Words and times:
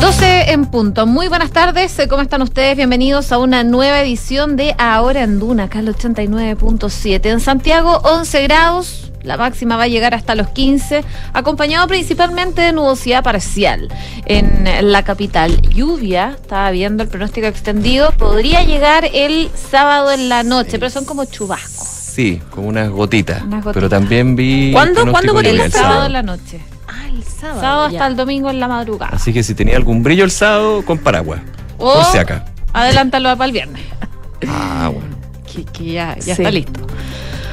12 0.00 0.52
en 0.52 0.66
punto. 0.66 1.06
Muy 1.06 1.28
buenas 1.28 1.50
tardes, 1.50 1.96
¿cómo 2.08 2.22
están 2.22 2.42
ustedes? 2.42 2.76
Bienvenidos 2.76 3.32
a 3.32 3.38
una 3.38 3.64
nueva 3.64 4.00
edición 4.00 4.56
de 4.56 4.74
Ahora 4.78 5.22
en 5.22 5.38
Duna, 5.38 5.64
acá 5.64 5.78
el 5.80 5.88
89.7. 5.88 7.26
En 7.26 7.40
Santiago, 7.40 8.00
11 8.04 8.42
grados. 8.42 9.12
La 9.22 9.36
máxima 9.36 9.76
va 9.76 9.84
a 9.84 9.88
llegar 9.88 10.14
hasta 10.14 10.34
los 10.36 10.48
15, 10.50 11.02
acompañado 11.32 11.88
principalmente 11.88 12.62
de 12.62 12.72
nubosidad 12.72 13.24
parcial 13.24 13.88
en 14.26 14.92
la 14.92 15.02
capital. 15.02 15.60
Lluvia, 15.62 16.36
estaba 16.40 16.70
viendo 16.70 17.02
el 17.02 17.08
pronóstico 17.08 17.46
extendido, 17.48 18.12
podría 18.12 18.62
llegar 18.62 19.08
el 19.12 19.50
sábado 19.54 20.12
en 20.12 20.28
la 20.28 20.44
noche, 20.44 20.78
pero 20.78 20.90
son 20.90 21.04
como 21.06 21.24
chubascos. 21.24 21.88
Sí, 21.88 22.40
como 22.50 22.68
unas 22.68 22.90
gotitas. 22.90 23.42
Unas 23.42 23.64
gotitas. 23.64 23.74
Pero 23.74 23.88
también 23.88 24.36
vi. 24.36 24.70
¿Cuándo? 24.72 25.10
¿Cuándo? 25.10 25.34
lluvia 25.40 25.64
El 25.64 25.72
sábado 25.72 26.06
en 26.06 26.12
la 26.12 26.22
noche. 26.22 26.60
Ah, 26.96 27.08
el 27.08 27.22
sábado. 27.22 27.60
Sábado 27.60 27.88
ya. 27.90 27.98
hasta 27.98 28.06
el 28.08 28.16
domingo 28.16 28.50
en 28.50 28.60
la 28.60 28.68
madrugada. 28.68 29.12
Así 29.16 29.32
que 29.32 29.42
si 29.42 29.54
tenía 29.54 29.76
algún 29.76 30.02
brillo 30.02 30.24
el 30.24 30.30
sábado, 30.30 30.84
con 30.84 30.98
paraguas. 30.98 31.40
O 31.78 31.94
Por 31.94 32.04
si 32.06 32.18
acá. 32.18 32.44
adelántalo 32.72 33.28
para 33.36 33.44
el 33.46 33.52
viernes, 33.52 33.82
Ah, 34.48 34.90
bueno. 34.92 35.16
que, 35.52 35.64
que 35.64 35.92
ya, 35.92 36.14
ya 36.16 36.22
Sí. 36.22 36.42
está 36.42 36.50
listo. 36.50 36.80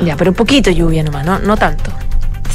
Ya, 0.04 0.16
pero 0.18 0.32
un 0.32 0.36
poquito 0.36 0.72
lluvia 0.72 1.04
nomás, 1.04 1.26
no, 1.26 1.40
no 1.40 1.56
tanto. 1.58 1.92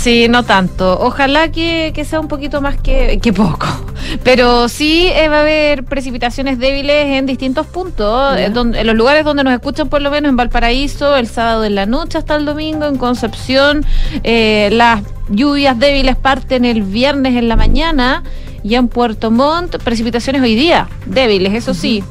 Sí, 0.00 0.28
no 0.28 0.44
tanto. 0.44 0.96
Ojalá 1.00 1.50
que, 1.50 1.92
que 1.94 2.04
sea 2.04 2.20
un 2.20 2.28
poquito 2.28 2.60
más 2.60 2.76
que, 2.80 3.18
que 3.20 3.32
poco. 3.32 3.66
Pero 4.24 4.68
sí 4.68 5.08
eh, 5.12 5.28
va 5.28 5.38
a 5.38 5.40
haber 5.40 5.84
precipitaciones 5.84 6.58
débiles 6.58 7.06
en 7.18 7.26
distintos 7.26 7.66
puntos. 7.66 8.38
Eh, 8.38 8.48
donde- 8.50 8.80
en 8.80 8.86
los 8.86 8.94
lugares 8.96 9.24
donde 9.24 9.42
nos 9.42 9.52
escuchan, 9.52 9.88
por 9.88 10.00
lo 10.00 10.10
menos 10.10 10.30
en 10.30 10.36
Valparaíso, 10.36 11.16
el 11.16 11.26
sábado 11.26 11.64
en 11.64 11.74
la 11.74 11.84
noche 11.86 12.16
hasta 12.16 12.36
el 12.36 12.44
domingo, 12.44 12.86
en 12.86 12.96
Concepción. 12.96 13.84
eh, 14.22 14.68
las 14.72 15.02
lluvias 15.30 15.76
débiles 15.78 16.16
parten 16.16 16.64
el 16.64 16.82
viernes 16.82 17.34
en 17.34 17.48
la 17.48 17.56
mañana. 17.56 18.22
Y 18.62 18.74
en 18.74 18.88
Puerto 18.88 19.30
Montt, 19.30 19.76
precipitaciones 19.82 20.42
hoy 20.42 20.54
día, 20.54 20.88
débiles, 21.06 21.54
eso 21.54 21.74
sí. 21.74 22.02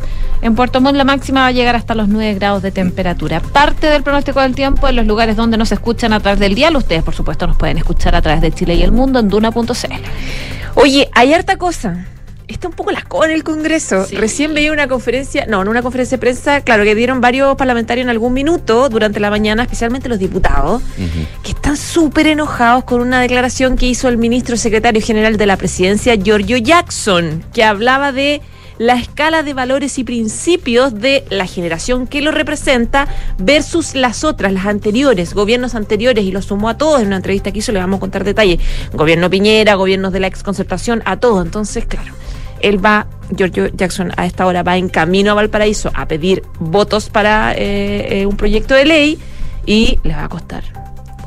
En 0.41 0.55
Puerto 0.55 0.81
Montt 0.81 0.95
la 0.95 1.03
máxima 1.03 1.41
va 1.41 1.47
a 1.47 1.51
llegar 1.51 1.75
hasta 1.75 1.95
los 1.95 2.07
9 2.07 2.35
grados 2.35 2.61
de 2.61 2.71
temperatura. 2.71 3.39
Parte 3.39 3.87
del 3.87 4.03
pronóstico 4.03 4.39
del 4.41 4.55
tiempo 4.55 4.87
en 4.87 4.95
los 4.95 5.07
lugares 5.07 5.35
donde 5.35 5.57
nos 5.57 5.71
escuchan 5.71 6.13
a 6.13 6.19
través 6.19 6.39
del 6.39 6.55
dial. 6.55 6.75
Ustedes, 6.75 7.03
por 7.03 7.15
supuesto, 7.15 7.47
nos 7.47 7.57
pueden 7.57 7.77
escuchar 7.77 8.15
a 8.15 8.21
través 8.21 8.41
de 8.41 8.51
Chile 8.51 8.75
y 8.75 8.83
el 8.83 8.91
mundo 8.91 9.19
en 9.19 9.29
duna.cl. 9.29 9.63
Oye, 10.75 11.09
hay 11.13 11.33
harta 11.33 11.57
cosa. 11.57 12.05
Está 12.47 12.69
un 12.69 12.73
poco 12.73 12.91
la 12.91 13.03
en 13.25 13.31
el 13.31 13.43
Congreso. 13.43 14.05
Sí. 14.05 14.15
Recién 14.15 14.53
veía 14.53 14.71
una 14.71 14.87
conferencia, 14.87 15.45
no, 15.47 15.61
en 15.61 15.67
una 15.67 15.81
conferencia 15.81 16.17
de 16.17 16.21
prensa, 16.21 16.61
claro, 16.61 16.83
que 16.83 16.95
dieron 16.95 17.19
varios 17.19 17.57
parlamentarios 17.57 18.05
en 18.05 18.09
algún 18.09 18.33
minuto 18.33 18.87
durante 18.87 19.19
la 19.19 19.29
mañana, 19.29 19.63
especialmente 19.63 20.07
los 20.07 20.19
diputados, 20.19 20.81
que 21.43 21.51
están 21.51 21.75
súper 21.75 22.27
enojados 22.27 22.85
con 22.85 23.01
una 23.01 23.19
declaración 23.19 23.75
que 23.75 23.87
hizo 23.87 24.07
el 24.07 24.17
ministro 24.17 24.55
secretario 24.55 25.01
general 25.01 25.35
de 25.35 25.45
la 25.45 25.57
presidencia, 25.57 26.15
Giorgio 26.15 26.57
Jackson, 26.57 27.43
que 27.53 27.65
hablaba 27.65 28.13
de 28.13 28.41
la 28.77 28.93
escala 28.93 29.43
de 29.43 29.53
valores 29.53 29.97
y 29.97 30.03
principios 30.03 30.93
de 30.93 31.25
la 31.29 31.47
generación 31.47 32.07
que 32.07 32.21
lo 32.21 32.31
representa 32.31 33.07
versus 33.37 33.95
las 33.95 34.23
otras, 34.23 34.53
las 34.53 34.67
anteriores, 34.67 35.33
gobiernos 35.33 35.75
anteriores, 35.75 36.23
y 36.23 36.31
lo 36.31 36.41
sumó 36.41 36.69
a 36.69 36.77
todos 36.77 37.01
en 37.01 37.07
una 37.07 37.17
entrevista 37.17 37.51
que 37.51 37.59
hizo, 37.59 37.71
le 37.71 37.79
vamos 37.79 37.97
a 37.97 38.01
contar 38.01 38.23
detalles. 38.23 38.59
Gobierno 38.93 39.29
Piñera, 39.29 39.75
gobiernos 39.75 40.13
de 40.13 40.19
la 40.19 40.27
exconcertación, 40.27 41.01
a 41.05 41.17
todos. 41.17 41.43
Entonces, 41.43 41.85
claro, 41.85 42.13
él 42.61 42.83
va, 42.83 43.07
Giorgio 43.35 43.67
Jackson 43.67 44.11
a 44.17 44.25
esta 44.25 44.45
hora 44.45 44.63
va 44.63 44.77
en 44.77 44.89
camino 44.89 45.31
a 45.31 45.33
Valparaíso 45.33 45.91
a 45.93 46.07
pedir 46.07 46.43
votos 46.59 47.09
para 47.09 47.53
eh, 47.53 48.21
eh, 48.21 48.25
un 48.25 48.37
proyecto 48.37 48.73
de 48.73 48.85
ley 48.85 49.19
y 49.65 49.99
le 50.03 50.13
va 50.13 50.25
a 50.25 50.29
costar. 50.29 50.63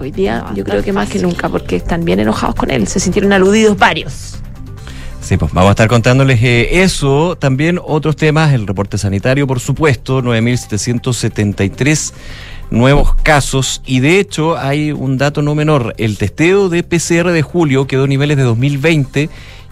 Hoy 0.01 0.11
día 0.11 0.47
yo 0.55 0.65
creo 0.65 0.83
que 0.83 0.93
más 0.93 1.11
que 1.11 1.19
nunca 1.19 1.49
porque 1.49 1.77
están 1.77 2.05
bien 2.05 2.21
enojados 2.21 2.55
con 2.55 2.71
él, 2.71 2.87
se 2.87 3.01
sintieron 3.01 3.33
aludidos 3.33 3.77
varios. 3.77 4.41
Sí, 5.21 5.37
pues 5.37 5.53
vamos 5.53 5.69
a 5.69 5.73
estar 5.73 5.89
contándoles 5.89 6.43
eh, 6.43 6.83
eso. 6.83 7.37
También 7.39 7.79
otros 7.85 8.17
temas, 8.17 8.53
el 8.55 8.67
reporte 8.67 8.97
sanitario, 8.99 9.47
por 9.47 9.61
supuesto, 9.61 10.23
9.773 10.23 12.13
nuevos 12.71 13.15
casos. 13.17 13.83
Y 13.85 14.01
de 14.01 14.19
hecho, 14.19 14.57
hay 14.57 14.93
un 14.93 15.19
dato 15.19 15.43
no 15.43 15.55
menor. 15.55 15.95
El 15.99 16.17
testeo 16.17 16.69
de 16.69 16.83
PCR 16.83 17.31
de 17.31 17.43
julio 17.43 17.87
quedó 17.87 18.05
a 18.05 18.07
niveles 18.09 18.39
de 18.39 18.43
2020 18.45 19.31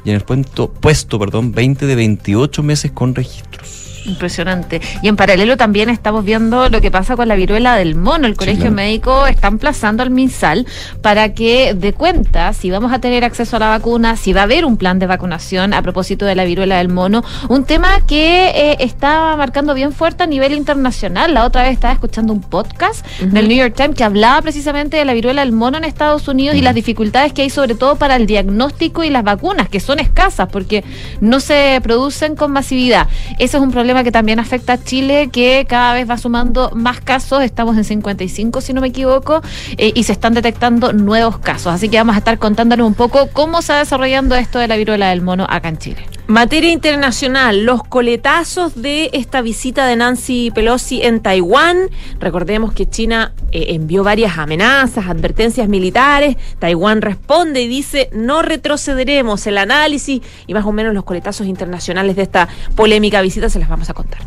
y 0.08 0.10
en 0.10 0.16
el 0.16 0.22
puesto, 0.22 0.72
puesto 0.72 1.18
perdón, 1.18 1.52
20 1.52 1.84
de 1.86 1.94
28 1.94 2.62
meses 2.62 2.90
con 2.92 3.14
registros. 3.14 3.88
Impresionante. 4.08 4.80
Y 5.02 5.08
en 5.08 5.16
paralelo 5.16 5.56
también 5.56 5.90
estamos 5.90 6.24
viendo 6.24 6.68
lo 6.68 6.80
que 6.80 6.90
pasa 6.90 7.16
con 7.16 7.28
la 7.28 7.34
viruela 7.34 7.76
del 7.76 7.94
mono. 7.94 8.26
El 8.26 8.36
Colegio 8.36 8.62
claro. 8.62 8.76
Médico 8.76 9.26
está 9.26 9.48
emplazando 9.48 10.02
al 10.02 10.10
MinSal 10.10 10.66
para 11.02 11.34
que 11.34 11.74
dé 11.74 11.92
cuenta 11.92 12.52
si 12.52 12.70
vamos 12.70 12.92
a 12.92 13.00
tener 13.00 13.24
acceso 13.24 13.56
a 13.56 13.58
la 13.58 13.68
vacuna, 13.68 14.16
si 14.16 14.32
va 14.32 14.42
a 14.42 14.44
haber 14.44 14.64
un 14.64 14.76
plan 14.76 14.98
de 14.98 15.06
vacunación 15.06 15.74
a 15.74 15.82
propósito 15.82 16.24
de 16.24 16.34
la 16.34 16.44
viruela 16.44 16.78
del 16.78 16.88
mono. 16.88 17.22
Un 17.48 17.64
tema 17.64 18.00
que 18.06 18.48
eh, 18.48 18.76
está 18.80 19.36
marcando 19.36 19.74
bien 19.74 19.92
fuerte 19.92 20.22
a 20.22 20.26
nivel 20.26 20.52
internacional. 20.54 21.34
La 21.34 21.44
otra 21.44 21.62
vez 21.62 21.72
estaba 21.72 21.92
escuchando 21.92 22.32
un 22.32 22.40
podcast 22.40 23.06
del 23.20 23.48
New 23.48 23.56
York 23.56 23.74
Times 23.76 23.96
que 23.96 24.04
hablaba 24.04 24.40
precisamente 24.42 24.96
de 24.96 25.04
la 25.04 25.12
viruela 25.12 25.42
del 25.42 25.52
mono 25.52 25.76
en 25.76 25.84
Estados 25.84 26.28
Unidos 26.28 26.56
y 26.56 26.62
las 26.62 26.74
dificultades 26.74 27.32
que 27.32 27.42
hay 27.42 27.50
sobre 27.50 27.74
todo 27.74 27.96
para 27.96 28.16
el 28.16 28.26
diagnóstico 28.26 29.04
y 29.04 29.10
las 29.10 29.24
vacunas, 29.24 29.68
que 29.68 29.80
son 29.80 29.97
escasas 30.00 30.48
porque 30.48 30.84
no 31.20 31.40
se 31.40 31.80
producen 31.82 32.36
con 32.36 32.52
masividad. 32.52 33.08
Ese 33.38 33.56
es 33.56 33.62
un 33.62 33.70
problema 33.70 34.04
que 34.04 34.12
también 34.12 34.38
afecta 34.40 34.74
a 34.74 34.82
Chile, 34.82 35.30
que 35.32 35.66
cada 35.68 35.94
vez 35.94 36.08
va 36.08 36.18
sumando 36.18 36.70
más 36.74 37.00
casos. 37.00 37.42
Estamos 37.42 37.76
en 37.76 37.84
55, 37.84 38.60
si 38.60 38.72
no 38.72 38.80
me 38.80 38.88
equivoco, 38.88 39.42
eh, 39.76 39.92
y 39.94 40.04
se 40.04 40.12
están 40.12 40.34
detectando 40.34 40.92
nuevos 40.92 41.38
casos. 41.38 41.72
Así 41.72 41.88
que 41.88 41.96
vamos 41.98 42.14
a 42.14 42.18
estar 42.18 42.38
contándonos 42.38 42.86
un 42.86 42.94
poco 42.94 43.28
cómo 43.32 43.62
se 43.62 43.72
va 43.72 43.78
desarrollando 43.80 44.34
esto 44.34 44.58
de 44.58 44.68
la 44.68 44.76
viruela 44.76 45.10
del 45.10 45.22
mono 45.22 45.46
acá 45.48 45.68
en 45.68 45.78
Chile. 45.78 46.06
Materia 46.28 46.70
internacional, 46.70 47.64
los 47.64 47.82
coletazos 47.82 48.82
de 48.82 49.08
esta 49.14 49.40
visita 49.40 49.86
de 49.86 49.96
Nancy 49.96 50.50
Pelosi 50.54 51.00
en 51.02 51.20
Taiwán. 51.20 51.88
Recordemos 52.20 52.74
que 52.74 52.86
China 52.86 53.32
eh, 53.50 53.68
envió 53.70 54.04
varias 54.04 54.36
amenazas, 54.36 55.06
advertencias 55.06 55.70
militares. 55.70 56.36
Taiwán 56.58 57.00
responde 57.00 57.62
y 57.62 57.68
dice 57.68 58.10
no 58.12 58.42
retrocederemos. 58.42 59.46
El 59.46 59.56
análisis 59.56 59.77
y 60.46 60.54
más 60.54 60.64
o 60.64 60.72
menos 60.72 60.94
los 60.94 61.04
coletazos 61.04 61.46
internacionales 61.46 62.16
de 62.16 62.22
esta 62.22 62.48
polémica 62.74 63.20
visita 63.20 63.48
se 63.48 63.58
las 63.58 63.68
vamos 63.68 63.88
a 63.90 63.94
contar. 63.94 64.20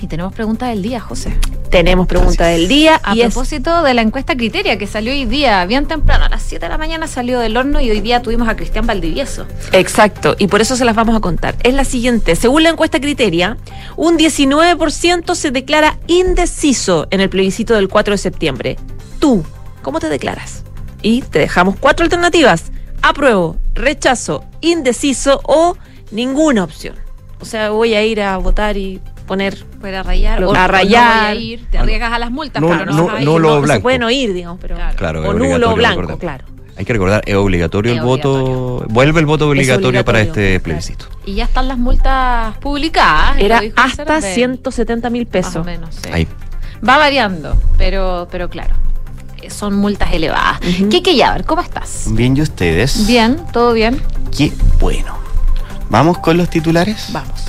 Y 0.00 0.06
tenemos 0.06 0.32
pregunta 0.32 0.68
del 0.68 0.80
día, 0.80 1.00
José. 1.00 1.36
Tenemos 1.70 2.06
pregunta 2.06 2.46
del 2.46 2.68
día 2.68 3.00
A 3.02 3.16
y 3.16 3.20
es 3.20 3.34
propósito 3.34 3.82
de 3.82 3.94
la 3.94 4.02
encuesta 4.02 4.36
Criteria 4.36 4.78
que 4.78 4.86
salió 4.86 5.12
hoy 5.12 5.24
día, 5.24 5.66
bien 5.66 5.86
temprano, 5.86 6.24
a 6.24 6.28
las 6.28 6.42
7 6.42 6.64
de 6.64 6.68
la 6.68 6.78
mañana 6.78 7.08
salió 7.08 7.40
del 7.40 7.56
horno 7.56 7.80
y 7.80 7.90
hoy 7.90 8.00
día 8.00 8.22
tuvimos 8.22 8.48
a 8.48 8.54
Cristian 8.54 8.86
Valdivieso. 8.86 9.46
Exacto, 9.72 10.36
y 10.38 10.46
por 10.46 10.60
eso 10.60 10.76
se 10.76 10.84
las 10.84 10.94
vamos 10.94 11.16
a 11.16 11.20
contar. 11.20 11.56
Es 11.64 11.74
la 11.74 11.84
siguiente, 11.84 12.36
según 12.36 12.62
la 12.62 12.70
encuesta 12.70 13.00
Criteria, 13.00 13.56
un 13.96 14.16
19% 14.16 15.34
se 15.34 15.50
declara 15.50 15.98
indeciso 16.06 17.08
en 17.10 17.20
el 17.20 17.28
plebiscito 17.28 17.74
del 17.74 17.88
4 17.88 18.14
de 18.14 18.18
septiembre. 18.18 18.76
Tú, 19.18 19.44
¿cómo 19.82 19.98
te 19.98 20.08
declaras? 20.08 20.62
Y 21.02 21.22
te 21.22 21.40
dejamos 21.40 21.76
cuatro 21.76 22.04
alternativas. 22.04 22.70
Apruebo, 23.02 23.56
rechazo, 23.74 24.44
indeciso 24.60 25.40
o 25.44 25.76
ninguna 26.10 26.64
opción. 26.64 26.96
O 27.40 27.44
sea, 27.44 27.70
voy 27.70 27.94
a 27.94 28.04
ir 28.04 28.20
a 28.20 28.36
votar 28.38 28.76
y 28.76 29.00
poner... 29.26 29.56
Fuera 29.80 30.00
a 30.00 30.02
rayar, 30.02 30.42
o, 30.42 30.48
a 30.48 30.50
o 30.50 30.54
no 30.54 30.68
rayar. 30.68 31.34
voy 31.34 31.38
a 31.38 31.40
ir, 31.40 31.66
te 31.70 31.78
arriesgas 31.78 32.12
a 32.12 32.18
las 32.18 32.30
multas, 32.32 32.60
No, 32.60 32.68
pero 32.68 32.86
no, 32.86 32.92
no, 32.96 33.06
vas 33.06 33.14
a 33.14 33.18
ir. 33.20 33.24
no 33.24 33.38
lo 33.38 33.54
se 33.54 33.60
blanco. 33.60 33.82
pueden 33.82 34.02
oír, 34.02 34.32
digamos, 34.34 34.58
pero... 34.60 34.76
Claro. 34.96 35.22
O 35.28 35.32
nulo 35.32 35.74
blanco, 35.74 36.00
recordar. 36.02 36.18
claro. 36.18 36.44
Hay 36.76 36.84
que 36.84 36.92
recordar, 36.92 37.22
es 37.26 37.34
obligatorio 37.34 37.92
Es 37.92 37.98
el 37.98 38.04
voto, 38.04 38.84
vuelve 38.88 39.18
el 39.20 39.26
voto 39.26 39.48
obligatorio, 39.48 40.04
para 40.04 40.18
obligatorio, 40.20 40.44
este 40.44 40.50
claro. 40.50 40.62
plebiscito. 40.64 41.06
Y 41.26 41.34
ya 41.34 41.44
están 41.44 41.66
las 41.68 41.76
multas 41.78 42.56
publicadas. 42.58 43.36
Era 43.38 43.62
hasta 43.76 44.20
CERVEL. 44.20 44.34
170 44.34 45.10
mil 45.10 45.22
Más 45.22 45.28
o 45.28 45.32
pesos. 45.32 45.66
menos, 45.66 45.94
sí. 45.96 46.08
Ahí. 46.12 46.28
Va 46.88 46.96
variando, 46.96 47.60
pero, 47.76 48.28
pero 48.30 48.48
claro, 48.48 48.74
son 49.48 49.74
multas 49.76 50.12
elevadas. 50.12 50.60
Ujú. 50.66 50.88
Kike 50.88 51.16
Yabar, 51.16 51.44
¿cómo 51.44 51.62
estás? 51.62 52.04
Bien, 52.10 52.36
¿y 52.36 52.42
ustedes? 52.42 53.06
Bien, 53.06 53.38
todo 53.52 53.72
bien. 53.72 54.02
Qué 54.36 54.52
bueno. 54.78 55.16
¿Vamos 55.90 56.18
con 56.18 56.36
los 56.36 56.50
titulares? 56.50 57.06
Vamos. 57.12 57.40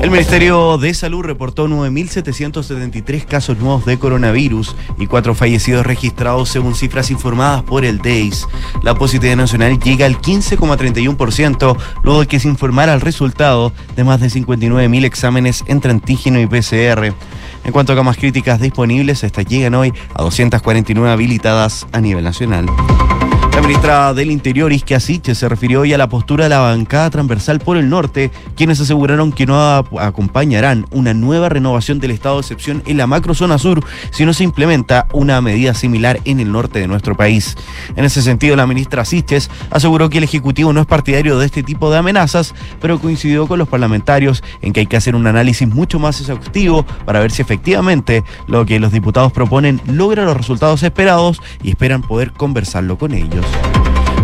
El 0.00 0.10
Ministerio 0.10 0.78
de 0.78 0.94
Salud 0.94 1.22
reportó 1.22 1.68
9.773 1.68 3.26
casos 3.26 3.58
nuevos 3.58 3.84
de 3.84 3.98
coronavirus 3.98 4.74
y 4.98 5.06
cuatro 5.06 5.34
fallecidos 5.34 5.84
registrados 5.84 6.48
según 6.48 6.74
cifras 6.74 7.10
informadas 7.10 7.62
por 7.62 7.84
el 7.84 7.98
DEIS. 7.98 8.48
La 8.82 8.94
positividad 8.94 9.36
nacional 9.36 9.78
llega 9.78 10.06
al 10.06 10.18
15,31% 10.18 11.76
luego 12.02 12.20
de 12.20 12.26
que 12.26 12.40
se 12.40 12.48
informara 12.48 12.94
el 12.94 13.02
resultado 13.02 13.74
de 13.94 14.04
más 14.04 14.20
de 14.20 14.28
59.000 14.28 15.04
exámenes 15.04 15.64
entre 15.66 15.90
antígeno 15.90 16.40
y 16.40 16.46
PCR. 16.46 17.14
En 17.64 17.72
cuanto 17.72 17.92
a 17.92 17.96
camas 17.96 18.16
críticas 18.16 18.58
disponibles, 18.58 19.22
estas 19.22 19.44
llegan 19.44 19.74
hoy 19.74 19.92
a 20.14 20.22
249 20.22 21.10
habilitadas 21.12 21.86
a 21.92 22.00
nivel 22.00 22.24
nacional. 22.24 22.66
La 23.60 23.66
ministra 23.66 24.14
del 24.14 24.30
Interior, 24.30 24.72
Isque 24.72 24.94
Asiche, 24.94 25.34
se 25.34 25.46
refirió 25.46 25.82
hoy 25.82 25.92
a 25.92 25.98
la 25.98 26.08
postura 26.08 26.44
de 26.44 26.50
la 26.50 26.60
bancada 26.60 27.10
transversal 27.10 27.60
por 27.60 27.76
el 27.76 27.90
norte, 27.90 28.30
quienes 28.56 28.80
aseguraron 28.80 29.32
que 29.32 29.44
no 29.44 29.60
acompañarán 30.00 30.86
una 30.90 31.12
nueva 31.12 31.50
renovación 31.50 32.00
del 32.00 32.10
estado 32.10 32.36
de 32.36 32.40
excepción 32.40 32.82
en 32.86 32.96
la 32.96 33.06
macrozona 33.06 33.58
sur 33.58 33.84
si 34.12 34.24
no 34.24 34.32
se 34.32 34.44
implementa 34.44 35.06
una 35.12 35.42
medida 35.42 35.74
similar 35.74 36.20
en 36.24 36.40
el 36.40 36.50
norte 36.50 36.78
de 36.80 36.88
nuestro 36.88 37.14
país. 37.16 37.54
En 37.96 38.06
ese 38.06 38.22
sentido, 38.22 38.56
la 38.56 38.66
ministra 38.66 39.04
Siches 39.04 39.50
aseguró 39.70 40.08
que 40.08 40.18
el 40.18 40.24
Ejecutivo 40.24 40.72
no 40.72 40.80
es 40.80 40.86
partidario 40.86 41.38
de 41.38 41.44
este 41.44 41.62
tipo 41.62 41.90
de 41.90 41.98
amenazas, 41.98 42.54
pero 42.80 42.98
coincidió 42.98 43.46
con 43.46 43.58
los 43.58 43.68
parlamentarios 43.68 44.42
en 44.62 44.72
que 44.72 44.80
hay 44.80 44.86
que 44.86 44.96
hacer 44.96 45.14
un 45.14 45.26
análisis 45.26 45.68
mucho 45.68 45.98
más 45.98 46.18
exhaustivo 46.18 46.86
para 47.04 47.20
ver 47.20 47.30
si 47.30 47.42
efectivamente 47.42 48.24
lo 48.48 48.64
que 48.64 48.80
los 48.80 48.90
diputados 48.90 49.32
proponen 49.32 49.82
logra 49.86 50.24
los 50.24 50.36
resultados 50.36 50.82
esperados 50.82 51.42
y 51.62 51.68
esperan 51.68 52.00
poder 52.00 52.32
conversarlo 52.32 52.96
con 52.96 53.12
ellos. 53.12 53.49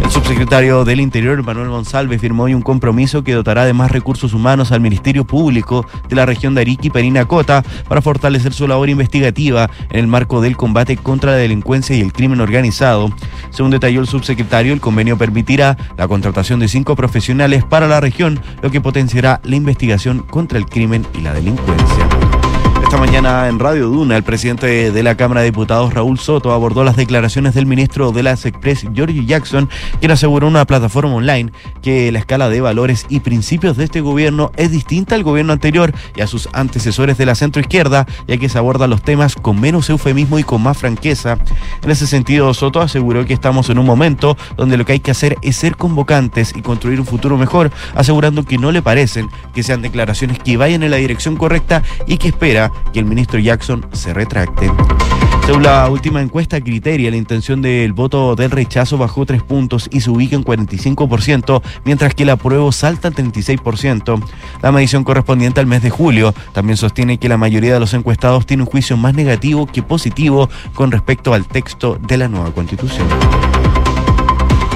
El 0.06 0.12
subsecretario 0.12 0.84
del 0.84 1.00
Interior, 1.00 1.42
Manuel 1.42 1.68
González, 1.68 2.20
firmó 2.20 2.44
hoy 2.44 2.54
un 2.54 2.62
compromiso 2.62 3.24
que 3.24 3.34
dotará 3.34 3.64
de 3.64 3.72
más 3.72 3.90
recursos 3.90 4.34
humanos 4.34 4.70
al 4.70 4.80
Ministerio 4.80 5.24
Público 5.24 5.84
de 6.08 6.14
la 6.14 6.24
región 6.24 6.54
de 6.54 6.60
Arica 6.60 6.86
y 6.86 6.90
Perinacota 6.90 7.64
para 7.88 8.00
fortalecer 8.00 8.52
su 8.52 8.68
labor 8.68 8.88
investigativa 8.88 9.68
en 9.90 9.98
el 9.98 10.06
marco 10.06 10.40
del 10.40 10.56
combate 10.56 10.96
contra 10.96 11.32
la 11.32 11.38
delincuencia 11.38 11.96
y 11.96 12.00
el 12.00 12.12
crimen 12.12 12.40
organizado. 12.40 13.10
Según 13.50 13.72
detalló 13.72 14.00
el 14.00 14.06
subsecretario, 14.06 14.72
el 14.72 14.80
convenio 14.80 15.18
permitirá 15.18 15.76
la 15.96 16.06
contratación 16.06 16.60
de 16.60 16.68
cinco 16.68 16.94
profesionales 16.94 17.64
para 17.64 17.88
la 17.88 18.00
región, 18.00 18.38
lo 18.62 18.70
que 18.70 18.80
potenciará 18.80 19.40
la 19.42 19.56
investigación 19.56 20.20
contra 20.20 20.58
el 20.58 20.66
crimen 20.66 21.04
y 21.18 21.22
la 21.22 21.34
delincuencia. 21.34 22.35
Esta 22.86 22.98
mañana 22.98 23.48
en 23.48 23.58
Radio 23.58 23.88
Duna, 23.88 24.16
el 24.16 24.22
presidente 24.22 24.92
de 24.92 25.02
la 25.02 25.16
Cámara 25.16 25.40
de 25.40 25.46
Diputados, 25.46 25.92
Raúl 25.92 26.20
Soto, 26.20 26.52
abordó 26.52 26.84
las 26.84 26.94
declaraciones 26.94 27.52
del 27.52 27.66
ministro 27.66 28.12
de 28.12 28.22
las 28.22 28.46
Express, 28.46 28.86
Giorgio 28.94 29.24
Jackson, 29.24 29.68
quien 29.98 30.12
aseguró 30.12 30.46
en 30.46 30.52
una 30.52 30.66
plataforma 30.66 31.12
online 31.12 31.50
que 31.82 32.12
la 32.12 32.20
escala 32.20 32.48
de 32.48 32.60
valores 32.60 33.04
y 33.08 33.18
principios 33.18 33.76
de 33.76 33.82
este 33.82 34.02
gobierno 34.02 34.52
es 34.54 34.70
distinta 34.70 35.16
al 35.16 35.24
gobierno 35.24 35.52
anterior 35.52 35.92
y 36.14 36.20
a 36.20 36.28
sus 36.28 36.48
antecesores 36.52 37.18
de 37.18 37.26
la 37.26 37.34
centroizquierda, 37.34 38.06
ya 38.28 38.36
que 38.36 38.48
se 38.48 38.56
abordan 38.56 38.90
los 38.90 39.02
temas 39.02 39.34
con 39.34 39.60
menos 39.60 39.90
eufemismo 39.90 40.38
y 40.38 40.44
con 40.44 40.62
más 40.62 40.78
franqueza. 40.78 41.38
En 41.82 41.90
ese 41.90 42.06
sentido, 42.06 42.54
Soto 42.54 42.80
aseguró 42.80 43.26
que 43.26 43.34
estamos 43.34 43.68
en 43.68 43.80
un 43.80 43.86
momento 43.86 44.36
donde 44.56 44.76
lo 44.76 44.84
que 44.84 44.92
hay 44.92 45.00
que 45.00 45.10
hacer 45.10 45.38
es 45.42 45.56
ser 45.56 45.76
convocantes 45.76 46.54
y 46.54 46.62
construir 46.62 47.00
un 47.00 47.06
futuro 47.06 47.36
mejor, 47.36 47.72
asegurando 47.96 48.44
que 48.44 48.58
no 48.58 48.70
le 48.70 48.80
parecen 48.80 49.28
que 49.52 49.64
sean 49.64 49.82
declaraciones 49.82 50.38
que 50.38 50.56
vayan 50.56 50.84
en 50.84 50.92
la 50.92 50.98
dirección 50.98 51.34
correcta 51.34 51.82
y 52.06 52.18
que 52.18 52.28
espera 52.28 52.70
que 52.92 52.98
el 52.98 53.04
ministro 53.04 53.38
Jackson 53.38 53.86
se 53.92 54.14
retracte. 54.14 54.70
Según 55.46 55.62
la 55.62 55.88
última 55.88 56.20
encuesta 56.20 56.60
Criteria, 56.60 57.08
la 57.08 57.16
intención 57.16 57.62
del 57.62 57.92
voto 57.92 58.34
del 58.34 58.50
rechazo 58.50 58.98
bajó 58.98 59.24
tres 59.26 59.44
puntos 59.44 59.88
y 59.92 60.00
se 60.00 60.10
ubica 60.10 60.34
en 60.34 60.44
45%, 60.44 61.62
mientras 61.84 62.16
que 62.16 62.24
el 62.24 62.30
apruebo 62.30 62.72
salta 62.72 63.06
al 63.06 63.14
36%. 63.14 64.20
La 64.60 64.72
medición 64.72 65.04
correspondiente 65.04 65.60
al 65.60 65.66
mes 65.66 65.82
de 65.82 65.90
julio 65.90 66.34
también 66.52 66.76
sostiene 66.76 67.18
que 67.18 67.28
la 67.28 67.36
mayoría 67.36 67.74
de 67.74 67.80
los 67.80 67.94
encuestados 67.94 68.44
tiene 68.44 68.64
un 68.64 68.68
juicio 68.68 68.96
más 68.96 69.14
negativo 69.14 69.66
que 69.66 69.84
positivo 69.84 70.50
con 70.74 70.90
respecto 70.90 71.32
al 71.32 71.46
texto 71.46 71.96
de 72.08 72.16
la 72.16 72.26
nueva 72.26 72.50
constitución. 72.52 73.06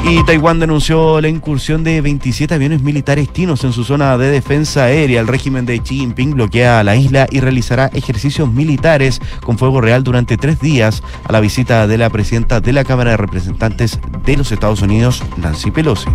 Y 0.05 0.25
Taiwán 0.25 0.59
denunció 0.59 1.21
la 1.21 1.29
incursión 1.29 1.85
de 1.85 2.01
27 2.01 2.55
aviones 2.55 2.83
militares 2.83 3.33
chinos 3.33 3.63
en 3.65 3.73
su 3.73 3.85
zona 3.85 4.17
de 4.19 4.31
defensa 4.31 4.85
aérea. 4.85 5.21
El 5.21 5.29
régimen 5.29 5.67
de 5.67 5.79
Xi 5.79 5.99
Jinping 5.99 6.35
bloquea 6.35 6.83
la 6.83 6.97
isla 6.97 7.27
y 7.31 7.41
realizará 7.41 7.91
ejercicios 7.93 8.51
militares 8.51 9.21
con 9.45 9.59
fuego 9.59 9.81
real 9.81 10.03
durante 10.03 10.37
tres 10.37 10.61
días 10.61 11.03
a 11.25 11.33
la 11.33 11.41
visita 11.41 11.87
de 11.87 11.99
la 11.99 12.11
presidenta 12.11 12.61
de 12.61 12.73
la 12.73 12.85
Cámara 12.85 13.13
de 13.13 13.19
Representantes 13.19 14.01
de 14.25 14.37
los 14.37 14.51
Estados 14.51 14.83
Unidos, 14.83 15.23
Nancy 15.37 15.71
Pelosi. 15.71 16.09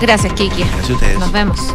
Gracias, 0.00 0.32
Kiki. 0.34 0.62
Gracias 0.62 0.90
a 0.90 0.92
ustedes. 0.92 1.18
Nos 1.18 1.32
vemos. 1.32 1.74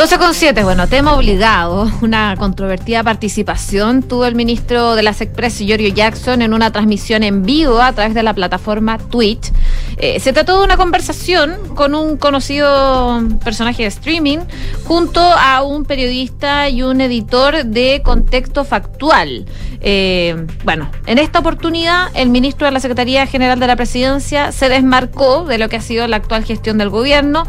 12 0.00 0.16
con 0.16 0.32
7, 0.32 0.64
bueno, 0.64 0.88
tema 0.88 1.12
obligado. 1.12 1.92
Una 2.00 2.34
controvertida 2.38 3.04
participación 3.04 4.02
tuvo 4.02 4.24
el 4.24 4.34
ministro 4.34 4.94
de 4.94 5.02
las 5.02 5.20
Express, 5.20 5.58
Giorgio 5.58 5.90
Jackson, 5.90 6.40
en 6.40 6.54
una 6.54 6.72
transmisión 6.72 7.22
en 7.22 7.42
vivo 7.42 7.82
a 7.82 7.92
través 7.92 8.14
de 8.14 8.22
la 8.22 8.32
plataforma 8.32 8.96
Twitch. 8.96 9.52
Eh, 9.98 10.18
se 10.18 10.32
trató 10.32 10.56
de 10.56 10.64
una 10.64 10.78
conversación 10.78 11.74
con 11.74 11.94
un 11.94 12.16
conocido 12.16 13.22
personaje 13.44 13.82
de 13.82 13.90
streaming 13.90 14.38
junto 14.84 15.20
a 15.20 15.62
un 15.62 15.84
periodista 15.84 16.70
y 16.70 16.82
un 16.82 17.02
editor 17.02 17.66
de 17.66 18.00
contexto 18.02 18.64
factual. 18.64 19.44
Eh, 19.82 20.46
bueno, 20.64 20.90
en 21.04 21.18
esta 21.18 21.40
oportunidad 21.40 22.08
el 22.14 22.30
ministro 22.30 22.66
de 22.66 22.72
la 22.72 22.80
Secretaría 22.80 23.26
General 23.26 23.60
de 23.60 23.66
la 23.66 23.76
Presidencia 23.76 24.50
se 24.50 24.70
desmarcó 24.70 25.44
de 25.44 25.58
lo 25.58 25.68
que 25.68 25.76
ha 25.76 25.82
sido 25.82 26.06
la 26.08 26.16
actual 26.16 26.46
gestión 26.46 26.78
del 26.78 26.88
gobierno 26.88 27.44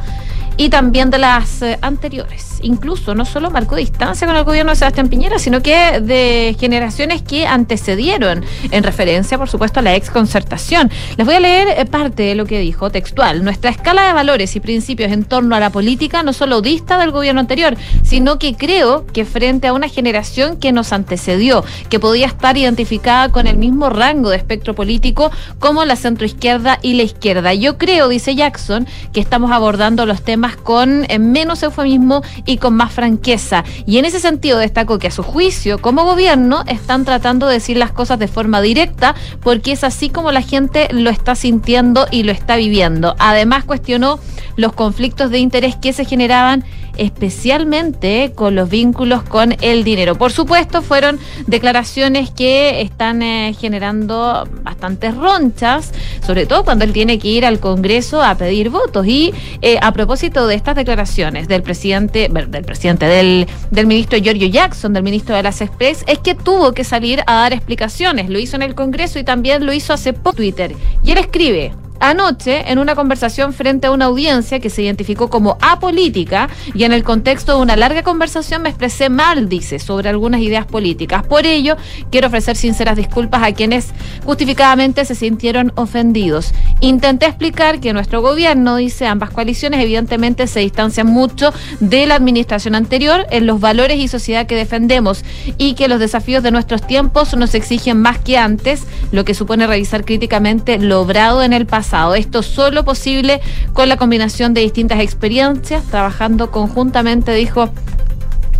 y 0.57 0.69
también 0.69 1.09
de 1.09 1.17
las 1.17 1.61
eh, 1.61 1.77
anteriores. 1.81 2.59
Incluso 2.63 3.15
no 3.15 3.25
solo 3.25 3.49
marcó 3.49 3.75
distancia 3.75 4.27
con 4.27 4.35
el 4.35 4.43
gobierno 4.43 4.71
de 4.71 4.75
Sebastián 4.75 5.09
Piñera, 5.09 5.39
sino 5.39 5.61
que 5.61 5.99
de 5.99 6.55
generaciones 6.59 7.21
que 7.21 7.47
antecedieron, 7.47 8.43
en 8.69 8.83
referencia, 8.83 9.37
por 9.37 9.49
supuesto, 9.49 9.79
a 9.79 9.83
la 9.83 9.95
ex 9.95 10.09
concertación. 10.09 10.91
Les 11.17 11.25
voy 11.25 11.35
a 11.35 11.39
leer 11.39 11.67
eh, 11.69 11.85
parte 11.85 12.23
de 12.23 12.35
lo 12.35 12.45
que 12.45 12.59
dijo 12.59 12.89
textual. 12.89 13.43
Nuestra 13.43 13.71
escala 13.71 14.07
de 14.07 14.13
valores 14.13 14.55
y 14.55 14.59
principios 14.59 15.11
en 15.11 15.23
torno 15.23 15.55
a 15.55 15.59
la 15.59 15.69
política 15.69 16.23
no 16.23 16.33
solo 16.33 16.61
dista 16.61 16.97
del 16.97 17.11
gobierno 17.11 17.41
anterior, 17.41 17.75
sino 18.03 18.37
que 18.37 18.55
creo 18.55 19.05
que 19.07 19.25
frente 19.25 19.67
a 19.67 19.73
una 19.73 19.89
generación 19.89 20.57
que 20.57 20.71
nos 20.71 20.93
antecedió, 20.93 21.63
que 21.89 21.99
podía 21.99 22.27
estar 22.27 22.57
identificada 22.57 23.29
con 23.29 23.47
el 23.47 23.57
mismo 23.57 23.89
rango 23.89 24.29
de 24.29 24.37
espectro 24.37 24.75
político 24.75 25.31
como 25.59 25.85
la 25.85 25.95
centroizquierda 25.95 26.79
y 26.81 26.93
la 26.93 27.03
izquierda. 27.03 27.53
Yo 27.53 27.77
creo, 27.77 28.07
dice 28.07 28.35
Jackson, 28.35 28.87
que 29.13 29.19
estamos 29.19 29.51
abordando 29.51 30.05
los 30.05 30.21
temas 30.21 30.40
con 30.63 31.05
eh, 31.09 31.19
menos 31.19 31.63
eufemismo 31.63 32.21
y 32.45 32.57
con 32.57 32.75
más 32.75 32.91
franqueza. 32.91 33.63
Y 33.85 33.97
en 33.97 34.05
ese 34.05 34.19
sentido 34.19 34.57
destacó 34.57 34.99
que 34.99 35.07
a 35.07 35.11
su 35.11 35.23
juicio, 35.23 35.79
como 35.79 36.03
gobierno, 36.03 36.63
están 36.67 37.05
tratando 37.05 37.47
de 37.47 37.53
decir 37.53 37.77
las 37.77 37.91
cosas 37.91 38.19
de 38.19 38.27
forma 38.27 38.61
directa 38.61 39.15
porque 39.41 39.71
es 39.71 39.83
así 39.83 40.09
como 40.09 40.31
la 40.31 40.41
gente 40.41 40.87
lo 40.91 41.09
está 41.09 41.35
sintiendo 41.35 42.07
y 42.11 42.23
lo 42.23 42.31
está 42.31 42.55
viviendo. 42.55 43.15
Además 43.19 43.63
cuestionó 43.63 44.19
los 44.55 44.73
conflictos 44.73 45.29
de 45.29 45.39
interés 45.39 45.75
que 45.75 45.93
se 45.93 46.05
generaban 46.05 46.63
especialmente 46.97 48.31
con 48.33 48.55
los 48.55 48.69
vínculos 48.69 49.23
con 49.23 49.55
el 49.61 49.83
dinero. 49.83 50.15
Por 50.15 50.31
supuesto, 50.31 50.81
fueron 50.81 51.19
declaraciones 51.47 52.31
que 52.31 52.81
están 52.81 53.21
eh, 53.21 53.55
generando 53.59 54.47
bastantes 54.63 55.15
ronchas, 55.15 55.91
sobre 56.25 56.45
todo 56.45 56.63
cuando 56.63 56.85
él 56.85 56.93
tiene 56.93 57.19
que 57.19 57.27
ir 57.27 57.45
al 57.45 57.59
Congreso 57.59 58.21
a 58.21 58.35
pedir 58.35 58.69
votos. 58.69 59.05
Y 59.05 59.33
eh, 59.61 59.77
a 59.81 59.91
propósito 59.93 60.47
de 60.47 60.55
estas 60.55 60.75
declaraciones 60.75 61.47
del 61.47 61.61
presidente, 61.61 62.29
del 62.29 62.63
presidente, 62.63 63.05
del, 63.05 63.47
del 63.69 63.85
ministro 63.85 64.17
Giorgio 64.17 64.47
Jackson, 64.47 64.93
del 64.93 65.03
ministro 65.03 65.35
de 65.35 65.43
las 65.43 65.61
Express, 65.61 66.03
es 66.07 66.17
que 66.19 66.33
tuvo 66.33 66.73
que 66.73 66.83
salir 66.83 67.21
a 67.27 67.35
dar 67.35 67.53
explicaciones. 67.53 68.29
Lo 68.29 68.39
hizo 68.39 68.55
en 68.55 68.63
el 68.63 68.73
Congreso 68.73 69.19
y 69.19 69.23
también 69.23 69.65
lo 69.65 69.71
hizo 69.71 69.93
hace 69.93 70.13
poco 70.13 70.31
Twitter. 70.33 70.75
Y 71.03 71.11
él 71.11 71.17
escribe, 71.17 71.73
Anoche, 72.01 72.71
en 72.71 72.79
una 72.79 72.95
conversación 72.95 73.53
frente 73.53 73.85
a 73.85 73.91
una 73.91 74.05
audiencia 74.05 74.59
que 74.59 74.71
se 74.71 74.81
identificó 74.81 75.29
como 75.29 75.59
apolítica 75.61 76.49
y 76.73 76.83
en 76.83 76.93
el 76.93 77.03
contexto 77.03 77.55
de 77.55 77.61
una 77.61 77.75
larga 77.75 78.01
conversación 78.01 78.63
me 78.63 78.69
expresé 78.69 79.09
mal, 79.09 79.47
dice, 79.47 79.77
sobre 79.77 80.09
algunas 80.09 80.41
ideas 80.41 80.65
políticas. 80.65 81.21
Por 81.27 81.45
ello, 81.45 81.77
quiero 82.09 82.29
ofrecer 82.29 82.55
sinceras 82.55 82.95
disculpas 82.95 83.43
a 83.43 83.51
quienes 83.53 83.89
justificadamente 84.25 85.05
se 85.05 85.13
sintieron 85.13 85.73
ofendidos. 85.75 86.55
Intenté 86.79 87.27
explicar 87.27 87.79
que 87.79 87.93
nuestro 87.93 88.23
gobierno, 88.23 88.77
dice, 88.77 89.05
ambas 89.05 89.29
coaliciones 89.29 89.79
evidentemente 89.79 90.47
se 90.47 90.61
distancian 90.61 91.05
mucho 91.05 91.53
de 91.81 92.07
la 92.07 92.15
administración 92.15 92.73
anterior 92.73 93.27
en 93.29 93.45
los 93.45 93.59
valores 93.59 93.99
y 93.99 94.07
sociedad 94.07 94.47
que 94.47 94.55
defendemos 94.55 95.23
y 95.59 95.75
que 95.75 95.87
los 95.87 95.99
desafíos 95.99 96.41
de 96.41 96.49
nuestros 96.49 96.81
tiempos 96.87 97.37
nos 97.37 97.53
exigen 97.53 98.01
más 98.01 98.17
que 98.17 98.39
antes, 98.39 98.87
lo 99.11 99.23
que 99.23 99.35
supone 99.35 99.67
revisar 99.67 100.03
críticamente 100.03 100.79
lo 100.79 101.01
obrado 101.01 101.43
en 101.43 101.53
el 101.53 101.67
pasado. 101.67 101.90
Esto 102.15 102.41
solo 102.43 102.83
posible 102.85 103.41
con 103.73 103.89
la 103.89 103.97
combinación 103.97 104.53
de 104.53 104.61
distintas 104.61 104.99
experiencias, 105.01 105.83
trabajando 105.85 106.49
conjuntamente, 106.51 107.33
dijo 107.33 107.69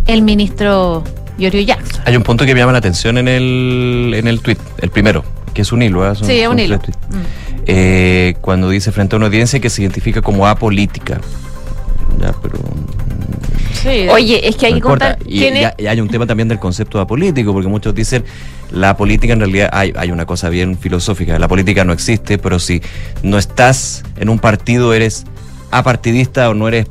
el 0.06 0.22
ministro 0.22 1.02
Giorgio 1.38 1.60
Jackson. 1.62 2.02
Hay 2.04 2.16
un 2.16 2.22
punto 2.22 2.44
que 2.44 2.54
me 2.54 2.60
llama 2.60 2.72
la 2.72 2.78
atención 2.78 3.16
en 3.18 3.28
el, 3.28 4.12
en 4.16 4.28
el 4.28 4.40
tweet, 4.40 4.58
el 4.78 4.90
primero, 4.90 5.24
que 5.54 5.62
es 5.62 5.72
un 5.72 5.82
hilo. 5.82 6.10
¿eh? 6.10 6.14
Son- 6.14 6.26
Sí, 6.26 6.40
es 6.40 6.48
un 6.48 6.58
hilo. 6.58 6.76
Mm. 6.76 6.82
Eh, 7.66 8.34
cuando 8.40 8.68
dice 8.68 8.90
frente 8.92 9.14
a 9.14 9.18
una 9.18 9.26
audiencia 9.26 9.60
que 9.60 9.70
se 9.70 9.82
identifica 9.82 10.20
como 10.20 10.46
apolítica. 10.46 11.20
Ya, 12.20 12.32
pero. 12.42 12.58
mm, 12.58 13.72
Sí. 13.82 14.06
Oye, 14.10 14.46
es 14.48 14.54
que 14.56 14.66
hay 14.66 14.72
No 14.74 14.76
que 14.78 14.82
contar. 14.82 15.18
Y, 15.26 15.38
quién 15.40 15.56
es- 15.56 15.72
y 15.76 15.86
hay 15.88 16.00
un 16.00 16.08
tema 16.08 16.24
también 16.26 16.48
del 16.48 16.60
concepto 16.60 16.98
de 17.00 17.06
político, 17.06 17.52
porque 17.52 17.68
muchos 17.68 17.92
dicen 17.94 18.24
la 18.70 18.96
política 18.96 19.32
en 19.32 19.40
realidad 19.40 19.70
hay, 19.72 19.92
hay 19.96 20.10
una 20.12 20.24
cosa 20.24 20.48
bien 20.50 20.78
filosófica, 20.78 21.36
la 21.38 21.48
política 21.48 21.84
no 21.84 21.92
existe, 21.92 22.38
pero 22.38 22.58
si 22.60 22.80
no 23.24 23.38
estás 23.38 24.04
en 24.18 24.28
un 24.28 24.38
partido 24.38 24.94
eres 24.94 25.24
apartidista 25.72 26.48
o 26.48 26.54
no 26.54 26.68
eres 26.68 26.86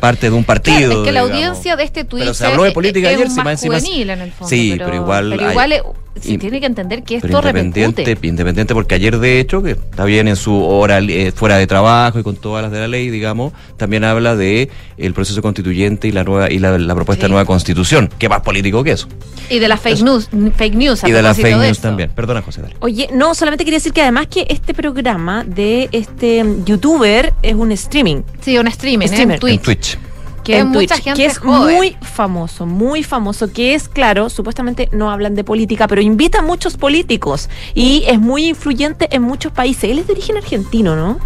parte 0.00 0.28
de 0.28 0.36
un 0.36 0.44
partido. 0.44 0.76
Claro, 0.78 1.00
es 1.02 1.06
que 1.06 1.12
la 1.12 1.22
digamos. 1.24 1.30
audiencia 1.48 1.76
de 1.76 1.84
este 1.84 2.04
tuit 2.04 2.24
Pero 2.24 2.34
se 2.34 2.44
habló 2.46 2.64
de 2.64 2.72
política 2.72 3.10
es 3.10 3.16
ayer, 3.16 3.30
si 3.30 3.36
más 3.40 3.52
encima- 3.62 3.78
juvenil 3.80 4.10
en 4.10 4.20
el 4.20 4.32
fondo. 4.32 4.48
Sí, 4.50 4.72
pero, 4.72 4.84
pero 4.86 4.96
igual 5.02 5.30
pero 5.30 5.44
hay- 5.46 5.50
igual 5.52 5.72
se 6.20 6.32
y- 6.32 6.38
tiene 6.38 6.60
que 6.60 6.66
entender 6.66 7.02
que 7.02 7.16
esto 7.16 7.26
independiente, 7.28 8.02
repercute. 8.02 8.28
independiente 8.28 8.74
porque 8.74 8.94
ayer 8.94 9.18
de 9.18 9.40
hecho, 9.40 9.62
que 9.62 9.72
está 9.72 10.04
bien 10.04 10.28
en 10.28 10.36
su 10.36 10.54
hora 10.64 10.98
eh, 11.00 11.32
fuera 11.34 11.56
de 11.56 11.66
trabajo 11.66 12.18
y 12.18 12.22
con 12.22 12.36
todas 12.36 12.62
las 12.62 12.70
de 12.72 12.78
la 12.80 12.88
ley, 12.88 13.10
digamos, 13.10 13.52
también 13.76 14.04
habla 14.04 14.36
de 14.36 14.70
el 14.96 15.12
proceso 15.14 15.42
constituyente 15.42 16.08
y 16.08 16.12
la 16.12 16.24
nueva 16.24 16.50
y 16.50 16.58
la, 16.58 16.78
la 16.78 16.94
propuesta 16.94 17.22
Sí. 17.22 17.26
de 17.26 17.30
nueva 17.30 17.44
constitución, 17.44 18.10
que 18.18 18.28
más 18.28 18.40
político 18.42 18.82
que 18.84 18.92
eso. 18.92 19.08
Y 19.50 19.58
de 19.58 19.68
las 19.68 19.80
fake 19.80 20.02
news, 20.02 20.28
fake 20.56 20.74
news. 20.74 21.04
a 21.04 21.08
y 21.08 21.12
de 21.12 21.20
la 21.22 21.30
propósito 21.30 21.48
fake 21.48 21.60
de 21.60 21.66
news 21.66 21.80
también. 21.80 22.10
Perdona, 22.14 22.42
José, 22.42 22.62
dale. 22.62 22.74
Oye, 22.80 23.08
no, 23.12 23.34
solamente 23.34 23.64
quería 23.64 23.78
decir 23.78 23.92
que 23.92 24.02
además 24.02 24.26
que 24.28 24.46
este 24.48 24.72
programa 24.72 25.44
de 25.44 25.88
este 25.92 26.44
youtuber 26.64 27.32
es 27.42 27.54
un 27.54 27.72
streaming. 27.72 28.22
Sí, 28.40 28.56
un 28.56 28.66
streaming, 28.68 29.06
¿eh? 29.06 29.08
Streamer. 29.08 29.34
en 29.34 29.40
Twitch. 29.40 29.54
En 29.54 29.60
Twitch. 29.62 29.98
Que 30.44 30.58
en 30.58 30.68
mucha 30.68 30.94
Twitch, 30.94 31.04
gente 31.04 31.22
que 31.22 31.26
es 31.26 31.38
joven. 31.38 31.74
muy 31.74 31.96
famoso, 32.02 32.66
muy 32.66 33.02
famoso, 33.02 33.50
que 33.52 33.74
es 33.74 33.88
claro, 33.88 34.28
supuestamente 34.28 34.88
no 34.92 35.10
hablan 35.10 35.34
de 35.34 35.42
política, 35.42 35.88
pero 35.88 36.02
invita 36.02 36.40
a 36.40 36.42
muchos 36.42 36.76
políticos 36.76 37.48
y 37.74 38.04
es 38.06 38.20
muy 38.20 38.48
influyente 38.48 39.08
en 39.10 39.22
muchos 39.22 39.52
países. 39.52 39.84
Él 39.84 39.98
es 39.98 40.06
de 40.06 40.12
origen 40.12 40.36
argentino, 40.36 40.96
¿no? 40.96 41.18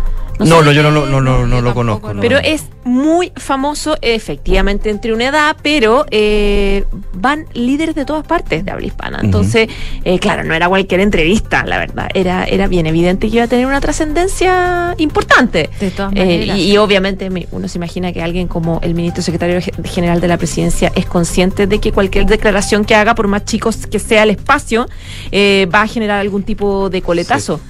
No, 0.45 0.59
sé. 0.61 0.65
no, 0.67 0.73
yo 0.73 0.83
no, 0.83 0.91
lo- 0.91 1.07
no, 1.07 1.21
no, 1.21 1.47
no 1.47 1.61
lo 1.61 1.75
conozco. 1.75 2.09
no. 2.09 2.15
no, 2.15 2.21
Pero 2.21 2.37
no. 2.37 2.43
es 2.47 2.65
muy 2.85 3.33
famoso, 3.37 3.97
efectivamente, 4.01 4.89
entre 4.91 5.13
una 5.13 5.29
edad, 5.29 5.57
pero 5.63 6.07
eh, 6.11 6.85
van 7.15 7.47
líderes 7.55 7.95
de 7.95 8.05
todas 8.05 8.27
partes 8.27 8.65
de 8.65 8.71
habla 8.71 8.87
hispana. 8.87 9.19
Entonces, 9.23 9.69
eh, 10.05 10.19
claro, 10.19 10.45
no 10.45 10.55
era 10.55 10.69
cualquier 10.69 11.01
entrevista, 11.01 11.65
la 11.67 11.79
verdad. 11.79 12.09
Era, 12.15 12.45
era 12.45 12.67
bien 12.69 12.87
evidente 12.87 13.29
que 13.29 13.37
iba 13.37 13.45
a 13.45 13.49
tener 13.49 13.67
una 13.67 13.81
trascendencia 13.81 14.95
importante. 14.99 15.71
De 15.81 15.91
todas 15.91 16.13
Eh, 16.15 16.19
maneras. 16.19 16.59
y, 16.59 16.73
y 16.73 16.77
obviamente 16.79 17.29
uno 17.51 17.69
se 17.69 17.79
imagina 17.79 18.13
que 18.13 18.23
alguien 18.23 18.49
como 18.49 18.81
el 18.83 18.95
ministro 18.95 19.23
secretario 19.23 19.61
ge- 19.61 19.73
general 19.85 20.21
de 20.21 20.29
la 20.29 20.37
presidencia 20.37 20.93
es 20.95 21.07
consciente 21.07 21.67
de 21.67 21.79
que 21.81 21.93
cualquier 21.93 22.27
declaración 22.27 22.85
que 22.85 22.95
haga, 22.95 23.15
por 23.15 23.29
más 23.29 23.45
chicos 23.45 23.87
que 23.87 23.99
sea 23.99 24.23
el 24.23 24.31
espacio, 24.31 24.87
eh, 25.33 25.67
va 25.73 25.83
a 25.83 25.87
generar 25.87 26.21
algún 26.21 26.43
tipo 26.43 26.89
de 26.91 27.03
coletazo. 27.03 27.61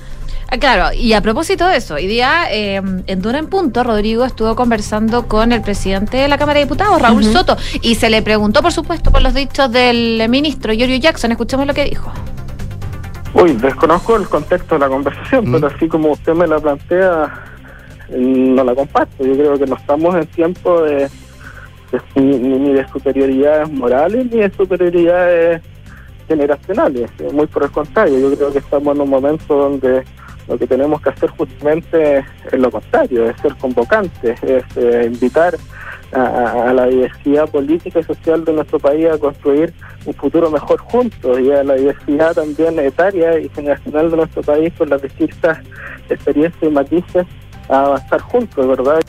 Claro, 0.60 0.94
y 0.94 1.12
a 1.12 1.20
propósito 1.20 1.66
de 1.68 1.76
eso, 1.76 1.94
hoy 1.94 2.06
día 2.06 2.46
eh, 2.50 2.76
en 3.06 3.20
Dura 3.22 3.38
en 3.38 3.48
Punto, 3.48 3.84
Rodrigo 3.84 4.24
estuvo 4.24 4.56
conversando 4.56 5.28
con 5.28 5.52
el 5.52 5.60
presidente 5.60 6.16
de 6.16 6.26
la 6.26 6.38
Cámara 6.38 6.58
de 6.58 6.64
Diputados, 6.64 7.00
Raúl. 7.02 7.22
Soto, 7.22 7.56
y 7.82 7.96
se 7.96 8.08
le 8.08 8.22
preguntó, 8.22 8.62
por 8.62 8.72
supuesto, 8.72 9.10
por 9.12 9.20
los 9.20 9.34
dichos 9.34 9.70
del 9.70 10.24
ministro 10.30 10.72
Giorgio 10.72 10.96
Jackson. 10.96 11.32
Escuchemos 11.32 11.66
lo 11.66 11.74
que 11.74 11.84
dijo. 11.84 12.10
Uy, 13.34 13.52
desconozco 13.52 14.16
el 14.16 14.26
contexto 14.26 14.76
de 14.76 14.80
la 14.80 14.88
conversación, 14.88 15.48
Mm. 15.48 15.52
pero 15.52 15.66
así 15.66 15.86
como 15.86 16.12
usted 16.12 16.32
me 16.32 16.46
la 16.46 16.58
plantea, 16.58 17.44
no 18.16 18.64
la 18.64 18.74
comparto. 18.74 19.24
Yo 19.26 19.34
creo 19.34 19.58
que 19.58 19.66
no 19.66 19.76
estamos 19.76 20.14
en 20.16 20.26
tiempo 20.28 20.80
de, 20.82 20.94
de- 20.94 21.10
ni, 22.16 22.38
ni 22.38 22.72
de 22.72 22.88
superioridades 22.88 23.70
morales 23.70 24.24
ni 24.32 24.38
de 24.40 24.50
superioridades 24.56 25.60
generacionales. 26.26 27.10
Eh, 27.18 27.28
Muy 27.34 27.46
por 27.46 27.64
el 27.64 27.70
contrario, 27.70 28.18
yo 28.18 28.34
creo 28.34 28.50
que 28.50 28.58
estamos 28.60 28.96
en 28.96 29.02
un 29.02 29.10
momento 29.10 29.54
donde 29.54 30.04
lo 30.48 30.58
que 30.58 30.66
tenemos 30.66 31.00
que 31.02 31.10
hacer 31.10 31.30
justamente 31.30 32.18
es 32.18 32.58
lo 32.58 32.70
contrario, 32.70 33.28
es 33.28 33.36
ser 33.40 33.54
convocantes, 33.56 34.42
es 34.42 34.64
eh, 34.76 35.04
invitar 35.06 35.56
a, 36.12 36.68
a- 36.68 36.72
la 36.72 36.86
diversidad 36.86 37.48
política 37.50 38.00
y 38.00 38.02
social 38.04 38.44
de 38.44 38.52
nuestro 38.54 38.78
país 38.78 39.06
a 39.12 39.18
construir 39.18 39.72
un 40.06 40.14
futuro 40.14 40.50
mejor 40.50 40.78
juntos 40.80 41.38
y 41.40 41.50
a 41.52 41.62
la 41.62 41.74
diversidad 41.74 42.34
también 42.34 42.78
etaria 42.78 43.38
y 43.38 43.48
generacional 43.50 44.10
de 44.10 44.16
nuestro 44.16 44.42
país 44.42 44.72
con 44.78 44.88
las 44.88 45.02
distintas 45.02 45.58
experiencias 46.08 46.62
y 46.62 46.68
matices 46.72 47.26
a 47.68 47.80
avanzar 47.84 48.20
juntos, 48.22 48.66
¿verdad? 48.66 49.00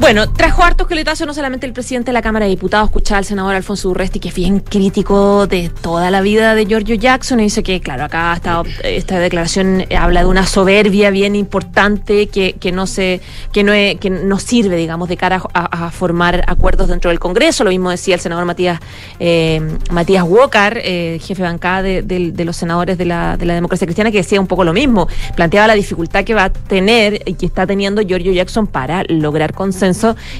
Bueno, 0.00 0.30
trajo 0.30 0.62
hartos 0.62 0.86
coletazos 0.86 1.26
no 1.26 1.34
solamente 1.34 1.66
el 1.66 1.72
presidente 1.72 2.10
de 2.10 2.12
la 2.12 2.22
Cámara 2.22 2.44
de 2.44 2.50
Diputados, 2.50 2.88
escuchaba 2.88 3.18
al 3.18 3.24
senador 3.24 3.54
Alfonso 3.56 3.90
Urresti, 3.90 4.20
que 4.20 4.28
es 4.28 4.34
bien 4.34 4.60
crítico 4.60 5.48
de 5.48 5.70
toda 5.70 6.10
la 6.12 6.20
vida 6.20 6.54
de 6.54 6.66
Giorgio 6.66 6.94
Jackson, 6.94 7.40
y 7.40 7.44
dice 7.44 7.64
que, 7.64 7.80
claro, 7.80 8.04
acá 8.04 8.40
esta 8.84 9.18
declaración 9.18 9.84
habla 9.98 10.20
de 10.20 10.26
una 10.26 10.46
soberbia 10.46 11.10
bien 11.10 11.34
importante 11.34 12.28
que, 12.28 12.52
que 12.54 12.70
no 12.70 12.86
se, 12.86 13.20
que 13.52 13.64
no, 13.64 13.72
que 13.72 14.08
no 14.08 14.38
sirve, 14.38 14.76
digamos, 14.76 15.08
de 15.08 15.16
cara 15.16 15.42
a, 15.52 15.90
formar 15.90 16.44
acuerdos 16.46 16.88
dentro 16.88 17.10
del 17.10 17.18
Congreso. 17.18 17.64
Lo 17.64 17.70
mismo 17.70 17.90
decía 17.90 18.14
el 18.14 18.20
senador 18.20 18.44
Matías, 18.44 18.78
eh, 19.18 19.60
Matías 19.90 20.24
Walker, 20.26 20.80
eh, 20.84 21.18
jefe 21.20 21.42
bancada 21.42 21.82
de, 21.82 22.02
de- 22.02 22.30
de 22.30 22.44
los 22.44 22.56
senadores 22.56 22.98
de 22.98 23.04
la, 23.04 23.36
de 23.36 23.46
la 23.46 23.54
democracia 23.54 23.84
cristiana, 23.86 24.12
que 24.12 24.18
decía 24.18 24.40
un 24.40 24.46
poco 24.46 24.62
lo 24.62 24.72
mismo. 24.72 25.08
Planteaba 25.34 25.66
la 25.66 25.74
dificultad 25.74 26.24
que 26.24 26.34
va 26.34 26.44
a 26.44 26.50
tener 26.50 27.20
y 27.26 27.34
que 27.34 27.46
está 27.46 27.66
teniendo 27.66 28.00
Giorgio 28.02 28.32
Jackson 28.32 28.68
para 28.68 29.02
lograr 29.08 29.52
consenso 29.52 29.87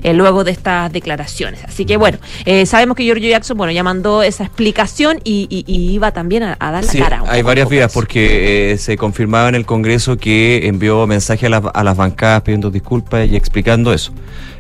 eh, 0.02 0.12
luego 0.14 0.44
de 0.44 0.50
estas 0.52 0.92
declaraciones. 0.92 1.64
Así 1.64 1.84
que 1.84 1.96
bueno, 1.96 2.18
eh, 2.44 2.66
sabemos 2.66 2.96
que 2.96 3.04
Giorgio 3.04 3.28
Jackson, 3.28 3.56
bueno, 3.56 3.72
ya 3.72 3.82
mandó 3.82 4.22
esa 4.22 4.44
explicación 4.44 5.20
y, 5.24 5.46
y- 5.50 5.64
y 5.66 5.90
iba 5.92 6.12
también 6.12 6.42
a, 6.42 6.56
a 6.58 6.70
dar 6.70 6.84
la 6.84 6.90
Sí, 6.90 6.98
cara. 6.98 7.22
hay 7.28 7.42
varias 7.42 7.68
vías 7.68 7.92
porque 7.92 8.72
eh, 8.72 8.78
se 8.78 8.96
confirmaba 8.96 9.48
en 9.48 9.54
el 9.54 9.66
Congreso 9.66 10.16
que 10.16 10.66
envió 10.66 11.06
mensaje 11.06 11.46
a 11.46 11.48
las, 11.50 11.62
a 11.72 11.84
las 11.84 11.96
bancadas 11.96 12.42
pidiendo 12.42 12.70
disculpas 12.70 13.28
y 13.28 13.36
explicando 13.36 13.92
eso. 13.92 14.12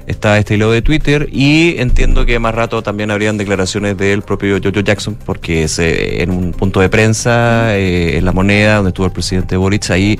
Está 0.06 0.38
este 0.38 0.54
hilo 0.54 0.70
de 0.70 0.80
Twitter 0.80 1.28
y 1.30 1.74
entiendo 1.78 2.24
que 2.24 2.38
más 2.38 2.54
rato 2.54 2.82
también 2.82 3.10
habrían 3.10 3.36
declaraciones 3.36 3.96
del 3.98 4.22
propio 4.22 4.56
Jojo 4.62 4.80
Jackson 4.80 5.18
porque 5.22 5.68
se, 5.68 6.22
en 6.22 6.30
un 6.30 6.52
punto 6.52 6.80
de 6.80 6.88
prensa 6.88 7.76
eh, 7.76 8.16
en 8.16 8.24
La 8.24 8.32
Moneda 8.32 8.76
donde 8.76 8.88
estuvo 8.88 9.04
el 9.06 9.12
presidente 9.12 9.56
Boric 9.58 9.90
ahí 9.90 10.18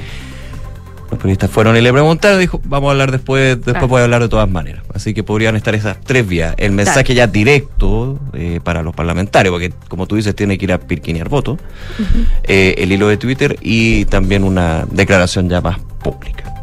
los 1.10 1.18
periodistas 1.18 1.50
fueron 1.50 1.76
y 1.76 1.80
le 1.80 1.92
preguntaron, 1.92 2.38
dijo, 2.38 2.60
vamos 2.64 2.88
a 2.88 2.92
hablar 2.92 3.10
después, 3.12 3.56
después 3.56 3.74
Claro. 3.74 3.88
voy 3.88 4.00
a 4.00 4.04
hablar 4.04 4.22
de 4.22 4.28
todas 4.28 4.48
maneras. 4.48 4.82
Así 4.94 5.14
que 5.14 5.22
podrían 5.22 5.56
estar 5.56 5.74
esas 5.74 6.00
tres 6.00 6.26
vías. 6.26 6.54
El 6.58 6.72
mensaje 6.72 7.14
ya 7.14 7.26
directo 7.26 8.18
eh, 8.34 8.60
para 8.62 8.82
los 8.82 8.94
parlamentarios, 8.94 9.52
porque 9.52 9.72
como 9.88 10.06
tú 10.06 10.16
dices, 10.16 10.34
tiene 10.34 10.58
que 10.58 10.64
ir 10.66 10.72
a 10.72 10.78
pirquinear 10.78 11.28
votos. 11.28 11.58
Eh, 12.44 12.74
el 12.78 12.92
hilo 12.92 13.08
de 13.08 13.16
Twitter 13.16 13.56
y 13.60 14.04
también 14.06 14.44
una 14.44 14.86
declaración 14.90 15.48
ya 15.48 15.60
más 15.60 15.78
pública. 16.02 16.57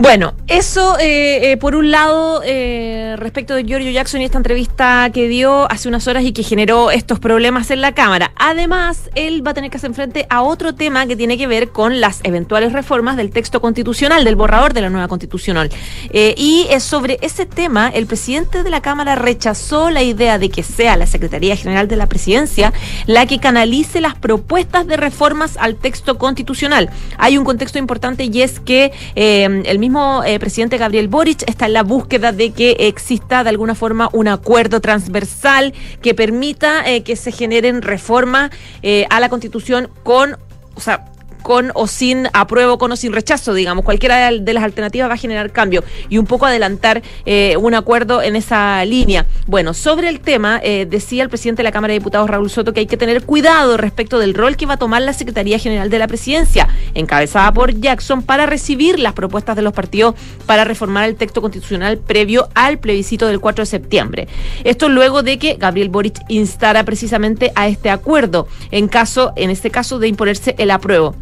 Bueno, 0.00 0.32
eso 0.46 0.96
eh, 1.00 1.50
eh, 1.50 1.56
por 1.56 1.74
un 1.74 1.90
lado 1.90 2.40
eh, 2.44 3.16
respecto 3.18 3.56
de 3.56 3.64
Giorgio 3.64 3.90
Jackson 3.90 4.20
y 4.20 4.26
esta 4.26 4.38
entrevista 4.38 5.10
que 5.12 5.26
dio 5.26 5.68
hace 5.72 5.88
unas 5.88 6.06
horas 6.06 6.22
y 6.22 6.30
que 6.30 6.44
generó 6.44 6.92
estos 6.92 7.18
problemas 7.18 7.72
en 7.72 7.80
la 7.80 7.90
Cámara. 7.90 8.30
Además, 8.36 9.10
él 9.16 9.44
va 9.44 9.50
a 9.50 9.54
tener 9.54 9.72
que 9.72 9.78
hacer 9.78 9.92
frente 9.94 10.24
a 10.30 10.42
otro 10.42 10.76
tema 10.76 11.08
que 11.08 11.16
tiene 11.16 11.36
que 11.36 11.48
ver 11.48 11.70
con 11.70 12.00
las 12.00 12.20
eventuales 12.22 12.72
reformas 12.72 13.16
del 13.16 13.30
texto 13.30 13.60
constitucional, 13.60 14.22
del 14.22 14.36
borrador 14.36 14.72
de 14.72 14.82
la 14.82 14.88
nueva 14.88 15.08
constitucional. 15.08 15.68
Y 16.12 16.68
sobre 16.78 17.18
ese 17.20 17.44
tema, 17.44 17.88
el 17.88 18.06
presidente 18.06 18.62
de 18.62 18.70
la 18.70 18.80
Cámara 18.80 19.16
rechazó 19.16 19.90
la 19.90 20.04
idea 20.04 20.38
de 20.38 20.48
que 20.48 20.62
sea 20.62 20.96
la 20.96 21.06
Secretaría 21.06 21.56
General 21.56 21.88
de 21.88 21.96
la 21.96 22.06
Presidencia 22.06 22.72
la 23.06 23.26
que 23.26 23.40
canalice 23.40 24.00
las 24.00 24.14
propuestas 24.14 24.86
de 24.86 24.96
reformas 24.96 25.56
al 25.56 25.74
texto 25.74 26.18
constitucional. 26.18 26.88
Hay 27.16 27.36
un 27.36 27.44
contexto 27.44 27.80
importante 27.80 28.24
y 28.32 28.42
es 28.42 28.60
que 28.60 28.92
el 29.16 29.78
mismo 29.80 29.87
eh, 30.26 30.38
presidente 30.38 30.76
Gabriel 30.76 31.08
Boric 31.08 31.48
está 31.48 31.64
en 31.64 31.72
la 31.72 31.82
búsqueda 31.82 32.32
de 32.32 32.52
que 32.52 32.76
exista 32.78 33.42
de 33.42 33.50
alguna 33.50 33.74
forma 33.74 34.10
un 34.12 34.28
acuerdo 34.28 34.80
transversal 34.80 35.72
que 36.02 36.14
permita 36.14 36.86
eh, 36.86 37.02
que 37.02 37.16
se 37.16 37.32
generen 37.32 37.80
reformas 37.80 38.50
eh, 38.82 39.06
a 39.08 39.18
la 39.18 39.30
constitución 39.30 39.88
con, 40.02 40.36
o 40.74 40.80
sea, 40.80 41.06
con 41.42 41.70
o 41.74 41.86
sin 41.86 42.28
apruebo, 42.32 42.78
con 42.78 42.92
o 42.92 42.96
sin 42.96 43.12
rechazo, 43.12 43.54
digamos. 43.54 43.84
Cualquiera 43.84 44.30
de 44.30 44.52
las 44.52 44.64
alternativas 44.64 45.08
va 45.08 45.14
a 45.14 45.18
generar 45.18 45.50
cambio 45.50 45.84
y 46.08 46.18
un 46.18 46.26
poco 46.26 46.46
adelantar 46.46 47.02
eh, 47.26 47.56
un 47.58 47.74
acuerdo 47.74 48.22
en 48.22 48.36
esa 48.36 48.84
línea. 48.84 49.26
Bueno, 49.46 49.74
sobre 49.74 50.08
el 50.08 50.20
tema, 50.20 50.60
eh, 50.62 50.86
decía 50.88 51.22
el 51.22 51.28
presidente 51.28 51.60
de 51.60 51.64
la 51.64 51.72
Cámara 51.72 51.92
de 51.92 51.98
Diputados, 51.98 52.28
Raúl 52.28 52.50
Soto, 52.50 52.72
que 52.72 52.80
hay 52.80 52.86
que 52.86 52.96
tener 52.96 53.24
cuidado 53.24 53.76
respecto 53.76 54.18
del 54.18 54.34
rol 54.34 54.56
que 54.56 54.66
va 54.66 54.74
a 54.74 54.78
tomar 54.78 55.02
la 55.02 55.12
Secretaría 55.12 55.58
General 55.58 55.90
de 55.90 55.98
la 55.98 56.06
Presidencia, 56.06 56.68
encabezada 56.94 57.52
por 57.52 57.72
Jackson, 57.78 58.22
para 58.22 58.46
recibir 58.46 58.98
las 58.98 59.12
propuestas 59.12 59.56
de 59.56 59.62
los 59.62 59.72
partidos 59.72 60.14
para 60.46 60.64
reformar 60.64 61.08
el 61.08 61.16
texto 61.16 61.40
constitucional 61.40 61.98
previo 61.98 62.48
al 62.54 62.78
plebiscito 62.78 63.26
del 63.26 63.40
4 63.40 63.62
de 63.62 63.66
septiembre. 63.66 64.28
Esto 64.64 64.88
luego 64.88 65.22
de 65.22 65.38
que 65.38 65.54
Gabriel 65.54 65.88
Boric 65.88 66.20
instara 66.28 66.84
precisamente 66.84 67.52
a 67.54 67.68
este 67.68 67.90
acuerdo, 67.90 68.48
en 68.70 68.88
caso, 68.88 69.32
en 69.36 69.50
este 69.50 69.70
caso, 69.70 69.98
de 69.98 70.08
imponerse 70.08 70.54
el 70.58 70.70
apruebo. 70.70 71.14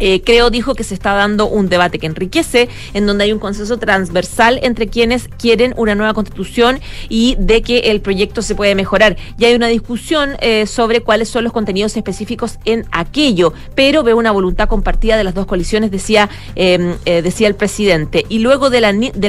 Eh, 0.00 0.22
creo, 0.24 0.50
dijo, 0.50 0.74
que 0.74 0.82
se 0.82 0.94
está 0.94 1.12
dando 1.12 1.46
un 1.46 1.68
debate 1.68 1.98
que 1.98 2.06
enriquece, 2.06 2.68
en 2.94 3.06
donde 3.06 3.24
hay 3.24 3.32
un 3.32 3.38
consenso 3.38 3.78
transversal 3.78 4.58
entre 4.62 4.88
quienes 4.88 5.28
quieren 5.28 5.74
una 5.76 5.94
nueva 5.94 6.14
constitución 6.14 6.80
y 7.08 7.36
de 7.38 7.62
que 7.62 7.78
el 7.90 8.00
proyecto 8.00 8.42
se 8.42 8.54
puede 8.54 8.74
mejorar. 8.74 9.16
Y 9.38 9.44
hay 9.44 9.54
una 9.54 9.66
discusión 9.68 10.36
eh, 10.40 10.66
sobre 10.66 11.02
cuáles 11.02 11.28
son 11.28 11.44
los 11.44 11.52
contenidos 11.52 11.96
específicos 11.96 12.58
en 12.64 12.86
aquello, 12.90 13.52
pero 13.74 14.02
veo 14.02 14.16
una 14.16 14.32
voluntad 14.32 14.68
compartida 14.68 15.16
de 15.16 15.24
las 15.24 15.34
dos 15.34 15.46
coaliciones, 15.46 15.90
decía, 15.90 16.30
em, 16.54 16.94
eh, 17.04 17.20
decía 17.22 17.48
el 17.48 17.54
presidente. 17.54 18.24
Y 18.28 18.38
luego 18.38 18.70
del 18.70 18.84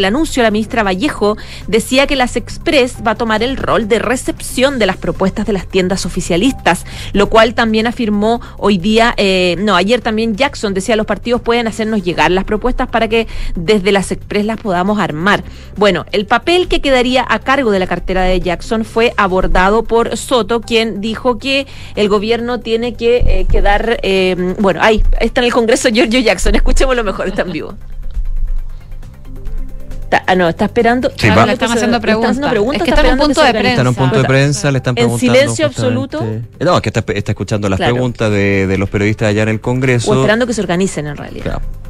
anuncio, 0.06 0.42
la 0.42 0.51
ministra 0.51 0.84
Vallejo 0.84 1.38
decía 1.68 2.08
que 2.08 2.16
las 2.16 2.38
Express 2.38 2.98
va 3.06 3.12
a 3.12 3.16
tomar 3.16 3.44
el 3.44 3.58
rol 3.58 3.88
de 3.88 4.00
recepción 4.00 4.80
de 4.80 4.86
las 4.86 4.98
propuestas 4.98 5.46
de 5.46 5.54
las 5.54 5.68
tiendas 5.68 6.06
oficialistas, 6.06 6.86
lo 7.12 7.28
cual 7.28 7.56
también 7.56 7.88
afirmó 7.88 8.42
hoy 8.58 8.78
día, 8.78 9.16
no, 9.58 9.75
ayer 9.75 10.01
también 10.01 10.36
Jackson 10.36 10.61
decía 10.70 10.96
los 10.96 11.06
partidos 11.06 11.41
pueden 11.41 11.68
hacernos 11.68 12.03
llegar 12.03 12.32
las 12.32 12.44
propuestas 12.44 12.88
para 12.88 13.08
que 13.08 13.27
desde 13.56 13.91
las 13.91 14.12
Express 14.12 14.46
las 14.46 14.60
podamos 14.60 15.00
armar. 15.00 15.44
Bueno, 15.75 16.06
el 16.12 16.25
papel 16.25 16.68
que 16.68 16.82
quedaría 16.82 17.25
a 17.27 17.39
cargo 17.39 17.72
de 17.72 17.80
la 17.80 17.88
cartera 17.88 18.24
de 18.24 18.39
Jackson 18.39 18.86
fue 18.86 19.13
abordado 19.18 19.84
por 19.84 20.15
Soto, 20.18 20.62
quien 20.62 21.01
dijo 21.01 21.38
que 21.38 21.68
el 21.96 22.10
gobierno 22.10 22.60
tiene 22.60 22.94
que 22.94 23.18
eh, 23.18 23.48
quedar, 23.50 24.00
eh, 24.03 24.56
bueno, 24.60 24.80
ahí 24.84 25.03
está 25.20 25.41
en 25.41 25.46
el 25.46 25.53
Congreso 25.53 25.89
Giorgio 25.89 26.20
Jackson, 26.20 26.56
escuchémoslo 26.56 27.03
mejor, 27.03 27.27
está 27.27 27.41
en 27.41 27.51
vivo. 27.51 27.74
Ah, 30.25 30.36
no, 30.36 30.50
está 30.50 30.65
esperando. 30.65 31.12
Sí, 31.15 31.27
le 31.30 31.53
están 31.53 31.72
haciendo 31.72 32.00
preguntas. 32.01 32.38
Es 32.74 32.84
que 32.84 32.89
está 32.89 33.01
en 33.08 33.13
un 33.13 33.20
punto 33.20 33.44
de 33.44 33.51
prensa. 33.51 33.70
Está 33.70 33.82
en 33.82 33.88
un 33.88 33.96
punto 33.96 34.18
de 34.18 34.24
prensa, 34.25 34.72
le 34.72 34.77
están 34.77 34.96
preguntando. 34.96 35.25
En 35.25 35.34
silencio 35.34 35.65
absoluto. 35.65 36.25
No, 36.60 36.75
es 36.75 36.82
que 36.82 36.89
está, 36.89 37.32
escuchando 37.32 37.70
las 37.70 37.80
preguntas 37.80 38.32
de, 38.32 38.68
de, 38.68 38.77
los 38.77 38.89
periodistas 38.89 39.30
allá 39.30 39.44
en 39.44 39.50
el 39.50 39.62
Congreso. 39.62 40.12
O 40.12 40.15
esperando 40.15 40.48
que 40.48 40.53
se 40.53 40.62
organicen 40.62 41.08
en 41.08 41.18
realidad. 41.18 41.44
Claro. 41.44 41.81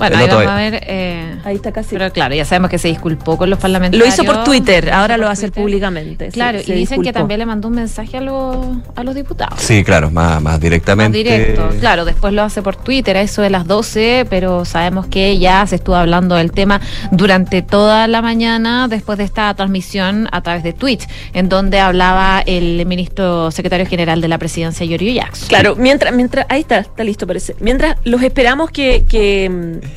Bueno, 0.00 0.16
ahí 0.16 0.28
vamos 0.28 0.46
a 0.46 0.54
ver. 0.54 0.80
Eh, 0.86 1.36
ahí 1.44 1.56
está 1.56 1.72
casi. 1.72 1.90
Pero 1.94 2.10
claro, 2.10 2.34
ya 2.34 2.46
sabemos 2.46 2.70
que 2.70 2.78
se 2.78 2.88
disculpó 2.88 3.36
con 3.36 3.50
los 3.50 3.58
parlamentarios. 3.58 4.08
Lo 4.08 4.14
hizo 4.14 4.24
por 4.24 4.44
Twitter, 4.44 4.90
ahora 4.90 5.18
lo 5.18 5.24
va 5.24 5.30
a 5.30 5.32
hacer 5.34 5.52
públicamente. 5.52 6.28
Claro, 6.28 6.58
y 6.66 6.72
dicen 6.72 7.02
que 7.02 7.12
también 7.12 7.38
le 7.38 7.44
mandó 7.44 7.68
un 7.68 7.74
mensaje 7.74 8.16
a, 8.16 8.22
los, 8.22 8.56
a 8.96 9.04
los 9.04 9.14
diputados. 9.14 9.60
Sí, 9.60 9.84
claro, 9.84 10.10
más, 10.10 10.40
más 10.40 10.58
directamente. 10.58 11.18
Más 11.18 11.24
directo, 11.24 11.68
claro, 11.80 12.06
después 12.06 12.32
lo 12.32 12.42
hace 12.42 12.62
por 12.62 12.76
Twitter, 12.76 13.18
a 13.18 13.20
eso 13.20 13.42
de 13.42 13.50
las 13.50 13.66
12, 13.66 14.26
pero 14.30 14.64
sabemos 14.64 15.06
que 15.06 15.38
ya 15.38 15.66
se 15.66 15.76
estuvo 15.76 15.96
hablando 15.96 16.34
del 16.36 16.50
tema 16.50 16.80
durante 17.10 17.60
toda 17.60 18.08
la 18.08 18.22
mañana 18.22 18.88
después 18.88 19.18
de 19.18 19.24
esta 19.24 19.52
transmisión 19.52 20.28
a 20.32 20.40
través 20.40 20.62
de 20.62 20.72
Twitch, 20.72 21.06
en 21.34 21.50
donde 21.50 21.78
hablaba 21.78 22.42
el 22.46 22.86
ministro 22.86 23.50
secretario 23.50 23.86
general 23.86 24.22
de 24.22 24.28
la 24.28 24.38
presidencia, 24.38 24.86
Yorio 24.86 25.12
Jackson. 25.12 25.48
Claro, 25.48 25.76
mientras, 25.76 26.14
mientras, 26.14 26.46
ahí 26.48 26.62
está, 26.62 26.78
está 26.78 27.04
listo 27.04 27.26
parece. 27.26 27.54
Mientras 27.60 27.96
los 28.04 28.22
esperamos 28.22 28.70
que, 28.70 29.04
que 29.06 29.50
mm, 29.50 29.89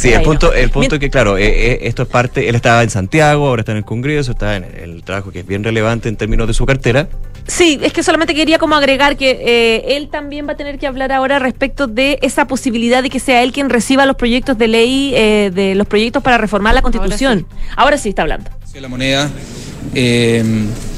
Sí, 0.00 0.12
el 0.12 0.22
punto, 0.22 0.54
el 0.54 0.70
punto 0.70 0.94
es 0.94 0.98
que, 0.98 1.10
claro, 1.10 1.36
eh, 1.36 1.72
eh, 1.72 1.78
esto 1.82 2.04
es 2.04 2.08
parte, 2.08 2.48
él 2.48 2.54
estaba 2.54 2.82
en 2.82 2.88
Santiago, 2.88 3.48
ahora 3.48 3.60
está 3.60 3.72
en 3.72 3.78
el 3.78 3.84
Congreso, 3.84 4.32
está 4.32 4.56
en 4.56 4.64
el, 4.64 5.02
trabajo 5.02 5.30
que 5.30 5.40
es 5.40 5.46
bien 5.46 5.62
relevante 5.62 6.08
en 6.08 6.16
términos 6.16 6.46
de 6.46 6.54
su 6.54 6.64
cartera. 6.64 7.08
Sí, 7.46 7.78
es 7.82 7.92
que 7.92 8.02
solamente 8.02 8.34
quería 8.34 8.58
como 8.58 8.76
agregar 8.76 9.18
que 9.18 9.30
eh, 9.30 9.96
él 9.96 10.08
también 10.08 10.48
va 10.48 10.52
a 10.52 10.56
tener 10.56 10.78
que 10.78 10.86
hablar 10.86 11.12
ahora 11.12 11.38
respecto 11.38 11.86
de 11.86 12.18
esa 12.22 12.46
posibilidad 12.46 13.02
de 13.02 13.10
que 13.10 13.20
sea 13.20 13.42
él 13.42 13.52
quien 13.52 13.68
reciba 13.68 14.06
los 14.06 14.16
proyectos 14.16 14.56
de 14.56 14.68
ley, 14.68 15.10
de 15.10 15.74
los 15.74 15.86
proyectos 15.86 16.22
para 16.22 16.38
reformar 16.38 16.74
la 16.74 16.80
Constitución. 16.80 17.46
Ahora 17.76 17.98
sí, 17.98 18.10
está 18.10 18.22
hablando. 18.22 18.50
La 18.74 18.88
moneda 18.88 19.30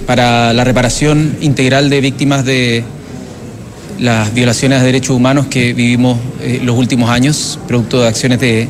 para 0.07 0.53
la 0.53 0.63
reparación 0.63 1.37
integral 1.41 1.91
de 1.91 2.01
víctimas 2.01 2.45
de 2.45 2.85
las 4.03 4.35
violaciones 4.35 4.81
de 4.81 4.87
derechos 4.87 5.17
humanos 5.17 5.47
que 5.47 5.73
vivimos 5.73 6.19
los 6.63 6.77
últimos 6.77 7.09
años, 7.09 7.59
producto 7.67 8.03
de 8.03 8.09
acciones 8.09 8.41
de 8.41 8.69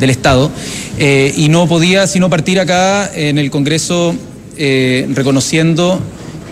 del 0.00 0.10
Estado. 0.10 0.50
Eh, 0.98 1.32
y 1.36 1.48
no 1.48 1.68
podía 1.68 2.06
sino 2.06 2.28
partir 2.28 2.58
acá 2.58 3.10
en 3.14 3.38
el 3.38 3.50
Congreso 3.50 4.14
eh, 4.56 5.06
reconociendo 5.14 6.00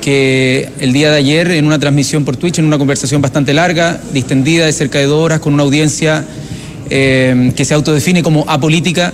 que 0.00 0.68
el 0.78 0.92
día 0.92 1.10
de 1.10 1.16
ayer 1.16 1.50
en 1.50 1.66
una 1.66 1.78
transmisión 1.78 2.24
por 2.24 2.36
Twitch, 2.36 2.58
en 2.58 2.66
una 2.66 2.78
conversación 2.78 3.20
bastante 3.20 3.52
larga, 3.52 4.00
distendida 4.12 4.66
de 4.66 4.72
cerca 4.72 4.98
de 4.98 5.06
dos 5.06 5.24
horas, 5.24 5.40
con 5.40 5.54
una 5.54 5.64
audiencia 5.64 6.24
eh, 6.88 7.52
que 7.56 7.64
se 7.64 7.74
autodefine 7.74 8.22
como 8.22 8.44
apolítica, 8.46 9.12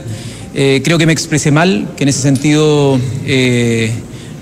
creo 0.55 0.99
que 0.99 1.07
me 1.07 1.13
expresé 1.13 1.51
mal, 1.51 1.89
que 1.97 2.05
en 2.05 2.11
ese 2.11 2.21
sentido 2.21 2.97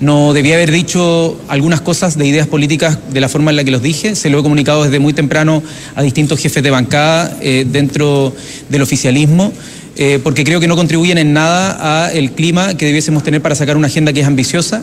no 0.03 0.33
debía 0.33 0.55
haber 0.55 0.71
dicho 0.71 1.39
algunas 1.47 1.81
cosas 1.81 2.17
de 2.17 2.27
ideas 2.27 2.47
políticas 2.47 2.99
de 3.11 3.21
la 3.21 3.29
forma 3.29 3.51
en 3.51 3.57
la 3.57 3.63
que 3.63 3.71
los 3.71 3.81
dije. 3.81 4.15
Se 4.15 4.29
lo 4.29 4.39
he 4.39 4.43
comunicado 4.43 4.83
desde 4.83 4.99
muy 4.99 5.13
temprano 5.13 5.63
a 5.95 6.01
distintos 6.01 6.39
jefes 6.39 6.61
de 6.61 6.69
bancada 6.69 7.35
dentro 7.39 8.35
del 8.69 8.81
oficialismo. 8.81 9.51
Eh, 9.95 10.19
porque 10.23 10.43
creo 10.43 10.59
que 10.59 10.67
no 10.67 10.75
contribuyen 10.75 11.19
en 11.19 11.33
nada 11.33 12.07
al 12.07 12.31
clima 12.31 12.75
que 12.75 12.87
debiésemos 12.87 13.23
tener 13.23 13.41
para 13.41 13.53
sacar 13.53 13.77
una 13.77 13.87
agenda 13.87 14.11
que 14.11 14.21
es 14.21 14.27
ambiciosa, 14.27 14.81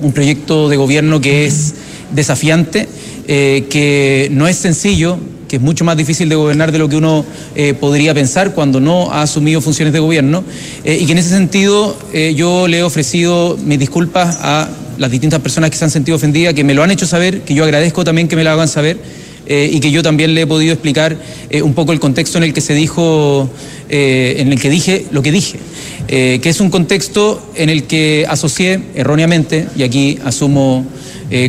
un 0.00 0.12
proyecto 0.12 0.68
de 0.68 0.76
gobierno 0.76 1.20
que 1.20 1.44
es 1.46 1.74
desafiante, 2.12 2.88
eh, 3.26 3.64
que 3.68 4.28
no 4.30 4.46
es 4.46 4.56
sencillo, 4.56 5.18
es 5.56 5.60
mucho 5.60 5.84
más 5.84 5.96
difícil 5.96 6.28
de 6.28 6.34
gobernar 6.34 6.72
de 6.72 6.78
lo 6.78 6.88
que 6.88 6.96
uno 6.96 7.24
eh, 7.54 7.74
podría 7.74 8.14
pensar 8.14 8.54
cuando 8.54 8.80
no 8.80 9.12
ha 9.12 9.22
asumido 9.22 9.60
funciones 9.60 9.92
de 9.92 10.00
gobierno, 10.00 10.44
y 10.84 11.06
que 11.06 11.12
en 11.12 11.18
ese 11.18 11.30
sentido 11.30 11.96
yo 12.34 12.68
le 12.68 12.78
he 12.78 12.82
ofrecido 12.82 13.56
mis 13.64 13.78
disculpas 13.78 14.38
a 14.40 14.68
las 14.98 15.10
distintas 15.10 15.40
personas 15.40 15.70
que 15.70 15.76
se 15.76 15.84
han 15.84 15.90
sentido 15.90 16.16
ofendidas, 16.16 16.54
que 16.54 16.64
me 16.64 16.74
lo 16.74 16.82
han 16.82 16.90
hecho 16.90 17.06
saber, 17.06 17.42
que 17.42 17.54
yo 17.54 17.64
agradezco 17.64 18.04
también 18.04 18.28
que 18.28 18.36
me 18.36 18.44
lo 18.44 18.50
hagan 18.50 18.68
saber 18.68 18.98
eh, 19.46 19.68
y 19.72 19.80
que 19.80 19.90
yo 19.90 20.02
también 20.02 20.34
le 20.34 20.42
he 20.42 20.46
podido 20.46 20.72
explicar 20.72 21.16
eh, 21.50 21.62
un 21.62 21.74
poco 21.74 21.92
el 21.92 22.00
contexto 22.00 22.38
en 22.38 22.44
el 22.44 22.54
que 22.54 22.60
se 22.60 22.74
dijo, 22.74 23.50
eh, 23.88 24.36
en 24.38 24.52
el 24.52 24.60
que 24.60 24.70
dije 24.70 25.06
lo 25.10 25.22
que 25.22 25.32
dije, 25.32 25.58
que 26.06 26.40
es 26.44 26.60
un 26.60 26.70
contexto 26.70 27.42
en 27.54 27.70
el 27.70 27.84
que 27.84 28.26
asocié 28.28 28.80
erróneamente, 28.94 29.66
y 29.76 29.82
aquí 29.82 30.18
asumo 30.24 30.84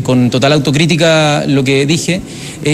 con 0.03 0.29
total 0.29 0.53
autocrítica 0.53 1.45
lo 1.47 1.63
que 1.63 1.85
dije, 1.85 2.21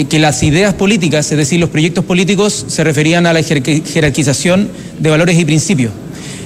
que 0.08 0.18
las 0.18 0.42
ideas 0.42 0.74
políticas, 0.74 1.30
es 1.30 1.36
decir, 1.36 1.60
los 1.60 1.70
proyectos 1.70 2.04
políticos, 2.04 2.64
se 2.68 2.84
referían 2.84 3.26
a 3.26 3.32
la 3.32 3.42
jerarquización 3.42 4.70
de 4.98 5.10
valores 5.10 5.38
y 5.38 5.44
principios. 5.44 5.92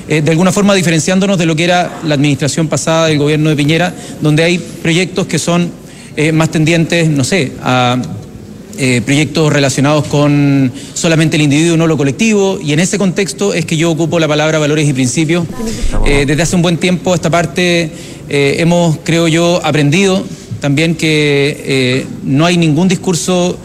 de 0.08 0.30
alguna 0.30 0.52
forma 0.52 0.74
diferenciándonos 0.74 1.36
de 1.36 1.46
lo 1.46 1.56
que 1.56 1.64
era 1.64 2.00
la 2.04 2.14
administración 2.14 2.68
pasada 2.68 3.08
del 3.08 3.18
gobierno 3.18 3.50
de 3.50 3.56
Piñera, 3.56 3.94
donde 4.20 4.44
hay 4.44 4.58
proyectos 4.58 5.26
que 5.26 5.38
son 5.38 5.70
más 6.32 6.50
tendientes, 6.50 7.08
no 7.08 7.24
sé, 7.24 7.52
a 7.62 7.98
eh, 8.78 9.00
proyectos 9.02 9.50
relacionados 9.50 10.06
con 10.06 10.70
solamente 10.92 11.36
el 11.36 11.42
individuo, 11.42 11.78
no 11.78 11.86
lo 11.86 11.96
colectivo, 11.96 12.58
y 12.62 12.74
en 12.74 12.80
ese 12.80 12.98
contexto 12.98 13.54
es 13.54 13.64
que 13.64 13.78
yo 13.78 13.90
ocupo 13.90 14.18
la 14.18 14.28
palabra 14.28 14.58
valores 14.58 14.86
y 14.86 14.92
principios. 14.92 15.46
Eh, 16.04 16.24
desde 16.26 16.42
hace 16.42 16.56
un 16.56 16.62
buen 16.62 16.76
tiempo 16.76 17.14
esta 17.14 17.30
parte 17.30 17.90
eh, 18.28 18.56
hemos, 18.58 18.98
creo 19.02 19.28
yo, 19.28 19.60
aprendido 19.64 20.22
también 20.60 20.94
que 20.94 22.04
no 22.24 22.44
hay 22.44 22.58
ningún 22.58 22.88
discurso 22.88 23.58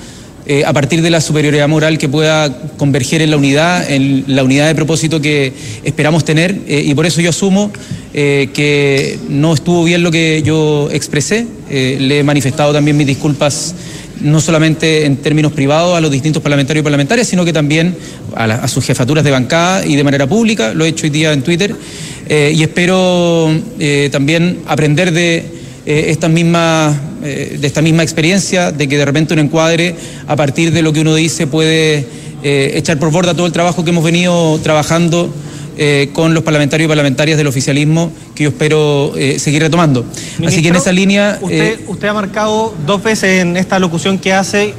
a 0.66 0.74
partir 0.74 1.02
de 1.02 1.10
la 1.10 1.22
superioridad 1.22 1.68
moral 1.68 1.98
que 1.98 2.10
pueda 2.10 2.70
converger 2.78 3.22
en 3.22 3.32
la 3.32 3.38
unidad, 3.38 3.90
en 3.90 4.26
la 4.28 4.44
unidad 4.44 4.68
de 4.68 4.76
propósito 4.76 5.22
que 5.22 5.54
esperamos 5.84 6.26
tener, 6.26 6.60
y 6.68 6.94
por 6.94 7.06
eso 7.06 7.22
yo 7.22 7.30
asumo 7.30 7.72
que 8.14 9.18
no 9.30 9.54
estuvo 9.54 9.84
bien 9.86 10.04
lo 10.04 10.12
que 10.12 10.44
yo 10.46 10.90
expresé, 10.92 11.48
le 11.70 12.20
he 12.20 12.24
manifestado 12.24 12.74
también 12.74 12.98
mis 12.98 13.08
disculpas 13.08 13.74
no 14.22 14.40
solamente 14.42 15.06
en 15.06 15.18
términos 15.18 15.52
privados 15.52 15.98
a 15.98 16.02
los 16.02 16.12
distintos 16.12 16.42
parlamentarios 16.42 16.82
y 16.82 16.84
parlamentarias, 16.84 17.28
sino 17.28 17.46
que 17.46 17.54
también 17.54 17.96
a, 18.36 18.68
sus 18.68 18.86
jefaturas 18.86 19.24
de 19.24 19.32
bancada 19.32 19.86
y 19.86 19.96
de 19.96 20.04
manera 20.04 20.28
pública. 20.28 20.74
Lo 20.74 20.86
he 20.86 20.90
hecho 20.90 21.06
hoy 21.06 21.10
día 21.10 21.34
en 21.34 21.42
Twitter 21.42 21.76
eh, 22.28 22.54
y 22.56 22.64
espero 22.64 23.50
eh, 23.80 24.10
también 24.12 24.60
aprender 24.68 25.12
de 25.12 25.62
eh, 25.84 26.16
de 27.60 27.68
esta 27.68 27.82
misma 27.82 28.04
experiencia, 28.04 28.72
de 28.72 28.88
que 28.88 28.98
de 28.98 29.06
repente 29.06 29.34
un 29.34 29.40
encuadre 29.40 29.96
a 30.28 30.36
partir 30.36 30.72
de 30.72 30.82
lo 30.84 30.94
que 30.94 31.02
uno 31.02 31.16
dice 31.16 31.48
puede 31.48 32.06
echar 32.44 32.98
por 32.98 33.12
borda 33.12 33.36
todo 33.36 33.46
el 33.46 33.52
trabajo 33.52 33.84
que 33.84 33.92
hemos 33.92 34.04
venido 34.04 34.60
trabajando 34.64 35.32
eh, 35.84 36.10
con 36.14 36.36
los 36.36 36.44
parlamentarios 36.44 36.86
y 36.86 36.90
parlamentarias 36.90 37.40
del 37.40 37.48
oficialismo 37.48 38.12
que 38.36 38.44
yo 38.44 38.50
espero 38.50 39.14
eh, 39.16 39.40
seguir 39.40 39.64
retomando. 39.64 40.06
Así 40.46 40.62
que 40.62 40.68
en 40.68 40.76
esa 40.76 40.92
línea... 40.92 41.40
Usted, 41.42 41.80
eh, 41.80 41.86
usted 41.88 42.08
ha 42.08 42.14
marcado 42.14 42.76
dos 42.86 43.02
veces 43.02 43.42
en 43.42 43.58
esta 43.58 43.80
locución 43.80 44.20
que 44.20 44.32
hace 44.32 44.76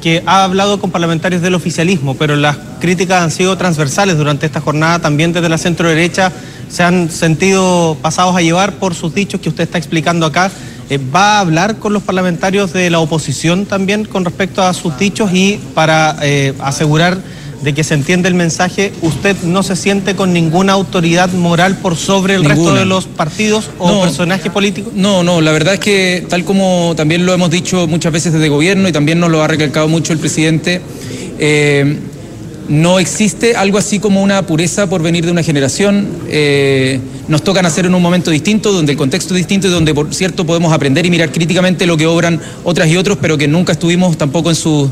que 0.00 0.22
ha 0.24 0.44
hablado 0.44 0.80
con 0.80 0.90
parlamentarios 0.90 1.42
del 1.42 1.54
oficialismo, 1.54 2.14
pero 2.14 2.36
las 2.36 2.56
críticas 2.80 3.22
han 3.22 3.30
sido 3.30 3.58
transversales 3.58 4.16
durante 4.16 4.46
esta 4.46 4.62
jornada, 4.62 4.98
también 5.00 5.34
desde 5.34 5.50
la 5.50 5.58
centro 5.58 5.90
derecha 5.90 6.32
se 6.70 6.84
han 6.84 7.10
sentido 7.10 7.98
pasados 8.00 8.34
a 8.34 8.40
llevar 8.40 8.76
por 8.76 8.94
sus 8.94 9.14
dichos 9.14 9.42
que 9.42 9.50
usted 9.50 9.64
está 9.64 9.76
explicando 9.76 10.24
acá. 10.24 10.50
¿Va 11.14 11.36
a 11.36 11.40
hablar 11.40 11.76
con 11.76 11.92
los 11.92 12.02
parlamentarios 12.02 12.72
de 12.72 12.88
la 12.88 12.98
oposición 13.00 13.66
también 13.66 14.06
con 14.06 14.24
respecto 14.24 14.62
a 14.62 14.72
sus 14.72 14.98
dichos 14.98 15.34
y 15.34 15.60
para 15.74 16.16
asegurar 16.60 17.18
de 17.62 17.74
que 17.74 17.84
se 17.84 17.94
entiende 17.94 18.28
el 18.28 18.34
mensaje, 18.34 18.92
usted 19.02 19.36
no 19.44 19.62
se 19.62 19.76
siente 19.76 20.16
con 20.16 20.32
ninguna 20.32 20.72
autoridad 20.72 21.30
moral 21.32 21.76
por 21.76 21.96
sobre 21.96 22.34
el 22.34 22.44
resto 22.44 22.74
de 22.74 22.84
los 22.84 23.06
partidos 23.06 23.70
o 23.78 24.02
personajes 24.02 24.50
políticos? 24.50 24.92
No, 24.94 25.22
no, 25.22 25.40
la 25.40 25.52
verdad 25.52 25.74
es 25.74 25.80
que 25.80 26.24
tal 26.28 26.44
como 26.44 26.94
también 26.96 27.26
lo 27.26 27.34
hemos 27.34 27.50
dicho 27.50 27.86
muchas 27.86 28.12
veces 28.12 28.32
desde 28.32 28.48
gobierno 28.48 28.88
y 28.88 28.92
también 28.92 29.20
nos 29.20 29.30
lo 29.30 29.42
ha 29.42 29.46
recalcado 29.46 29.88
mucho 29.88 30.12
el 30.12 30.18
presidente, 30.18 30.80
Eh, 31.42 31.96
no 32.68 33.00
existe 33.00 33.56
algo 33.56 33.78
así 33.78 33.98
como 33.98 34.22
una 34.22 34.46
pureza 34.46 34.88
por 34.88 35.02
venir 35.02 35.24
de 35.24 35.32
una 35.32 35.42
generación. 35.42 36.06
Eh, 36.28 37.00
nos 37.26 37.42
toca 37.42 37.62
nacer 37.62 37.86
en 37.86 37.94
un 37.94 38.02
momento 38.02 38.30
distinto, 38.30 38.72
donde 38.72 38.92
el 38.92 38.98
contexto 38.98 39.34
es 39.34 39.38
distinto 39.38 39.66
y 39.66 39.70
donde, 39.70 39.92
por 39.92 40.14
cierto, 40.14 40.44
podemos 40.44 40.72
aprender 40.72 41.04
y 41.04 41.10
mirar 41.10 41.32
críticamente 41.32 41.86
lo 41.86 41.96
que 41.96 42.06
obran 42.06 42.40
otras 42.62 42.88
y 42.88 42.96
otros, 42.96 43.18
pero 43.20 43.36
que 43.36 43.48
nunca 43.48 43.72
estuvimos 43.72 44.16
tampoco 44.16 44.50
en 44.50 44.54
su, 44.54 44.88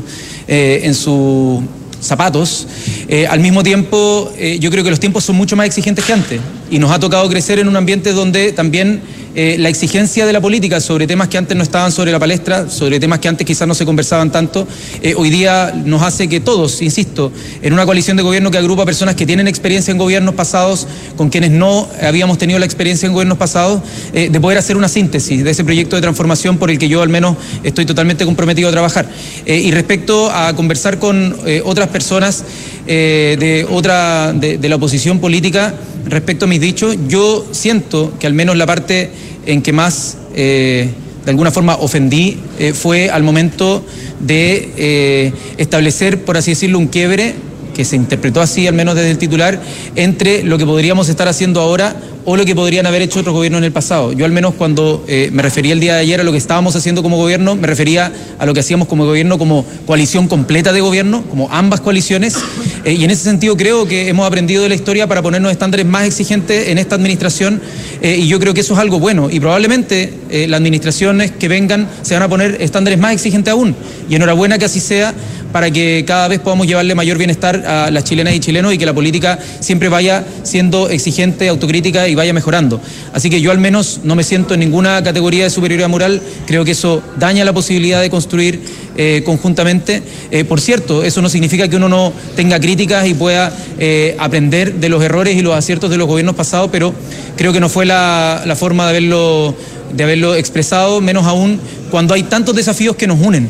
eh, 0.47 0.81
en 0.83 0.93
su 0.93 1.63
zapatos. 2.01 2.67
Eh, 3.07 3.27
al 3.27 3.39
mismo 3.39 3.63
tiempo, 3.63 4.31
eh, 4.37 4.57
yo 4.59 4.71
creo 4.71 4.83
que 4.83 4.89
los 4.89 4.99
tiempos 4.99 5.23
son 5.23 5.35
mucho 5.35 5.55
más 5.55 5.65
exigentes 5.65 6.05
que 6.05 6.13
antes 6.13 6.41
y 6.69 6.79
nos 6.79 6.91
ha 6.91 6.99
tocado 6.99 7.27
crecer 7.29 7.59
en 7.59 7.67
un 7.67 7.75
ambiente 7.75 8.13
donde 8.13 8.51
también 8.51 9.01
eh, 9.35 9.57
la 9.59 9.69
exigencia 9.69 10.25
de 10.25 10.33
la 10.33 10.41
política 10.41 10.79
sobre 10.79 11.05
temas 11.05 11.27
que 11.27 11.37
antes 11.37 11.55
no 11.55 11.61
estaban 11.61 11.91
sobre 11.91 12.11
la 12.11 12.17
palestra, 12.17 12.67
sobre 12.69 12.99
temas 12.99 13.19
que 13.19 13.27
antes 13.27 13.45
quizás 13.45 13.67
no 13.67 13.75
se 13.75 13.85
conversaban 13.85 14.31
tanto, 14.31 14.67
eh, 15.03 15.13
hoy 15.15 15.29
día 15.29 15.71
nos 15.85 16.01
hace 16.01 16.27
que 16.27 16.39
todos, 16.39 16.81
insisto, 16.81 17.31
en 17.61 17.73
una 17.73 17.85
coalición 17.85 18.17
de 18.17 18.23
gobierno 18.23 18.49
que 18.49 18.57
agrupa 18.57 18.85
personas 18.85 19.15
que 19.15 19.27
tienen 19.27 19.47
experiencia 19.47 19.91
en 19.91 19.99
gobiernos 19.99 20.33
pasados 20.33 20.87
con 21.15 21.29
quienes 21.29 21.51
no 21.51 21.87
habíamos 22.01 22.39
tenido 22.39 22.57
la 22.57 22.65
experiencia 22.65 23.05
en 23.05 23.13
gobiernos 23.13 23.37
pasados, 23.37 23.81
eh, 24.13 24.29
de 24.31 24.39
poder 24.39 24.57
hacer 24.57 24.77
una 24.77 24.87
síntesis 24.87 25.43
de 25.43 25.51
ese 25.51 25.63
proyecto 25.63 25.95
de 25.95 26.01
transformación 26.01 26.57
por 26.57 26.71
el 26.71 26.79
que 26.79 26.89
yo 26.89 27.03
al 27.03 27.09
menos 27.09 27.37
estoy 27.63 27.85
totalmente 27.85 28.25
comprometido 28.25 28.69
a 28.69 28.71
trabajar. 28.71 29.07
Y 29.45 29.71
respecto 29.71 30.31
a 30.31 30.55
conversar 30.55 30.99
con 30.99 31.37
otras 31.63 31.87
personas 31.89 32.43
eh, 32.91 33.37
de 33.39 33.67
otra 33.69 34.33
de, 34.33 34.67
la 34.67 34.77
oposición 34.77 35.19
política 35.19 35.75
respecto 36.07 36.45
a 36.45 36.47
mis 36.47 36.59
dichos, 36.59 36.97
yo 37.07 37.45
siento 37.51 38.13
que 38.19 38.25
al 38.25 38.33
menos 38.33 38.57
la 38.57 38.65
parte 38.65 39.11
en 39.45 39.61
que 39.61 39.71
más 39.71 40.17
eh, 40.33 40.89
de 41.23 41.29
alguna 41.29 41.51
forma 41.51 41.75
ofendí 41.75 42.39
eh, 42.57 42.73
fue 42.73 43.11
al 43.11 43.21
momento 43.21 43.85
de 44.19 45.31
establecer, 45.57 46.25
por 46.25 46.35
así 46.35 46.49
decirlo, 46.49 46.79
un 46.79 46.87
quiebre 46.87 47.35
que 47.75 47.85
se 47.85 47.95
interpretó 47.95 48.41
así, 48.41 48.65
al 48.65 48.73
menos 48.73 48.95
desde 48.95 49.11
el 49.11 49.19
titular, 49.19 49.61
entre 49.95 50.41
lo 50.41 50.57
que 50.57 50.65
podríamos 50.65 51.09
estar 51.09 51.27
haciendo 51.27 51.61
ahora 51.61 51.95
o 52.25 52.37
lo 52.37 52.43
que 52.43 52.55
podrían 52.55 52.87
haber 52.87 53.03
hecho 53.03 53.19
otros 53.19 53.35
gobiernos 53.35 53.59
en 53.59 53.65
el 53.65 53.71
pasado. 53.71 54.13
Yo 54.13 54.25
al 54.25 54.31
menos 54.31 54.55
cuando 54.55 55.05
me 55.31 55.43
refería 55.43 55.73
el 55.73 55.79
día 55.79 55.93
de 55.93 56.01
ayer 56.01 56.19
a 56.21 56.23
lo 56.23 56.31
que 56.31 56.39
estábamos 56.39 56.75
haciendo 56.75 57.03
como 57.03 57.17
gobierno, 57.17 57.55
me 57.55 57.67
refería 57.67 58.11
a 58.39 58.45
lo 58.47 58.55
que 58.55 58.61
hacíamos 58.61 58.87
como 58.87 59.05
gobierno 59.05 59.37
como 59.37 59.63
coalición 59.85 60.27
completa 60.27 60.73
de 60.73 60.81
gobierno, 60.81 61.23
como 61.29 61.49
ambas 61.51 61.81
coaliciones, 61.81 62.35
eh, 62.83 62.93
y 62.93 63.03
en 63.03 63.11
ese 63.11 63.23
sentido 63.23 63.57
creo 63.57 63.85
que 63.85 64.09
hemos 64.09 64.25
aprendido 64.25 64.63
de 64.63 64.69
la 64.69 64.75
historia 64.75 65.07
para 65.07 65.21
ponernos 65.21 65.51
estándares 65.51 65.85
más 65.85 66.05
exigentes 66.05 66.69
en 66.69 66.77
esta 66.77 66.95
administración, 66.95 67.61
eh, 68.01 68.17
y 68.19 68.27
yo 68.27 68.39
creo 68.39 68.53
que 68.53 68.61
eso 68.61 68.73
es 68.73 68.79
algo 68.79 68.99
bueno, 68.99 69.29
y 69.29 69.39
probablemente 69.39 70.13
eh, 70.29 70.47
las 70.47 70.59
administraciones 70.59 71.31
que 71.31 71.47
vengan 71.47 71.87
se 72.01 72.13
van 72.13 72.23
a 72.23 72.29
poner 72.29 72.57
estándares 72.61 72.99
más 72.99 73.13
exigentes 73.13 73.51
aún, 73.51 73.75
y 74.09 74.15
enhorabuena 74.15 74.57
que 74.57 74.65
así 74.65 74.79
sea 74.79 75.13
para 75.51 75.71
que 75.71 76.03
cada 76.05 76.27
vez 76.27 76.39
podamos 76.39 76.67
llevarle 76.67 76.95
mayor 76.95 77.17
bienestar 77.17 77.65
a 77.65 77.91
las 77.91 78.03
chilenas 78.03 78.33
y 78.33 78.39
chilenos 78.39 78.73
y 78.73 78.77
que 78.77 78.85
la 78.85 78.93
política 78.93 79.39
siempre 79.59 79.89
vaya 79.89 80.23
siendo 80.43 80.89
exigente, 80.89 81.47
autocrítica 81.47 82.07
y 82.07 82.15
vaya 82.15 82.33
mejorando. 82.33 82.79
Así 83.13 83.29
que 83.29 83.41
yo 83.41 83.51
al 83.51 83.59
menos 83.59 84.01
no 84.03 84.15
me 84.15 84.23
siento 84.23 84.53
en 84.53 84.59
ninguna 84.59 85.03
categoría 85.03 85.45
de 85.45 85.49
superioridad 85.49 85.89
moral, 85.89 86.21
creo 86.45 86.65
que 86.65 86.71
eso 86.71 87.01
daña 87.17 87.45
la 87.45 87.53
posibilidad 87.53 88.01
de 88.01 88.09
construir 88.09 88.59
eh, 88.95 89.23
conjuntamente. 89.25 90.03
Eh, 90.31 90.43
por 90.43 90.61
cierto, 90.61 91.03
eso 91.03 91.21
no 91.21 91.29
significa 91.29 91.67
que 91.67 91.77
uno 91.77 91.89
no 91.89 92.13
tenga 92.35 92.59
críticas 92.59 93.07
y 93.07 93.13
pueda 93.13 93.51
eh, 93.79 94.15
aprender 94.19 94.75
de 94.75 94.89
los 94.89 95.03
errores 95.03 95.35
y 95.35 95.41
los 95.41 95.55
aciertos 95.55 95.89
de 95.89 95.97
los 95.97 96.07
gobiernos 96.07 96.35
pasados, 96.35 96.69
pero 96.71 96.93
creo 97.37 97.53
que 97.53 97.59
no 97.59 97.69
fue 97.69 97.85
la, 97.85 98.43
la 98.45 98.55
forma 98.55 98.83
de 98.85 98.89
haberlo, 98.89 99.55
de 99.93 100.03
haberlo 100.03 100.35
expresado, 100.35 101.01
menos 101.01 101.25
aún 101.25 101.59
cuando 101.89 102.13
hay 102.13 102.23
tantos 102.23 102.55
desafíos 102.55 102.95
que 102.95 103.07
nos 103.07 103.19
unen 103.19 103.49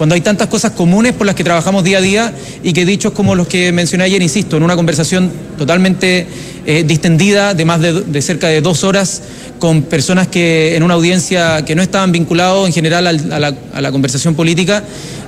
cuando 0.00 0.14
hay 0.14 0.22
tantas 0.22 0.48
cosas 0.48 0.70
comunes 0.70 1.12
por 1.12 1.26
las 1.26 1.36
que 1.36 1.44
trabajamos 1.44 1.84
día 1.84 1.98
a 1.98 2.00
día 2.00 2.32
y 2.62 2.72
que 2.72 2.86
dichos 2.86 3.12
como 3.12 3.34
los 3.34 3.46
que 3.46 3.70
mencioné 3.70 4.04
ayer, 4.04 4.22
insisto, 4.22 4.56
en 4.56 4.62
una 4.62 4.74
conversación 4.74 5.30
totalmente 5.58 6.26
eh, 6.64 6.84
distendida 6.86 7.52
de 7.52 7.66
más 7.66 7.82
de, 7.82 7.92
de, 7.92 8.22
cerca 8.22 8.48
de 8.48 8.62
dos 8.62 8.82
horas 8.82 9.20
con 9.58 9.82
personas 9.82 10.26
que 10.26 10.74
en 10.74 10.84
una 10.84 10.94
audiencia 10.94 11.66
que 11.66 11.74
no 11.74 11.82
estaban 11.82 12.12
vinculados 12.12 12.66
en 12.66 12.72
general 12.72 13.06
al, 13.08 13.30
a, 13.30 13.80
la, 13.82 13.92
conversación 13.92 14.34
política, 14.34 14.82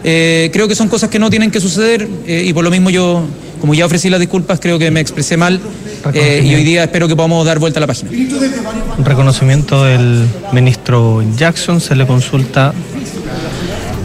eh, 0.05 0.49
creo 0.55 0.69
que 0.69 0.75
son 0.75 0.89
cosas 0.89 1.11
que 1.11 1.19
no 1.19 1.29
tienen 1.29 1.51
que 1.51 1.61
suceder 1.61 2.09
eh, 2.27 2.45
y 2.47 2.55
por 2.55 2.65
lo 2.65 2.71
mismo 2.71 2.89
yo, 2.89 3.27
como 3.61 3.75
ya 3.75 3.85
ofrecí 3.85 4.09
las 4.09 4.21
disculpas, 4.21 4.59
creo 4.59 4.79
que 4.79 4.91
me 4.91 5.01
expresé 5.01 5.37
mal 5.37 5.61
y 6.15 6.55
hoy 6.55 6.65
día 6.65 6.85
espero 6.85 7.07
que 7.09 7.15
podamos 7.15 7.45
dar 7.45 7.59
vuelta 7.59 7.79
a 7.79 7.83
la 7.83 7.87
página. 7.89 8.11
Un 8.11 9.05
reconocimiento 9.05 9.85
del 9.85 10.27
ministro 10.51 11.23
Jackson, 11.37 11.79
se 11.79 11.95
le 11.95 12.07
consulta 12.07 12.73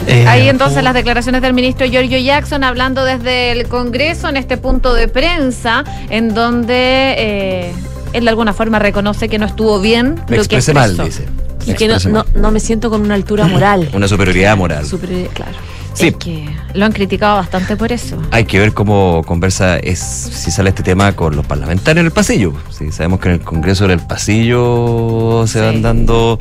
eh, 0.08 0.26
Ahí 0.28 0.50
entonces 0.50 0.84
las 0.84 0.94
declaraciones 0.94 1.42
del 1.42 1.54
ministro 1.54 1.86
Giorgio 1.86 2.18
Jackson 2.18 2.64
hablando 2.64 3.04
desde 3.04 3.52
el 3.52 3.68
Congreso 3.68 4.30
en 4.30 4.38
este 4.38 4.58
punto 4.58 4.94
de 4.94 5.08
prensa, 5.08 5.84
en 6.10 6.34
donde 6.34 7.16
eh, 7.18 7.74
él 8.14 8.24
de 8.24 8.30
alguna 8.30 8.54
forma 8.54 8.80
reconoce 8.80 9.30
que 9.30 9.38
no 9.38 9.46
estuvo 9.46 9.80
bien 9.80 10.16
Me 10.30 10.38
lo 10.38 10.44
que 10.44 10.56
expresé 10.56 10.74
mal, 10.74 10.98
dice. 10.98 11.26
Y 11.66 11.74
que 11.74 11.88
no, 11.88 11.98
no, 12.10 12.26
no, 12.34 12.52
me 12.52 12.62
siento 12.62 12.90
con 12.90 13.02
una 13.02 13.16
altura 13.16 13.46
moral. 13.46 13.90
Una 13.94 14.08
superioridad 14.08 14.56
moral. 14.56 14.86
Super, 14.86 15.10
claro. 15.34 15.52
Sí. 15.94 16.08
Es 16.08 16.16
que 16.16 16.48
lo 16.74 16.86
han 16.86 16.92
criticado 16.92 17.38
bastante 17.38 17.76
por 17.76 17.92
eso. 17.92 18.18
Hay 18.32 18.46
que 18.46 18.60
ver 18.60 18.74
cómo 18.74 19.24
conversa 19.26 19.78
es 19.80 20.00
si 20.00 20.52
sale 20.52 20.70
este 20.70 20.84
tema 20.84 21.14
con 21.14 21.36
los 21.36 21.46
parlamentarios 21.46 22.02
en 22.02 22.06
el 22.06 22.12
pasillo. 22.12 22.54
Sí, 22.70 22.92
sabemos 22.92 23.20
que 23.20 23.30
en 23.30 23.36
el 23.36 23.42
Congreso 23.42 23.86
en 23.86 23.92
el 23.92 24.00
pasillo 24.00 25.46
se 25.48 25.60
sí. 25.60 25.66
van 25.66 25.82
dando 25.82 26.40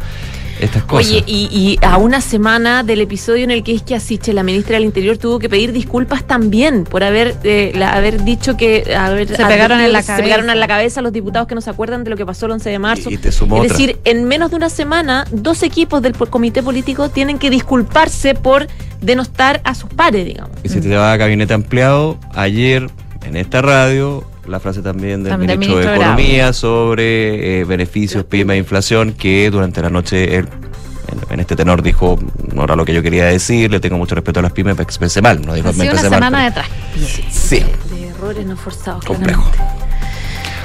estas 0.60 0.84
cosas. 0.84 1.10
Oye, 1.10 1.24
y, 1.26 1.48
y, 1.50 1.84
a 1.84 1.98
una 1.98 2.20
semana 2.20 2.82
del 2.82 3.00
episodio 3.00 3.44
en 3.44 3.50
el 3.50 3.62
que 3.62 3.74
es 3.74 3.82
que 3.82 3.94
Asiche, 3.94 4.32
la 4.32 4.42
ministra 4.42 4.74
del 4.74 4.84
Interior, 4.84 5.18
tuvo 5.18 5.38
que 5.38 5.48
pedir 5.48 5.72
disculpas 5.72 6.26
también 6.26 6.84
por 6.84 7.04
haber, 7.04 7.36
eh, 7.44 7.72
la, 7.74 7.92
haber 7.92 8.24
dicho 8.24 8.56
que 8.56 8.94
haber, 8.96 9.28
se, 9.28 9.44
pegaron 9.44 9.80
en 9.80 9.92
la 9.92 10.02
se 10.02 10.22
pegaron 10.22 10.50
en 10.50 10.60
la 10.60 10.68
cabeza 10.68 11.02
los 11.02 11.12
diputados 11.12 11.46
que 11.48 11.54
no 11.54 11.60
se 11.60 11.70
acuerdan 11.70 12.04
de 12.04 12.10
lo 12.10 12.16
que 12.16 12.26
pasó 12.26 12.46
el 12.46 12.52
11 12.52 12.70
de 12.70 12.78
marzo. 12.78 13.10
Y 13.10 13.18
te 13.18 13.32
sumo 13.32 13.56
es 13.56 13.72
otra. 13.72 13.76
decir, 13.76 13.98
en 14.04 14.24
menos 14.24 14.50
de 14.50 14.56
una 14.56 14.70
semana, 14.70 15.26
dos 15.30 15.62
equipos 15.62 16.02
del 16.02 16.14
comité 16.14 16.62
político 16.62 17.08
tienen 17.08 17.38
que 17.38 17.50
disculparse 17.50 18.34
por 18.34 18.66
denostar 19.00 19.60
a 19.64 19.74
sus 19.74 19.90
pares, 19.90 20.24
digamos. 20.24 20.56
Y 20.62 20.68
si 20.68 20.80
te 20.80 20.96
va 20.96 21.12
a 21.12 21.16
gabinete 21.16 21.54
ampliado, 21.54 22.18
ayer 22.34 22.90
en 23.24 23.36
esta 23.36 23.62
radio 23.62 24.24
la 24.48 24.60
frase 24.60 24.82
también 24.82 25.22
del 25.22 25.32
también 25.32 25.58
ministro, 25.58 25.76
ministro, 25.76 25.90
de 25.90 25.96
Economía 25.96 26.36
Bravo. 26.44 26.52
sobre 26.52 27.60
eh, 27.60 27.64
beneficios, 27.64 28.24
pyme 28.24 28.54
e 28.54 28.58
inflación, 28.58 29.12
que 29.12 29.50
durante 29.50 29.82
la 29.82 29.90
noche 29.90 30.36
él, 30.36 30.48
en, 31.08 31.34
en, 31.34 31.40
este 31.40 31.56
tenor 31.56 31.82
dijo, 31.82 32.18
no 32.52 32.64
era 32.64 32.76
lo 32.76 32.84
que 32.84 32.94
yo 32.94 33.02
quería 33.02 33.26
decir, 33.26 33.70
le 33.70 33.80
tengo 33.80 33.98
mucho 33.98 34.14
respeto 34.14 34.40
a 34.40 34.42
las 34.42 34.52
pymes, 34.52 34.76
me 34.76 34.82
expresé 34.82 35.22
mal, 35.22 35.40
no 35.44 35.54
dijo, 35.54 35.72
me 35.72 35.84
expresé 35.84 36.10
mal. 36.10 36.18
semana 36.18 36.44
detrás. 36.44 36.66
Sí. 37.30 37.64
De 37.90 38.08
errores 38.08 38.46
no 38.46 38.56
forzados. 38.56 39.04
Complejo. 39.04 39.50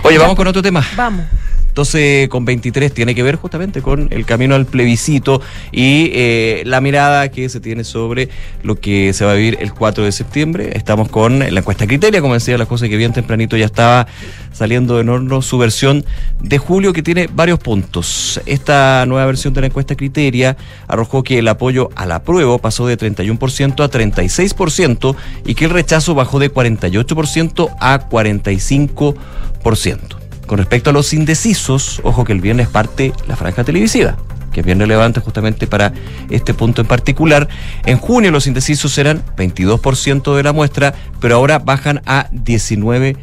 Oye, 0.04 0.18
vamos 0.18 0.36
con 0.36 0.48
otro 0.48 0.62
tema. 0.62 0.84
Vamos. 0.96 1.26
12 1.74 2.28
con 2.30 2.46
23 2.46 2.94
tiene 2.94 3.16
que 3.16 3.24
ver 3.24 3.36
justamente 3.36 3.82
con 3.82 4.08
el 4.12 4.26
camino 4.26 4.56
al 4.56 4.66
plebiscito 4.66 5.42
y 5.72 6.12
eh, 6.14 6.64
la 6.66 6.82
mirada 6.82 7.30
que 7.30 7.50
se 7.50 7.60
tiene 7.60 7.84
sobre 7.84 8.30
lo 8.64 8.76
que 8.76 9.14
se 9.14 9.26
va 9.26 9.32
a 9.32 9.36
vivir 9.36 9.58
el 9.60 9.74
4 9.74 10.04
de 10.04 10.12
septiembre. 10.12 10.72
Estamos 10.74 11.10
con 11.10 11.40
la 11.40 11.48
encuesta 11.48 11.88
Criteria, 11.88 12.22
como 12.22 12.34
decía 12.34 12.58
la 12.58 12.66
cosa 12.66 12.90
que 12.90 12.98
bien 12.98 13.14
tempranito 13.14 13.58
ya 13.58 13.66
estaba 13.66 14.08
saliendo 14.52 15.00
en 15.00 15.10
horno 15.10 15.42
su 15.42 15.58
versión 15.58 16.06
de 16.42 16.58
julio 16.58 16.94
que 16.94 17.04
tiene 17.04 17.28
varios 17.32 17.60
puntos. 17.60 18.42
Esta 18.46 19.06
nueva 19.08 19.26
versión 19.26 19.54
de 19.54 19.62
la 19.62 19.68
encuesta 19.68 19.96
Criteria 19.96 20.58
arrojó 20.88 21.24
que 21.24 21.40
el 21.40 21.48
apoyo 21.48 21.90
al 21.96 22.12
apruebo 22.12 22.60
pasó 22.60 22.88
de 22.88 22.98
31% 22.98 23.84
a 23.84 23.90
36% 23.90 25.16
y 25.46 25.56
que 25.56 25.66
el 25.66 25.72
rechazo 25.72 26.16
bajó 26.16 26.40
de 26.40 26.54
48% 26.54 27.76
a 27.80 28.10
45%. 28.10 30.21
Con 30.52 30.58
respecto 30.58 30.90
a 30.90 30.94
los 30.94 31.14
indecisos, 31.14 32.02
ojo 32.04 32.26
que 32.26 32.34
el 32.34 32.42
viernes 32.42 32.68
parte 32.68 33.14
la 33.26 33.38
franja 33.38 33.64
televisiva, 33.64 34.18
que 34.52 34.60
es 34.60 34.66
bien 34.66 34.80
relevante 34.80 35.22
justamente 35.22 35.66
para 35.66 35.94
este 36.30 36.54
punto 36.54 36.82
en 36.82 36.88
particular. 36.90 37.48
En 37.86 37.98
junio 37.98 38.32
los 38.32 38.48
indecisos 38.48 38.98
eran 38.98 39.24
22% 39.38 40.36
de 40.36 40.44
la 40.44 40.52
muestra, 40.52 40.94
pero 41.22 41.36
ahora 41.36 41.58
bajan 41.60 42.02
a 42.06 42.30
19%. 42.32 43.16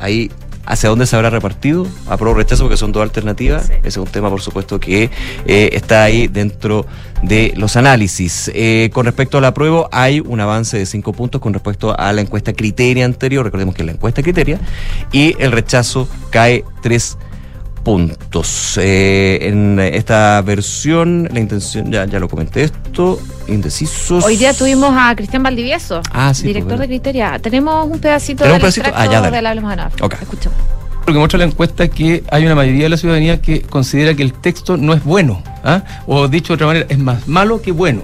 Ahí 0.00 0.30
hacia 0.68 0.90
dónde 0.90 1.06
se 1.06 1.16
habrá 1.16 1.30
repartido, 1.30 1.86
apruebo 2.06 2.36
rechazo, 2.36 2.64
porque 2.64 2.76
son 2.76 2.92
dos 2.92 3.02
alternativas. 3.02 3.66
Sí. 3.66 3.72
Ese 3.78 3.88
es 3.88 3.96
un 3.96 4.06
tema, 4.06 4.28
por 4.28 4.42
supuesto, 4.42 4.78
que 4.78 5.10
eh, 5.46 5.70
está 5.72 6.04
ahí 6.04 6.28
dentro 6.28 6.86
de 7.22 7.54
los 7.56 7.76
análisis. 7.76 8.50
Eh, 8.54 8.90
con 8.92 9.06
respecto 9.06 9.38
al 9.38 9.46
apruebo, 9.46 9.88
hay 9.92 10.20
un 10.20 10.40
avance 10.40 10.76
de 10.76 10.84
cinco 10.84 11.14
puntos 11.14 11.40
con 11.40 11.54
respecto 11.54 11.98
a 11.98 12.12
la 12.12 12.20
encuesta 12.20 12.52
criteria 12.52 13.06
anterior. 13.06 13.44
Recordemos 13.44 13.74
que 13.74 13.82
es 13.82 13.86
la 13.86 13.92
encuesta 13.92 14.22
criteria. 14.22 14.60
Y 15.10 15.34
el 15.38 15.52
rechazo 15.52 16.06
cae 16.30 16.64
tres 16.82 17.14
puntos. 17.14 17.27
Eh, 18.76 19.38
en 19.48 19.80
esta 19.80 20.42
versión, 20.42 21.26
la 21.32 21.40
intención, 21.40 21.90
ya, 21.90 22.04
ya 22.04 22.18
lo 22.18 22.28
comenté 22.28 22.64
esto, 22.64 23.18
indecisos. 23.46 24.24
Hoy 24.24 24.36
día 24.36 24.52
tuvimos 24.52 24.92
a 24.94 25.14
Cristian 25.16 25.42
Valdivieso, 25.42 26.02
ah, 26.12 26.34
sí, 26.34 26.46
director 26.46 26.76
pues, 26.76 26.80
de 26.80 26.86
Criteria. 26.86 27.38
Tenemos 27.38 27.86
un 27.90 27.98
pedacito 27.98 28.44
del 28.44 28.54
un 28.54 28.60
pedacito? 28.60 28.90
Ah, 28.94 29.06
ya, 29.06 29.22
de 29.22 29.40
la 29.40 29.50
Hablemos 29.50 29.74
de 29.74 30.04
okay. 30.04 30.18
Escuchemos. 30.20 30.58
Lo 31.06 31.14
que 31.14 31.18
muestra 31.18 31.38
la 31.38 31.46
encuesta 31.46 31.84
es 31.84 31.90
que 31.90 32.22
hay 32.30 32.44
una 32.44 32.54
mayoría 32.54 32.82
de 32.82 32.88
la 32.90 32.98
ciudadanía 32.98 33.40
que 33.40 33.62
considera 33.62 34.12
que 34.12 34.22
el 34.22 34.34
texto 34.34 34.76
no 34.76 34.92
es 34.92 35.02
bueno, 35.02 35.42
¿ah? 35.64 35.82
o 36.06 36.28
dicho 36.28 36.48
de 36.48 36.54
otra 36.56 36.66
manera, 36.66 36.86
es 36.90 36.98
más 36.98 37.26
malo 37.26 37.62
que 37.62 37.72
bueno. 37.72 38.02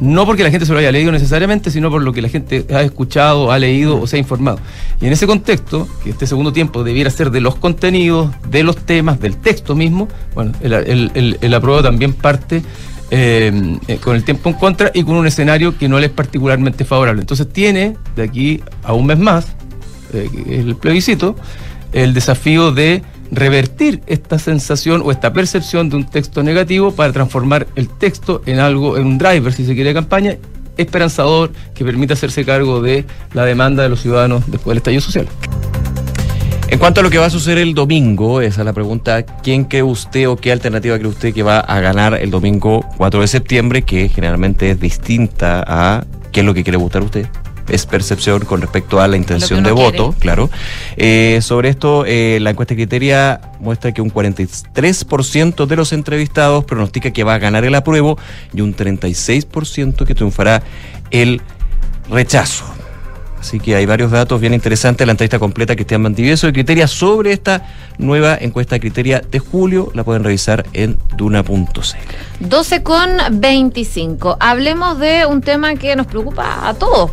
No 0.00 0.26
porque 0.26 0.42
la 0.42 0.50
gente 0.50 0.66
se 0.66 0.72
lo 0.72 0.78
haya 0.78 0.92
leído 0.92 1.12
necesariamente, 1.12 1.70
sino 1.70 1.90
por 1.90 2.02
lo 2.02 2.12
que 2.12 2.22
la 2.22 2.28
gente 2.28 2.66
ha 2.74 2.82
escuchado, 2.82 3.50
ha 3.50 3.58
leído 3.58 4.00
o 4.00 4.06
se 4.06 4.16
ha 4.16 4.18
informado. 4.18 4.58
Y 5.00 5.06
en 5.06 5.12
ese 5.12 5.26
contexto, 5.26 5.88
que 6.02 6.10
este 6.10 6.26
segundo 6.26 6.52
tiempo 6.52 6.84
debiera 6.84 7.10
ser 7.10 7.30
de 7.30 7.40
los 7.40 7.56
contenidos, 7.56 8.30
de 8.50 8.62
los 8.62 8.76
temas, 8.76 9.20
del 9.20 9.36
texto 9.36 9.74
mismo, 9.74 10.08
bueno, 10.34 10.52
el, 10.60 10.72
el, 11.14 11.38
el, 11.40 11.54
apruebo 11.54 11.82
también 11.82 12.12
parte 12.12 12.62
eh, 13.10 13.78
eh, 13.86 13.96
con 13.98 14.16
el 14.16 14.24
tiempo 14.24 14.48
en 14.48 14.56
contra 14.56 14.90
y 14.92 15.04
con 15.04 15.14
un 15.14 15.26
escenario 15.26 15.78
que 15.78 15.88
no 15.88 15.98
le 15.98 16.06
es 16.06 16.12
particularmente 16.12 16.84
favorable. 16.84 17.20
Entonces 17.20 17.48
tiene 17.50 17.96
de 18.16 18.22
aquí 18.22 18.60
a 18.82 18.92
un 18.92 19.06
mes 19.06 19.18
más, 19.18 19.48
eh, 20.12 20.28
el 20.48 20.76
plebiscito, 20.76 21.36
el 21.92 22.14
desafío 22.14 22.72
de 22.72 23.02
revertir 23.30 24.00
esta 24.06 24.38
sensación 24.38 25.02
o 25.04 25.10
esta 25.10 25.32
percepción 25.32 25.90
de 25.90 25.96
un 25.96 26.04
texto 26.04 26.42
negativo 26.42 26.92
para 26.92 27.12
transformar 27.12 27.66
el 27.76 27.88
texto 27.88 28.42
en 28.46 28.58
algo, 28.58 28.96
en 28.96 29.06
un 29.06 29.18
driver, 29.18 29.52
si 29.52 29.64
se 29.64 29.74
quiere, 29.74 29.90
de 29.90 29.94
campaña 29.94 30.36
esperanzador 30.76 31.52
que 31.74 31.84
permita 31.84 32.14
hacerse 32.14 32.44
cargo 32.44 32.82
de 32.82 33.04
la 33.32 33.44
demanda 33.44 33.82
de 33.82 33.88
los 33.88 34.00
ciudadanos 34.00 34.44
después 34.46 34.72
del 34.72 34.78
estallido 34.78 35.00
social. 35.00 35.26
En 36.68 36.80
cuanto 36.80 37.00
a 37.00 37.02
lo 37.04 37.10
que 37.10 37.18
va 37.18 37.26
a 37.26 37.30
suceder 37.30 37.58
el 37.58 37.74
domingo, 37.74 38.40
esa 38.40 38.62
es 38.62 38.64
la 38.64 38.72
pregunta, 38.72 39.22
¿quién 39.22 39.64
cree 39.64 39.84
usted 39.84 40.28
o 40.28 40.36
qué 40.36 40.50
alternativa 40.50 40.98
cree 40.98 41.08
usted 41.08 41.32
que 41.32 41.44
va 41.44 41.60
a 41.60 41.80
ganar 41.80 42.14
el 42.14 42.30
domingo 42.30 42.84
4 42.96 43.20
de 43.20 43.28
septiembre, 43.28 43.82
que 43.82 44.08
generalmente 44.08 44.70
es 44.70 44.80
distinta 44.80 45.64
a 45.66 46.04
qué 46.32 46.40
es 46.40 46.46
lo 46.46 46.54
que 46.54 46.64
quiere 46.64 46.76
votar 46.76 47.02
usted? 47.02 47.28
Es 47.68 47.86
percepción 47.86 48.44
con 48.44 48.60
respecto 48.60 49.00
a 49.00 49.08
la 49.08 49.16
intención 49.16 49.62
de 49.62 49.72
voto, 49.72 50.14
claro. 50.18 50.50
Eh, 50.96 51.40
sobre 51.42 51.68
esto, 51.68 52.04
eh, 52.06 52.38
la 52.40 52.50
encuesta 52.50 52.74
criteria 52.74 53.40
muestra 53.60 53.92
que 53.92 54.02
un 54.02 54.10
43% 54.10 55.66
de 55.66 55.76
los 55.76 55.92
entrevistados 55.92 56.64
pronostica 56.64 57.10
que 57.10 57.24
va 57.24 57.34
a 57.34 57.38
ganar 57.38 57.64
el 57.64 57.74
apruebo 57.74 58.18
y 58.52 58.60
un 58.60 58.74
36% 58.74 60.04
que 60.04 60.14
triunfará 60.14 60.62
el 61.10 61.40
rechazo. 62.08 62.64
Así 63.46 63.60
que 63.60 63.76
hay 63.76 63.86
varios 63.86 64.10
datos 64.10 64.40
bien 64.40 64.54
interesantes. 64.54 65.06
La 65.06 65.12
entrevista 65.12 65.38
completa 65.38 65.74
que 65.74 65.84
Cristian 65.84 66.02
Mantivieso 66.02 66.48
de 66.48 66.52
Criteria 66.52 66.88
sobre 66.88 67.32
esta 67.32 67.64
nueva 67.96 68.36
encuesta 68.40 68.74
de 68.74 68.80
Criteria 68.80 69.20
de 69.20 69.38
julio 69.38 69.92
la 69.94 70.02
pueden 70.02 70.24
revisar 70.24 70.66
en 70.72 70.98
duna.cl. 71.16 71.60
12 72.40 72.82
con 72.82 73.08
25. 73.30 74.38
Hablemos 74.40 74.98
de 74.98 75.26
un 75.26 75.42
tema 75.42 75.76
que 75.76 75.94
nos 75.94 76.08
preocupa 76.08 76.68
a 76.68 76.74
todos. 76.74 77.12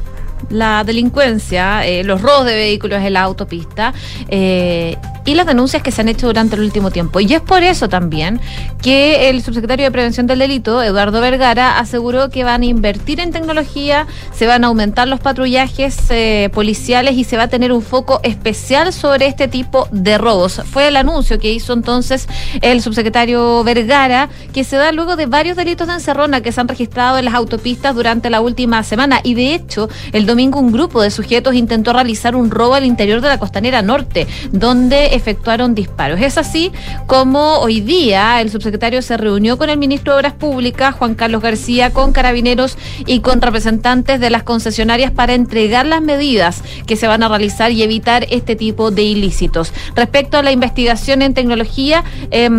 La 0.50 0.84
delincuencia, 0.84 1.86
eh, 1.86 2.04
los 2.04 2.22
robos 2.22 2.46
de 2.46 2.56
vehículos 2.56 3.02
en 3.02 3.14
la 3.14 3.22
autopista 3.22 3.94
eh, 4.30 4.98
y 5.26 5.36
las 5.36 5.46
denuncias 5.46 5.82
que 5.84 5.92
se 5.92 6.02
han 6.02 6.10
hecho 6.10 6.28
durante 6.28 6.56
el 6.56 6.62
último 6.62 6.92
tiempo. 6.92 7.20
Y 7.20 7.34
es 7.34 7.42
por 7.42 7.64
eso 7.64 7.90
también 7.90 8.40
que 8.82 9.30
el 9.30 9.42
subsecretario 9.42 9.86
de 9.86 9.92
Prevención 9.92 10.28
del 10.28 10.40
Delito, 10.40 10.82
Eduardo 10.82 11.22
Vergara, 11.22 11.80
aseguró 11.80 12.30
que 12.30 12.44
van 12.44 12.62
a 12.62 12.66
invertir 12.66 13.20
en 13.20 13.32
tecnología, 13.32 14.08
se 14.34 14.48
van 14.48 14.64
a 14.64 14.68
aumentar 14.68 15.08
los 15.08 15.20
patrullajes 15.20 15.98
eh, 16.10 16.50
policiales 16.54 17.16
y 17.16 17.24
se 17.24 17.38
va 17.38 17.44
a 17.44 17.48
tener 17.48 17.72
un 17.72 17.82
foco 17.82 18.20
especial 18.24 18.92
sobre 18.94 19.28
este 19.28 19.48
tipo 19.48 19.88
de 19.92 20.18
robos. 20.18 20.62
Fue 20.66 20.88
el 20.88 20.98
anuncio 20.98 21.40
que 21.40 21.52
hizo 21.52 21.74
entonces 21.74 22.28
el 22.62 22.82
subsecretario 22.82 23.64
Vergara, 23.64 24.30
que 24.54 24.64
se 24.64 24.76
da 24.76 24.92
luego 24.92 25.16
de 25.16 25.26
varios 25.26 25.56
delitos 25.56 25.88
de 25.88 25.94
encerrona 25.94 26.42
que 26.42 26.52
se 26.52 26.62
han 26.62 26.68
registrado 26.68 27.18
en 27.18 27.26
las 27.26 27.34
autopistas 27.34 27.96
durante 27.96 28.30
la 28.30 28.42
última 28.42 28.84
semana. 28.84 29.22
Y 29.24 29.34
de 29.34 29.54
hecho, 29.54 29.90
el 30.12 30.26
domingo 30.26 30.60
un 30.60 30.72
grupo 30.72 31.02
de 31.02 31.12
sujetos 31.12 31.56
intentó 31.56 31.94
realizar 31.94 32.36
un 32.36 32.52
robo 32.52 32.76
al 32.76 32.86
interior 32.86 33.22
de 33.22 33.30
la 33.30 33.40
costanera 33.40 33.82
norte, 33.82 34.28
donde 34.52 35.13
efectuaron 35.14 35.76
disparos. 35.76 36.20
Es 36.20 36.38
así 36.38 36.72
como 37.08 37.60
hoy 37.60 37.82
día 37.82 38.42
el 38.42 38.50
subsecretario 38.50 39.02
se 39.02 39.18
reunió 39.18 39.58
con 39.58 39.70
el 39.70 39.78
ministro 39.78 40.14
de 40.14 40.20
Obras 40.20 40.34
Públicas, 40.34 40.96
Juan 40.96 41.16
Carlos 41.16 41.42
García, 41.42 41.92
con 41.92 42.12
carabineros 42.12 42.78
y 43.06 43.20
con 43.20 43.42
representantes 43.42 44.20
de 44.20 44.30
las 44.30 44.44
concesionarias 44.44 45.12
para 45.12 45.34
entregar 45.34 45.86
las 45.86 46.02
medidas 46.02 46.64
que 46.86 46.96
se 46.96 47.08
van 47.08 47.24
a 47.24 47.30
realizar 47.30 47.72
y 47.72 47.84
evitar 47.84 48.26
este 48.30 48.56
tipo 48.56 48.92
de 48.92 49.04
ilícitos. 49.04 49.74
Respecto 49.96 50.38
a 50.38 50.44
la 50.44 50.52
investigación 50.52 51.22
en 51.22 51.34
tecnología, 51.34 52.04
eh, 52.32 52.50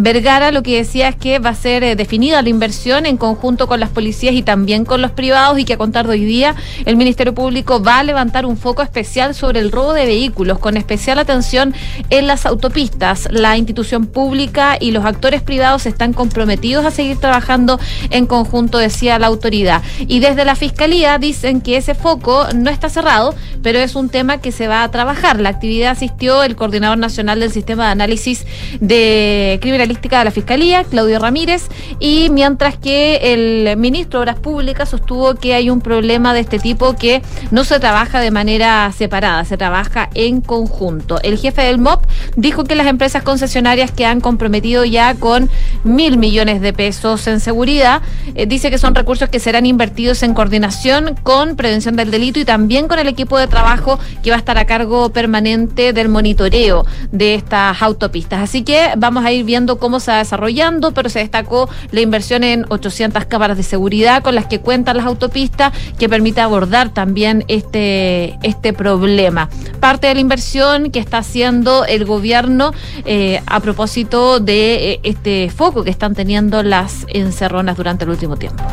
Vergara 0.00 0.52
lo 0.52 0.62
que 0.62 0.76
decía 0.76 1.08
es 1.08 1.16
que 1.16 1.40
va 1.40 1.50
a 1.50 1.54
ser 1.56 1.82
eh, 1.82 1.96
definida 1.96 2.40
la 2.40 2.48
inversión 2.48 3.04
en 3.04 3.16
conjunto 3.16 3.66
con 3.66 3.80
las 3.80 3.90
policías 3.90 4.32
y 4.32 4.42
también 4.42 4.84
con 4.84 5.02
los 5.02 5.10
privados 5.10 5.58
y 5.58 5.64
que 5.64 5.72
a 5.72 5.76
contar 5.76 6.06
de 6.06 6.12
hoy 6.12 6.24
día 6.24 6.54
el 6.84 6.96
Ministerio 6.96 7.34
Público 7.34 7.82
va 7.82 7.98
a 7.98 8.04
levantar 8.04 8.46
un 8.46 8.56
foco 8.56 8.82
especial 8.82 9.34
sobre 9.34 9.58
el 9.58 9.72
robo 9.72 9.94
de 9.94 10.06
vehículos 10.06 10.60
con 10.60 10.76
especial 10.76 11.18
atención 11.18 11.74
en 12.10 12.28
las 12.28 12.46
autopistas. 12.46 13.26
La 13.32 13.56
institución 13.56 14.06
pública 14.06 14.76
y 14.78 14.92
los 14.92 15.04
actores 15.04 15.42
privados 15.42 15.84
están 15.84 16.12
comprometidos 16.12 16.84
a 16.84 16.92
seguir 16.92 17.18
trabajando 17.18 17.80
en 18.10 18.26
conjunto, 18.26 18.78
decía 18.78 19.18
la 19.18 19.26
autoridad. 19.26 19.82
Y 19.98 20.20
desde 20.20 20.44
la 20.44 20.54
Fiscalía 20.54 21.18
dicen 21.18 21.60
que 21.60 21.76
ese 21.76 21.96
foco 21.96 22.46
no 22.54 22.70
está 22.70 22.88
cerrado, 22.88 23.34
pero 23.64 23.80
es 23.80 23.96
un 23.96 24.10
tema 24.10 24.38
que 24.38 24.52
se 24.52 24.68
va 24.68 24.84
a 24.84 24.90
trabajar. 24.92 25.40
La 25.40 25.48
actividad 25.48 25.90
asistió 25.90 26.44
el 26.44 26.54
coordinador 26.54 26.98
nacional 26.98 27.40
del 27.40 27.50
sistema 27.50 27.86
de 27.86 27.90
análisis 27.90 28.46
de 28.78 29.58
criminalística 29.88 30.18
de 30.18 30.24
la 30.26 30.30
Fiscalía, 30.30 30.84
Claudio 30.84 31.18
Ramírez, 31.18 31.68
y 31.98 32.28
mientras 32.30 32.76
que 32.76 33.32
el 33.32 33.76
ministro 33.76 34.20
de 34.20 34.24
Obras 34.24 34.38
Públicas 34.38 34.88
sostuvo 34.88 35.34
que 35.34 35.54
hay 35.54 35.70
un 35.70 35.80
problema 35.80 36.34
de 36.34 36.40
este 36.40 36.58
tipo 36.58 36.94
que 36.94 37.22
no 37.50 37.64
se 37.64 37.80
trabaja 37.80 38.20
de 38.20 38.30
manera 38.30 38.92
separada, 38.92 39.44
se 39.44 39.56
trabaja 39.56 40.10
en 40.14 40.40
conjunto. 40.40 41.18
El 41.22 41.38
jefe 41.38 41.62
del 41.62 41.78
MOP 41.78 42.04
dijo 42.36 42.64
que 42.64 42.74
las 42.74 42.86
empresas 42.86 43.22
concesionarias 43.22 43.90
que 43.90 44.04
han 44.04 44.20
comprometido 44.20 44.84
ya 44.84 45.14
con 45.14 45.48
mil 45.84 46.18
millones 46.18 46.60
de 46.60 46.72
pesos 46.72 47.26
en 47.26 47.40
seguridad, 47.40 48.02
eh, 48.34 48.46
dice 48.46 48.70
que 48.70 48.78
son 48.78 48.94
recursos 48.94 49.28
que 49.28 49.40
serán 49.40 49.64
invertidos 49.66 50.22
en 50.22 50.34
coordinación 50.34 51.14
con 51.22 51.56
prevención 51.56 51.96
del 51.96 52.10
delito 52.10 52.40
y 52.40 52.44
también 52.44 52.88
con 52.88 52.98
el 52.98 53.08
equipo 53.08 53.38
de 53.38 53.46
trabajo 53.46 53.98
que 54.22 54.30
va 54.30 54.36
a 54.36 54.38
estar 54.38 54.58
a 54.58 54.66
cargo 54.66 55.10
permanente 55.10 55.92
del 55.92 56.08
monitoreo 56.08 56.84
de 57.10 57.34
estas 57.34 57.80
autopistas. 57.82 58.40
Así 58.40 58.62
que 58.62 58.90
vamos 58.96 59.24
a 59.24 59.32
ir 59.32 59.44
viendo 59.44 59.67
cómo 59.76 60.00
se 60.00 60.10
va 60.10 60.18
desarrollando, 60.18 60.92
pero 60.92 61.08
se 61.10 61.18
destacó 61.18 61.68
la 61.90 62.00
inversión 62.00 62.44
en 62.44 62.64
800 62.68 63.26
cámaras 63.26 63.56
de 63.56 63.62
seguridad 63.62 64.22
con 64.22 64.34
las 64.34 64.46
que 64.46 64.60
cuentan 64.60 64.96
las 64.96 65.06
autopistas, 65.06 65.72
que 65.98 66.08
permite 66.08 66.40
abordar 66.40 66.88
también 66.88 67.44
este, 67.48 68.38
este 68.42 68.72
problema. 68.72 69.50
Parte 69.80 70.06
de 70.06 70.14
la 70.14 70.20
inversión 70.20 70.90
que 70.90 70.98
está 70.98 71.18
haciendo 71.18 71.84
el 71.84 72.04
gobierno 72.04 72.72
eh, 73.04 73.42
a 73.46 73.60
propósito 73.60 74.40
de 74.40 74.92
eh, 74.92 75.00
este 75.02 75.50
foco 75.50 75.84
que 75.84 75.90
están 75.90 76.14
teniendo 76.14 76.62
las 76.62 77.06
encerronas 77.08 77.76
durante 77.76 78.04
el 78.04 78.10
último 78.10 78.36
tiempo. 78.36 78.64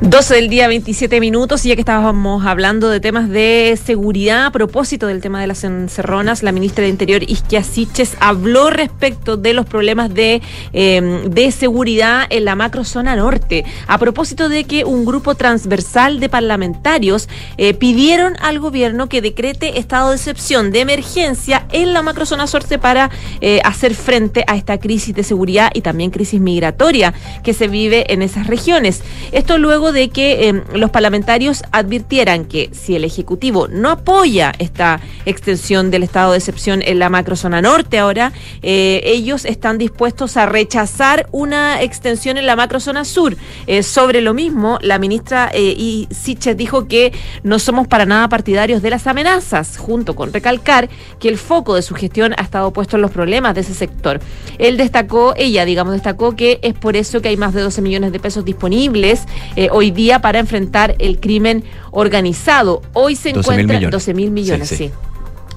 12 0.00 0.34
del 0.34 0.48
día, 0.48 0.66
27 0.66 1.20
minutos, 1.20 1.64
y 1.64 1.68
ya 1.68 1.76
que 1.76 1.80
estábamos 1.80 2.44
hablando 2.44 2.88
de 2.88 2.98
temas 2.98 3.28
de 3.28 3.78
seguridad, 3.82 4.46
a 4.46 4.50
propósito 4.50 5.06
del 5.06 5.20
tema 5.20 5.40
de 5.40 5.46
las 5.46 5.62
encerronas, 5.62 6.42
la 6.42 6.50
ministra 6.50 6.82
de 6.82 6.90
Interior, 6.90 7.22
Isquia 7.22 7.62
Siches, 7.62 8.16
habló 8.18 8.70
respecto 8.70 9.36
de 9.36 9.54
los 9.54 9.66
problemas 9.66 10.12
de, 10.12 10.42
eh, 10.72 11.22
de 11.28 11.50
seguridad 11.52 12.26
en 12.28 12.44
la 12.44 12.56
macrozona 12.56 13.14
norte, 13.14 13.64
a 13.86 13.98
propósito 13.98 14.48
de 14.48 14.64
que 14.64 14.84
un 14.84 15.04
grupo 15.04 15.36
transversal 15.36 16.18
de 16.18 16.28
parlamentarios 16.28 17.28
eh, 17.56 17.72
pidieron 17.72 18.34
al 18.40 18.58
gobierno 18.58 19.08
que 19.08 19.22
decrete 19.22 19.78
estado 19.78 20.10
de 20.10 20.16
excepción 20.16 20.72
de 20.72 20.80
emergencia 20.80 21.66
en 21.70 21.92
la 21.92 22.02
macrozona 22.02 22.46
norte 22.52 22.78
para 22.78 23.10
eh, 23.40 23.60
hacer 23.64 23.94
frente 23.94 24.44
a 24.46 24.56
esta 24.56 24.78
crisis 24.78 25.14
de 25.14 25.22
seguridad 25.22 25.70
y 25.72 25.82
también 25.82 26.10
crisis 26.10 26.40
migratoria 26.40 27.14
que 27.42 27.54
se 27.54 27.68
vive 27.68 28.12
en 28.12 28.22
esas 28.22 28.48
regiones. 28.48 29.02
Esto 29.32 29.56
luego 29.58 29.83
de 29.92 30.08
que 30.08 30.48
eh, 30.48 30.62
los 30.74 30.90
parlamentarios 30.90 31.62
advirtieran 31.72 32.44
que 32.44 32.70
si 32.72 32.96
el 32.96 33.04
Ejecutivo 33.04 33.68
no 33.68 33.90
apoya 33.90 34.52
esta 34.58 35.00
extensión 35.26 35.90
del 35.90 36.02
estado 36.02 36.32
de 36.32 36.38
excepción 36.38 36.82
en 36.82 36.98
la 36.98 37.10
macrozona 37.10 37.62
norte 37.62 37.98
ahora, 37.98 38.32
eh, 38.62 39.00
ellos 39.04 39.44
están 39.44 39.78
dispuestos 39.78 40.36
a 40.36 40.46
rechazar 40.46 41.28
una 41.32 41.82
extensión 41.82 42.38
en 42.38 42.46
la 42.46 42.56
macrozona 42.56 43.04
sur. 43.04 43.36
Eh, 43.66 43.82
sobre 43.82 44.20
lo 44.20 44.34
mismo, 44.34 44.78
la 44.82 44.98
ministra 44.98 45.50
y 45.54 46.08
Siches 46.10 46.56
dijo 46.56 46.86
que 46.88 47.12
no 47.42 47.58
somos 47.58 47.86
para 47.86 48.06
nada 48.06 48.28
partidarios 48.28 48.82
de 48.82 48.90
las 48.90 49.06
amenazas, 49.06 49.76
junto 49.76 50.14
con 50.14 50.32
recalcar 50.32 50.88
que 51.18 51.28
el 51.28 51.38
foco 51.38 51.74
de 51.74 51.82
su 51.82 51.94
gestión 51.94 52.34
ha 52.36 52.42
estado 52.42 52.72
puesto 52.72 52.96
en 52.96 53.02
los 53.02 53.10
problemas 53.10 53.54
de 53.54 53.60
ese 53.62 53.74
sector. 53.74 54.20
Él 54.58 54.76
destacó, 54.76 55.34
ella, 55.36 55.64
digamos, 55.64 55.92
destacó 55.92 56.36
que 56.36 56.58
es 56.62 56.74
por 56.74 56.96
eso 56.96 57.20
que 57.20 57.28
hay 57.28 57.36
más 57.36 57.54
de 57.54 57.62
12 57.62 57.82
millones 57.82 58.12
de 58.12 58.20
pesos 58.20 58.44
disponibles 58.44 59.24
eh, 59.56 59.68
hoy 59.74 59.90
día 59.90 60.20
para 60.20 60.38
enfrentar 60.38 60.94
el 61.00 61.18
crimen 61.18 61.64
organizado. 61.90 62.80
Hoy 62.92 63.16
se 63.16 63.32
12 63.32 63.50
mil 63.50 63.60
encuentra 63.60 63.76
millones. 63.78 63.92
12 63.92 64.14
mil 64.14 64.30
millones, 64.30 64.68
Sí, 64.68 64.76
sí. 64.76 64.84
sí. 64.88 64.94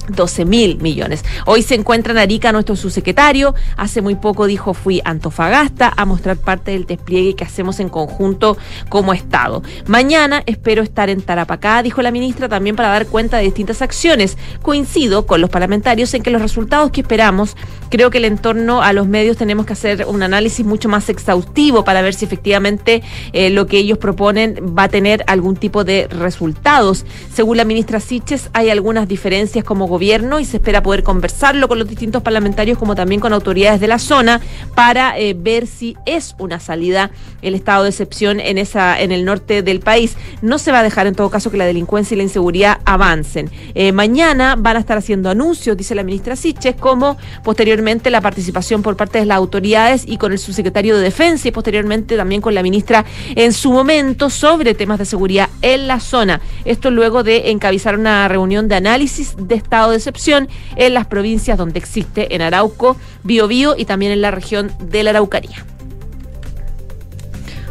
12 0.10 0.46
mil 0.46 0.78
millones. 0.80 1.24
Hoy 1.46 1.62
se 1.62 1.76
encuentra 1.76 2.12
en 2.14 2.20
Arica 2.20 2.52
nuestro 2.52 2.76
subsecretario. 2.76 3.54
Hace 3.76 4.02
muy 4.02 4.16
poco 4.16 4.48
dijo 4.48 4.74
fui 4.74 5.02
a 5.04 5.12
Antofagasta 5.12 5.94
a 5.96 6.06
mostrar 6.06 6.38
parte 6.38 6.72
del 6.72 6.86
despliegue 6.86 7.36
que 7.36 7.44
hacemos 7.44 7.80
en 7.80 7.90
conjunto 7.90 8.58
como 8.90 9.14
Estado. 9.14 9.64
Mañana 9.86 10.44
espero 10.46 10.82
estar 10.84 11.10
en 11.10 11.22
Tarapacá, 11.22 11.84
dijo 11.84 12.02
la 12.02 12.12
ministra, 12.12 12.50
también 12.50 12.76
para 12.76 12.90
dar 12.90 13.08
cuenta 13.08 13.38
de 13.38 13.44
distintas 13.44 13.82
acciones. 13.82 14.38
Coincido 14.62 15.26
con 15.26 15.42
los 15.42 15.50
parlamentarios 15.50 16.14
en 16.14 16.24
que 16.24 16.32
los 16.32 16.42
resultados 16.42 16.92
que 16.92 17.02
esperamos, 17.02 17.56
creo 17.90 18.10
que 18.10 18.18
el 18.18 18.26
entorno 18.26 18.82
a 18.82 18.94
los 18.94 19.08
medios 19.08 19.38
tenemos 19.38 19.66
que 19.66 19.74
hacer 19.74 20.06
un 20.08 20.24
análisis 20.24 20.66
mucho 20.66 20.90
más 20.90 21.10
exhaustivo 21.10 21.84
para 21.84 22.02
ver 22.02 22.14
si 22.14 22.26
efectivamente 22.26 23.04
eh, 23.34 23.50
lo 23.50 23.68
que 23.68 23.78
ellos 23.78 23.98
proponen 23.98 24.76
va 24.78 24.84
a 24.84 24.90
tener 24.90 25.24
algún 25.28 25.56
tipo 25.56 25.84
de 25.84 26.08
resultados. 26.08 27.06
Según 27.34 27.58
la 27.58 27.66
ministra 27.66 28.00
Siches, 28.00 28.50
hay 28.54 28.70
algunas 28.70 29.08
diferencias 29.08 29.64
como 29.64 29.88
gobierno 29.88 29.97
y 30.02 30.46
se 30.46 30.58
espera 30.58 30.84
poder 30.84 31.02
conversarlo 31.02 31.68
con 31.68 31.80
los 31.80 31.88
distintos 31.88 32.22
parlamentarios 32.22 32.78
como 32.78 32.94
también 32.94 33.20
con 33.20 33.34
autoridades 33.34 33.80
de 33.80 33.88
la 33.88 33.98
zona 33.98 34.42
para 34.76 35.18
eh, 35.18 35.36
ver 35.38 35.66
si 35.66 35.98
es 36.06 36.36
una 36.38 36.60
salida 36.60 37.10
el 37.42 37.56
estado 37.56 37.84
de 37.84 37.90
excepción 37.90 38.40
en 38.40 38.58
esa 38.58 39.00
en 39.00 39.12
el 39.12 39.26
norte 39.26 39.64
del 39.64 39.80
país. 39.80 40.16
No 40.42 40.60
se 40.60 40.72
va 40.72 40.80
a 40.80 40.84
dejar 40.84 41.08
en 41.08 41.16
todo 41.16 41.30
caso 41.30 41.50
que 41.50 41.58
la 41.58 41.66
delincuencia 41.66 42.14
y 42.14 42.18
la 42.18 42.24
inseguridad 42.24 42.80
avancen. 42.86 43.50
Eh, 43.74 43.92
mañana 43.92 44.56
van 44.58 44.78
a 44.78 44.80
estar 44.80 44.98
haciendo 44.98 45.30
anuncios, 45.30 45.76
dice 45.76 45.96
la 45.96 46.04
ministra 46.04 46.36
Siches, 46.36 46.76
como 46.76 47.18
posteriormente 47.44 48.10
la 48.10 48.22
participación 48.22 48.84
por 48.84 48.96
parte 48.96 49.20
de 49.20 49.26
las 49.26 49.38
autoridades 49.38 50.04
y 50.08 50.18
con 50.18 50.32
el 50.32 50.40
subsecretario 50.40 50.96
de 50.96 51.04
Defensa 51.04 51.48
y 51.48 51.52
posteriormente 51.52 52.18
también 52.18 52.42
con 52.42 52.54
la 52.54 52.62
ministra 52.62 53.06
en 53.36 53.54
su 53.54 53.72
momento 53.72 54.30
sobre 54.30 54.76
temas 54.76 55.00
de 55.00 55.06
seguridad 55.06 55.50
en 55.62 55.88
la 55.88 56.00
zona. 56.00 56.40
Esto 56.66 56.92
luego 56.92 57.24
de 57.24 57.52
encabezar 57.52 57.98
una 57.98 58.28
reunión 58.28 58.68
de 58.68 58.76
análisis 58.76 59.36
de 59.38 59.56
estado 59.56 59.87
de 59.92 59.98
excepción 59.98 60.48
en 60.76 60.94
las 60.94 61.08
provincias 61.08 61.58
donde 61.58 61.80
existe 61.80 62.34
en 62.36 62.42
Arauco, 62.42 62.98
Biobío 63.24 63.76
y 63.78 63.86
también 63.86 64.12
en 64.12 64.22
la 64.22 64.32
región 64.32 64.72
de 64.80 65.04
la 65.04 65.12
Araucanía. 65.12 65.66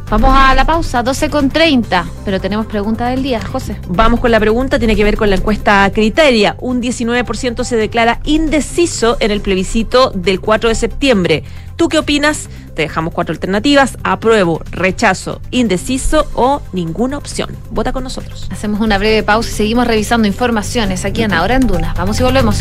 Vamos 0.08 0.30
a 0.32 0.54
la 0.54 0.64
pausa, 0.64 1.02
12 1.02 1.30
con 1.30 1.50
30, 1.50 2.06
pero 2.24 2.40
tenemos 2.40 2.66
pregunta 2.66 3.08
del 3.08 3.24
día, 3.24 3.40
José. 3.40 3.76
Vamos 3.88 4.20
con 4.20 4.30
la 4.30 4.38
pregunta, 4.38 4.78
tiene 4.78 4.94
que 4.94 5.02
ver 5.02 5.16
con 5.16 5.30
la 5.30 5.36
encuesta 5.36 5.90
Criteria. 5.92 6.56
Un 6.60 6.80
19% 6.80 7.64
se 7.64 7.76
declara 7.76 8.20
indeciso 8.24 9.16
en 9.18 9.32
el 9.32 9.40
plebiscito 9.40 10.12
del 10.14 10.40
4 10.40 10.68
de 10.68 10.74
septiembre. 10.76 11.42
¿Tú 11.74 11.88
qué 11.88 11.98
opinas? 11.98 12.48
Te 12.74 12.82
dejamos 12.82 13.12
cuatro 13.14 13.32
alternativas, 13.32 13.98
apruebo, 14.04 14.62
rechazo, 14.70 15.40
indeciso 15.50 16.26
o 16.34 16.62
ninguna 16.72 17.18
opción. 17.18 17.50
Vota 17.70 17.92
con 17.92 18.04
nosotros. 18.04 18.46
Hacemos 18.50 18.80
una 18.80 18.98
breve 18.98 19.24
pausa 19.24 19.50
y 19.50 19.54
seguimos 19.54 19.86
revisando 19.88 20.28
informaciones 20.28 21.04
aquí 21.04 21.22
en 21.22 21.32
Ahora 21.32 21.56
en 21.56 21.66
Duna. 21.66 21.94
Vamos 21.96 22.20
y 22.20 22.22
volvemos. 22.22 22.60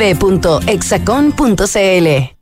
www.exacon.cl. 0.01 2.40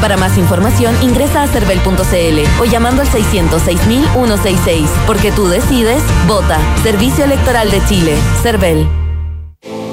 Para 0.00 0.16
más 0.16 0.38
información 0.38 0.94
ingresa 1.02 1.42
a 1.42 1.48
cervel.cl 1.48 2.60
o 2.60 2.64
llamando 2.64 3.02
al 3.02 3.08
606.166. 3.08 4.86
Porque 5.06 5.32
tú 5.32 5.48
decides, 5.48 6.00
vota. 6.28 6.60
Servicio 6.82 7.24
Electoral 7.24 7.70
de 7.70 7.84
Chile. 7.86 8.14
Cervel. 8.42 8.86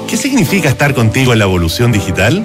¿Qué 0.08 0.16
significa 0.16 0.68
estar 0.68 0.94
contigo 0.94 1.32
en 1.32 1.40
la 1.40 1.46
evolución 1.46 1.90
digital? 1.90 2.44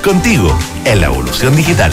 contigo 0.00 0.56
en 0.84 1.00
la 1.00 1.06
evolución 1.06 1.54
digital. 1.56 1.92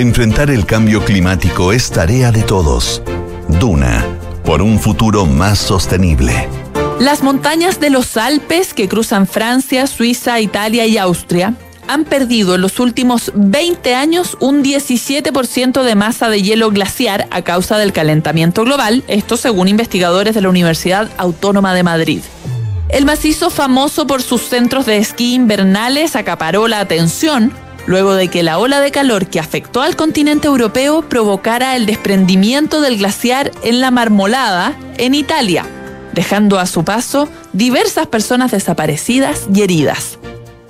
Enfrentar 0.00 0.50
el 0.50 0.64
cambio 0.64 1.04
climático 1.04 1.74
es 1.74 1.90
tarea 1.90 2.32
de 2.32 2.42
todos. 2.42 3.02
Duna, 3.60 4.02
por 4.46 4.62
un 4.62 4.80
futuro 4.80 5.26
más 5.26 5.58
sostenible. 5.58 6.48
Las 6.98 7.22
montañas 7.22 7.80
de 7.80 7.90
los 7.90 8.16
Alpes 8.16 8.72
que 8.72 8.88
cruzan 8.88 9.26
Francia, 9.26 9.86
Suiza, 9.86 10.40
Italia 10.40 10.86
y 10.86 10.96
Austria 10.96 11.52
han 11.86 12.06
perdido 12.06 12.54
en 12.54 12.62
los 12.62 12.80
últimos 12.80 13.30
20 13.34 13.94
años 13.94 14.38
un 14.40 14.64
17% 14.64 15.82
de 15.82 15.94
masa 15.94 16.30
de 16.30 16.40
hielo 16.40 16.70
glaciar 16.70 17.28
a 17.30 17.42
causa 17.42 17.76
del 17.76 17.92
calentamiento 17.92 18.64
global, 18.64 19.04
esto 19.06 19.36
según 19.36 19.68
investigadores 19.68 20.34
de 20.34 20.40
la 20.40 20.48
Universidad 20.48 21.10
Autónoma 21.18 21.74
de 21.74 21.82
Madrid. 21.82 22.22
El 22.88 23.04
macizo 23.04 23.50
famoso 23.50 24.06
por 24.06 24.22
sus 24.22 24.40
centros 24.40 24.86
de 24.86 24.96
esquí 24.96 25.34
invernales 25.34 26.16
acaparó 26.16 26.68
la 26.68 26.80
atención 26.80 27.52
luego 27.90 28.14
de 28.14 28.28
que 28.28 28.44
la 28.44 28.58
ola 28.58 28.80
de 28.80 28.92
calor 28.92 29.26
que 29.26 29.40
afectó 29.40 29.82
al 29.82 29.96
continente 29.96 30.46
europeo 30.46 31.02
provocara 31.02 31.74
el 31.74 31.86
desprendimiento 31.86 32.80
del 32.80 32.98
glaciar 32.98 33.50
en 33.64 33.80
la 33.80 33.90
Marmolada, 33.90 34.78
en 34.96 35.12
Italia, 35.12 35.66
dejando 36.12 36.60
a 36.60 36.66
su 36.66 36.84
paso 36.84 37.28
diversas 37.52 38.06
personas 38.06 38.52
desaparecidas 38.52 39.48
y 39.52 39.62
heridas. 39.62 40.20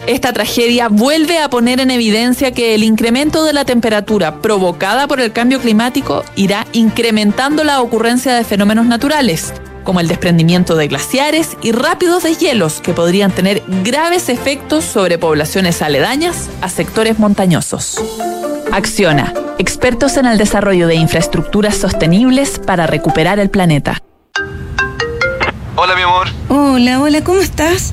Esta 0.07 0.33
tragedia 0.33 0.89
vuelve 0.89 1.39
a 1.39 1.51
poner 1.51 1.79
en 1.81 1.91
evidencia 1.91 2.53
que 2.53 2.75
el 2.75 2.83
incremento 2.83 3.45
de 3.45 3.53
la 3.53 3.67
temperatura 3.67 4.41
provocada 4.41 5.07
por 5.07 5.21
el 5.21 5.31
cambio 5.31 5.61
climático 5.61 6.25
irá 6.37 6.67
incrementando 6.73 7.65
la 7.65 7.83
ocurrencia 7.83 8.35
de 8.35 8.45
fenómenos 8.45 8.87
naturales, 8.87 9.53
como 9.91 9.99
el 9.99 10.07
desprendimiento 10.07 10.77
de 10.77 10.87
glaciares 10.87 11.57
y 11.65 11.73
rápidos 11.73 12.23
deshielos 12.23 12.81
que 12.81 12.93
podrían 12.93 13.33
tener 13.33 13.61
graves 13.83 14.29
efectos 14.29 14.85
sobre 14.85 15.19
poblaciones 15.19 15.83
aledañas 15.83 16.49
a 16.61 16.69
sectores 16.69 17.19
montañosos. 17.19 18.01
Acciona, 18.71 19.35
expertos 19.59 20.17
en 20.17 20.27
el 20.27 20.39
desarrollo 20.39 20.87
de 20.87 20.95
infraestructuras 20.95 21.77
sostenibles 21.77 22.61
para 22.61 22.87
recuperar 22.87 23.41
el 23.41 23.51
planeta. 23.51 24.01
Hola, 25.75 25.97
mi 25.97 26.03
amor. 26.03 26.29
Hola, 26.49 27.01
hola, 27.01 27.25
¿cómo 27.25 27.41
estás? 27.41 27.93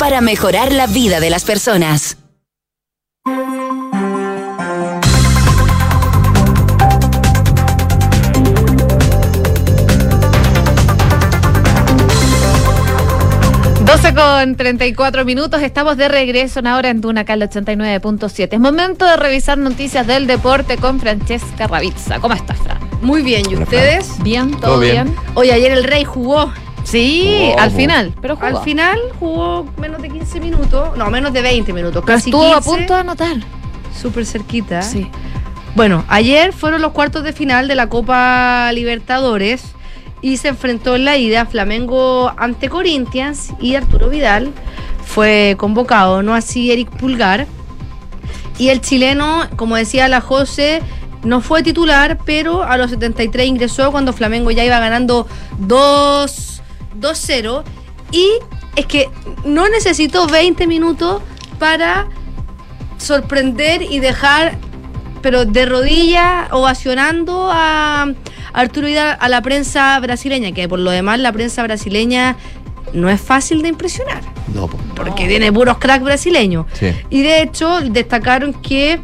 para 0.01 0.19
mejorar 0.19 0.71
la 0.71 0.87
vida 0.87 1.19
de 1.19 1.29
las 1.29 1.43
personas. 1.45 2.17
Doce 13.85 14.15
con 14.15 14.55
34 14.55 15.23
minutos, 15.23 15.61
estamos 15.61 15.97
de 15.97 16.07
regreso 16.07 16.61
en 16.61 16.65
ahora 16.65 16.89
en 16.89 16.99
Duna 16.99 17.23
Cal 17.23 17.39
89.7. 17.43 18.53
Es 18.53 18.59
momento 18.59 19.05
de 19.05 19.17
revisar 19.17 19.59
noticias 19.59 20.07
del 20.07 20.25
deporte 20.25 20.77
con 20.77 20.99
Francesca 20.99 21.67
Ravizza. 21.67 22.19
¿Cómo 22.19 22.33
estás, 22.33 22.57
Fran? 22.57 22.79
Muy 23.03 23.21
bien, 23.21 23.43
¿y 23.47 23.53
ustedes? 23.53 24.11
Bien, 24.23 24.49
todo, 24.49 24.61
Todo 24.61 24.79
bien. 24.79 25.09
bien. 25.09 25.15
Hoy 25.35 25.51
ayer 25.51 25.71
el 25.71 25.83
Rey 25.83 26.05
jugó. 26.05 26.51
Sí, 26.83 27.47
Jugó, 27.51 27.59
al 27.59 27.71
final, 27.71 28.13
pero 28.21 28.35
jugó. 28.35 28.47
Al 28.47 28.57
final 28.63 28.99
jugó 29.19 29.65
menos 29.77 30.01
de 30.01 30.09
15 30.09 30.39
minutos, 30.39 30.97
no, 30.97 31.09
menos 31.09 31.31
de 31.33 31.41
20 31.41 31.73
minutos, 31.73 32.03
Pero 32.05 32.17
casi 32.17 32.29
estuvo 32.29 32.43
15, 32.43 32.57
a 32.57 32.61
punto 32.61 32.93
de 32.95 32.99
anotar. 32.99 33.37
súper 33.99 34.25
cerquita. 34.25 34.81
Sí. 34.81 35.09
Bueno, 35.75 36.03
ayer 36.09 36.51
fueron 36.53 36.81
los 36.81 36.91
cuartos 36.91 37.23
de 37.23 37.33
final 37.33 37.67
de 37.67 37.75
la 37.75 37.87
Copa 37.87 38.71
Libertadores 38.73 39.63
y 40.21 40.37
se 40.37 40.49
enfrentó 40.49 40.95
en 40.95 41.05
la 41.05 41.17
ida 41.17 41.45
Flamengo 41.45 42.33
ante 42.37 42.67
Corinthians 42.69 43.53
y 43.59 43.75
Arturo 43.75 44.09
Vidal 44.09 44.51
fue 45.05 45.55
convocado, 45.57 46.23
no 46.23 46.33
así 46.33 46.71
Eric 46.71 46.89
Pulgar. 46.89 47.47
Y 48.57 48.69
el 48.69 48.81
chileno, 48.81 49.47
como 49.55 49.75
decía 49.75 50.07
la 50.07 50.21
José, 50.21 50.81
no 51.23 51.41
fue 51.41 51.63
titular, 51.63 52.17
pero 52.25 52.63
a 52.63 52.77
los 52.77 52.91
73 52.91 53.47
ingresó 53.47 53.91
cuando 53.91 54.13
Flamengo 54.13 54.51
ya 54.51 54.63
iba 54.65 54.79
ganando 54.79 55.25
2 55.59 56.50
2-0. 56.99 57.63
Y 58.11 58.27
es 58.75 58.85
que 58.85 59.09
no 59.45 59.67
necesitó 59.69 60.27
20 60.27 60.67
minutos 60.67 61.21
para 61.59 62.07
sorprender 62.97 63.81
y 63.83 63.99
dejar, 63.99 64.57
pero 65.21 65.45
de 65.45 65.65
rodillas, 65.65 66.51
ovacionando 66.51 67.49
a 67.51 68.07
Arturo 68.53 68.87
Vidal 68.87 69.17
a 69.19 69.29
la 69.29 69.41
prensa 69.41 69.99
brasileña, 69.99 70.51
que 70.51 70.67
por 70.67 70.79
lo 70.79 70.91
demás 70.91 71.19
la 71.19 71.31
prensa 71.31 71.63
brasileña 71.63 72.35
no 72.93 73.09
es 73.09 73.21
fácil 73.21 73.61
de 73.61 73.69
impresionar, 73.69 74.21
No, 74.53 74.67
po. 74.67 74.77
porque 74.95 75.27
tiene 75.27 75.51
puros 75.51 75.77
cracks 75.77 76.03
brasileños. 76.03 76.65
Sí. 76.73 76.91
Y 77.09 77.21
de 77.21 77.41
hecho 77.41 77.79
destacaron 77.81 78.53
que 78.53 78.99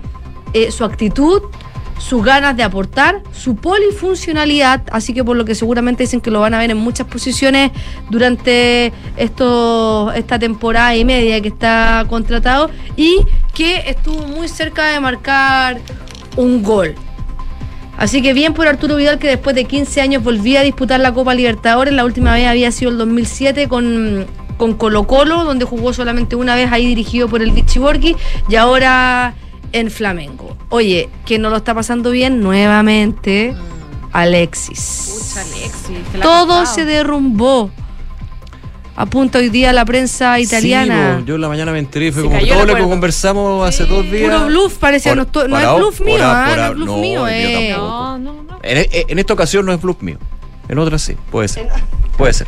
eh, 0.53 0.71
su 0.71 0.83
actitud, 0.83 1.41
sus 1.97 2.23
ganas 2.23 2.55
de 2.55 2.63
aportar, 2.63 3.21
su 3.31 3.55
polifuncionalidad, 3.55 4.83
así 4.91 5.13
que 5.13 5.23
por 5.23 5.35
lo 5.35 5.45
que 5.45 5.55
seguramente 5.55 6.03
dicen 6.03 6.21
que 6.21 6.31
lo 6.31 6.39
van 6.39 6.53
a 6.53 6.59
ver 6.59 6.71
en 6.71 6.77
muchas 6.77 7.07
posiciones 7.07 7.71
durante 8.09 8.93
esto, 9.15 10.11
esta 10.13 10.39
temporada 10.39 10.95
y 10.95 11.05
media 11.05 11.41
que 11.41 11.47
está 11.47 12.05
contratado 12.09 12.69
y 12.95 13.19
que 13.53 13.83
estuvo 13.87 14.27
muy 14.27 14.47
cerca 14.47 14.87
de 14.87 14.99
marcar 14.99 15.79
un 16.35 16.63
gol. 16.63 16.95
Así 17.97 18.21
que 18.21 18.33
bien 18.33 18.53
por 18.53 18.67
Arturo 18.67 18.95
Vidal 18.95 19.17
que 19.17 19.27
después 19.27 19.55
de 19.55 19.65
15 19.65 20.01
años 20.01 20.23
volvía 20.23 20.59
a 20.59 20.63
disputar 20.63 20.99
la 20.99 21.13
Copa 21.13 21.33
Libertadores. 21.33 21.93
La 21.93 22.05
última 22.05 22.33
vez 22.33 22.47
había 22.47 22.71
sido 22.71 22.91
el 22.91 22.97
2007 22.99 23.67
con, 23.67 24.27
con 24.57 24.75
Colo 24.75 25.07
Colo, 25.07 25.43
donde 25.43 25.65
jugó 25.65 25.93
solamente 25.93 26.35
una 26.35 26.53
vez 26.53 26.71
ahí 26.71 26.85
dirigido 26.85 27.27
por 27.27 27.41
el 27.41 27.51
Vichy 27.51 27.79
Borghi 27.79 28.15
y 28.49 28.55
ahora 28.55 29.33
en 29.71 29.91
Flamengo. 29.91 30.57
Oye, 30.69 31.09
que 31.25 31.39
no 31.39 31.49
lo 31.49 31.57
está 31.57 31.73
pasando 31.73 32.11
bien 32.11 32.41
nuevamente, 32.41 33.53
Alexis. 34.11 35.35
Todo 36.21 36.65
se 36.65 36.85
derrumbó. 36.85 37.69
Apunta 38.95 39.37
hoy 39.37 39.49
día 39.49 39.71
la 39.73 39.85
prensa 39.85 40.39
italiana. 40.39 41.17
Sí, 41.17 41.21
po, 41.21 41.27
yo 41.27 41.35
en 41.35 41.41
la 41.41 41.47
mañana 41.49 41.71
me 41.71 41.77
enteré, 41.77 42.11
fue 42.11 42.23
Se 42.23 42.27
como 42.27 42.39
todo 42.47 42.65
lo 42.65 42.75
que 42.75 42.81
conversamos 42.81 43.67
hace 43.67 43.85
dos 43.85 44.09
días. 44.09 44.23
Puro 44.33 44.47
bluff, 44.47 44.77
parecía. 44.79 45.11
Por- 45.11 45.17
no, 45.17 45.23
estoy- 45.23 45.47
no 45.49 45.59
es 45.59 45.77
bluff 45.77 46.01
mío, 46.01 46.17
ah, 46.19 46.45
por 46.49 46.57
no 46.57 46.63
es 46.65 46.73
bluff 46.73 46.87
no, 46.87 46.97
mío. 46.97 47.19
yo 47.21 47.27
eh. 47.27 47.69
tampoco. 47.75 48.59
En, 48.63 48.87
en 49.09 49.19
esta 49.19 49.33
ocasión 49.33 49.65
no 49.67 49.71
es 49.71 49.79
bluff 49.79 50.01
mío. 50.01 50.17
En 50.69 50.79
otra 50.79 50.97
sí, 50.97 51.15
puede 51.31 51.47
ser. 51.47 51.67
Puede 52.17 52.33
ser. 52.33 52.47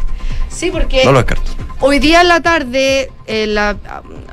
Sí, 0.50 0.72
porque 0.72 1.06
No 1.06 1.12
lo 1.12 1.20
descarto. 1.20 1.52
Hoy 1.82 2.00
día 2.00 2.22
en 2.22 2.28
la 2.28 2.42
tarde, 2.42 3.10
la- 3.28 3.78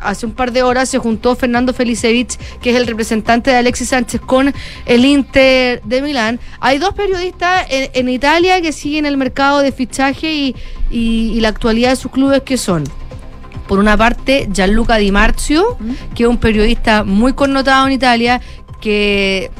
hace 0.03 0.27
un 0.27 0.33
par 0.33 0.51
de 0.51 0.63
horas, 0.65 0.89
se 0.89 0.99
juntó 0.99 1.37
Fernando 1.37 1.73
Felicevich, 1.73 2.37
que 2.61 2.71
es 2.71 2.77
el 2.77 2.87
representante 2.87 3.51
de 3.51 3.57
Alexis 3.59 3.91
Sánchez, 3.91 4.21
con 4.23 4.53
el 4.87 5.05
Inter 5.05 5.81
de 5.85 6.03
Milán. 6.03 6.41
Hay 6.59 6.79
dos 6.79 6.95
periodistas 6.95 7.67
en, 7.69 7.91
en 7.95 8.09
Italia 8.09 8.61
que 8.61 8.73
siguen 8.73 9.07
el 9.07 9.17
mercado 9.17 9.61
de 9.61 9.71
fichaje 9.71 10.33
y, 10.33 10.57
y- 10.91 11.33
y 11.35 11.41
la 11.41 11.49
actualidad 11.51 11.91
de 11.91 11.97
sus 11.97 12.11
clubes, 12.11 12.43
que 12.43 12.57
son, 12.57 12.83
por 13.69 13.79
una 13.79 13.97
parte, 13.97 14.49
Gianluca 14.53 14.97
Di 14.97 15.13
Marzio, 15.13 15.79
que 16.17 16.25
es 16.25 16.29
un 16.29 16.39
periodista 16.39 17.05
muy 17.05 17.35
connotado 17.35 17.87
en 17.87 17.93
Italia, 17.93 18.41
que 18.81 19.51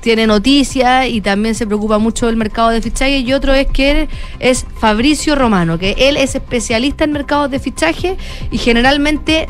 tiene 0.00 0.26
noticias 0.26 1.06
y 1.08 1.20
también 1.20 1.54
se 1.54 1.66
preocupa 1.66 1.98
mucho 1.98 2.26
del 2.26 2.36
mercado 2.36 2.70
de 2.70 2.82
fichaje. 2.82 3.18
Y 3.18 3.32
otro 3.32 3.54
es 3.54 3.66
que 3.66 4.08
es 4.38 4.66
Fabricio 4.78 5.34
Romano, 5.34 5.78
que 5.78 5.94
él 5.98 6.16
es 6.16 6.34
especialista 6.34 7.04
en 7.04 7.12
mercados 7.12 7.50
de 7.50 7.58
fichaje 7.58 8.16
y 8.50 8.58
generalmente 8.58 9.46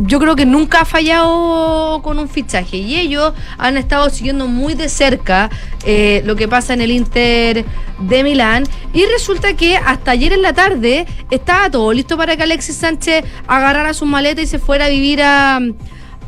yo 0.00 0.18
creo 0.18 0.36
que 0.36 0.46
nunca 0.46 0.82
ha 0.82 0.84
fallado 0.84 2.00
con 2.02 2.18
un 2.18 2.28
fichaje. 2.28 2.76
Y 2.78 2.98
ellos 2.98 3.32
han 3.58 3.76
estado 3.76 4.08
siguiendo 4.10 4.46
muy 4.46 4.74
de 4.74 4.88
cerca 4.88 5.50
eh, 5.84 6.22
lo 6.24 6.36
que 6.36 6.48
pasa 6.48 6.74
en 6.74 6.80
el 6.80 6.90
Inter 6.90 7.64
de 7.98 8.22
Milán. 8.22 8.64
Y 8.92 9.04
resulta 9.06 9.54
que 9.54 9.76
hasta 9.76 10.12
ayer 10.12 10.32
en 10.32 10.42
la 10.42 10.52
tarde 10.52 11.06
estaba 11.30 11.70
todo 11.70 11.92
listo 11.92 12.16
para 12.16 12.36
que 12.36 12.42
Alexis 12.42 12.76
Sánchez 12.76 13.24
agarrara 13.46 13.94
su 13.94 14.06
maleta 14.06 14.42
y 14.42 14.46
se 14.46 14.58
fuera 14.58 14.86
a 14.86 14.88
vivir 14.88 15.22
a, 15.22 15.60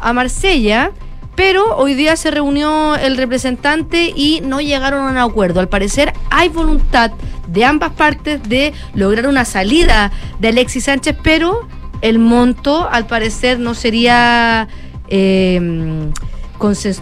a 0.00 0.12
Marsella. 0.12 0.92
Pero 1.36 1.76
hoy 1.76 1.94
día 1.94 2.16
se 2.16 2.30
reunió 2.30 2.94
el 2.96 3.16
representante 3.16 4.12
y 4.14 4.40
no 4.44 4.60
llegaron 4.60 5.06
a 5.06 5.10
un 5.10 5.18
acuerdo. 5.18 5.60
Al 5.60 5.68
parecer 5.68 6.12
hay 6.30 6.48
voluntad 6.48 7.10
de 7.48 7.64
ambas 7.64 7.92
partes 7.92 8.42
de 8.48 8.72
lograr 8.94 9.26
una 9.26 9.44
salida 9.44 10.12
de 10.38 10.48
Alexis 10.48 10.84
Sánchez, 10.84 11.16
pero 11.22 11.68
el 12.00 12.18
monto 12.18 12.88
al 12.90 13.06
parecer 13.06 13.58
no 13.58 13.74
sería 13.74 14.68
eh, 15.08 16.10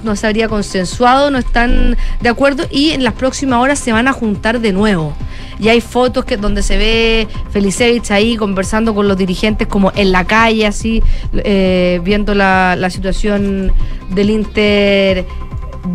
no 0.03 0.16
se 0.16 0.49
consensuado, 0.49 1.30
no 1.30 1.39
están 1.39 1.97
de 2.20 2.28
acuerdo 2.28 2.64
y 2.70 2.91
en 2.91 3.05
las 3.05 3.14
próximas 3.14 3.61
horas 3.61 3.78
se 3.78 3.93
van 3.93 4.09
a 4.09 4.12
juntar 4.12 4.61
de 4.61 4.72
nuevo. 4.72 5.14
Y 5.63 5.69
hay 5.69 5.81
fotos 5.81 6.25
que 6.25 6.37
donde 6.37 6.61
se 6.63 6.77
ve 6.77 7.29
Felicevich 7.51 8.11
ahí 8.11 8.37
conversando 8.37 8.95
con 8.97 9.07
los 9.07 9.17
dirigentes 9.17 9.69
como 9.69 9.93
en 9.95 10.11
la 10.11 10.25
calle, 10.25 10.67
así, 10.67 11.01
eh, 11.35 12.01
viendo 12.03 12.35
la, 12.35 12.75
la 12.77 12.91
situación 12.91 13.71
del 14.11 14.31
Inter 14.31 15.25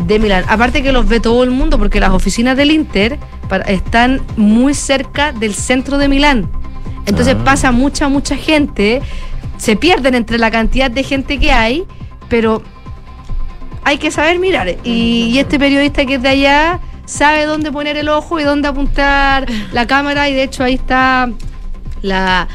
de 0.06 0.18
Milán. 0.18 0.44
Aparte 0.48 0.82
que 0.82 0.90
los 0.90 1.06
ve 1.06 1.20
todo 1.20 1.44
el 1.44 1.50
mundo 1.50 1.78
porque 1.78 2.00
las 2.00 2.10
oficinas 2.10 2.56
del 2.56 2.70
Inter 2.70 3.18
para- 3.48 3.64
están 3.64 4.22
muy 4.38 4.72
cerca 4.72 5.32
del 5.32 5.52
centro 5.54 5.98
de 5.98 6.08
Milán. 6.08 6.50
Entonces 7.04 7.36
Ah. 7.38 7.44
pasa 7.44 7.70
mucha, 7.70 8.08
mucha 8.08 8.36
gente, 8.36 9.02
se 9.58 9.76
pierden 9.76 10.14
entre 10.14 10.38
la 10.38 10.50
cantidad 10.50 10.90
de 10.90 11.02
gente 11.02 11.38
que 11.38 11.52
hay, 11.52 11.84
pero 12.30 12.62
hay 13.84 13.98
que 13.98 14.10
saber 14.10 14.38
mirar. 14.38 14.68
Y, 14.84 15.30
y 15.32 15.38
este 15.38 15.58
periodista 15.58 16.04
que 16.06 16.14
es 16.14 16.22
de 16.22 16.28
allá 16.28 16.80
sabe 17.08 17.46
dónde 17.46 17.72
poner 17.72 17.96
el 17.96 18.08
ojo 18.08 18.38
y 18.38 18.44
dónde 18.44 18.68
apuntar 18.68 19.46
la 19.72 19.86
cámara. 19.86 20.28
Y 20.28 20.34
de 20.34 20.44
hecho 20.44 20.62
ahí 20.62 20.74
está 20.74 21.30
la, 22.02 22.46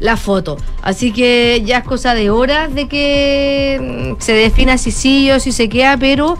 la 0.00 0.16
foto. 0.16 0.56
Así 0.82 1.12
que 1.12 1.62
ya 1.64 1.78
es 1.78 1.84
cosa 1.84 2.14
de 2.14 2.30
horas 2.30 2.74
de 2.74 2.88
que 2.88 4.14
mm, 4.16 4.20
se 4.20 4.32
defina 4.32 4.78
si 4.78 4.90
sí 4.90 5.30
o 5.30 5.38
si 5.38 5.52
se 5.52 5.68
queda, 5.68 5.96
pero 5.96 6.38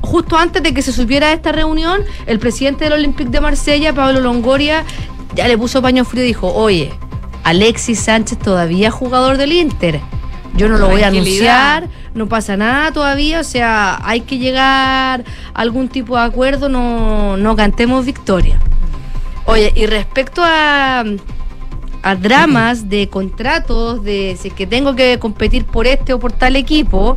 justo 0.00 0.36
antes 0.36 0.62
de 0.62 0.74
que 0.74 0.82
se 0.82 0.92
supiera 0.92 1.32
esta 1.32 1.52
reunión, 1.52 2.02
el 2.26 2.38
presidente 2.38 2.84
del 2.84 2.94
Olympique 2.94 3.30
de 3.30 3.40
Marsella, 3.40 3.92
Pablo 3.92 4.20
Longoria, 4.20 4.84
ya 5.34 5.48
le 5.48 5.56
puso 5.56 5.80
paño 5.80 6.04
frío 6.04 6.24
y 6.24 6.26
dijo, 6.26 6.52
oye, 6.52 6.92
Alexis 7.44 8.00
Sánchez 8.00 8.38
todavía 8.38 8.88
es 8.88 8.94
jugador 8.94 9.36
del 9.36 9.52
Inter. 9.52 10.00
Yo 10.54 10.68
no 10.68 10.76
lo 10.76 10.88
voy 10.88 11.02
a 11.02 11.08
anunciar, 11.08 11.88
no 12.14 12.28
pasa 12.28 12.56
nada 12.56 12.92
todavía, 12.92 13.40
o 13.40 13.44
sea, 13.44 13.98
hay 14.02 14.20
que 14.20 14.38
llegar 14.38 15.24
a 15.54 15.60
algún 15.60 15.88
tipo 15.88 16.16
de 16.16 16.22
acuerdo, 16.22 16.68
no, 16.68 17.36
no 17.36 17.56
cantemos 17.56 18.04
victoria. 18.04 18.58
Oye, 19.46 19.72
y 19.74 19.86
respecto 19.86 20.42
a, 20.44 21.04
a 22.02 22.14
dramas 22.16 22.88
de 22.88 23.08
contratos, 23.08 24.04
de 24.04 24.36
si 24.38 24.48
es 24.48 24.54
que 24.54 24.66
tengo 24.66 24.94
que 24.94 25.18
competir 25.18 25.64
por 25.64 25.86
este 25.86 26.12
o 26.12 26.18
por 26.18 26.32
tal 26.32 26.56
equipo, 26.56 27.16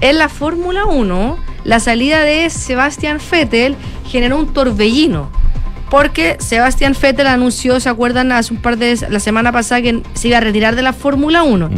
en 0.00 0.18
la 0.18 0.28
Fórmula 0.28 0.84
1, 0.86 1.36
la 1.64 1.80
salida 1.80 2.22
de 2.22 2.48
Sebastian 2.50 3.18
Vettel 3.30 3.76
generó 4.06 4.38
un 4.38 4.52
torbellino. 4.52 5.30
Porque 5.90 6.36
Sebastian 6.38 6.94
Vettel 7.00 7.26
anunció, 7.26 7.80
¿se 7.80 7.88
acuerdan? 7.88 8.32
Hace 8.32 8.52
un 8.52 8.60
par 8.60 8.76
de 8.76 8.98
la 9.08 9.20
semana 9.20 9.52
pasada 9.52 9.80
que 9.80 10.02
se 10.14 10.28
iba 10.28 10.38
a 10.38 10.40
retirar 10.40 10.76
de 10.76 10.82
la 10.82 10.92
Fórmula 10.92 11.42
1. 11.42 11.70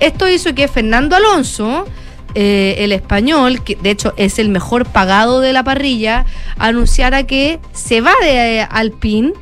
Esto 0.00 0.28
hizo 0.28 0.54
que 0.54 0.66
Fernando 0.66 1.14
Alonso, 1.14 1.86
eh, 2.34 2.76
el 2.78 2.92
español, 2.92 3.62
que 3.62 3.76
de 3.76 3.90
hecho 3.90 4.14
es 4.16 4.38
el 4.38 4.48
mejor 4.48 4.86
pagado 4.86 5.40
de 5.40 5.52
la 5.52 5.62
parrilla, 5.62 6.24
anunciara 6.58 7.24
que 7.24 7.60
se 7.72 8.00
va 8.00 8.12
de 8.20 8.60
eh, 8.60 8.66
Alpine 8.68 9.32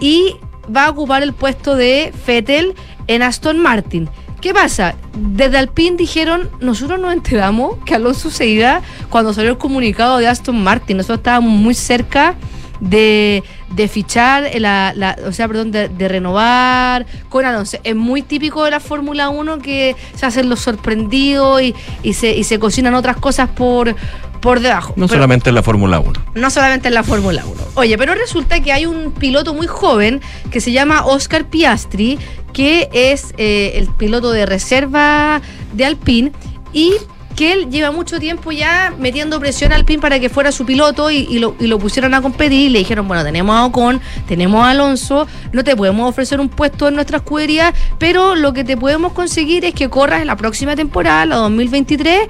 y 0.00 0.36
va 0.74 0.86
a 0.86 0.90
ocupar 0.90 1.22
el 1.22 1.32
puesto 1.32 1.76
de 1.76 2.12
Vettel 2.26 2.74
en 3.06 3.22
Aston 3.22 3.58
Martin. 3.60 4.08
¿Qué 4.40 4.52
pasa? 4.52 4.96
Desde 5.14 5.56
Alpine 5.56 5.96
dijeron, 5.96 6.50
nosotros 6.60 6.98
nos 6.98 7.12
enteramos 7.12 7.76
que 7.84 7.94
Alonso 7.94 8.28
se 8.28 8.48
iba 8.48 8.82
cuando 9.08 9.32
salió 9.32 9.52
el 9.52 9.58
comunicado 9.58 10.18
de 10.18 10.26
Aston 10.26 10.60
Martin. 10.64 10.96
Nosotros 10.96 11.18
estábamos 11.18 11.52
muy 11.52 11.74
cerca 11.74 12.34
de, 12.82 13.44
de 13.70 13.86
fichar, 13.88 14.44
eh, 14.44 14.58
la, 14.60 14.92
la- 14.96 15.16
o 15.26 15.32
sea, 15.32 15.46
perdón, 15.46 15.70
de, 15.70 15.88
de 15.88 16.08
renovar 16.08 17.06
con 17.28 17.44
Alonso. 17.46 17.78
Es 17.84 17.94
muy 17.94 18.22
típico 18.22 18.64
de 18.64 18.72
la 18.72 18.80
Fórmula 18.80 19.28
1 19.28 19.58
que 19.60 19.94
se 20.16 20.26
hacen 20.26 20.48
los 20.48 20.60
sorprendidos 20.60 21.62
y, 21.62 21.74
y 22.02 22.14
se, 22.14 22.34
y 22.36 22.44
se 22.44 22.58
cocinan 22.58 22.94
otras 22.94 23.16
cosas 23.18 23.48
por, 23.50 23.94
por 24.40 24.58
debajo. 24.60 24.94
No 24.96 25.06
Pero- 25.06 25.18
solamente 25.20 25.48
en 25.50 25.54
la 25.54 25.62
Fórmula 25.62 26.00
1. 26.00 26.12
no 26.34 26.50
solamente 26.50 26.88
en 26.88 26.94
la 26.94 27.04
Fórmula 27.04 27.44
1. 27.46 27.62
Oye, 27.76 27.96
pero 27.96 28.14
resulta 28.14 28.60
que 28.60 28.72
hay 28.72 28.84
un 28.86 29.12
piloto 29.12 29.54
muy 29.54 29.68
joven 29.68 30.20
que 30.50 30.60
se 30.60 30.72
llama 30.72 31.06
Oscar 31.06 31.44
Piastri, 31.46 32.18
que 32.52 32.88
es 32.92 33.32
eh, 33.38 33.74
el 33.76 33.86
piloto 33.88 34.32
de 34.32 34.44
reserva 34.44 35.40
de 35.72 35.84
Alpine 35.84 36.32
y 36.72 36.94
que 37.32 37.52
él 37.52 37.70
lleva 37.70 37.90
mucho 37.90 38.18
tiempo 38.18 38.52
ya 38.52 38.94
metiendo 38.98 39.38
presión 39.40 39.72
a 39.72 39.76
Alpine 39.76 40.00
para 40.00 40.20
que 40.20 40.28
fuera 40.28 40.52
su 40.52 40.64
piloto 40.64 41.10
y, 41.10 41.38
lo, 41.38 41.78
pusieron 41.78 42.14
a 42.14 42.22
competir 42.22 42.70
le 42.70 42.80
dijeron, 42.80 43.08
bueno, 43.08 43.24
tenemos 43.24 43.54
a 43.54 43.64
Ocon, 43.64 44.00
tenemos 44.26 44.64
a 44.64 44.70
Alonso, 44.70 45.26
no 45.52 45.64
te 45.64 45.76
podemos 45.76 46.08
ofrecer 46.08 46.40
un 46.40 46.48
puesto 46.48 46.88
en 46.88 46.94
nuestra 46.94 47.18
escudería, 47.18 47.72
pero 47.98 48.34
lo 48.34 48.52
que 48.52 48.64
te 48.64 48.76
podemos 48.76 49.12
conseguir 49.12 49.64
es 49.64 49.74
que 49.74 49.88
corras 49.88 50.20
en 50.20 50.26
la 50.26 50.36
próxima 50.36 50.76
temporada, 50.76 51.26
la 51.26 51.36
2023, 51.36 52.28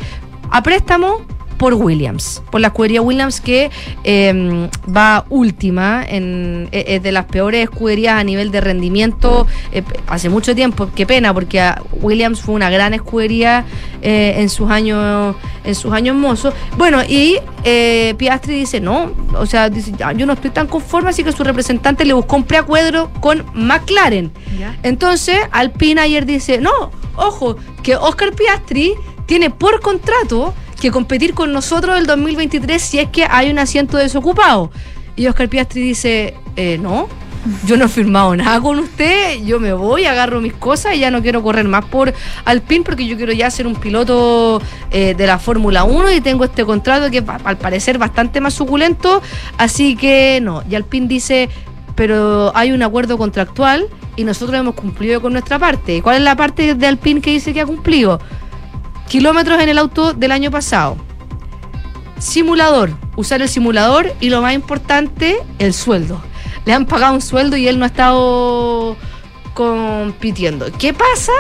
a 0.50 0.62
préstamo 0.62 1.22
por 1.63 1.75
Williams, 1.75 2.43
por 2.51 2.61
la 2.61 2.67
escudería 2.67 3.03
Williams 3.03 3.41
que 3.41 3.71
eh, 4.03 4.69
va 4.85 5.25
última, 5.31 6.05
en, 6.05 6.69
es 6.73 6.85
es 6.89 7.03
de 7.05 7.13
las 7.13 7.27
peores 7.27 7.63
escuderías 7.63 8.19
a 8.19 8.25
nivel 8.25 8.51
de 8.51 8.61
rendimiento 8.61 9.47
eh, 9.71 9.85
hace 10.09 10.29
mucho 10.29 10.57
tiempo. 10.57 10.91
Qué 10.93 11.07
pena, 11.07 11.33
porque 11.33 11.63
Williams 12.01 12.41
fue 12.41 12.57
una 12.57 12.69
gran 12.69 12.95
escudería 12.95 13.65
eh, 14.03 14.35
en 14.39 14.49
sus 14.49 14.73
años 14.73 15.37
en 15.63 15.77
sus 15.77 15.93
años 15.93 16.17
mozos. 16.17 16.53
Bueno, 16.77 17.01
y 17.05 17.39
eh, 17.63 18.17
Piastri 18.19 18.57
dice, 18.57 18.81
no, 18.81 19.13
o 19.39 19.47
sea, 19.47 19.71
dice, 19.71 19.93
"Ya, 19.97 20.11
yo 20.11 20.27
no 20.27 20.33
estoy 20.33 20.51
tan 20.51 20.67
conforme, 20.67 21.11
así 21.11 21.23
que 21.23 21.31
su 21.31 21.45
representante 21.45 22.05
le 22.05 22.13
buscó 22.13 22.35
un 22.35 22.43
preacuerdo 22.43 23.09
con 23.21 23.45
McLaren. 23.55 24.33
Entonces, 24.83 25.39
Alpine 25.53 26.01
ayer 26.01 26.27
dice, 26.27 26.59
no, 26.59 26.91
ojo, 27.15 27.55
que 27.85 27.95
Oscar 27.95 28.33
Piastri 28.33 28.95
tiene 29.27 29.51
por 29.51 29.81
contrato 29.81 30.53
que 30.83 30.91
competir 30.91 31.33
con 31.33 31.53
nosotros 31.53 31.97
el 31.97 32.07
2023 32.07 32.83
si 32.83 32.99
es 32.99 33.09
que 33.09 33.24
hay 33.24 33.53
un 33.53 33.61
asiento 33.61 33.97
desocupado. 33.99 34.72
Y 35.14 35.28
Oscar 35.28 35.49
Piastri 35.49 35.80
dice, 35.80 36.35
eh, 36.57 36.76
no, 36.76 37.09
yo 37.66 37.76
no 37.76 37.85
he 37.85 37.89
firmado 37.89 38.35
nada 38.35 38.61
con 38.61 38.80
usted, 38.80 39.45
yo 39.45 39.61
me 39.61 39.72
voy, 39.72 40.07
agarro 40.07 40.41
mis 40.41 40.55
cosas 40.55 40.97
y 40.97 40.99
ya 40.99 41.12
no 41.12 41.22
quiero 41.22 41.41
correr 41.41 41.68
más 41.68 41.85
por 41.85 42.12
Alpine 42.45 42.85
porque 42.85 43.07
yo 43.07 43.16
quiero 43.16 43.33
ya 43.33 43.49
ser 43.53 43.68
un 43.68 43.76
piloto 43.76 44.61
eh, 44.91 45.14
de 45.16 45.24
la 45.24 45.39
Fórmula 45.39 45.85
1 45.85 46.14
y 46.14 46.20
tengo 46.20 46.43
este 46.43 46.64
contrato 46.64 47.12
que 47.12 47.22
al 47.45 47.59
parecer 47.59 47.99
bastante 47.99 48.41
más 48.41 48.55
suculento, 48.55 49.22
así 49.59 49.95
que 49.95 50.41
no. 50.43 50.64
Y 50.68 50.74
Alpine 50.74 51.07
dice, 51.07 51.49
pero 51.95 52.51
hay 52.57 52.72
un 52.72 52.83
acuerdo 52.83 53.18
contractual 53.18 53.87
y 54.16 54.24
nosotros 54.24 54.59
hemos 54.59 54.74
cumplido 54.74 55.20
con 55.20 55.33
nuestra 55.33 55.61
parte. 55.61 55.99
¿Y 55.99 56.01
¿Cuál 56.01 56.16
es 56.16 56.22
la 56.22 56.35
parte 56.35 56.74
de 56.74 56.87
Alpine 56.89 57.20
que 57.20 57.30
dice 57.30 57.55
que 57.55 57.61
ha 57.61 57.66
cumplido? 57.66 58.18
Kilómetros 59.13 59.61
en 59.61 59.69
el 59.69 59.77
auto 59.77 60.15
del 60.15 60.33
año 60.33 60.51
pasado. 60.51 60.97
Simulador, 62.19 62.93
usar 63.15 63.43
el 63.43 63.49
simulador 63.51 64.11
y 64.21 64.31
lo 64.31 64.41
más 64.41 64.55
importante, 64.55 65.37
el 65.59 65.75
sueldo. 65.75 66.19
Le 66.65 66.73
han 66.73 66.87
pagado 66.87 67.13
un 67.13 67.21
sueldo 67.21 67.59
y 67.59 67.69
él 67.69 67.79
no 67.79 67.85
ha 67.85 67.89
estado 67.89 68.97
compitiendo. 69.53 70.73
¿Qué 70.79 70.95
pasa? 70.95 71.33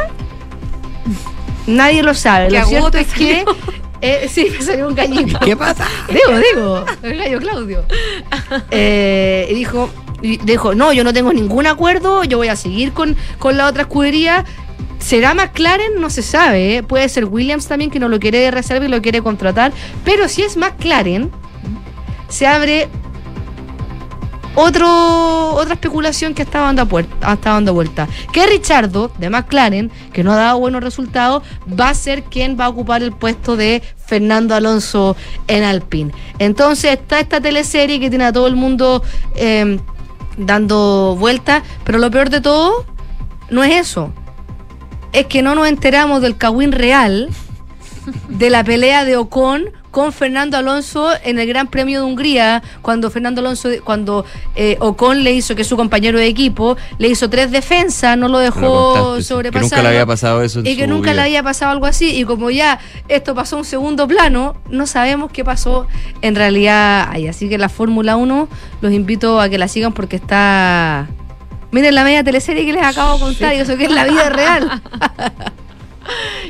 Nadie 1.66 2.02
lo 2.02 2.12
sabe. 2.12 2.50
Lo 2.50 2.62
cierto 2.66 2.98
es 2.98 3.06
que. 3.06 3.42
eh, 4.02 4.28
sí, 4.30 4.48
me 4.52 4.62
salió 4.62 4.88
un 4.88 4.94
gallito. 4.94 5.38
¿Qué 5.40 5.56
pasa? 5.56 5.86
Digo, 6.08 6.38
digo, 6.52 6.84
el 7.02 7.16
gallo 7.16 7.38
Claudio. 7.38 7.84
Eh, 8.70 9.48
y 9.50 9.54
dijo, 9.54 9.88
dijo, 10.20 10.74
no, 10.74 10.92
yo 10.92 11.04
no 11.04 11.14
tengo 11.14 11.32
ningún 11.32 11.66
acuerdo, 11.66 12.22
yo 12.24 12.36
voy 12.36 12.48
a 12.48 12.56
seguir 12.56 12.92
con, 12.92 13.16
con 13.38 13.56
la 13.56 13.66
otra 13.66 13.84
escudería. 13.84 14.44
¿Será 15.02 15.34
McLaren? 15.34 16.00
No 16.00 16.10
se 16.10 16.22
sabe. 16.22 16.76
¿eh? 16.76 16.82
Puede 16.82 17.08
ser 17.08 17.24
Williams 17.24 17.66
también, 17.66 17.90
que 17.90 17.98
no 17.98 18.08
lo 18.08 18.20
quiere 18.20 18.38
de 18.38 18.50
reserva 18.50 18.84
y 18.86 18.88
lo 18.88 19.02
quiere 19.02 19.20
contratar. 19.22 19.72
Pero 20.04 20.28
si 20.28 20.42
es 20.42 20.56
McLaren, 20.56 21.30
se 22.28 22.46
abre 22.46 22.88
otro, 24.54 25.54
otra 25.54 25.74
especulación 25.74 26.34
que 26.34 26.42
está 26.42 26.60
dando, 26.60 26.82
a 26.82 26.86
puer- 26.86 27.06
está 27.32 27.50
dando 27.52 27.72
vuelta. 27.74 28.06
Que 28.32 28.46
Richardo, 28.46 29.10
de 29.18 29.30
McLaren, 29.30 29.90
que 30.12 30.22
no 30.22 30.32
ha 30.32 30.36
dado 30.36 30.58
buenos 30.58 30.82
resultados, 30.82 31.42
va 31.68 31.88
a 31.88 31.94
ser 31.94 32.22
quien 32.24 32.58
va 32.58 32.66
a 32.66 32.68
ocupar 32.68 33.02
el 33.02 33.12
puesto 33.12 33.56
de 33.56 33.82
Fernando 34.06 34.54
Alonso 34.54 35.16
en 35.48 35.64
Alpine. 35.64 36.12
Entonces 36.38 36.92
está 36.92 37.18
esta 37.18 37.40
teleserie 37.40 37.98
que 37.98 38.10
tiene 38.10 38.24
a 38.26 38.32
todo 38.32 38.46
el 38.46 38.56
mundo 38.56 39.02
eh, 39.36 39.78
dando 40.36 41.16
vueltas, 41.18 41.62
pero 41.84 41.98
lo 41.98 42.10
peor 42.10 42.28
de 42.30 42.40
todo 42.42 42.84
no 43.50 43.64
es 43.64 43.74
eso. 43.74 44.12
Es 45.12 45.26
que 45.26 45.42
no 45.42 45.54
nos 45.54 45.68
enteramos 45.68 46.22
del 46.22 46.36
cagüín 46.36 46.72
real 46.72 47.28
de 48.28 48.50
la 48.50 48.64
pelea 48.64 49.04
de 49.04 49.16
Ocon 49.16 49.70
con 49.92 50.10
Fernando 50.12 50.56
Alonso 50.56 51.10
en 51.22 51.38
el 51.38 51.46
Gran 51.46 51.68
Premio 51.68 52.00
de 52.00 52.06
Hungría, 52.06 52.62
cuando 52.80 53.10
Fernando 53.10 53.42
Alonso, 53.42 53.68
cuando 53.84 54.24
eh, 54.56 54.78
Ocon 54.80 55.22
le 55.22 55.32
hizo, 55.32 55.54
que 55.54 55.62
es 55.62 55.68
su 55.68 55.76
compañero 55.76 56.18
de 56.18 56.26
equipo, 56.26 56.78
le 56.96 57.08
hizo 57.08 57.28
tres 57.28 57.50
defensas, 57.50 58.16
no 58.16 58.28
lo 58.28 58.38
dejó 58.38 59.20
sobrepasar. 59.20 59.68
Que 59.68 59.76
nunca 59.76 59.82
le 59.82 59.88
había 59.88 60.06
pasado 60.06 60.42
eso 60.42 60.60
en 60.60 60.66
Y 60.66 60.76
que 60.76 60.86
nunca 60.86 61.12
le 61.12 61.20
había 61.20 61.42
pasado 61.42 61.72
algo 61.72 61.84
así. 61.84 62.16
Y 62.16 62.24
como 62.24 62.50
ya 62.50 62.80
esto 63.08 63.34
pasó 63.34 63.56
a 63.56 63.58
un 63.60 63.64
segundo 63.66 64.08
plano, 64.08 64.56
no 64.70 64.86
sabemos 64.86 65.30
qué 65.30 65.44
pasó 65.44 65.86
en 66.22 66.36
realidad 66.36 67.08
ahí. 67.10 67.28
Así 67.28 67.50
que 67.50 67.58
la 67.58 67.68
Fórmula 67.68 68.16
1 68.16 68.48
los 68.80 68.92
invito 68.92 69.40
a 69.40 69.50
que 69.50 69.58
la 69.58 69.68
sigan 69.68 69.92
porque 69.92 70.16
está. 70.16 71.06
Miren 71.72 71.94
la 71.94 72.04
media 72.04 72.22
teleserie 72.22 72.64
que 72.64 72.72
les 72.72 72.84
acabo 72.84 73.14
de 73.14 73.20
contar 73.20 73.54
eso 73.54 73.76
que 73.76 73.86
es 73.86 73.90
la 73.90 74.04
vida 74.04 74.28
real. 74.30 74.82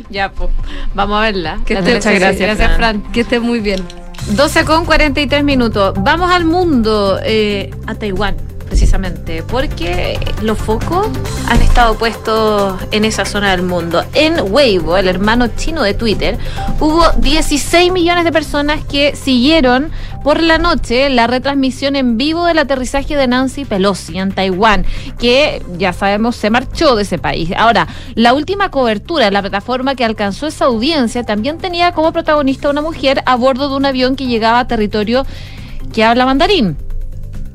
Ya, 0.09 0.33
pues, 0.33 0.51
vamos 0.95 1.19
a 1.19 1.21
verla. 1.21 1.59
Que 1.67 1.75
muchas 1.75 2.05
gracias, 2.05 2.39
Gracias, 2.39 2.77
Fran. 2.77 3.03
Fran. 3.03 3.13
Que 3.13 3.21
esté 3.21 3.39
muy 3.39 3.61
bien. 3.61 3.83
12 4.31 4.65
con 4.65 4.85
43 4.85 5.45
minutos. 5.45 5.95
Vamos 5.99 6.31
al 6.31 6.45
mundo, 6.45 7.21
eh, 7.23 7.71
a 7.87 7.95
Taiwán, 7.95 8.37
precisamente, 8.73 9.43
porque 9.43 10.19
los 10.41 10.57
focos 10.57 11.07
han 11.47 11.61
estado 11.61 11.95
puestos 11.99 12.81
en 12.91 13.05
esa 13.05 13.27
zona 13.27 13.51
del 13.51 13.61
mundo. 13.61 14.03
En 14.15 14.51
Weibo, 14.51 14.97
el 14.97 15.09
hermano 15.09 15.49
chino 15.49 15.83
de 15.83 15.93
Twitter, 15.93 16.39
hubo 16.81 17.07
16 17.19 17.93
millones 17.93 18.25
de 18.25 18.33
personas 18.33 18.83
que 18.83 19.15
siguieron 19.15 19.91
por 20.25 20.41
la 20.41 20.57
noche 20.57 21.11
la 21.11 21.27
retransmisión 21.27 21.97
en 21.97 22.17
vivo 22.17 22.47
del 22.47 22.61
aterrizaje 22.61 23.15
de 23.15 23.27
Nancy 23.27 23.67
Pelosi 23.67 24.17
en 24.17 24.33
Taiwán, 24.33 24.87
que 25.19 25.63
ya 25.77 25.93
sabemos 25.93 26.37
se 26.37 26.49
marchó 26.49 26.97
de 26.97 27.03
ese 27.03 27.19
país. 27.19 27.51
Ahora, 27.55 27.87
la 28.15 28.33
última 28.33 28.71
cobertura 28.71 29.27
de 29.27 29.33
la 29.33 29.43
plataforma 29.43 29.97
que 29.97 30.07
alcanzó 30.07 30.47
esa 30.47 30.65
audiencia 30.65 31.25
también 31.25 31.59
tenía 31.59 31.93
como 31.93 32.11
protagonista 32.11 32.71
una 32.71 32.81
mujer 32.81 33.23
a 33.27 33.37
bordo 33.37 33.69
de 33.69 33.77
un 33.77 33.85
avión 33.85 34.17
que 34.17 34.29
llegaba 34.29 34.61
a 34.61 34.67
territorio 34.67 35.27
que 35.93 36.05
habla 36.05 36.25
mandarín. 36.25 36.79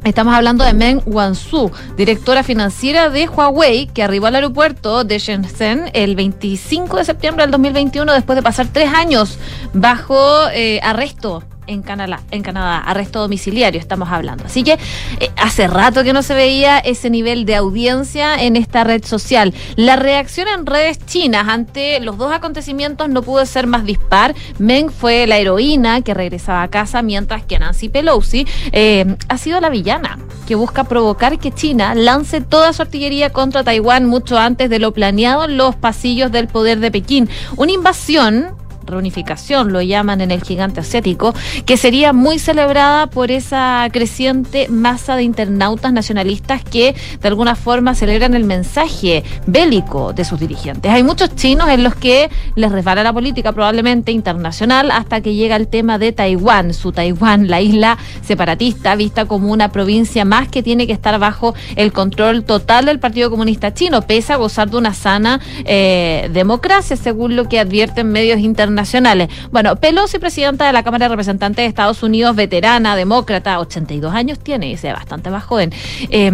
Estamos 0.07 0.33
hablando 0.33 0.63
de 0.63 0.73
Meng 0.73 1.01
Wanzhou, 1.05 1.69
directora 1.97 2.41
financiera 2.41 3.09
de 3.09 3.27
Huawei, 3.27 3.87
que 3.87 4.03
arribó 4.03 4.27
al 4.27 4.35
aeropuerto 4.35 5.03
de 5.03 5.19
Shenzhen 5.19 5.91
el 5.91 6.15
25 6.15 6.95
de 6.95 7.03
septiembre 7.03 7.43
del 7.43 7.51
2021 7.51 8.13
después 8.13 8.37
de 8.37 8.41
pasar 8.41 8.67
tres 8.71 8.89
años 8.93 9.37
bajo 9.73 10.47
eh, 10.53 10.79
arresto 10.81 11.43
en 11.67 11.81
Canadá, 11.81 12.21
en 12.31 12.41
Canadá, 12.41 12.79
arresto 12.79 13.19
domiciliario 13.19 13.79
estamos 13.79 14.09
hablando. 14.09 14.45
Así 14.45 14.63
que 14.63 14.73
eh, 15.19 15.29
hace 15.37 15.67
rato 15.67 16.03
que 16.03 16.13
no 16.13 16.23
se 16.23 16.33
veía 16.33 16.79
ese 16.79 17.09
nivel 17.09 17.45
de 17.45 17.55
audiencia 17.55 18.35
en 18.35 18.55
esta 18.55 18.83
red 18.83 19.03
social. 19.03 19.53
La 19.75 19.95
reacción 19.95 20.47
en 20.47 20.65
redes 20.65 21.05
chinas 21.05 21.47
ante 21.47 21.99
los 21.99 22.17
dos 22.17 22.31
acontecimientos 22.31 23.09
no 23.09 23.21
pudo 23.21 23.45
ser 23.45 23.67
más 23.67 23.85
dispar. 23.85 24.35
Meng 24.57 24.89
fue 24.89 25.27
la 25.27 25.37
heroína 25.37 26.01
que 26.01 26.13
regresaba 26.13 26.63
a 26.63 26.69
casa, 26.69 27.01
mientras 27.01 27.43
que 27.43 27.59
Nancy 27.59 27.89
Pelosi 27.89 28.47
eh, 28.71 29.15
ha 29.27 29.37
sido 29.37 29.59
la 29.59 29.69
villana 29.69 30.17
que 30.47 30.55
busca 30.55 30.85
provocar 30.85 31.37
que 31.39 31.51
China 31.51 31.93
lance 31.93 32.39
toda 32.39 32.71
su 32.71 32.81
artillería 32.81 33.31
contra 33.31 33.65
Taiwán 33.65 34.05
mucho 34.05 34.37
antes 34.37 34.69
de 34.69 34.79
lo 34.79 34.93
planeado 34.93 35.43
en 35.43 35.57
los 35.57 35.75
pasillos 35.75 36.31
del 36.31 36.47
poder 36.47 36.79
de 36.79 36.89
Pekín. 36.89 37.29
Una 37.57 37.73
invasión 37.73 38.55
reunificación, 38.87 39.71
lo 39.71 39.81
llaman 39.81 40.21
en 40.21 40.31
el 40.31 40.43
gigante 40.43 40.79
asiático, 40.79 41.33
que 41.65 41.77
sería 41.77 42.13
muy 42.13 42.39
celebrada 42.39 43.07
por 43.07 43.31
esa 43.31 43.87
creciente 43.91 44.67
masa 44.69 45.15
de 45.15 45.23
internautas 45.23 45.93
nacionalistas 45.93 46.63
que 46.63 46.95
de 47.21 47.27
alguna 47.27 47.55
forma 47.55 47.95
celebran 47.95 48.33
el 48.33 48.43
mensaje 48.45 49.23
bélico 49.45 50.13
de 50.13 50.25
sus 50.25 50.39
dirigentes. 50.39 50.91
Hay 50.91 51.03
muchos 51.03 51.35
chinos 51.35 51.69
en 51.69 51.83
los 51.83 51.95
que 51.95 52.29
les 52.55 52.71
resbala 52.71 53.03
la 53.03 53.13
política 53.13 53.51
probablemente 53.51 54.11
internacional 54.11 54.91
hasta 54.91 55.21
que 55.21 55.35
llega 55.35 55.55
el 55.55 55.67
tema 55.67 55.97
de 55.97 56.11
Taiwán, 56.11 56.73
su 56.73 56.91
Taiwán, 56.91 57.47
la 57.47 57.61
isla 57.61 57.97
separatista, 58.21 58.95
vista 58.95 59.25
como 59.25 59.51
una 59.51 59.71
provincia 59.71 60.25
más 60.25 60.47
que 60.47 60.63
tiene 60.63 60.87
que 60.87 60.93
estar 60.93 61.17
bajo 61.19 61.53
el 61.75 61.91
control 61.91 62.43
total 62.43 62.85
del 62.85 62.99
Partido 62.99 63.29
Comunista 63.29 63.73
Chino, 63.73 64.01
pese 64.01 64.33
a 64.33 64.37
gozar 64.37 64.69
de 64.69 64.77
una 64.77 64.93
sana 64.93 65.39
eh, 65.65 66.29
democracia, 66.33 66.95
según 66.95 67.35
lo 67.35 67.49
que 67.49 67.59
advierten 67.59 68.11
medios 68.11 68.39
internacionales 68.39 68.76
nacionales. 68.77 69.29
Bueno, 69.51 69.75
Pelosi, 69.75 70.19
presidenta 70.19 70.65
de 70.65 70.71
la 70.71 70.83
Cámara 70.83 71.05
de 71.05 71.09
Representantes 71.09 71.63
de 71.63 71.65
Estados 71.65 72.01
Unidos, 72.03 72.35
veterana, 72.35 72.95
demócrata, 72.95 73.59
82 73.59 74.13
años 74.13 74.39
tiene, 74.39 74.71
y 74.71 74.77
bastante 74.93 75.29
más 75.29 75.43
joven, 75.43 75.73
eh, 76.09 76.31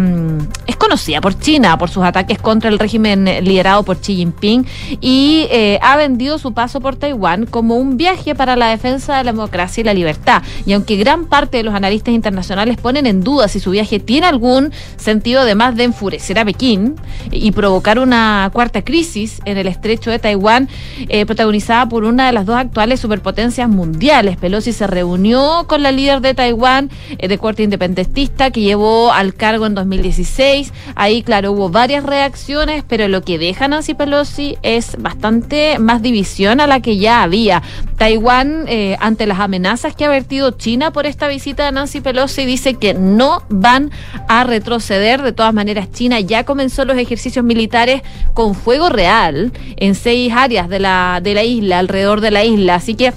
es 0.66 0.76
conocida 0.76 1.20
por 1.20 1.36
China 1.38 1.76
por 1.78 1.90
sus 1.90 2.04
ataques 2.04 2.38
contra 2.38 2.70
el 2.70 2.78
régimen 2.78 3.24
liderado 3.42 3.82
por 3.82 3.98
Xi 3.98 4.16
Jinping 4.16 4.66
y 5.00 5.46
eh, 5.50 5.78
ha 5.82 5.96
vendido 5.96 6.38
su 6.38 6.52
paso 6.52 6.80
por 6.80 6.96
Taiwán 6.96 7.46
como 7.46 7.76
un 7.76 7.96
viaje 7.96 8.34
para 8.34 8.54
la 8.54 8.68
defensa 8.68 9.16
de 9.16 9.24
la 9.24 9.32
democracia 9.32 9.80
y 9.80 9.84
la 9.84 9.94
libertad. 9.94 10.42
Y 10.66 10.72
aunque 10.72 10.96
gran 10.96 11.26
parte 11.26 11.56
de 11.56 11.62
los 11.62 11.74
analistas 11.74 12.14
internacionales 12.14 12.76
ponen 12.76 13.06
en 13.06 13.22
duda 13.22 13.48
si 13.48 13.60
su 13.60 13.70
viaje 13.70 13.98
tiene 13.98 14.26
algún 14.26 14.72
sentido 14.96 15.40
además 15.40 15.76
de 15.76 15.84
enfurecer 15.84 16.38
a 16.38 16.44
Pekín 16.44 16.96
y 17.30 17.52
provocar 17.52 17.98
una 17.98 18.50
cuarta 18.52 18.82
crisis 18.82 19.40
en 19.44 19.58
el 19.58 19.66
estrecho 19.66 20.10
de 20.10 20.18
Taiwán, 20.18 20.68
eh, 21.08 21.26
protagonizada 21.26 21.88
por 21.88 22.04
una 22.04 22.26
de 22.26 22.32
las 22.34 22.46
dos 22.46 22.56
actuales 22.56 23.00
superpotencias 23.00 23.68
mundiales. 23.68 24.36
Pelosi 24.36 24.72
se 24.72 24.86
reunió 24.86 25.64
con 25.66 25.82
la 25.82 25.92
líder 25.92 26.20
de 26.20 26.34
Taiwán 26.34 26.90
eh, 27.18 27.28
de 27.28 27.38
corte 27.38 27.62
independentista 27.62 28.50
que 28.50 28.60
llevó 28.60 29.12
al 29.12 29.34
cargo 29.34 29.66
en 29.66 29.74
2016. 29.74 30.72
Ahí, 30.94 31.22
claro, 31.22 31.52
hubo 31.52 31.70
varias 31.70 32.04
reacciones, 32.04 32.84
pero 32.86 33.08
lo 33.08 33.22
que 33.22 33.38
deja 33.38 33.68
Nancy 33.68 33.94
Pelosi 33.94 34.58
es 34.62 34.96
bastante 34.98 35.78
más 35.78 36.02
división 36.02 36.60
a 36.60 36.66
la 36.66 36.80
que 36.80 36.98
ya 36.98 37.22
había. 37.22 37.62
Taiwán, 37.96 38.64
eh, 38.68 38.96
ante 39.00 39.26
las 39.26 39.40
amenazas 39.40 39.94
que 39.94 40.04
ha 40.04 40.08
vertido 40.08 40.50
China 40.50 40.92
por 40.92 41.06
esta 41.06 41.28
visita 41.28 41.64
de 41.64 41.72
Nancy 41.72 42.00
Pelosi, 42.00 42.44
dice 42.44 42.74
que 42.74 42.94
no 42.94 43.42
van 43.48 43.90
a 44.28 44.44
retroceder. 44.44 45.22
De 45.22 45.32
todas 45.32 45.54
maneras, 45.54 45.90
China 45.92 46.20
ya 46.20 46.44
comenzó 46.44 46.84
los 46.84 46.96
ejercicios 46.96 47.44
militares 47.44 48.02
con 48.34 48.54
fuego 48.54 48.88
real 48.88 49.52
en 49.76 49.94
seis 49.94 50.32
áreas 50.32 50.68
de 50.68 50.80
la, 50.80 51.20
de 51.22 51.34
la 51.34 51.44
isla, 51.44 51.78
alrededor 51.78 52.20
de 52.20 52.23
la 52.30 52.44
isla. 52.44 52.76
Así 52.76 52.94
que 52.94 53.12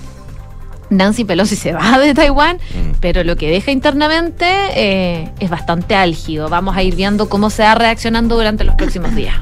Nancy 0.89 1.25
Pelosi 1.25 1.55
se 1.55 1.73
va 1.73 1.99
de 1.99 2.13
Taiwán, 2.13 2.59
pero 2.99 3.23
lo 3.23 3.35
que 3.35 3.49
deja 3.49 3.71
internamente 3.71 4.45
eh, 4.75 5.31
es 5.39 5.49
bastante 5.49 5.95
álgido. 5.95 6.49
Vamos 6.49 6.77
a 6.77 6.83
ir 6.83 6.95
viendo 6.95 7.29
cómo 7.29 7.49
se 7.49 7.63
va 7.63 7.75
reaccionando 7.75 8.35
durante 8.35 8.63
los 8.63 8.75
próximos 8.75 9.13
días. 9.15 9.35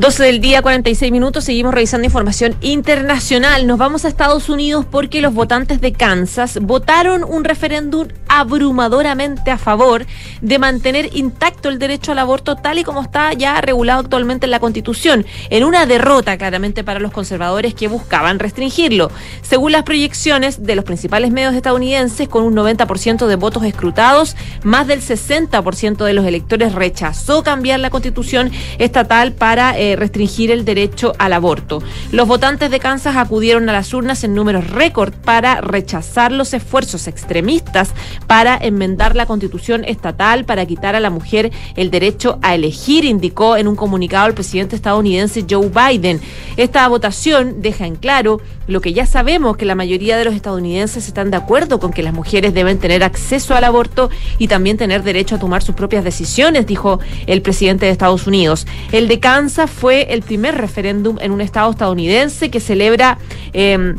12 0.00 0.22
del 0.22 0.40
día, 0.40 0.62
46 0.62 1.12
minutos, 1.12 1.44
seguimos 1.44 1.74
revisando 1.74 2.06
información 2.06 2.56
internacional. 2.62 3.66
Nos 3.66 3.76
vamos 3.76 4.06
a 4.06 4.08
Estados 4.08 4.48
Unidos 4.48 4.86
porque 4.90 5.20
los 5.20 5.34
votantes 5.34 5.82
de 5.82 5.92
Kansas 5.92 6.58
votaron 6.62 7.22
un 7.22 7.44
referéndum 7.44 8.08
abrumadoramente 8.26 9.50
a 9.50 9.58
favor 9.58 10.06
de 10.40 10.58
mantener 10.58 11.14
intacto 11.14 11.68
el 11.68 11.78
derecho 11.78 12.12
al 12.12 12.18
aborto 12.18 12.56
tal 12.56 12.78
y 12.78 12.84
como 12.84 13.02
está 13.02 13.34
ya 13.34 13.60
regulado 13.60 14.00
actualmente 14.00 14.46
en 14.46 14.52
la 14.52 14.60
Constitución, 14.60 15.26
en 15.50 15.64
una 15.64 15.84
derrota 15.84 16.38
claramente 16.38 16.82
para 16.82 16.98
los 16.98 17.12
conservadores 17.12 17.74
que 17.74 17.88
buscaban 17.88 18.38
restringirlo. 18.38 19.10
Según 19.42 19.72
las 19.72 19.82
proyecciones 19.82 20.64
de 20.64 20.76
los 20.76 20.86
principales 20.86 21.30
medios 21.30 21.54
estadounidenses, 21.54 22.26
con 22.26 22.44
un 22.44 22.56
90% 22.56 23.26
de 23.26 23.36
votos 23.36 23.64
escrutados, 23.64 24.34
más 24.62 24.86
del 24.86 25.02
60% 25.02 26.04
de 26.06 26.14
los 26.14 26.24
electores 26.24 26.72
rechazó 26.72 27.42
cambiar 27.42 27.80
la 27.80 27.90
Constitución 27.90 28.50
estatal 28.78 29.32
para 29.32 29.78
eh, 29.78 29.89
restringir 29.96 30.50
el 30.50 30.64
derecho 30.64 31.12
al 31.18 31.32
aborto. 31.32 31.82
Los 32.12 32.28
votantes 32.28 32.70
de 32.70 32.80
Kansas 32.80 33.16
acudieron 33.16 33.68
a 33.68 33.72
las 33.72 33.92
urnas 33.94 34.24
en 34.24 34.34
números 34.34 34.70
récord 34.70 35.12
para 35.12 35.60
rechazar 35.60 36.32
los 36.32 36.54
esfuerzos 36.54 37.08
extremistas 37.08 37.92
para 38.26 38.56
enmendar 38.56 39.16
la 39.16 39.26
constitución 39.26 39.84
estatal 39.84 40.44
para 40.44 40.66
quitar 40.66 40.94
a 40.94 41.00
la 41.00 41.10
mujer 41.10 41.50
el 41.76 41.90
derecho 41.90 42.38
a 42.42 42.54
elegir, 42.54 43.04
indicó 43.04 43.56
en 43.56 43.68
un 43.68 43.76
comunicado 43.76 44.26
el 44.26 44.34
presidente 44.34 44.76
estadounidense 44.76 45.44
Joe 45.48 45.68
Biden. 45.68 46.20
Esta 46.56 46.86
votación 46.88 47.62
deja 47.62 47.86
en 47.86 47.96
claro 47.96 48.40
lo 48.66 48.80
que 48.80 48.92
ya 48.92 49.04
sabemos, 49.04 49.56
que 49.56 49.64
la 49.64 49.74
mayoría 49.74 50.16
de 50.16 50.24
los 50.24 50.34
estadounidenses 50.34 51.08
están 51.08 51.30
de 51.30 51.36
acuerdo 51.36 51.80
con 51.80 51.92
que 51.92 52.02
las 52.02 52.14
mujeres 52.14 52.54
deben 52.54 52.78
tener 52.78 53.02
acceso 53.02 53.54
al 53.54 53.64
aborto 53.64 54.10
y 54.38 54.46
también 54.46 54.76
tener 54.76 55.02
derecho 55.02 55.34
a 55.34 55.38
tomar 55.38 55.62
sus 55.62 55.74
propias 55.74 56.04
decisiones, 56.04 56.66
dijo 56.66 57.00
el 57.26 57.42
presidente 57.42 57.86
de 57.86 57.92
Estados 57.92 58.26
Unidos. 58.26 58.66
El 58.92 59.08
de 59.08 59.18
Kansas 59.18 59.70
fue 59.80 60.12
el 60.12 60.20
primer 60.20 60.56
referéndum 60.56 61.16
en 61.20 61.32
un 61.32 61.40
estado 61.40 61.70
estadounidense 61.70 62.50
que 62.50 62.60
celebra... 62.60 63.16
Eh, 63.54 63.94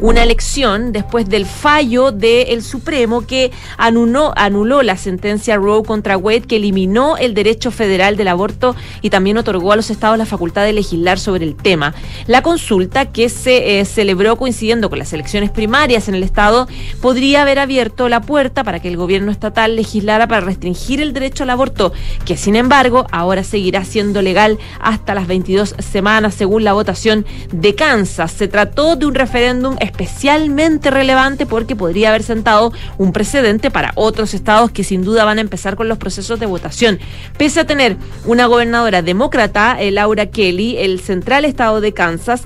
una 0.00 0.22
elección 0.22 0.92
después 0.92 1.28
del 1.28 1.46
fallo 1.46 2.12
del 2.12 2.62
Supremo 2.62 3.26
que 3.26 3.50
anuló, 3.76 4.32
anuló 4.36 4.82
la 4.82 4.96
sentencia 4.96 5.56
Roe 5.56 5.82
contra 5.82 6.16
Wade 6.16 6.42
que 6.42 6.56
eliminó 6.56 7.16
el 7.16 7.34
derecho 7.34 7.70
federal 7.70 8.16
del 8.16 8.28
aborto 8.28 8.76
y 9.02 9.10
también 9.10 9.38
otorgó 9.38 9.72
a 9.72 9.76
los 9.76 9.90
estados 9.90 10.18
la 10.18 10.26
facultad 10.26 10.64
de 10.64 10.72
legislar 10.72 11.18
sobre 11.18 11.44
el 11.44 11.56
tema. 11.56 11.94
La 12.26 12.42
consulta 12.42 13.06
que 13.06 13.28
se 13.28 13.80
eh, 13.80 13.84
celebró 13.84 14.36
coincidiendo 14.36 14.90
con 14.90 14.98
las 14.98 15.12
elecciones 15.12 15.50
primarias 15.50 16.08
en 16.08 16.14
el 16.14 16.22
estado 16.22 16.68
podría 17.00 17.42
haber 17.42 17.58
abierto 17.58 18.08
la 18.08 18.20
puerta 18.20 18.64
para 18.64 18.80
que 18.80 18.88
el 18.88 18.96
gobierno 18.96 19.30
estatal 19.30 19.76
legislara 19.76 20.28
para 20.28 20.40
restringir 20.40 21.00
el 21.00 21.12
derecho 21.12 21.44
al 21.44 21.50
aborto, 21.50 21.92
que 22.24 22.36
sin 22.36 22.56
embargo 22.56 23.06
ahora 23.10 23.44
seguirá 23.44 23.84
siendo 23.84 24.22
legal 24.22 24.58
hasta 24.80 25.14
las 25.14 25.26
22 25.26 25.74
semanas 25.78 26.34
según 26.34 26.64
la 26.64 26.72
votación 26.72 27.26
de 27.52 27.74
Kansas. 27.74 28.32
Se 28.32 28.48
trató 28.48 28.96
de 28.96 29.06
un 29.06 29.14
referéndum 29.14 29.76
especialmente 29.86 30.90
relevante 30.90 31.46
porque 31.46 31.76
podría 31.76 32.10
haber 32.10 32.22
sentado 32.22 32.72
un 32.98 33.12
precedente 33.12 33.70
para 33.70 33.92
otros 33.94 34.34
estados 34.34 34.70
que 34.70 34.84
sin 34.84 35.02
duda 35.02 35.24
van 35.24 35.38
a 35.38 35.40
empezar 35.40 35.76
con 35.76 35.88
los 35.88 35.98
procesos 35.98 36.38
de 36.38 36.46
votación. 36.46 36.98
Pese 37.38 37.60
a 37.60 37.66
tener 37.66 37.96
una 38.24 38.46
gobernadora 38.46 39.02
demócrata, 39.02 39.80
eh, 39.80 39.90
Laura 39.90 40.26
Kelly, 40.26 40.76
el 40.78 41.00
central 41.00 41.44
estado 41.44 41.80
de 41.80 41.92
Kansas, 41.92 42.44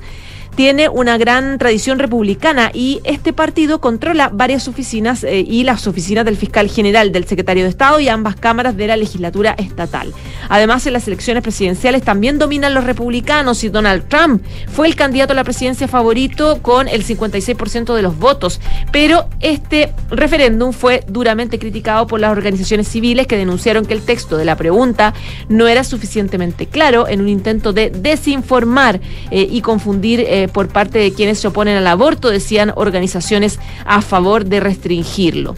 tiene 0.55 0.89
una 0.89 1.17
gran 1.19 1.59
tradición 1.59 1.99
republicana 1.99 2.71
y 2.75 3.01
este 3.05 3.33
partido 3.33 3.81
controla 3.81 4.31
varias 4.33 4.69
oficinas 4.69 5.25
eh, 5.25 5.45
y 5.47 5.65
las 5.65 5.87
oficinas 5.87 6.25
del 6.25 6.37
fiscal 6.37 6.69
general, 6.69 7.13
del 7.13 7.27
secretario 7.27 7.65
de 7.65 7.71
Estado 7.71 8.01
y 8.01 8.09
ambas 8.09 8.37
cámaras 8.37 8.77
de 8.77 8.87
la 8.87 8.97
legislatura 8.97 9.55
estatal. 9.59 10.13
Además, 10.49 10.87
en 10.87 10.93
las 10.93 11.07
elecciones 11.07 11.43
presidenciales 11.43 12.03
también 12.03 12.39
dominan 12.39 12.75
los 12.75 12.85
republicanos 12.85 13.65
y 13.65 13.69
Donald 13.69 14.09
Trump 14.09 14.43
fue 14.73 14.87
el 14.87 14.97
candidato 14.97 15.33
a 15.33 15.37
la 15.37 15.45
presidencia 15.45 15.89
favorito 15.89 16.61
con 16.63 16.89
el 16.89 17.05
56% 17.05 17.95
de 17.95 18.03
los 18.03 18.19
votos, 18.19 18.61
pero 18.93 19.29
este 19.41 19.93
referéndum 20.11 20.73
fue 20.73 21.05
duramente 21.09 21.59
criticado 21.59 22.07
por 22.07 22.21
las 22.21 22.33
organizaciones 22.33 22.89
civiles 22.89 23.27
que 23.27 23.37
denunciaron 23.37 23.87
que 23.87 23.95
el 23.95 24.03
texto 24.03 24.37
de 24.37 24.45
la 24.45 24.57
pregunta 24.57 25.15
no 25.49 25.69
era 25.69 25.85
suficientemente 25.85 26.67
claro 26.67 27.09
en 27.09 27.21
un 27.21 27.29
intento 27.29 27.73
de 27.73 27.91
desinformar 27.91 29.01
eh, 29.31 29.49
y 29.51 29.61
confundir 29.61 30.21
eh, 30.21 30.40
por 30.49 30.69
parte 30.69 30.99
de 30.99 31.13
quienes 31.13 31.39
se 31.39 31.49
oponen 31.49 31.77
al 31.77 31.87
aborto, 31.87 32.31
decían 32.31 32.73
organizaciones 32.77 33.59
a 33.85 34.03
favor 34.03 34.45
de 34.45 34.61
restringirlo. 34.61 35.57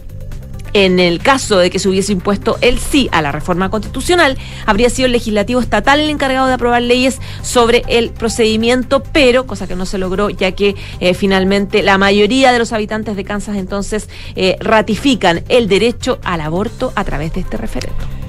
En 0.74 1.00
el 1.00 1.18
caso 1.18 1.58
de 1.58 1.68
que 1.68 1.78
se 1.78 1.88
hubiese 1.88 2.12
impuesto 2.12 2.56
el 2.62 2.78
sí 2.78 3.08
a 3.12 3.20
la 3.20 3.30
reforma 3.30 3.70
constitucional, 3.70 4.38
habría 4.64 4.88
sido 4.88 5.06
el 5.06 5.12
legislativo 5.12 5.60
estatal 5.60 6.00
el 6.00 6.08
encargado 6.08 6.46
de 6.46 6.54
aprobar 6.54 6.80
leyes 6.80 7.18
sobre 7.42 7.82
el 7.88 8.10
procedimiento, 8.10 9.02
pero 9.02 9.46
cosa 9.46 9.66
que 9.66 9.76
no 9.76 9.84
se 9.84 9.98
logró, 9.98 10.30
ya 10.30 10.52
que 10.52 10.74
eh, 11.00 11.12
finalmente 11.12 11.82
la 11.82 11.98
mayoría 11.98 12.52
de 12.52 12.58
los 12.58 12.72
habitantes 12.72 13.16
de 13.16 13.24
Kansas 13.24 13.56
entonces 13.56 14.08
eh, 14.34 14.56
ratifican 14.60 15.44
el 15.48 15.68
derecho 15.68 16.18
al 16.24 16.40
aborto 16.40 16.92
a 16.96 17.04
través 17.04 17.34
de 17.34 17.40
este 17.40 17.58
referendo. 17.58 18.21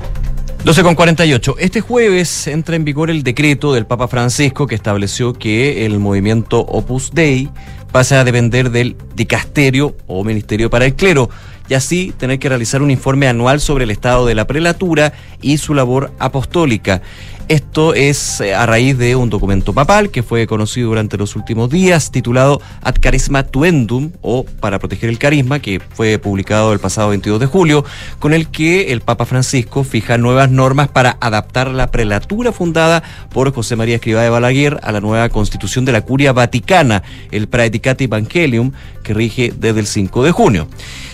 12 0.64 0.82
con 0.82 0.96
48. 0.96 1.56
Este 1.60 1.82
jueves 1.82 2.48
entra 2.48 2.78
en 2.78 2.86
vigor 2.86 3.10
el 3.10 3.24
decreto 3.24 3.74
del 3.74 3.86
Papa 3.86 4.08
Francisco 4.08 4.66
que 4.66 4.76
estableció 4.76 5.34
que 5.34 5.86
el 5.86 6.00
movimiento 6.00 6.62
Opus 6.62 7.12
Dei 7.14 7.50
pasa 7.92 8.22
a 8.22 8.24
depender 8.24 8.72
del 8.72 8.96
dicasterio 9.14 9.98
o 10.08 10.24
ministerio 10.24 10.70
para 10.70 10.86
el 10.86 10.96
clero 10.96 11.30
y 11.68 11.74
así 11.74 12.14
tener 12.18 12.40
que 12.40 12.48
realizar 12.48 12.82
un 12.82 12.92
informe 12.92 13.28
anual 13.28 13.60
sobre 13.60 13.84
el 13.84 13.92
estado 13.92 14.26
de 14.26 14.36
la 14.36 14.48
prelatura 14.48 15.12
y 15.42 15.58
su 15.58 15.74
labor 15.74 16.14
apostólica. 16.18 17.02
Esto 17.50 17.94
es 17.94 18.40
eh, 18.40 18.56
a 18.56 18.66
raíz 18.66 18.98
de 18.98 19.18
un 19.18 19.30
documento 19.30 19.74
papal 19.74 20.12
que 20.12 20.24
fue 20.24 20.48
conocido 20.48 20.88
durante 20.88 21.18
los 21.18 21.36
últimos 21.36 21.70
días, 21.70 22.10
titulado 22.10 22.62
Ad 22.82 22.96
Charisma 23.02 23.44
Tuendum, 23.44 24.12
o 24.22 24.46
Para 24.46 24.80
proteger 24.80 25.10
el 25.10 25.20
carisma, 25.20 25.60
que 25.60 25.82
fue 25.82 26.18
publicado 26.20 26.72
el 26.72 26.80
pasado 26.80 27.10
22 27.10 27.42
de 27.42 27.46
julio, 27.46 27.84
con 28.20 28.34
el 28.34 28.48
que 28.48 28.94
el 28.94 29.02
Papa 29.02 29.26
Francisco 29.26 29.84
fija 29.84 30.18
nuevas 30.18 30.52
normas 30.52 30.88
para 30.88 31.18
adaptar 31.20 31.68
la 31.68 31.92
prelatura 31.92 32.54
fundada 32.54 33.04
por 33.30 33.54
José 33.54 33.76
María 33.76 33.96
Escrivá 33.96 34.22
de 34.22 34.30
Balaguer 34.30 34.80
a 34.82 34.94
la 34.94 35.02
nueva 35.02 35.28
constitución 35.28 35.84
de 35.84 35.92
la 35.92 36.02
Curia 36.02 36.32
Vaticana, 36.32 37.04
el 37.32 37.50
Praedicate 37.50 38.06
Evangelium, 38.06 38.72
que 39.04 39.14
rige 39.14 39.54
desde 39.56 39.82
el 39.82 39.88
5 39.88 40.24
de 40.24 40.32
junio. 40.32 40.68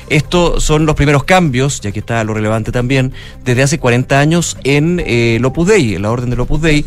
Estos 0.09 0.63
son 0.63 0.87
los 0.87 0.95
primeros 0.95 1.23
cambios, 1.23 1.81
ya 1.81 1.91
que 1.91 1.99
está 1.99 2.23
lo 2.23 2.33
relevante 2.33 2.71
también, 2.71 3.13
desde 3.45 3.61
hace 3.61 3.77
40 3.77 4.19
años 4.19 4.57
en 4.63 4.99
eh, 4.99 5.35
el 5.35 5.45
Opus 5.45 5.69
la 5.99 6.09
orden 6.19 6.29
del 6.29 6.39
Opus 6.41 6.61
Dei, 6.61 6.85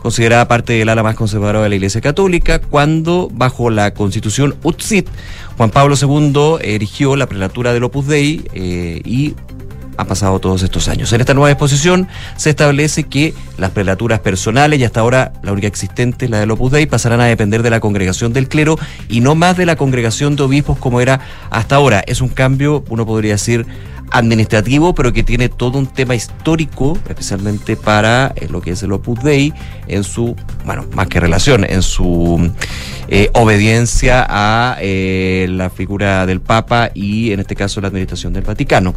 considerada 0.00 0.48
parte 0.48 0.74
del 0.74 0.88
ala 0.88 1.02
más 1.02 1.14
conservadora 1.14 1.62
de 1.62 1.68
la 1.68 1.74
Iglesia 1.74 2.00
Católica, 2.00 2.60
cuando 2.60 3.28
bajo 3.32 3.70
la 3.70 3.94
constitución 3.94 4.54
UTSIT, 4.62 5.08
Juan 5.56 5.70
Pablo 5.70 5.96
II 6.00 6.56
erigió 6.60 7.16
la 7.16 7.26
prelatura 7.26 7.72
del 7.72 7.84
Opus 7.84 8.06
Dei 8.06 8.44
eh, 8.52 9.00
y 9.04 9.34
han 9.96 10.06
pasado 10.06 10.38
todos 10.38 10.62
estos 10.62 10.88
años. 10.88 11.12
En 11.12 11.20
esta 11.20 11.34
nueva 11.34 11.48
disposición 11.48 12.08
se 12.36 12.50
establece 12.50 13.04
que 13.04 13.34
las 13.58 13.70
prelaturas 13.70 14.20
personales, 14.20 14.80
y 14.80 14.84
hasta 14.84 15.00
ahora 15.00 15.32
la 15.42 15.52
única 15.52 15.68
existente, 15.68 16.28
la 16.28 16.40
del 16.40 16.50
Opus 16.50 16.72
Dei, 16.72 16.86
pasarán 16.86 17.20
a 17.20 17.26
depender 17.26 17.62
de 17.62 17.70
la 17.70 17.80
congregación 17.80 18.32
del 18.32 18.48
clero 18.48 18.78
y 19.08 19.20
no 19.20 19.34
más 19.34 19.56
de 19.56 19.66
la 19.66 19.76
congregación 19.76 20.36
de 20.36 20.42
obispos 20.42 20.78
como 20.78 21.00
era 21.00 21.20
hasta 21.50 21.76
ahora. 21.76 22.02
Es 22.06 22.20
un 22.20 22.28
cambio, 22.28 22.84
uno 22.88 23.06
podría 23.06 23.32
decir, 23.32 23.66
administrativo, 24.12 24.94
pero 24.94 25.12
que 25.12 25.22
tiene 25.22 25.48
todo 25.48 25.78
un 25.78 25.86
tema 25.86 26.14
histórico, 26.14 26.98
especialmente 27.08 27.76
para 27.76 28.32
eh, 28.36 28.48
lo 28.50 28.60
que 28.60 28.72
es 28.72 28.82
el 28.82 28.92
Opus 28.92 29.22
Dei, 29.22 29.52
en 29.88 30.04
su, 30.04 30.36
bueno, 30.64 30.86
más 30.94 31.08
que 31.08 31.18
relación, 31.18 31.64
en 31.64 31.82
su 31.82 32.52
eh, 33.08 33.30
obediencia 33.34 34.24
a 34.28 34.76
eh, 34.80 35.46
la 35.50 35.70
figura 35.70 36.24
del 36.26 36.40
Papa 36.40 36.90
y 36.94 37.32
en 37.32 37.40
este 37.40 37.56
caso 37.56 37.80
la 37.80 37.88
administración 37.88 38.32
del 38.32 38.44
Vaticano. 38.44 38.94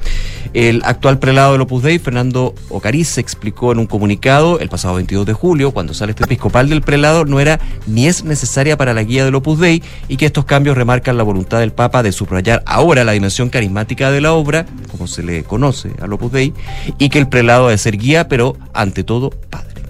El 0.54 0.82
actual 0.86 1.20
prelado 1.20 1.54
del 1.54 1.62
Opus 1.62 1.84
Dei, 1.84 2.00
Fernando 2.00 2.54
Ocariz, 2.70 3.18
explicó 3.18 3.72
en 3.72 3.80
un 3.80 3.88
comunicado 3.88 4.60
el 4.60 4.70
pasado 4.70 4.96
22 4.96 5.26
de 5.26 5.34
julio, 5.34 5.72
cuando 5.72 5.94
sale 5.94 6.12
este 6.12 6.26
episcopal 6.26 6.70
del 6.70 6.82
prelado, 6.82 7.26
no 7.26 7.40
era 7.40 7.60
ni 7.88 8.08
es 8.08 8.24
necesaria 8.24 8.78
para 8.78 8.94
la 8.94 9.04
guía 9.04 9.26
del 9.26 9.36
Opus 9.36 9.60
Dei 9.60 9.82
y 10.08 10.18
que 10.18 10.26
estos 10.26 10.46
cambios 10.46 10.78
remarcan 10.78 11.18
la 11.18 11.24
voluntad 11.24 11.60
del 11.60 11.72
Papa 11.72 12.04
de 12.04 12.12
subrayar 12.12 12.64
ahora 12.66 13.04
la 13.04 13.14
dimensión 13.14 13.50
carismática 13.50 14.12
de 14.12 14.22
la 14.22 14.34
obra, 14.34 14.66
como 14.92 15.05
se 15.08 15.24
le 15.24 15.44
conoce 15.44 15.92
al 16.02 16.14
Opus 16.14 16.32
Dei, 16.32 16.54
y 16.98 17.10
que 17.10 17.20
el 17.20 17.28
prelado 17.28 17.68
ha 17.68 17.72
de 17.72 17.78
ser 17.78 17.98
guía, 17.98 18.28
pero 18.28 18.58
ante 18.74 19.04
todo 19.04 19.30
padre. 19.30 19.84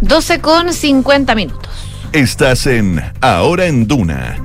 12 0.00 0.40
con 0.40 0.72
50 0.72 1.34
minutos. 1.34 1.70
Estás 2.12 2.66
en 2.66 3.00
Ahora 3.20 3.66
en 3.66 3.86
Duna. 3.86 4.36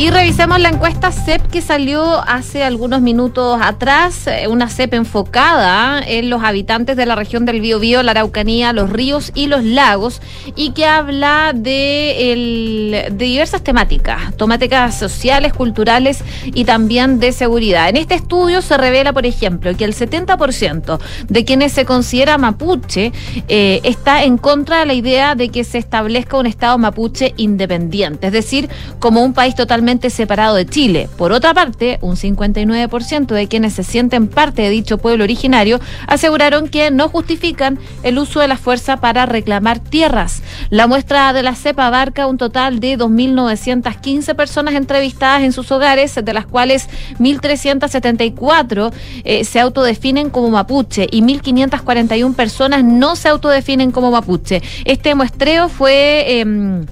Y 0.00 0.08
revisemos 0.08 0.58
la 0.58 0.70
encuesta 0.70 1.12
CEP 1.12 1.46
que 1.48 1.60
salió 1.60 2.26
hace 2.26 2.64
algunos 2.64 3.02
minutos 3.02 3.60
atrás, 3.62 4.26
eh, 4.28 4.48
una 4.48 4.70
CEP 4.70 4.94
enfocada 4.94 6.00
en 6.00 6.30
los 6.30 6.42
habitantes 6.42 6.96
de 6.96 7.04
la 7.04 7.16
región 7.16 7.44
del 7.44 7.60
Biobío, 7.60 8.02
la 8.02 8.12
Araucanía, 8.12 8.72
los 8.72 8.88
ríos 8.88 9.30
y 9.34 9.46
los 9.46 9.62
lagos, 9.62 10.22
y 10.56 10.70
que 10.70 10.86
habla 10.86 11.52
de 11.54 13.10
diversas 13.12 13.62
temáticas, 13.62 14.34
temáticas 14.38 14.98
sociales, 14.98 15.52
culturales 15.52 16.24
y 16.46 16.64
también 16.64 17.20
de 17.20 17.32
seguridad. 17.32 17.90
En 17.90 17.98
este 17.98 18.14
estudio 18.14 18.62
se 18.62 18.78
revela, 18.78 19.12
por 19.12 19.26
ejemplo, 19.26 19.76
que 19.76 19.84
el 19.84 19.94
70% 19.94 20.98
de 21.28 21.44
quienes 21.44 21.72
se 21.72 21.84
considera 21.84 22.38
mapuche 22.38 23.12
eh, 23.48 23.80
está 23.84 24.24
en 24.24 24.38
contra 24.38 24.78
de 24.80 24.86
la 24.86 24.94
idea 24.94 25.34
de 25.34 25.50
que 25.50 25.62
se 25.62 25.76
establezca 25.76 26.38
un 26.38 26.46
Estado 26.46 26.78
mapuche 26.78 27.34
independiente, 27.36 28.28
es 28.28 28.32
decir, 28.32 28.70
como 28.98 29.22
un 29.22 29.34
país 29.34 29.54
totalmente 29.54 29.89
separado 29.98 30.54
de 30.54 30.66
Chile. 30.66 31.08
Por 31.18 31.32
otra 31.32 31.52
parte, 31.52 31.98
un 32.00 32.16
59% 32.16 33.26
de 33.26 33.48
quienes 33.48 33.74
se 33.74 33.82
sienten 33.82 34.28
parte 34.28 34.62
de 34.62 34.70
dicho 34.70 34.98
pueblo 34.98 35.24
originario 35.24 35.80
aseguraron 36.06 36.68
que 36.68 36.90
no 36.90 37.08
justifican 37.08 37.78
el 38.02 38.18
uso 38.18 38.40
de 38.40 38.48
la 38.48 38.56
fuerza 38.56 38.98
para 38.98 39.26
reclamar 39.26 39.80
tierras. 39.80 40.42
La 40.70 40.86
muestra 40.86 41.32
de 41.32 41.42
la 41.42 41.54
CEPA 41.54 41.88
abarca 41.88 42.26
un 42.26 42.38
total 42.38 42.78
de 42.78 42.96
2.915 42.96 44.34
personas 44.36 44.74
entrevistadas 44.74 45.42
en 45.42 45.52
sus 45.52 45.72
hogares, 45.72 46.14
de 46.14 46.32
las 46.32 46.46
cuales 46.46 46.88
1.374 47.18 48.92
eh, 49.24 49.44
se 49.44 49.60
autodefinen 49.60 50.30
como 50.30 50.50
mapuche 50.50 51.08
y 51.10 51.22
1.541 51.22 52.34
personas 52.34 52.84
no 52.84 53.16
se 53.16 53.28
autodefinen 53.28 53.90
como 53.90 54.10
mapuche. 54.10 54.62
Este 54.84 55.14
muestreo 55.14 55.68
fue... 55.68 56.40
em, 56.40 56.86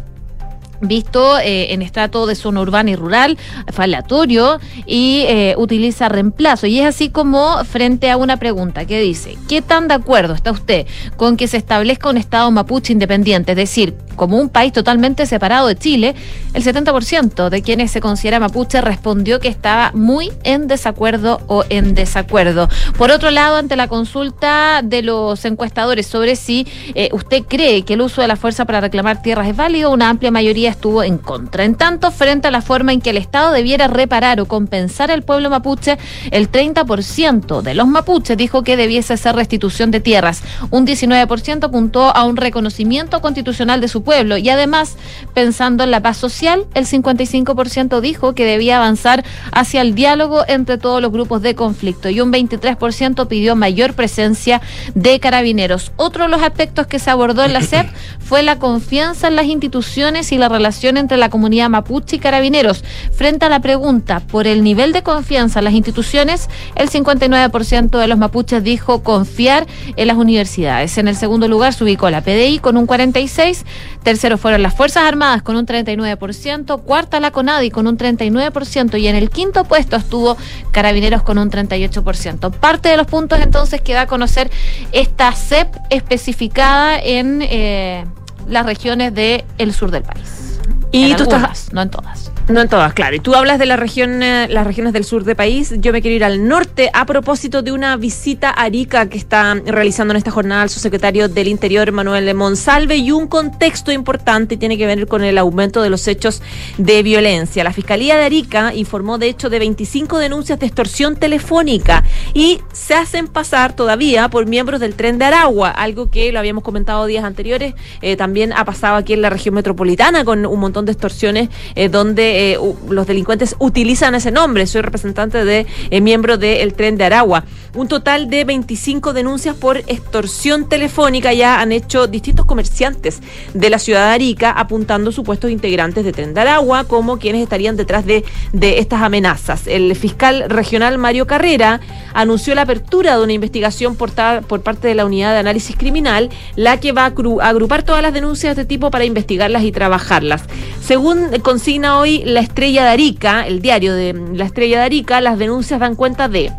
visto 0.81 1.39
eh, 1.39 1.73
en 1.73 1.83
estrato 1.83 2.27
de 2.27 2.35
zona 2.35 2.61
urbana 2.61 2.91
y 2.91 2.97
rural, 2.97 3.39
fue 3.73 3.85
aleatorio 3.85 4.61
y 4.87 5.25
eh, 5.29 5.55
utiliza 5.57 6.09
reemplazo. 6.09 6.67
Y 6.67 6.81
es 6.81 6.87
así 6.87 7.11
como 7.11 7.65
frente 7.65 8.11
a 8.11 8.17
una 8.17 8.37
pregunta 8.37 8.85
que 8.85 9.01
dice, 9.01 9.37
¿qué 9.49 9.63
tan 9.63 9.89
de 9.89 9.95
acuerdo 9.95 10.35
está 10.35 10.51
usted 10.51 10.87
con 11.17 11.37
que 11.37 11.49
se 11.49 11.57
establezca 11.57 12.11
un 12.11 12.19
Estado 12.19 12.51
mapuche 12.51 12.93
independiente? 12.93 13.53
Es 13.53 13.57
decir, 13.57 13.95
como 14.17 14.37
un 14.37 14.49
país 14.49 14.73
totalmente 14.73 15.25
separado 15.27 15.69
de 15.69 15.77
Chile, 15.77 16.15
el 16.53 16.65
70% 16.65 17.49
de 17.49 17.63
quienes 17.63 17.91
se 17.91 18.01
considera 18.01 18.41
mapuche 18.41 18.81
respondió 18.81 19.41
que 19.41 19.49
estaba 19.49 19.93
muy 19.95 20.31
en 20.45 20.67
desacuerdo 20.67 21.41
o 21.47 21.65
en 21.69 21.95
desacuerdo. 21.95 22.69
Por 22.99 23.11
otro 23.11 23.31
lado, 23.31 23.57
ante 23.57 23.77
la 23.77 23.89
consulta 23.89 24.83
de 24.83 25.03
los 25.03 25.45
encuestadores 25.45 26.07
sobre 26.07 26.37
si 26.37 26.67
eh, 26.95 27.11
usted 27.13 27.45
cree 27.49 27.83
que 27.83 27.95
el 27.95 28.01
uso 28.03 28.21
de 28.21 28.29
la 28.29 28.37
fuerza 28.37 28.65
para 28.65 28.81
reclamar 28.81 29.23
tierras 29.23 29.49
es 29.49 29.57
válido, 29.57 29.91
una 29.91 30.09
amplia 30.11 30.31
mayoría 30.31 30.68
estuvo 30.69 31.03
en 31.03 31.19
contra. 31.19 31.65
En 31.65 31.75
tanto, 31.75 32.11
frente 32.11 32.49
a 32.49 32.51
la 32.51 32.63
forma 32.63 32.93
en 32.93 33.01
que 33.01 33.11
el 33.11 33.17
Estado 33.17 33.53
debiera 33.53 33.89
reparar 33.89 34.41
o 34.41 34.47
compensar 34.47 35.11
al 35.11 35.23
pueblo 35.23 35.51
mapuche, 35.51 35.99
el 36.31 36.51
30% 36.51 37.63
de 37.63 37.75
los 37.75 37.87
mapuches 37.87 38.37
dijo 38.37 38.63
que 38.63 38.77
debiese 38.77 39.17
ser 39.17 39.37
restitución 39.37 39.91
de 39.91 40.01
tierras. 40.01 40.43
Un 40.71 40.87
19% 40.87 41.65
apuntó 41.65 42.15
a 42.15 42.25
un 42.25 42.37
reconocimiento 42.37 43.21
constitucional 43.21 43.81
de 43.81 43.89
su 43.89 44.03
pueblo 44.03 44.37
y 44.37 44.49
además, 44.49 44.97
pensando 45.35 45.85
en 45.85 45.91
la 45.91 46.01
paz 46.01 46.17
social, 46.17 46.67
el 46.75 46.87
55% 46.87 48.01
dijo 48.01 48.35
que 48.35 48.45
debía 48.45 48.77
avanzar 48.77 49.25
hacia 49.53 49.81
el 49.81 49.95
diálogo 49.95 50.45
entre 50.49 50.79
todos 50.79 51.01
los 51.03 51.13
grupos 51.13 51.43
de 51.43 51.55
conflicto 51.55 52.09
y 52.09 52.21
un 52.21 52.33
23% 52.33 53.27
pidió 53.29 53.57
mayor 53.57 53.95
presencia 53.95 54.61
de 54.95 55.21
carabineros. 55.21 55.93
Otro 55.97 56.25
de 56.25 56.31
los 56.31 56.43
aspectos 56.43 56.87
que 56.87 56.99
se 56.99 57.11
abordó 57.11 57.45
en 57.45 57.53
la 57.53 57.63
CEP 57.63 57.89
fue 58.19 58.43
la 58.43 58.59
confianza 58.59 59.29
en 59.29 59.37
las 59.37 59.47
instituciones 59.47 60.33
y 60.33 60.39
la 60.39 60.49
relación 60.59 60.97
entre 60.97 61.17
la 61.17 61.31
comunidad 61.31 61.71
mapuche 61.71 62.17
y 62.17 62.19
carabineros. 62.19 62.85
Frente 63.13 63.47
a 63.47 63.49
la 63.49 63.61
pregunta 63.61 64.21
por 64.21 64.47
el 64.47 64.63
nivel 64.63 64.93
de 64.93 65.03
confianza 65.03 65.61
en 65.61 65.65
las 65.65 65.75
instituciones, 65.75 66.49
el 66.75 66.91
59% 66.91 67.99
de 67.99 68.07
los 68.07 68.19
mapuches 68.19 68.63
dijo 68.63 69.03
confiar 69.03 69.67
en 69.97 70.07
las 70.07 70.17
universidades. 70.17 70.99
En 70.99 71.09
el 71.09 71.17
segundo 71.17 71.49
lugar 71.49 71.73
se 71.73 71.85
ubicó 71.85 72.11
la 72.11 72.21
PDI 72.21 72.59
con 72.59 72.77
un 72.77 72.87
46%, 72.87 73.65
tercero 74.03 74.39
fueron 74.39 74.63
las 74.63 74.75
Fuerzas 74.75 75.05
Armadas 75.05 75.43
con 75.43 75.57
un 75.57 75.67
39%, 75.67 76.83
cuarta 76.83 77.21
la 77.21 77.31
CONADI 77.31 77.71
con 77.71 77.87
un 77.87 77.97
39% 77.97 78.99
y 79.01 79.07
en 79.07 79.17
el 79.17 79.31
quinto 79.31 79.65
puesto 79.65 79.97
estuvo 79.97 80.37
Carabineros 80.73 81.23
con 81.23 81.39
un 81.39 81.51
38%. 81.51 82.51
Parte 82.53 82.89
de 82.89 82.97
los 82.97 83.07
puntos 83.07 83.41
entonces 83.41 83.81
que 83.81 83.95
da 83.95 84.03
a 84.03 84.07
conocer 84.07 84.51
esta 84.93 85.33
CEP 85.33 85.69
especificada 85.91 86.99
en 86.99 87.43
eh, 87.43 88.05
las 88.49 88.67
regiones 88.67 89.15
del 89.15 89.73
sur 89.73 89.91
del 89.91 90.03
país. 90.03 90.48
Y 90.93 91.11
En 91.11 91.17
tú 91.17 91.25
estás- 91.25 91.35
algunas, 91.35 91.73
no 91.73 91.83
en 91.83 91.91
todas. 91.91 92.31
No 92.49 92.63
en 92.63 92.69
todas, 92.71 92.95
claro. 92.95 93.15
Y 93.15 93.21
tú 93.21 93.35
hablas 93.35 93.59
de 93.59 93.67
la 93.67 93.77
región, 93.77 94.23
eh, 94.23 94.49
las 94.49 94.67
regiones 94.67 94.95
del 94.95 95.05
sur 95.05 95.23
del 95.23 95.37
país. 95.37 95.75
Yo 95.81 95.93
me 95.93 96.01
quiero 96.01 96.17
ir 96.17 96.25
al 96.25 96.49
norte 96.49 96.89
a 96.95 97.05
propósito 97.05 97.61
de 97.61 97.73
una 97.73 97.95
visita 97.99 98.49
a 98.49 98.63
Arica 98.63 99.11
que 99.11 99.19
está 99.19 99.55
realizando 99.67 100.13
en 100.13 100.17
esta 100.17 100.31
jornada 100.31 100.63
el 100.63 100.71
subsecretario 100.71 101.29
del 101.29 101.47
Interior, 101.47 101.93
Manuel 101.93 102.35
Monsalve, 102.35 102.97
y 102.97 103.13
un 103.13 103.27
contexto 103.27 103.93
importante 103.93 104.57
tiene 104.57 104.79
que 104.79 104.87
ver 104.87 105.07
con 105.07 105.25
el 105.25 105.37
aumento 105.37 105.83
de 105.83 105.91
los 105.91 106.09
hechos 106.09 106.41
de 106.79 107.03
violencia. 107.03 107.65
La 107.65 107.75
Fiscalía 107.75 108.17
de 108.17 108.25
Arica 108.25 108.73
informó, 108.75 109.19
de 109.19 109.29
hecho, 109.29 109.51
de 109.51 109.59
25 109.59 110.17
denuncias 110.17 110.59
de 110.59 110.65
extorsión 110.65 111.17
telefónica 111.17 112.03
y 112.33 112.63
se 112.73 112.95
hacen 112.95 113.29
pasar 113.29 113.77
todavía 113.77 114.31
por 114.31 114.47
miembros 114.47 114.81
del 114.81 114.95
tren 114.95 115.19
de 115.19 115.27
Aragua, 115.27 115.69
algo 115.69 116.11
que 116.11 116.33
lo 116.33 116.39
habíamos 116.39 116.65
comentado 116.65 117.05
días 117.05 117.25
anteriores. 117.25 117.75
eh, 118.01 118.17
también 118.17 118.55
ha 118.55 118.65
pasado 118.65 118.97
aquí 118.97 119.13
en 119.13 119.21
la 119.21 119.29
región 119.29 119.55
metropolitana 119.55 120.25
con 120.25 120.47
un 120.47 120.61
montón 120.61 120.87
de 120.87 120.93
extorsiones 120.93 121.51
eh, 121.75 121.91
donde 121.91 122.38
eh, 122.41 122.57
los 122.89 123.09
delincuentes 123.09 123.57
utilizan 123.59 124.15
ese 124.15 124.31
nombre. 124.31 124.65
Soy 124.69 124.83
representante 124.83 125.45
de 125.45 125.67
eh, 125.91 126.01
miembro 126.01 126.39
del 126.39 126.73
tren 126.75 126.97
de 126.97 127.05
Aragua. 127.05 127.43
Un 127.75 127.89
total 127.89 128.31
de 128.31 128.45
25 128.45 129.13
denuncias 129.13 129.55
por 129.55 129.79
extorsión 129.79 130.69
telefónica 130.69 131.33
ya 131.35 131.61
han 131.61 131.73
hecho 131.73 132.07
distintos 132.07 132.47
comerciantes 132.47 133.21
de 133.53 133.71
la 133.71 133.79
ciudad 133.79 134.09
de 134.09 134.15
Arica 134.15 134.51
apuntando 134.51 135.13
supuestos 135.13 135.51
integrantes 135.51 136.05
de 136.05 136.13
Tren 136.13 136.35
de 136.35 136.41
Aragua 136.41 136.85
como 136.85 137.19
quienes 137.19 137.43
estarían 137.43 137.77
detrás 137.77 138.07
de, 138.07 138.25
de 138.53 138.79
estas 138.79 139.03
amenazas. 139.03 139.67
El 139.67 139.95
fiscal 139.97 140.45
regional 140.49 140.97
Mario 140.99 141.27
Carrera 141.27 141.81
anunció 142.15 142.55
la 142.55 142.63
apertura 142.63 143.17
de 143.17 143.25
una 143.25 143.33
investigación 143.33 143.97
por, 143.97 144.13
por 144.47 144.63
parte 144.63 144.89
de 144.89 144.95
la 144.95 145.05
unidad 145.05 145.33
de 145.33 145.39
análisis 145.39 145.77
criminal, 145.77 146.31
la 146.57 146.81
que 146.81 146.93
va 146.93 147.05
a 147.05 147.19
a 147.41 147.49
agrupar 147.49 147.83
todas 147.83 148.03
las 148.03 148.13
denuncias 148.13 148.55
de 148.55 148.63
este 148.63 148.69
tipo 148.69 148.91
para 148.91 149.05
investigarlas 149.05 149.65
y 149.65 149.73
trabajarlas. 149.73 150.43
Según 150.81 151.31
consigna 151.43 151.99
hoy 151.99 152.23
la 152.25 152.41
Estrella 152.41 152.85
de 152.85 152.91
Arica, 152.91 153.47
el 153.47 153.61
diario 153.61 153.95
de 153.95 154.15
la 154.35 154.45
Estrella 154.45 154.79
de 154.79 154.85
Arica, 154.85 155.21
las 155.21 155.39
denuncias 155.39 155.81
dan 155.81 155.97
cuenta 155.97 156.29
de 156.29 156.53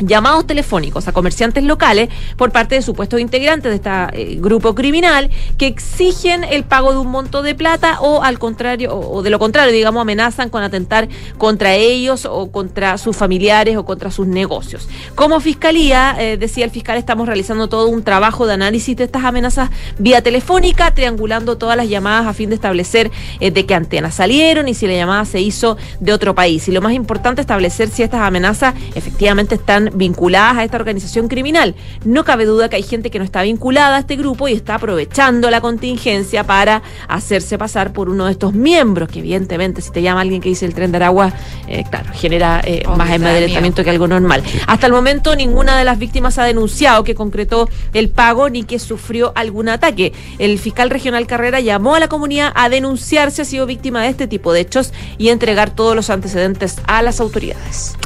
llamados 0.00 0.46
telefónicos 0.46 1.08
a 1.08 1.12
comerciantes 1.12 1.64
locales 1.64 2.08
por 2.36 2.52
parte 2.52 2.74
de 2.74 2.82
supuestos 2.82 3.20
integrantes 3.20 3.70
de 3.70 3.76
este 3.76 4.34
grupo 4.40 4.74
criminal 4.74 5.30
que 5.58 5.66
exigen 5.66 6.44
el 6.44 6.64
pago 6.64 6.92
de 6.92 6.98
un 6.98 7.08
monto 7.08 7.42
de 7.42 7.54
plata 7.54 8.00
o 8.00 8.22
al 8.22 8.38
contrario 8.38 8.94
o, 8.94 9.22
de 9.22 9.30
lo 9.30 9.38
contrario 9.38 9.72
digamos 9.72 10.00
amenazan 10.00 10.50
con 10.50 10.62
atentar 10.62 11.08
contra 11.38 11.74
ellos 11.74 12.26
o 12.26 12.50
contra 12.50 12.98
sus 12.98 13.16
familiares 13.16 13.76
o 13.76 13.84
contra 13.84 14.10
sus 14.10 14.26
negocios. 14.26 14.88
Como 15.14 15.40
fiscalía 15.40 16.16
eh, 16.18 16.36
decía 16.36 16.64
el 16.64 16.70
fiscal 16.70 16.98
estamos 16.98 17.26
realizando 17.26 17.68
todo 17.68 17.88
un 17.88 18.02
trabajo 18.02 18.46
de 18.46 18.54
análisis 18.54 18.96
de 18.96 19.04
estas 19.04 19.24
amenazas 19.24 19.70
vía 19.98 20.22
telefónica 20.22 20.94
triangulando 20.94 21.58
todas 21.58 21.76
las 21.76 21.88
llamadas 21.88 22.26
a 22.26 22.32
fin 22.32 22.48
de 22.48 22.54
establecer 22.54 23.10
eh, 23.40 23.50
de 23.50 23.66
qué 23.66 23.74
antenas 23.74 24.14
salieron 24.14 24.68
y 24.68 24.74
si 24.74 24.86
la 24.86 24.94
llamada 24.94 25.24
se 25.24 25.40
hizo 25.40 25.76
de 26.00 26.12
otro 26.12 26.34
país. 26.34 26.66
Y 26.68 26.72
lo 26.72 26.80
más 26.80 26.92
importante 26.92 27.40
establecer 27.40 27.88
si 27.88 28.02
estas 28.02 28.20
amenazas 28.20 28.74
efectivamente 28.94 29.54
están 29.54 29.89
vinculadas 29.94 30.58
a 30.58 30.64
esta 30.64 30.76
organización 30.76 31.28
criminal. 31.28 31.74
No 32.04 32.24
cabe 32.24 32.44
duda 32.44 32.68
que 32.68 32.76
hay 32.76 32.82
gente 32.82 33.10
que 33.10 33.18
no 33.18 33.24
está 33.24 33.42
vinculada 33.42 33.96
a 33.96 34.00
este 34.00 34.16
grupo 34.16 34.48
y 34.48 34.52
está 34.52 34.74
aprovechando 34.76 35.50
la 35.50 35.60
contingencia 35.60 36.44
para 36.44 36.82
hacerse 37.08 37.56
pasar 37.58 37.92
por 37.92 38.08
uno 38.08 38.26
de 38.26 38.32
estos 38.32 38.52
miembros, 38.52 39.08
que 39.08 39.20
evidentemente 39.20 39.80
si 39.80 39.90
te 39.90 40.02
llama 40.02 40.22
alguien 40.22 40.40
que 40.40 40.48
dice 40.48 40.66
el 40.66 40.74
tren 40.74 40.90
de 40.92 40.96
Aragua, 40.96 41.32
eh, 41.68 41.84
claro, 41.88 42.10
genera 42.12 42.60
eh, 42.64 42.80
Oh, 42.86 42.96
más 42.96 43.10
amedrentamiento 43.10 43.84
que 43.84 43.90
algo 43.90 44.08
normal. 44.08 44.42
Hasta 44.66 44.86
el 44.86 44.92
momento 44.92 45.36
ninguna 45.36 45.78
de 45.78 45.84
las 45.84 45.98
víctimas 45.98 46.38
ha 46.38 46.44
denunciado 46.44 47.04
que 47.04 47.14
concretó 47.14 47.68
el 47.92 48.08
pago 48.08 48.48
ni 48.48 48.64
que 48.64 48.78
sufrió 48.78 49.32
algún 49.34 49.68
ataque. 49.68 50.12
El 50.38 50.58
fiscal 50.58 50.90
regional 50.90 51.26
Carrera 51.26 51.60
llamó 51.60 51.94
a 51.94 52.00
la 52.00 52.08
comunidad 52.08 52.52
a 52.54 52.68
denunciar 52.68 53.30
si 53.30 53.42
ha 53.42 53.44
sido 53.44 53.66
víctima 53.66 54.02
de 54.02 54.08
este 54.08 54.26
tipo 54.26 54.52
de 54.52 54.60
hechos 54.60 54.92
y 55.18 55.28
entregar 55.28 55.70
todos 55.70 55.94
los 55.94 56.10
antecedentes 56.10 56.78
a 56.86 57.02
las 57.02 57.20
autoridades. 57.20 57.96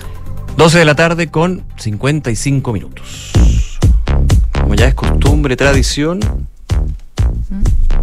12 0.57 0.79
de 0.79 0.85
la 0.85 0.95
tarde 0.95 1.31
con 1.31 1.65
55 1.77 2.73
minutos. 2.73 3.33
Como 4.61 4.75
ya 4.75 4.87
es 4.89 4.95
costumbre, 4.95 5.57
tradición. 5.57 6.21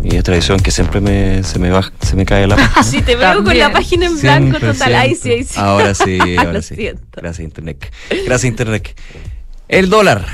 Y 0.04 0.16
es 0.16 0.24
tradición 0.24 0.60
que 0.60 0.72
siempre 0.72 1.00
me, 1.00 1.44
se, 1.44 1.60
me 1.60 1.70
baja, 1.70 1.92
se 2.02 2.16
me 2.16 2.26
cae 2.26 2.48
la 2.48 2.56
página. 2.58 2.84
Sí, 2.84 3.02
te 3.02 3.16
veo 3.16 3.44
con 3.44 3.58
la 3.58 3.72
página 3.72 4.08
en 4.08 4.20
blanco 4.20 4.58
Siempre, 4.60 4.74
total. 4.74 4.96
Ahí 4.96 5.16
sí, 5.16 5.32
ahí 5.32 5.44
sí. 5.44 5.60
Ahora 5.60 5.94
sí, 5.94 6.20
ahora 6.38 6.54
Lo 6.54 6.62
sí. 6.62 6.76
siento. 6.76 7.04
Gracias, 7.16 7.40
Internet. 7.46 7.94
Gracias, 8.10 8.46
Internet. 8.46 9.00
El 9.68 9.90
dólar. 9.90 10.26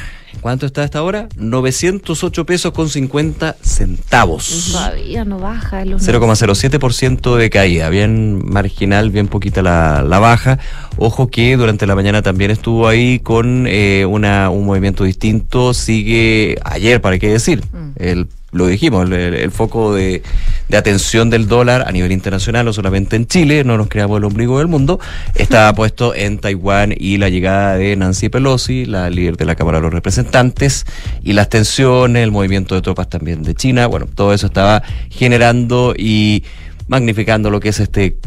¿Cuánto 0.42 0.66
está 0.66 0.84
hasta 0.84 1.00
ahora? 1.00 1.28
908 1.36 2.46
pesos 2.46 2.72
con 2.72 2.90
50 2.90 3.56
centavos. 3.62 4.70
Todavía 4.72 5.26
no 5.26 5.40
baja. 5.40 5.86
Los 5.86 6.08
0,07% 6.08 7.36
de 7.36 7.50
caída, 7.50 7.90
bien 7.90 8.42
marginal, 8.46 9.10
bien 9.10 9.28
poquita 9.28 9.62
la, 9.62 10.04
la 10.04 10.20
baja. 10.20 10.60
Ojo 10.98 11.28
que 11.28 11.58
durante 11.58 11.86
la 11.88 11.96
mañana 11.96 12.22
también 12.22 12.52
estuvo 12.52 12.88
ahí 12.88 13.20
con 13.20 13.66
eh, 13.68 14.06
una, 14.06 14.50
un 14.50 14.66
movimiento 14.66 15.04
distinto. 15.04 15.74
Sigue 15.74 16.58
ayer, 16.64 17.02
para 17.02 17.20
qué 17.20 17.30
decir, 17.30 17.64
el, 17.98 18.28
lo 18.52 18.68
dijimos, 18.68 19.10
el, 19.12 19.52
foco 19.52 19.94
de, 19.94 20.24
de 20.70 20.78
atención 20.78 21.30
del 21.30 21.48
dólar 21.48 21.84
a 21.86 21.92
nivel 21.92 22.12
internacional, 22.12 22.66
no 22.66 22.74
solamente 22.74 23.16
en 23.16 23.28
Chile, 23.28 23.64
no 23.64 23.78
nos 23.78 23.88
creamos 23.88 24.18
el 24.18 24.24
ombligo 24.24 24.60
del 24.60 24.68
mundo, 24.68 25.00
estaba 25.36 25.74
puesto 25.74 26.16
en 26.16 26.40
Taiwán 26.40 26.94
y 26.98 27.18
la 27.18 27.30
llegada 27.30 27.76
de 27.76 27.96
Nancy 27.96 28.30
Pelosi, 28.30 28.86
la 28.86 29.10
líder 29.10 29.36
de 29.36 29.46
la 29.46 29.56
Cámara 29.56 29.80
de 29.80 29.84
los 29.84 29.94
Representantes, 29.94 30.86
y 31.24 31.34
las 31.34 31.50
tensiones, 31.50 32.24
el 32.24 32.32
movimiento 32.32 32.76
de 32.76 32.82
tropas 32.82 33.10
también 33.10 33.44
de 33.44 33.54
China, 33.54 33.88
bueno, 33.88 34.08
todo 34.14 34.34
eso 34.34 34.48
estaba 34.48 34.82
generando 35.10 35.94
y 35.98 36.44
magnificando 36.88 37.50
lo 37.50 37.60
que 37.60 37.70
es 37.70 37.80
este 37.80 38.18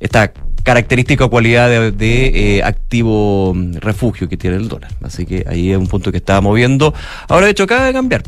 esta 0.00 0.32
característica 0.64 1.24
o 1.24 1.30
cualidad 1.30 1.68
de, 1.68 1.92
de, 1.92 2.56
eh, 2.56 2.62
activo 2.62 3.52
mm, 3.54 3.76
refugio 3.76 4.28
que 4.28 4.36
tiene 4.36 4.56
el 4.56 4.68
dólar. 4.68 4.90
Así 5.02 5.26
que 5.26 5.44
ahí 5.46 5.70
es 5.70 5.78
un 5.78 5.86
punto 5.86 6.10
que 6.10 6.18
estaba 6.18 6.40
moviendo. 6.40 6.92
Ahora, 7.28 7.46
de 7.46 7.52
hecho, 7.52 7.64
acaba 7.64 7.86
de 7.86 7.92
cambiar. 7.92 8.22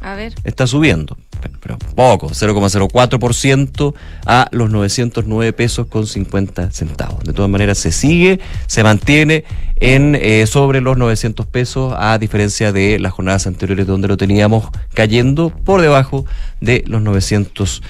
A 0.00 0.14
ver. 0.14 0.34
Está 0.44 0.66
subiendo, 0.66 1.18
pero, 1.60 1.78
poco, 1.94 2.30
0,04% 2.30 3.94
a 4.24 4.48
los 4.50 4.70
909 4.70 5.52
pesos 5.52 5.86
con 5.88 6.06
50 6.06 6.70
centavos. 6.70 7.22
De 7.24 7.34
todas 7.34 7.50
maneras, 7.50 7.76
se 7.78 7.92
sigue, 7.92 8.40
se 8.66 8.82
mantiene 8.82 9.44
en 9.76 10.14
eh, 10.14 10.46
sobre 10.46 10.80
los 10.80 10.96
900 10.96 11.46
pesos, 11.46 11.94
a 11.98 12.16
diferencia 12.18 12.72
de 12.72 12.98
las 12.98 13.12
jornadas 13.12 13.46
anteriores 13.46 13.86
donde 13.86 14.08
lo 14.08 14.16
teníamos 14.16 14.68
cayendo 14.94 15.50
por 15.50 15.82
debajo 15.82 16.24
de 16.62 16.82
los 16.86 17.02
900 17.02 17.82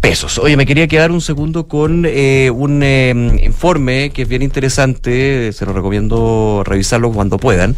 pesos. 0.00 0.38
Oye, 0.38 0.56
me 0.56 0.66
quería 0.66 0.88
quedar 0.88 1.10
un 1.10 1.20
segundo 1.20 1.68
con 1.68 2.04
eh, 2.06 2.50
un 2.50 2.82
eh, 2.82 3.40
informe 3.42 4.10
que 4.10 4.22
es 4.22 4.28
bien 4.28 4.42
interesante, 4.42 5.52
se 5.52 5.66
lo 5.66 5.72
recomiendo 5.72 6.62
revisarlo 6.64 7.10
cuando 7.12 7.38
puedan, 7.38 7.76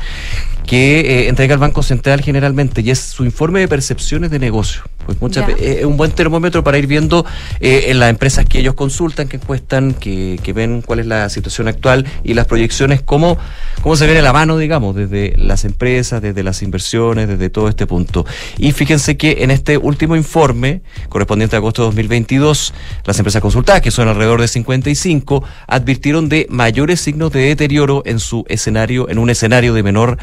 que 0.68 1.00
eh, 1.00 1.28
entrega 1.28 1.54
el 1.54 1.58
Banco 1.60 1.82
Central 1.82 2.20
generalmente 2.20 2.82
y 2.82 2.90
es 2.90 2.98
su 2.98 3.24
informe 3.24 3.60
de 3.60 3.68
percepciones 3.68 4.30
de 4.30 4.38
negocio. 4.38 4.82
Pues 5.06 5.18
muchas 5.22 5.48
Ya. 5.48 5.54
ve- 5.54 5.60
eh, 5.64 5.76
es 5.80 5.84
un 5.86 5.96
buen 5.96 6.10
termómetro 6.10 6.62
para 6.62 6.76
ir 6.76 6.86
viendo 6.86 7.24
eh, 7.60 7.86
en 7.88 7.98
las 7.98 8.10
empresas 8.10 8.44
que 8.44 8.58
ellos 8.58 8.74
consultan, 8.74 9.26
que 9.28 9.36
encuestan, 9.38 9.94
que, 9.94 10.38
que 10.42 10.52
ven 10.52 10.82
cuál 10.82 10.98
es 10.98 11.06
la 11.06 11.30
situación 11.30 11.66
actual 11.68 12.04
y 12.22 12.34
las 12.34 12.44
proyecciones, 12.46 13.00
cómo, 13.00 13.38
cómo 13.80 13.96
se 13.96 14.04
viene 14.04 14.20
la 14.20 14.34
mano, 14.34 14.58
digamos, 14.58 14.94
desde 14.94 15.32
las 15.38 15.64
empresas, 15.64 16.20
desde 16.20 16.42
las 16.42 16.62
inversiones, 16.62 17.26
desde 17.28 17.48
todo 17.48 17.68
este 17.70 17.86
punto. 17.86 18.26
Y 18.58 18.72
fíjense 18.72 19.16
que 19.16 19.38
en 19.40 19.50
este 19.50 19.78
último 19.78 20.14
informe, 20.16 20.82
correspondiente 21.08 21.56
a 21.56 21.60
agosto 21.60 21.80
de 21.82 21.86
2022, 21.86 22.74
las 23.06 23.18
empresas 23.18 23.40
consultadas, 23.40 23.80
que 23.80 23.90
son 23.90 24.08
alrededor 24.08 24.42
de 24.42 24.48
55, 24.48 25.42
advirtieron 25.66 26.28
de 26.28 26.46
mayores 26.50 27.00
signos 27.00 27.32
de 27.32 27.40
deterioro 27.40 28.02
en 28.04 28.18
su 28.20 28.44
escenario, 28.48 29.08
en 29.08 29.16
un 29.16 29.30
escenario 29.30 29.72
de 29.72 29.82
menor 29.82 30.18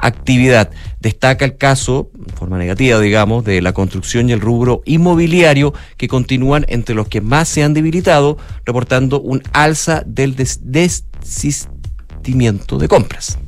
actividad. 0.00 0.70
Destaca 1.00 1.44
el 1.44 1.56
caso, 1.56 2.10
en 2.18 2.34
forma 2.34 2.58
negativa, 2.58 2.98
digamos, 3.00 3.44
de 3.44 3.62
la 3.62 3.72
construcción 3.72 4.28
y 4.28 4.32
el 4.32 4.40
rubro 4.40 4.82
inmobiliario, 4.84 5.72
que 5.96 6.08
continúan 6.08 6.64
entre 6.68 6.94
los 6.94 7.08
que 7.08 7.20
más 7.20 7.48
se 7.48 7.62
han 7.62 7.74
debilitado, 7.74 8.36
reportando 8.64 9.20
un 9.20 9.42
alza 9.52 10.02
del 10.06 10.34
des- 10.36 10.60
desistimiento 10.64 12.78
de 12.78 12.88
compras. 12.88 13.38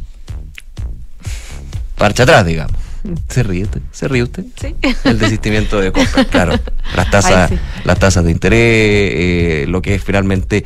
Marcha 1.98 2.22
atrás, 2.24 2.44
digamos. 2.46 2.76
¿Se 3.28 3.42
ríe 3.42 3.64
usted? 3.64 3.80
¿Se 3.90 4.06
ríe 4.06 4.22
usted? 4.22 4.44
Sí. 4.60 4.76
El 5.04 5.18
desistimiento 5.18 5.80
de 5.80 5.90
compras, 5.90 6.26
claro. 6.30 6.54
Las 6.96 7.10
tasas, 7.10 7.50
sí. 7.50 7.56
las 7.84 7.98
tasas 7.98 8.24
de 8.24 8.30
interés, 8.30 8.60
eh, 8.60 9.64
lo 9.68 9.82
que 9.82 9.96
es 9.96 10.04
finalmente 10.04 10.64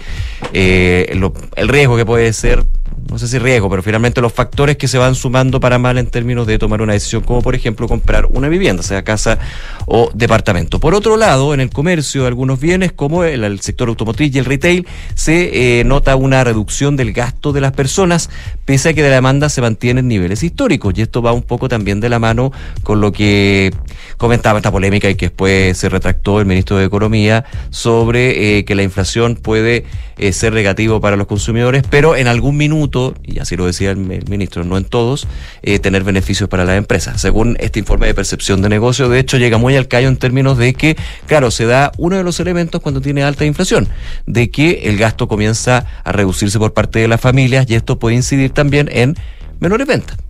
eh, 0.53 1.11
lo- 1.17 1.33
el 1.57 1.69
riesgo 1.69 1.97
que 1.97 2.05
puede 2.05 2.31
ser 2.35 2.67
no 3.09 3.19
sé 3.19 3.29
si 3.29 3.39
riesgo, 3.39 3.71
pero 3.71 3.83
finalmente 3.83 4.21
los 4.21 4.33
factores 4.33 4.77
que 4.77 4.89
se 4.89 4.99
van 4.99 5.15
sumando 5.15 5.61
para 5.61 5.79
mal 5.79 5.99
en 5.99 6.07
términos 6.07 6.47
de 6.47 6.59
tomar 6.59 6.83
una 6.83 6.93
decisión, 6.93 7.23
como 7.23 7.41
por 7.41 7.55
ejemplo 7.55 7.87
comprar 7.87 8.27
una 8.27 8.49
vivienda, 8.49 8.83
sea 8.83 9.05
casa 9.05 9.39
o 9.87 10.11
departamento. 10.13 10.81
Por 10.81 10.95
otro 10.95 11.17
lado, 11.17 11.55
en 11.55 11.61
el 11.61 11.71
comercio 11.71 12.23
de 12.23 12.29
algunos 12.29 12.61
bienes, 12.61 12.93
como 12.93 13.25
el, 13.25 13.61
sector 13.61 13.89
automotriz 13.89 14.35
y 14.35 14.39
el 14.39 14.45
retail, 14.45 14.87
se 15.15 15.81
eh, 15.81 15.85
nota 15.85 16.17
una 16.17 16.43
reducción 16.45 16.97
del 16.97 17.13
gasto 17.13 17.53
de 17.53 17.61
las 17.61 17.73
personas, 17.73 18.29
pese 18.65 18.91
a 18.91 18.95
que 18.95 19.03
de 19.03 19.11
la 19.11 19.17
demanda 19.17 19.49
se 19.49 19.61
mantiene 19.61 20.01
en 20.01 20.09
niveles 20.09 20.43
históricos. 20.43 20.95
Y 20.97 21.03
esto 21.03 21.23
va 21.23 21.33
un 21.33 21.43
poco 21.43 21.69
también 21.69 22.01
de 22.01 22.09
la 22.09 22.19
mano 22.19 22.53
con 22.83 23.01
lo 23.01 23.13
que 23.13 23.73
comentaba 24.17 24.59
esta 24.59 24.73
polémica 24.73 25.09
y 25.09 25.15
que 25.15 25.27
después 25.27 25.77
se 25.77 25.89
retractó 25.89 26.41
el 26.41 26.47
ministro 26.47 26.77
de 26.77 26.85
Economía 26.87 27.45
sobre 27.71 28.59
eh, 28.59 28.65
que 28.65 28.75
la 28.75 28.83
inflación 28.83 29.37
puede 29.37 29.85
eh, 30.19 30.33
ser 30.33 30.53
negativo 30.53 31.01
para 31.01 31.17
los 31.17 31.27
consumidores, 31.27 31.83
pero 31.89 32.17
en 32.17 32.27
algún 32.27 32.57
minuto, 32.57 33.15
y 33.23 33.39
así 33.39 33.57
lo 33.57 33.67
decía 33.67 33.91
el, 33.91 33.99
ministro, 33.99 34.65
no 34.65 34.77
en 34.77 34.85
todos, 34.85 35.27
eh, 35.63 35.79
tener 35.79 36.05
beneficios 36.05 36.49
para 36.49 36.65
las 36.65 36.79
empresas. 36.79 37.21
Según 37.21 37.57
este 37.61 37.79
informe 37.79 38.07
de 38.07 38.15
percepción 38.15 38.63
de 38.63 38.69
negocio, 38.69 39.09
de 39.09 39.19
hecho 39.19 39.37
llega 39.37 39.59
muy 39.59 39.77
al 39.77 39.89
callo 39.89 40.09
en 40.09 40.17
términos 40.17 40.59
de 40.59 40.75
que, 40.75 40.97
claro, 41.27 41.51
se 41.51 41.67
da 41.67 41.93
uno 41.99 42.17
de 42.17 42.25
los 42.25 42.41
elementos 42.41 42.81
cuando 42.81 43.01
tiene 43.01 43.23
alta 43.23 43.45
inflación, 43.45 43.89
de 44.27 44.51
que 44.51 44.83
el 44.85 44.97
gasto 44.97 45.29
comienza 45.29 45.87
a 46.05 46.13
reducirse 46.13 46.59
por 46.59 46.73
parte 46.73 46.99
de 46.99 47.09
las 47.09 47.21
familias 47.21 47.67
y 47.69 47.75
esto 47.75 47.99
puede 47.99 48.17
incidir 48.17 48.51
también 48.51 48.89
en 48.93 49.17
menores 49.61 49.87
ventas 49.87 50.26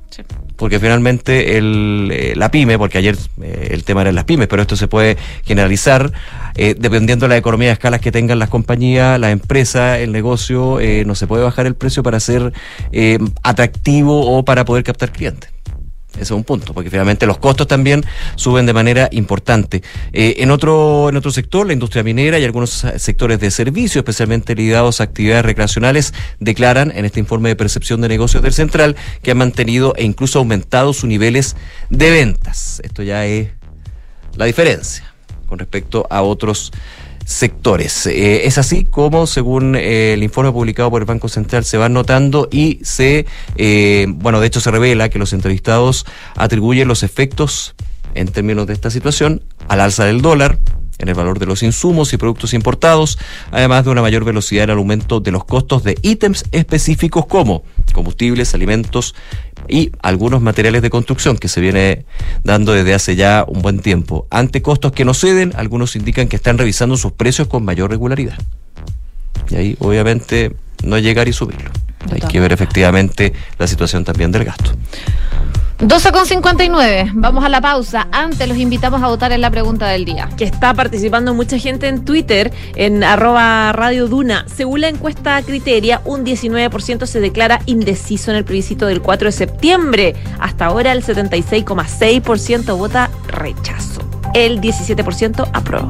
porque 0.57 0.79
finalmente 0.81 1.59
el, 1.59 2.11
eh, 2.13 2.35
la 2.37 2.51
pyme, 2.51 2.79
porque 2.79 2.99
ayer 2.99 3.17
eh, 3.43 3.69
el 3.73 3.85
tema 3.85 4.03
era 4.03 4.13
las 4.13 4.25
pymes, 4.25 4.49
pero 4.49 4.63
esto 4.63 4.77
se 4.77 4.89
puede 4.89 5.17
generalizar 5.45 6.13
eh, 6.55 6.75
dependiendo 6.79 7.27
de 7.27 7.31
la 7.31 7.37
economía 7.37 7.69
de 7.69 7.75
escalas 7.75 8.01
que 8.01 8.11
tengan 8.11 8.39
las 8.39 8.49
compañías, 8.49 9.21
la 9.21 9.31
empresa, 9.31 9.99
el 9.99 10.13
negocio, 10.13 10.79
no 11.05 11.15
se 11.15 11.27
puede 11.27 11.45
bajar 11.45 11.67
el 11.67 11.75
precio 11.75 12.03
para 12.03 12.21
ser 12.21 12.53
atractivo 13.43 14.37
o 14.37 14.45
para 14.45 14.65
poder 14.65 14.85
captar 14.85 15.13
clientes. 15.13 15.56
Ese 16.17 16.25
es 16.25 16.31
un 16.33 16.45
punto, 16.45 16.75
porque 16.75 16.91
finalmente 16.91 17.27
los 17.27 17.39
costos 17.39 17.67
también 17.67 18.05
suben 18.35 18.67
de 18.67 18.73
manera 18.73 19.09
importante. 19.12 19.83
Eh, 20.12 20.37
en 20.39 20.51
otro 20.51 21.09
en 21.09 21.17
otro 21.17 21.31
sector, 21.31 21.67
la 21.67 21.73
industria 21.73 22.03
minera 22.03 22.39
y 22.39 22.45
algunos 22.45 22.87
sectores 22.97 23.39
de 23.41 23.51
servicio, 23.51 24.01
especialmente 24.01 24.55
ligados 24.55 25.01
a 25.01 25.05
actividades 25.05 25.45
recreacionales, 25.45 26.14
declaran 26.41 26.93
en 26.95 27.05
este 27.05 27.21
informe 27.21 27.51
de 27.51 27.57
percepción 27.57 28.01
de 28.01 28.09
negocios 28.09 28.43
del 28.43 28.53
Central 28.53 28.97
que 29.23 29.31
han 29.31 29.39
mantenido 29.39 29.95
e 29.97 30.05
incluso 30.05 30.39
aumentado 30.39 30.93
sus 30.93 31.05
niveles 31.05 31.57
de 31.91 32.11
ventas. 32.11 32.81
Esto 32.83 33.03
ya 33.03 33.27
es 33.27 33.49
la 34.37 34.47
diferencia 34.47 35.12
con 35.47 35.59
respecto 35.59 36.07
a 36.11 36.23
otros 36.23 36.73
sectores. 37.27 38.07
Eh, 38.07 38.47
es 38.47 38.57
así 38.57 38.85
como, 38.85 39.27
según 39.27 39.74
eh, 39.74 40.14
el 40.14 40.22
informe 40.22 40.53
publicado 40.53 40.91
por 40.91 41.03
el 41.03 41.07
Banco 41.07 41.29
Central, 41.29 41.64
se 41.64 41.77
van 41.77 41.93
notando 41.93 42.49
y 42.51 42.79
se, 42.83 43.27
eh, 43.57 44.07
bueno, 44.09 44.41
de 44.41 44.47
hecho 44.47 44.61
se 44.61 44.70
revela 44.70 45.09
que 45.09 45.18
los 45.18 45.33
entrevistados 45.33 46.07
atribuyen 46.37 46.89
los 46.89 47.03
efectos 47.03 47.74
en 48.14 48.29
términos 48.29 48.68
de 48.68 48.72
esta 48.72 48.91
situación 48.91 49.43
al 49.68 49.81
alza 49.81 50.05
del 50.05 50.22
dólar, 50.22 50.59
en 50.99 51.09
el 51.09 51.14
valor 51.14 51.38
de 51.38 51.47
los 51.47 51.62
insumos 51.62 52.12
y 52.12 52.16
productos 52.16 52.55
importados, 52.55 53.18
además 53.51 53.84
de 53.84 53.90
una 53.90 54.03
mayor 54.03 54.24
velocidad 54.24 54.64
en 54.64 54.70
el 54.70 54.78
aumento 54.78 55.20
de 55.20 55.30
los 55.30 55.44
costos 55.44 55.84
de 55.84 55.97
ítems 56.03 56.44
específicos 56.53 57.26
como 57.26 57.64
combustibles, 57.92 58.55
alimentos 58.55 59.14
y 59.68 59.92
algunos 60.03 60.42
materiales 60.42 60.82
de 60.82 60.90
construcción 60.90 61.38
que 61.38 61.49
se 61.49 61.61
viene 61.61 62.05
dando 62.44 62.72
desde 62.72 62.94
hace 62.94 63.16
ya 63.16 63.44
un 63.47 63.62
buen 63.62 63.80
tiempo. 63.80 64.26
Ante 64.30 64.62
costos 64.62 64.92
que 64.92 65.05
no 65.05 65.14
ceden, 65.14 65.53
algunos 65.57 65.97
indican 65.97 66.28
que 66.28 66.36
están 66.36 66.59
revisando 66.59 66.97
sus 66.97 67.12
precios 67.12 67.49
con 67.49 67.64
mayor 67.64 67.90
regularidad. 67.90 68.38
Y 69.51 69.57
ahí 69.57 69.76
obviamente 69.80 70.55
no 70.82 70.99
llegar 70.99 71.28
y 71.28 71.32
subirlo. 71.32 71.70
Hay 72.13 72.21
que 72.21 72.41
ver 72.41 72.53
efectivamente 72.53 73.33
la 73.59 73.67
situación 73.67 74.05
también 74.05 74.33
del 74.33 74.45
gasto. 74.45 74.73
12 75.79 76.11
con 76.11 76.25
59. 76.25 77.11
Vamos 77.13 77.45
a 77.45 77.51
la 77.51 77.61
pausa. 77.61 78.09
Antes 78.11 78.49
los 78.49 78.57
invitamos 78.57 79.03
a 79.03 79.09
votar 79.09 79.33
en 79.33 79.43
la 79.43 79.51
pregunta 79.51 79.87
del 79.89 80.07
día. 80.07 80.31
que 80.35 80.45
está 80.45 80.73
participando 80.73 81.35
mucha 81.35 81.59
gente 81.59 81.87
en 81.87 82.03
Twitter, 82.03 82.51
en 82.77 83.05
arroba 83.05 83.73
Radio 83.73 84.09
Duna. 84.09 84.47
Según 84.49 84.81
la 84.81 84.89
encuesta 84.89 85.43
Criteria, 85.43 86.01
un 86.07 86.25
19% 86.25 87.05
se 87.05 87.21
declara 87.21 87.61
indeciso 87.67 88.31
en 88.31 88.39
el 88.39 88.45
plebiscito 88.45 88.87
del 88.87 89.03
4 89.03 89.27
de 89.27 89.33
septiembre. 89.33 90.15
Hasta 90.41 90.65
ahora 90.65 90.93
el 90.93 91.05
76,6% 91.05 92.79
vota 92.79 93.11
rechazo. 93.29 94.01
El 94.33 94.63
17% 94.63 95.51
aprueba. 95.53 95.89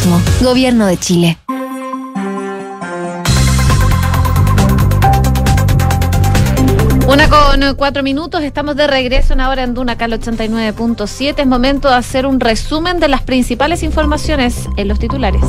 Gobierno 0.41 0.87
de 0.87 0.97
Chile. 0.97 1.37
Una 7.07 7.29
con 7.29 7.75
cuatro 7.75 8.01
minutos, 8.03 8.41
estamos 8.41 8.75
de 8.75 8.87
regreso 8.87 9.33
en 9.33 9.41
ahora 9.41 9.63
en 9.63 9.73
Duna 9.73 9.97
Cal 9.97 10.13
89.7. 10.13 11.39
Es 11.39 11.47
momento 11.47 11.89
de 11.89 11.95
hacer 11.95 12.25
un 12.25 12.39
resumen 12.39 12.99
de 12.99 13.09
las 13.09 13.21
principales 13.21 13.83
informaciones 13.83 14.67
en 14.77 14.87
los 14.87 14.97
titulares. 14.97 15.41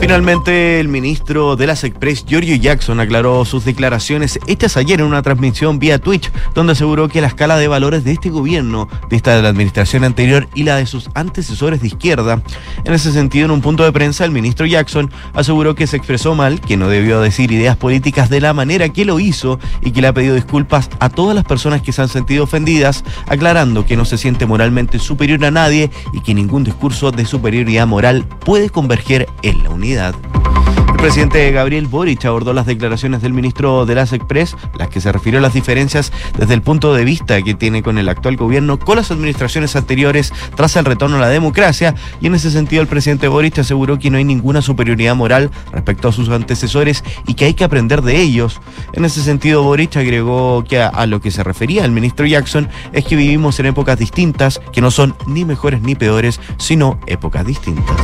Finalmente, 0.00 0.80
el 0.80 0.88
ministro 0.88 1.56
de 1.56 1.66
las 1.66 1.84
Express, 1.84 2.24
Giorgio 2.24 2.56
Jackson, 2.56 3.00
aclaró 3.00 3.44
sus 3.44 3.66
declaraciones 3.66 4.40
hechas 4.46 4.78
ayer 4.78 4.98
en 4.98 5.06
una 5.06 5.20
transmisión 5.20 5.78
vía 5.78 5.98
Twitch, 5.98 6.32
donde 6.54 6.72
aseguró 6.72 7.08
que 7.08 7.20
la 7.20 7.26
escala 7.26 7.58
de 7.58 7.68
valores 7.68 8.02
de 8.02 8.12
este 8.12 8.30
gobierno, 8.30 8.88
de 9.10 9.16
esta 9.16 9.36
de 9.36 9.42
la 9.42 9.50
administración 9.50 10.04
anterior 10.04 10.48
y 10.54 10.62
la 10.62 10.76
de 10.76 10.86
sus 10.86 11.10
antecesores 11.14 11.82
de 11.82 11.88
izquierda. 11.88 12.42
En 12.84 12.94
ese 12.94 13.12
sentido, 13.12 13.44
en 13.44 13.50
un 13.50 13.60
punto 13.60 13.84
de 13.84 13.92
prensa, 13.92 14.24
el 14.24 14.30
ministro 14.30 14.64
Jackson 14.64 15.10
aseguró 15.34 15.74
que 15.74 15.86
se 15.86 15.98
expresó 15.98 16.34
mal, 16.34 16.62
que 16.62 16.78
no 16.78 16.88
debió 16.88 17.20
decir 17.20 17.52
ideas 17.52 17.76
políticas 17.76 18.30
de 18.30 18.40
la 18.40 18.54
manera 18.54 18.88
que 18.88 19.04
lo 19.04 19.20
hizo 19.20 19.60
y 19.82 19.90
que 19.90 20.00
le 20.00 20.08
ha 20.08 20.14
pedido 20.14 20.34
disculpas 20.34 20.88
a 20.98 21.10
todas 21.10 21.34
las 21.36 21.44
personas 21.44 21.82
que 21.82 21.92
se 21.92 22.00
han 22.00 22.08
sentido 22.08 22.44
ofendidas, 22.44 23.04
aclarando 23.26 23.84
que 23.84 23.98
no 23.98 24.06
se 24.06 24.16
siente 24.16 24.46
moralmente 24.46 24.98
superior 24.98 25.44
a 25.44 25.50
nadie 25.50 25.90
y 26.14 26.22
que 26.22 26.32
ningún 26.32 26.64
discurso 26.64 27.12
de 27.12 27.26
superioridad 27.26 27.86
moral 27.86 28.24
puede 28.40 28.70
converger 28.70 29.28
en 29.42 29.62
la 29.62 29.68
unidad. 29.70 29.89
El 29.90 30.14
presidente 30.96 31.50
Gabriel 31.50 31.88
Boric 31.88 32.24
abordó 32.24 32.52
las 32.52 32.66
declaraciones 32.66 33.22
del 33.22 33.32
ministro 33.32 33.86
de 33.86 33.96
las 33.96 34.12
Express, 34.12 34.54
las 34.78 34.88
que 34.88 35.00
se 35.00 35.10
refirió 35.10 35.40
a 35.40 35.42
las 35.42 35.54
diferencias 35.54 36.12
desde 36.38 36.54
el 36.54 36.62
punto 36.62 36.94
de 36.94 37.04
vista 37.04 37.42
que 37.42 37.54
tiene 37.54 37.82
con 37.82 37.98
el 37.98 38.08
actual 38.08 38.36
gobierno, 38.36 38.78
con 38.78 38.96
las 38.96 39.10
administraciones 39.10 39.74
anteriores 39.74 40.32
tras 40.54 40.76
el 40.76 40.84
retorno 40.84 41.16
a 41.16 41.20
la 41.20 41.28
democracia, 41.28 41.96
y 42.20 42.28
en 42.28 42.36
ese 42.36 42.52
sentido 42.52 42.82
el 42.82 42.88
presidente 42.88 43.26
Boric 43.26 43.58
aseguró 43.58 43.98
que 43.98 44.10
no 44.10 44.18
hay 44.18 44.24
ninguna 44.24 44.62
superioridad 44.62 45.16
moral 45.16 45.50
respecto 45.72 46.06
a 46.06 46.12
sus 46.12 46.28
antecesores 46.28 47.02
y 47.26 47.34
que 47.34 47.46
hay 47.46 47.54
que 47.54 47.64
aprender 47.64 48.02
de 48.02 48.20
ellos. 48.20 48.60
En 48.92 49.04
ese 49.04 49.22
sentido 49.22 49.64
Boric 49.64 49.96
agregó 49.96 50.62
que 50.68 50.80
a, 50.80 50.88
a 50.88 51.06
lo 51.06 51.20
que 51.20 51.32
se 51.32 51.42
refería 51.42 51.84
el 51.84 51.90
ministro 51.90 52.26
Jackson 52.26 52.68
es 52.92 53.04
que 53.06 53.16
vivimos 53.16 53.58
en 53.58 53.66
épocas 53.66 53.98
distintas, 53.98 54.60
que 54.72 54.82
no 54.82 54.92
son 54.92 55.16
ni 55.26 55.44
mejores 55.44 55.82
ni 55.82 55.96
peores, 55.96 56.38
sino 56.58 57.00
épocas 57.06 57.44
distintas. 57.44 57.96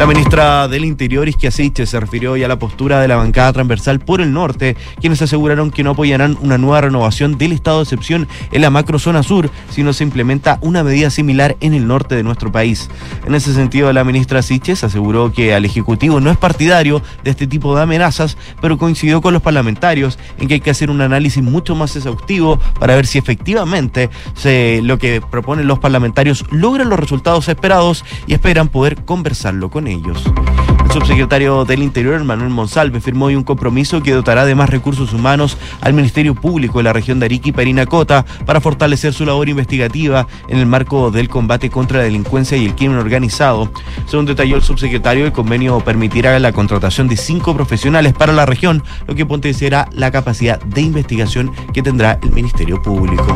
La 0.00 0.06
ministra 0.06 0.66
del 0.66 0.86
Interior, 0.86 1.28
Isquia 1.28 1.50
Siche, 1.50 1.84
se 1.84 2.00
refirió 2.00 2.32
hoy 2.32 2.42
a 2.42 2.48
la 2.48 2.58
postura 2.58 3.02
de 3.02 3.06
la 3.06 3.16
bancada 3.16 3.52
transversal 3.52 4.00
por 4.00 4.22
el 4.22 4.32
norte, 4.32 4.74
quienes 4.98 5.20
aseguraron 5.20 5.70
que 5.70 5.84
no 5.84 5.90
apoyarán 5.90 6.38
una 6.40 6.56
nueva 6.56 6.80
renovación 6.80 7.36
del 7.36 7.52
estado 7.52 7.76
de 7.76 7.82
excepción 7.82 8.26
en 8.50 8.62
la 8.62 8.70
macrozona 8.70 9.22
sur, 9.22 9.50
si 9.68 9.82
no 9.82 9.92
se 9.92 10.04
implementa 10.04 10.58
una 10.62 10.82
medida 10.82 11.10
similar 11.10 11.58
en 11.60 11.74
el 11.74 11.86
norte 11.86 12.14
de 12.14 12.22
nuestro 12.22 12.50
país. 12.50 12.88
En 13.26 13.34
ese 13.34 13.52
sentido, 13.52 13.92
la 13.92 14.02
ministra 14.02 14.40
Siches 14.40 14.84
aseguró 14.84 15.34
que 15.34 15.52
al 15.52 15.66
Ejecutivo 15.66 16.18
no 16.18 16.30
es 16.30 16.38
partidario 16.38 17.02
de 17.22 17.32
este 17.32 17.46
tipo 17.46 17.76
de 17.76 17.82
amenazas, 17.82 18.38
pero 18.62 18.78
coincidió 18.78 19.20
con 19.20 19.34
los 19.34 19.42
parlamentarios 19.42 20.18
en 20.38 20.48
que 20.48 20.54
hay 20.54 20.60
que 20.60 20.70
hacer 20.70 20.88
un 20.88 21.02
análisis 21.02 21.42
mucho 21.42 21.74
más 21.74 21.94
exhaustivo 21.94 22.58
para 22.78 22.96
ver 22.96 23.06
si 23.06 23.18
efectivamente 23.18 24.08
se, 24.34 24.80
lo 24.82 24.98
que 24.98 25.20
proponen 25.30 25.66
los 25.66 25.78
parlamentarios 25.78 26.46
logra 26.50 26.84
los 26.84 26.98
resultados 26.98 27.50
esperados 27.50 28.02
y 28.26 28.32
esperan 28.32 28.68
poder 28.68 29.04
conversarlo 29.04 29.68
con 29.68 29.88
ellos. 29.88 29.89
El 29.90 30.92
subsecretario 30.92 31.64
del 31.64 31.82
Interior, 31.82 32.22
Manuel 32.22 32.50
Monsalve, 32.50 33.00
firmó 33.00 33.24
hoy 33.26 33.34
un 33.34 33.42
compromiso 33.42 34.02
que 34.02 34.12
dotará 34.12 34.44
de 34.44 34.54
más 34.54 34.70
recursos 34.70 35.12
humanos 35.12 35.56
al 35.80 35.94
Ministerio 35.94 36.36
Público 36.36 36.78
de 36.78 36.84
la 36.84 36.92
región 36.92 37.18
de 37.18 37.26
Arica 37.26 37.48
y 37.48 37.52
Parinacota 37.52 38.24
para 38.46 38.60
fortalecer 38.60 39.12
su 39.12 39.24
labor 39.24 39.48
investigativa 39.48 40.28
en 40.48 40.58
el 40.58 40.66
marco 40.66 41.10
del 41.10 41.28
combate 41.28 41.70
contra 41.70 41.98
la 41.98 42.04
delincuencia 42.04 42.56
y 42.56 42.66
el 42.66 42.76
crimen 42.76 42.98
organizado. 42.98 43.72
Según 44.06 44.26
detalló 44.26 44.54
el 44.54 44.62
subsecretario, 44.62 45.26
el 45.26 45.32
convenio 45.32 45.80
permitirá 45.80 46.38
la 46.38 46.52
contratación 46.52 47.08
de 47.08 47.16
cinco 47.16 47.52
profesionales 47.54 48.12
para 48.12 48.32
la 48.32 48.46
región, 48.46 48.84
lo 49.08 49.16
que 49.16 49.26
potenciará 49.26 49.88
la 49.92 50.12
capacidad 50.12 50.60
de 50.62 50.82
investigación 50.82 51.50
que 51.72 51.82
tendrá 51.82 52.20
el 52.22 52.30
Ministerio 52.30 52.80
Público. 52.80 53.26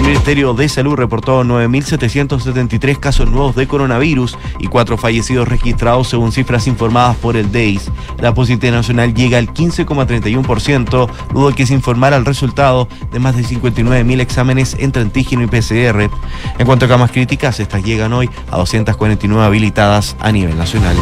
El 0.00 0.06
Ministerio 0.06 0.54
de 0.54 0.66
Salud 0.70 0.94
reportó 0.94 1.44
9.773 1.44 2.98
casos 2.98 3.30
nuevos 3.30 3.54
de 3.54 3.68
coronavirus 3.68 4.38
y 4.58 4.66
cuatro 4.66 4.96
fallecidos 4.96 5.46
registrados 5.46 6.08
según 6.08 6.32
cifras 6.32 6.66
informadas 6.66 7.16
por 7.18 7.36
el 7.36 7.52
DEIS. 7.52 7.90
La 8.18 8.32
positividad 8.32 8.76
nacional 8.78 9.12
llega 9.12 9.36
al 9.36 9.52
15,31%, 9.52 11.08
luego 11.34 11.54
que 11.54 11.66
se 11.66 11.74
informara 11.74 12.16
el 12.16 12.24
resultado 12.24 12.88
de 13.12 13.18
más 13.18 13.36
de 13.36 13.44
59.000 13.44 14.20
exámenes 14.20 14.74
entre 14.80 15.02
antígeno 15.02 15.42
y 15.42 15.48
PCR. 15.48 16.10
En 16.58 16.66
cuanto 16.66 16.86
a 16.86 16.88
camas 16.88 17.12
críticas, 17.12 17.60
estas 17.60 17.84
llegan 17.84 18.14
hoy 18.14 18.30
a 18.50 18.56
249 18.56 19.44
habilitadas 19.44 20.16
a 20.18 20.32
nivel 20.32 20.56
nacional. 20.56 20.96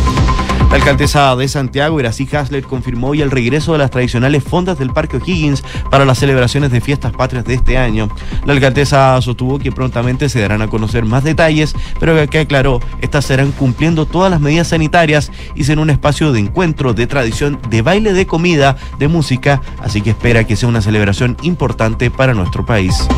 La 0.70 0.76
alcaldesa 0.76 1.34
de 1.34 1.48
Santiago, 1.48 1.98
Iracy 1.98 2.28
Hasler, 2.30 2.62
confirmó 2.62 3.08
hoy 3.08 3.22
el 3.22 3.30
regreso 3.30 3.72
de 3.72 3.78
las 3.78 3.90
tradicionales 3.90 4.44
fondas 4.44 4.78
del 4.78 4.90
Parque 4.90 5.16
O'Higgins 5.16 5.64
para 5.90 6.04
las 6.04 6.18
celebraciones 6.18 6.70
de 6.70 6.82
fiestas 6.82 7.12
patrias 7.12 7.46
de 7.46 7.54
este 7.54 7.78
año. 7.78 8.10
La 8.44 8.52
alcaldesa 8.52 9.18
sostuvo 9.22 9.58
que 9.58 9.72
prontamente 9.72 10.28
se 10.28 10.40
darán 10.40 10.60
a 10.60 10.68
conocer 10.68 11.06
más 11.06 11.24
detalles, 11.24 11.74
pero 11.98 12.28
que 12.28 12.40
aclaró, 12.40 12.80
estas 13.00 13.24
serán 13.24 13.52
cumpliendo 13.52 14.04
todas 14.04 14.30
las 14.30 14.42
medidas 14.42 14.68
sanitarias 14.68 15.32
y 15.54 15.64
será 15.64 15.80
un 15.80 15.88
espacio 15.88 16.32
de 16.32 16.40
encuentro, 16.40 16.92
de 16.92 17.06
tradición, 17.06 17.58
de 17.70 17.80
baile, 17.80 18.12
de 18.12 18.26
comida, 18.26 18.76
de 18.98 19.08
música, 19.08 19.62
así 19.82 20.02
que 20.02 20.10
espera 20.10 20.44
que 20.44 20.56
sea 20.56 20.68
una 20.68 20.82
celebración 20.82 21.38
importante 21.42 22.10
para 22.10 22.34
nuestro 22.34 22.66
país. 22.66 23.08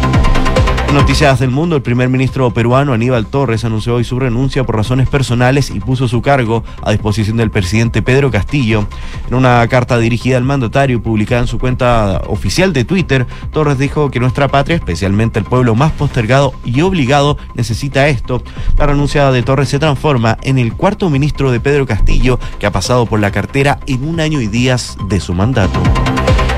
Noticias 0.92 1.38
del 1.38 1.50
Mundo, 1.50 1.76
el 1.76 1.82
primer 1.82 2.08
ministro 2.08 2.50
peruano 2.50 2.92
Aníbal 2.92 3.26
Torres 3.26 3.64
anunció 3.64 3.94
hoy 3.94 4.04
su 4.04 4.18
renuncia 4.18 4.64
por 4.64 4.74
razones 4.74 5.08
personales 5.08 5.70
y 5.70 5.78
puso 5.78 6.08
su 6.08 6.20
cargo 6.20 6.64
a 6.82 6.90
disposición 6.90 7.36
del 7.36 7.52
presidente 7.52 8.02
Pedro 8.02 8.32
Castillo. 8.32 8.86
En 9.28 9.34
una 9.34 9.66
carta 9.68 9.98
dirigida 9.98 10.36
al 10.36 10.42
mandatario 10.42 10.96
y 10.96 11.00
publicada 11.00 11.42
en 11.42 11.46
su 11.46 11.60
cuenta 11.60 12.22
oficial 12.26 12.72
de 12.72 12.84
Twitter, 12.84 13.28
Torres 13.52 13.78
dijo 13.78 14.10
que 14.10 14.18
nuestra 14.18 14.48
patria, 14.48 14.76
especialmente 14.76 15.38
el 15.38 15.44
pueblo 15.44 15.76
más 15.76 15.92
postergado 15.92 16.54
y 16.64 16.80
obligado, 16.80 17.38
necesita 17.54 18.08
esto. 18.08 18.42
La 18.76 18.86
renuncia 18.86 19.30
de 19.30 19.42
Torres 19.44 19.68
se 19.68 19.78
transforma 19.78 20.38
en 20.42 20.58
el 20.58 20.74
cuarto 20.74 21.08
ministro 21.08 21.52
de 21.52 21.60
Pedro 21.60 21.86
Castillo 21.86 22.40
que 22.58 22.66
ha 22.66 22.72
pasado 22.72 23.06
por 23.06 23.20
la 23.20 23.30
cartera 23.30 23.78
en 23.86 24.08
un 24.08 24.18
año 24.18 24.40
y 24.40 24.48
días 24.48 24.96
de 25.08 25.20
su 25.20 25.34
mandato. 25.34 25.80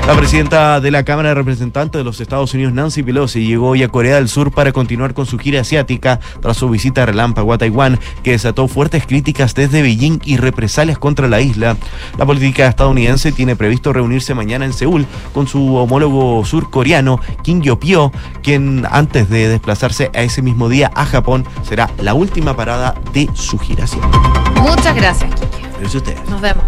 La 0.05 0.17
presidenta 0.17 0.81
de 0.81 0.91
la 0.91 1.03
Cámara 1.05 1.29
de 1.29 1.35
Representantes 1.35 1.97
de 1.97 2.03
los 2.03 2.19
Estados 2.19 2.53
Unidos, 2.53 2.73
Nancy 2.73 3.03
Pelosi, 3.03 3.47
llegó 3.47 3.69
hoy 3.69 3.83
a 3.83 3.87
Corea 3.87 4.15
del 4.15 4.27
Sur 4.27 4.51
para 4.51 4.73
continuar 4.73 5.13
con 5.13 5.25
su 5.25 5.39
gira 5.39 5.61
asiática 5.61 6.19
tras 6.41 6.57
su 6.57 6.69
visita 6.69 7.05
relámpago 7.05 7.53
a 7.53 7.57
Taiwán, 7.57 7.97
que 8.21 8.31
desató 8.31 8.67
fuertes 8.67 9.07
críticas 9.07 9.55
desde 9.55 9.81
Beijing 9.81 10.19
y 10.25 10.35
represalias 10.35 10.97
contra 10.97 11.29
la 11.29 11.39
isla. 11.39 11.77
La 12.17 12.25
política 12.25 12.67
estadounidense 12.67 13.31
tiene 13.31 13.55
previsto 13.55 13.93
reunirse 13.93 14.33
mañana 14.33 14.65
en 14.65 14.73
Seúl 14.73 15.05
con 15.33 15.47
su 15.47 15.75
homólogo 15.75 16.43
surcoreano, 16.43 17.21
Kim 17.41 17.61
Yo-pyo, 17.61 18.11
quien 18.43 18.85
antes 18.91 19.29
de 19.29 19.47
desplazarse 19.47 20.11
a 20.13 20.21
ese 20.21 20.41
mismo 20.41 20.67
día 20.67 20.91
a 20.95 21.05
Japón 21.05 21.45
será 21.63 21.89
la 22.01 22.13
última 22.13 22.57
parada 22.57 22.93
de 23.13 23.29
su 23.35 23.57
gira 23.57 23.85
asiática. 23.85 24.19
Muchas 24.61 24.95
gracias, 24.97 25.33
Kike. 25.33 25.61
Gracias 25.79 25.95
a 25.95 25.97
ustedes. 25.97 26.29
Nos 26.29 26.41
vemos. 26.41 26.63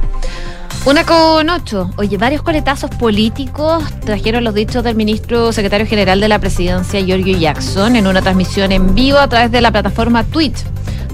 Una 0.85 1.03
con 1.03 1.49
ocho. 1.49 1.89
Oye, 1.97 2.15
varios 2.17 2.43
coletazos 2.43 2.91
políticos 2.91 3.83
trajeron 4.01 4.43
los 4.43 4.53
dichos 4.53 4.83
del 4.83 4.95
ministro 4.95 5.51
secretario 5.51 5.87
general 5.87 6.19
de 6.19 6.27
la 6.27 6.37
presidencia, 6.37 6.99
Giorgio 6.99 7.35
Jackson, 7.35 7.95
en 7.95 8.05
una 8.05 8.21
transmisión 8.21 8.71
en 8.71 8.93
vivo 8.93 9.17
a 9.17 9.27
través 9.27 9.51
de 9.51 9.61
la 9.61 9.71
plataforma 9.71 10.23
Twitch 10.23 10.63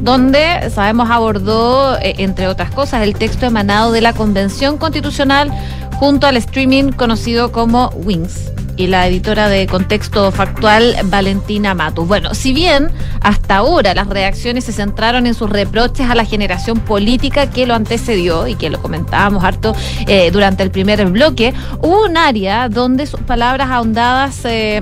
donde 0.01 0.69
sabemos 0.73 1.09
abordó, 1.11 1.95
eh, 1.99 2.15
entre 2.17 2.47
otras 2.47 2.71
cosas, 2.71 3.03
el 3.03 3.15
texto 3.15 3.45
emanado 3.45 3.91
de 3.91 4.01
la 4.01 4.13
Convención 4.13 4.77
Constitucional 4.77 5.51
junto 6.01 6.25
al 6.25 6.35
streaming 6.37 6.93
conocido 6.93 7.51
como 7.51 7.89
Wings 7.89 8.51
y 8.75 8.87
la 8.87 9.05
editora 9.05 9.49
de 9.49 9.67
Contexto 9.67 10.31
Factual, 10.31 10.95
Valentina 11.05 11.75
Matus. 11.75 12.07
Bueno, 12.07 12.33
si 12.33 12.53
bien 12.53 12.89
hasta 13.21 13.57
ahora 13.57 13.93
las 13.93 14.07
reacciones 14.07 14.63
se 14.63 14.73
centraron 14.73 15.27
en 15.27 15.35
sus 15.35 15.47
reproches 15.47 16.09
a 16.09 16.15
la 16.15 16.25
generación 16.25 16.79
política 16.79 17.51
que 17.51 17.67
lo 17.67 17.75
antecedió 17.75 18.47
y 18.47 18.55
que 18.55 18.71
lo 18.71 18.81
comentábamos 18.81 19.43
harto 19.43 19.75
eh, 20.07 20.31
durante 20.31 20.63
el 20.63 20.71
primer 20.71 21.05
bloque, 21.05 21.53
hubo 21.83 22.05
un 22.05 22.17
área 22.17 22.67
donde 22.67 23.05
sus 23.05 23.19
palabras 23.19 23.69
ahondadas... 23.69 24.43
Eh, 24.45 24.81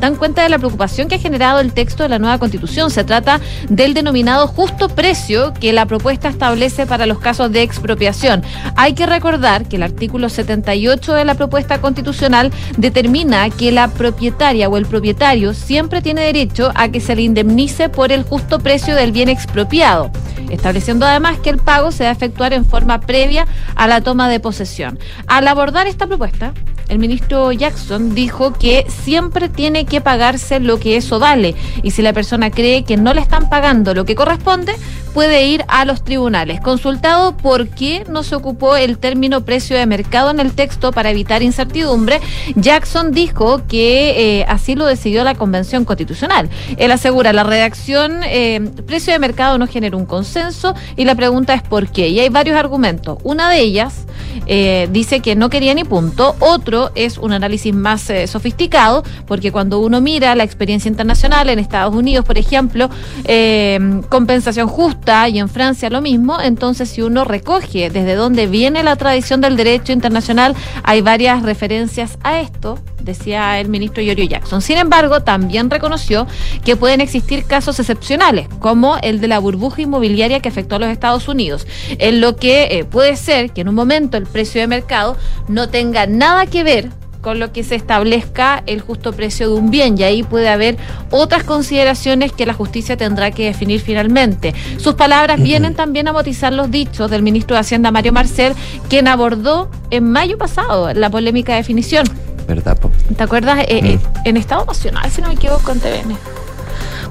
dan 0.00 0.16
cuenta 0.16 0.42
de 0.42 0.48
la 0.48 0.58
preocupación 0.58 1.08
que 1.08 1.16
ha 1.16 1.18
generado 1.18 1.60
el 1.60 1.72
texto 1.72 2.02
de 2.02 2.08
la 2.08 2.18
nueva 2.18 2.38
constitución. 2.38 2.90
Se 2.90 3.04
trata 3.04 3.40
del 3.68 3.94
denominado 3.94 4.46
justo 4.46 4.88
precio 4.88 5.52
que 5.54 5.72
la 5.72 5.86
propuesta 5.86 6.28
establece 6.28 6.86
para 6.86 7.06
los 7.06 7.18
casos 7.18 7.52
de 7.52 7.62
expropiación. 7.62 8.42
Hay 8.76 8.94
que 8.94 9.06
recordar 9.06 9.66
que 9.66 9.76
el 9.76 9.82
artículo 9.82 10.28
78 10.28 11.14
de 11.14 11.24
la 11.24 11.34
propuesta 11.34 11.80
constitucional 11.80 12.52
determina 12.76 13.50
que 13.50 13.72
la 13.72 13.88
propietaria 13.88 14.68
o 14.68 14.76
el 14.76 14.86
propietario 14.86 15.54
siempre 15.54 16.02
tiene 16.02 16.22
derecho 16.22 16.72
a 16.74 16.88
que 16.88 17.00
se 17.00 17.16
le 17.16 17.22
indemnice 17.22 17.88
por 17.88 18.12
el 18.12 18.22
justo 18.22 18.58
precio 18.58 18.94
del 18.94 19.12
bien 19.12 19.28
expropiado 19.28 20.10
estableciendo 20.50 21.06
además 21.06 21.38
que 21.38 21.50
el 21.50 21.58
pago 21.58 21.90
se 21.90 22.04
va 22.04 22.10
a 22.10 22.12
efectuar 22.12 22.52
en 22.52 22.64
forma 22.64 23.00
previa 23.00 23.46
a 23.74 23.86
la 23.86 24.00
toma 24.00 24.28
de 24.28 24.40
posesión. 24.40 24.98
Al 25.26 25.48
abordar 25.48 25.86
esta 25.86 26.06
propuesta, 26.06 26.52
el 26.88 26.98
ministro 26.98 27.50
Jackson 27.50 28.14
dijo 28.14 28.52
que 28.52 28.84
siempre 28.88 29.48
tiene 29.48 29.83
que 29.84 30.00
pagarse 30.00 30.60
lo 30.60 30.78
que 30.78 30.96
eso 30.96 31.18
vale 31.18 31.54
y 31.82 31.90
si 31.90 32.02
la 32.02 32.12
persona 32.12 32.50
cree 32.50 32.84
que 32.84 32.96
no 32.96 33.14
le 33.14 33.20
están 33.20 33.48
pagando 33.48 33.94
lo 33.94 34.04
que 34.04 34.14
corresponde, 34.14 34.74
puede 35.14 35.46
ir 35.46 35.64
a 35.68 35.84
los 35.84 36.02
tribunales. 36.02 36.60
Consultado 36.60 37.36
por 37.36 37.68
qué 37.68 38.04
no 38.10 38.24
se 38.24 38.34
ocupó 38.34 38.76
el 38.76 38.98
término 38.98 39.44
precio 39.44 39.76
de 39.76 39.86
mercado 39.86 40.30
en 40.30 40.40
el 40.40 40.52
texto 40.52 40.90
para 40.92 41.10
evitar 41.10 41.42
incertidumbre, 41.42 42.20
Jackson 42.56 43.12
dijo 43.12 43.62
que 43.68 44.40
eh, 44.40 44.44
así 44.48 44.74
lo 44.74 44.84
decidió 44.86 45.22
la 45.22 45.36
Convención 45.36 45.84
Constitucional. 45.84 46.50
Él 46.76 46.90
asegura 46.90 47.32
la 47.32 47.44
redacción 47.44 48.20
eh, 48.24 48.60
precio 48.86 49.12
de 49.12 49.20
mercado 49.20 49.56
no 49.56 49.68
genera 49.68 49.96
un 49.96 50.04
consenso 50.04 50.74
y 50.96 51.04
la 51.04 51.14
pregunta 51.14 51.54
es 51.54 51.62
por 51.62 51.88
qué. 51.88 52.08
Y 52.08 52.18
hay 52.18 52.28
varios 52.28 52.56
argumentos. 52.56 53.18
Una 53.22 53.48
de 53.48 53.60
ellas 53.60 54.06
eh, 54.46 54.88
dice 54.90 55.20
que 55.20 55.36
no 55.36 55.48
quería 55.48 55.74
ni 55.74 55.84
punto. 55.84 56.34
Otro 56.40 56.90
es 56.96 57.18
un 57.18 57.32
análisis 57.32 57.72
más 57.72 58.10
sofisticado, 58.26 59.04
porque 59.26 59.52
cuando 59.52 59.73
uno 59.78 60.00
mira 60.00 60.34
la 60.34 60.44
experiencia 60.44 60.88
internacional 60.88 61.48
en 61.48 61.58
Estados 61.58 61.94
Unidos, 61.94 62.24
por 62.24 62.38
ejemplo, 62.38 62.88
eh, 63.24 64.02
compensación 64.08 64.68
justa 64.68 65.28
y 65.28 65.38
en 65.38 65.48
Francia 65.48 65.90
lo 65.90 66.00
mismo, 66.00 66.40
entonces 66.40 66.88
si 66.88 67.02
uno 67.02 67.24
recoge 67.24 67.90
desde 67.90 68.14
dónde 68.14 68.46
viene 68.46 68.82
la 68.82 68.96
tradición 68.96 69.40
del 69.40 69.56
derecho 69.56 69.92
internacional, 69.92 70.54
hay 70.82 71.00
varias 71.00 71.42
referencias 71.42 72.18
a 72.22 72.40
esto 72.40 72.78
decía 73.04 73.60
el 73.60 73.68
ministro 73.68 74.02
Yorio 74.02 74.24
Jackson. 74.24 74.62
Sin 74.62 74.78
embargo, 74.78 75.20
también 75.20 75.70
reconoció 75.70 76.26
que 76.64 76.76
pueden 76.76 77.00
existir 77.00 77.44
casos 77.44 77.78
excepcionales, 77.78 78.48
como 78.58 78.96
el 79.02 79.20
de 79.20 79.28
la 79.28 79.38
burbuja 79.38 79.82
inmobiliaria 79.82 80.40
que 80.40 80.48
afectó 80.48 80.76
a 80.76 80.78
los 80.78 80.88
Estados 80.88 81.28
Unidos, 81.28 81.66
en 81.98 82.20
lo 82.20 82.36
que 82.36 82.68
eh, 82.70 82.84
puede 82.84 83.16
ser 83.16 83.50
que 83.50 83.60
en 83.60 83.68
un 83.68 83.74
momento 83.74 84.16
el 84.16 84.26
precio 84.26 84.60
de 84.60 84.66
mercado 84.66 85.16
no 85.48 85.68
tenga 85.68 86.06
nada 86.06 86.46
que 86.46 86.64
ver 86.64 86.90
con 87.24 87.38
lo 87.38 87.52
que 87.52 87.64
se 87.64 87.74
establezca 87.74 88.62
el 88.66 88.82
justo 88.82 89.14
precio 89.14 89.48
de 89.48 89.54
un 89.54 89.70
bien 89.70 89.98
y 89.98 90.02
ahí 90.02 90.22
puede 90.22 90.50
haber 90.50 90.76
otras 91.10 91.42
consideraciones 91.42 92.32
que 92.32 92.44
la 92.44 92.52
justicia 92.52 92.98
tendrá 92.98 93.30
que 93.30 93.46
definir 93.46 93.80
finalmente. 93.80 94.54
Sus 94.76 94.94
palabras 94.94 95.42
vienen 95.42 95.74
también 95.74 96.06
a 96.06 96.12
motizar 96.12 96.52
los 96.52 96.70
dichos 96.70 97.10
del 97.10 97.22
ministro 97.22 97.56
de 97.56 97.60
Hacienda 97.60 97.90
Mario 97.90 98.12
Marcel, 98.12 98.52
quien 98.90 99.08
abordó 99.08 99.70
en 99.90 100.04
mayo 100.12 100.36
pasado 100.36 100.92
la 100.92 101.08
polémica 101.08 101.56
definición 101.56 102.06
¿verdad? 102.46 102.76
¿Te 103.16 103.22
acuerdas? 103.22 103.60
Eh, 103.60 103.66
eh, 103.70 103.98
en 104.26 104.36
Estado 104.36 104.66
Nacional, 104.66 105.10
si 105.10 105.22
no 105.22 105.28
me 105.28 105.34
equivoco, 105.34 105.72
en 105.72 105.80
TVN. 105.80 106.18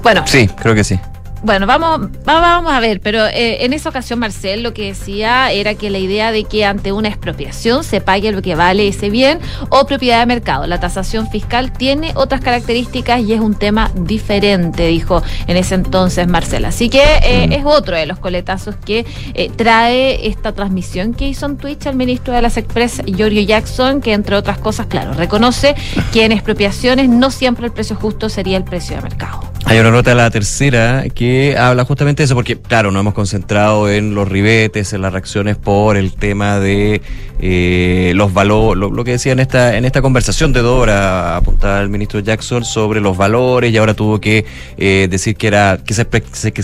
Bueno. 0.00 0.22
Sí, 0.26 0.46
creo 0.46 0.76
que 0.76 0.84
sí. 0.84 0.96
Bueno, 1.44 1.66
vamos, 1.66 2.08
vamos 2.24 2.72
a 2.72 2.80
ver, 2.80 3.00
pero 3.00 3.26
eh, 3.26 3.66
en 3.66 3.74
esa 3.74 3.90
ocasión 3.90 4.18
Marcel 4.18 4.62
lo 4.62 4.72
que 4.72 4.86
decía 4.86 5.52
era 5.52 5.74
que 5.74 5.90
la 5.90 5.98
idea 5.98 6.32
de 6.32 6.44
que 6.44 6.64
ante 6.64 6.90
una 6.90 7.08
expropiación 7.08 7.84
se 7.84 8.00
pague 8.00 8.32
lo 8.32 8.40
que 8.40 8.54
vale 8.54 8.88
ese 8.88 9.10
bien 9.10 9.40
o 9.68 9.84
propiedad 9.84 10.20
de 10.20 10.26
mercado. 10.26 10.66
La 10.66 10.80
tasación 10.80 11.28
fiscal 11.28 11.70
tiene 11.70 12.12
otras 12.14 12.40
características 12.40 13.20
y 13.20 13.34
es 13.34 13.40
un 13.40 13.56
tema 13.56 13.90
diferente, 13.94 14.86
dijo 14.86 15.22
en 15.46 15.58
ese 15.58 15.74
entonces 15.74 16.26
Marcel. 16.26 16.64
Así 16.64 16.88
que 16.88 17.02
eh, 17.02 17.50
es 17.50 17.66
otro 17.66 17.94
de 17.94 18.06
los 18.06 18.18
coletazos 18.18 18.76
que 18.76 19.04
eh, 19.34 19.50
trae 19.54 20.26
esta 20.26 20.52
transmisión 20.52 21.12
que 21.12 21.28
hizo 21.28 21.44
en 21.44 21.58
Twitch 21.58 21.84
el 21.84 21.96
ministro 21.96 22.32
de 22.32 22.40
las 22.40 22.56
Express, 22.56 23.02
Giorgio 23.04 23.42
Jackson, 23.42 24.00
que 24.00 24.14
entre 24.14 24.36
otras 24.36 24.56
cosas, 24.56 24.86
claro, 24.86 25.12
reconoce 25.12 25.74
que 26.10 26.24
en 26.24 26.32
expropiaciones 26.32 27.10
no 27.10 27.30
siempre 27.30 27.66
el 27.66 27.72
precio 27.72 27.96
justo 27.96 28.30
sería 28.30 28.56
el 28.56 28.64
precio 28.64 28.96
de 28.96 29.02
mercado. 29.02 29.54
Hay 29.66 29.78
una 29.78 29.90
nota, 29.90 30.14
la 30.14 30.30
tercera, 30.30 31.04
que 31.14 31.33
habla 31.58 31.84
justamente 31.84 32.22
de 32.22 32.24
eso, 32.24 32.34
porque, 32.34 32.58
claro, 32.58 32.90
nos 32.90 33.00
hemos 33.00 33.14
concentrado 33.14 33.90
en 33.90 34.14
los 34.14 34.28
ribetes, 34.28 34.92
en 34.92 35.02
las 35.02 35.12
reacciones 35.12 35.56
por 35.56 35.96
el 35.96 36.14
tema 36.14 36.58
de 36.58 37.02
eh, 37.40 38.12
los 38.14 38.32
valores, 38.32 38.80
lo, 38.80 39.04
que 39.04 39.12
decía 39.12 39.32
en 39.32 39.40
esta, 39.40 39.76
en 39.76 39.84
esta 39.84 40.02
conversación 40.02 40.52
de 40.52 40.60
Dora, 40.60 41.36
apuntaba 41.36 41.80
el 41.80 41.88
ministro 41.88 42.20
Jackson 42.20 42.64
sobre 42.64 43.00
los 43.00 43.16
valores 43.16 43.72
y 43.72 43.76
ahora 43.76 43.94
tuvo 43.94 44.20
que 44.20 44.44
eh, 44.76 45.08
decir 45.10 45.36
que 45.36 45.46
era 45.46 45.78
que 45.84 45.94
se, 45.94 46.06
se 46.32 46.52
que 46.52 46.62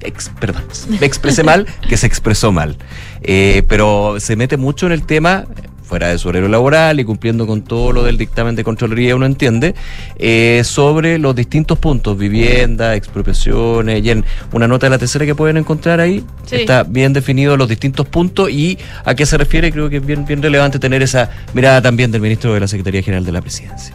ex, 0.00 0.30
perdón, 0.40 0.64
expresé 1.00 1.42
mal, 1.44 1.66
que 1.88 1.96
se 1.96 2.06
expresó 2.06 2.52
mal. 2.52 2.76
Eh, 3.22 3.62
pero 3.68 4.16
se 4.18 4.36
mete 4.36 4.56
mucho 4.56 4.86
en 4.86 4.92
el 4.92 5.06
tema 5.06 5.46
fuera 5.94 6.08
de 6.08 6.18
su 6.18 6.28
horario 6.28 6.48
laboral 6.48 6.98
y 6.98 7.04
cumpliendo 7.04 7.46
con 7.46 7.62
todo 7.62 7.92
lo 7.92 8.02
del 8.02 8.18
dictamen 8.18 8.56
de 8.56 8.64
Contraloría, 8.64 9.14
uno 9.14 9.26
entiende, 9.26 9.76
eh, 10.16 10.62
sobre 10.64 11.20
los 11.20 11.36
distintos 11.36 11.78
puntos, 11.78 12.18
vivienda, 12.18 12.96
expropiaciones, 12.96 14.04
y 14.04 14.10
en 14.10 14.24
una 14.50 14.66
nota 14.66 14.86
de 14.86 14.90
la 14.90 14.98
tercera 14.98 15.24
que 15.24 15.36
pueden 15.36 15.56
encontrar 15.56 16.00
ahí, 16.00 16.24
está 16.50 16.82
bien 16.82 17.12
definido 17.12 17.56
los 17.56 17.68
distintos 17.68 18.08
puntos 18.08 18.50
y 18.50 18.76
a 19.04 19.14
qué 19.14 19.24
se 19.24 19.38
refiere, 19.38 19.70
creo 19.70 19.88
que 19.88 19.98
es 19.98 20.04
bien, 20.04 20.26
bien 20.26 20.42
relevante 20.42 20.80
tener 20.80 21.00
esa 21.00 21.30
mirada 21.54 21.80
también 21.80 22.10
del 22.10 22.20
ministro 22.20 22.52
de 22.52 22.58
la 22.58 22.66
Secretaría 22.66 23.00
General 23.00 23.24
de 23.24 23.30
la 23.30 23.40
Presidencia. 23.40 23.94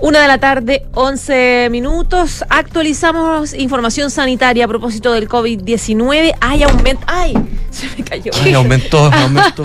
Una 0.00 0.20
de 0.22 0.28
la 0.28 0.38
tarde, 0.38 0.86
11 0.94 1.68
minutos. 1.72 2.44
Actualizamos 2.48 3.52
información 3.52 4.12
sanitaria 4.12 4.64
a 4.64 4.68
propósito 4.68 5.12
del 5.12 5.28
COVID-19. 5.28 6.36
Hay 6.40 6.62
aumento. 6.62 7.02
¡Ay! 7.08 7.34
Se 7.70 7.88
me 7.96 8.04
cayó. 8.04 8.30
Ay, 8.40 8.54
aumentó, 8.54 8.98
aumentó. 9.12 9.64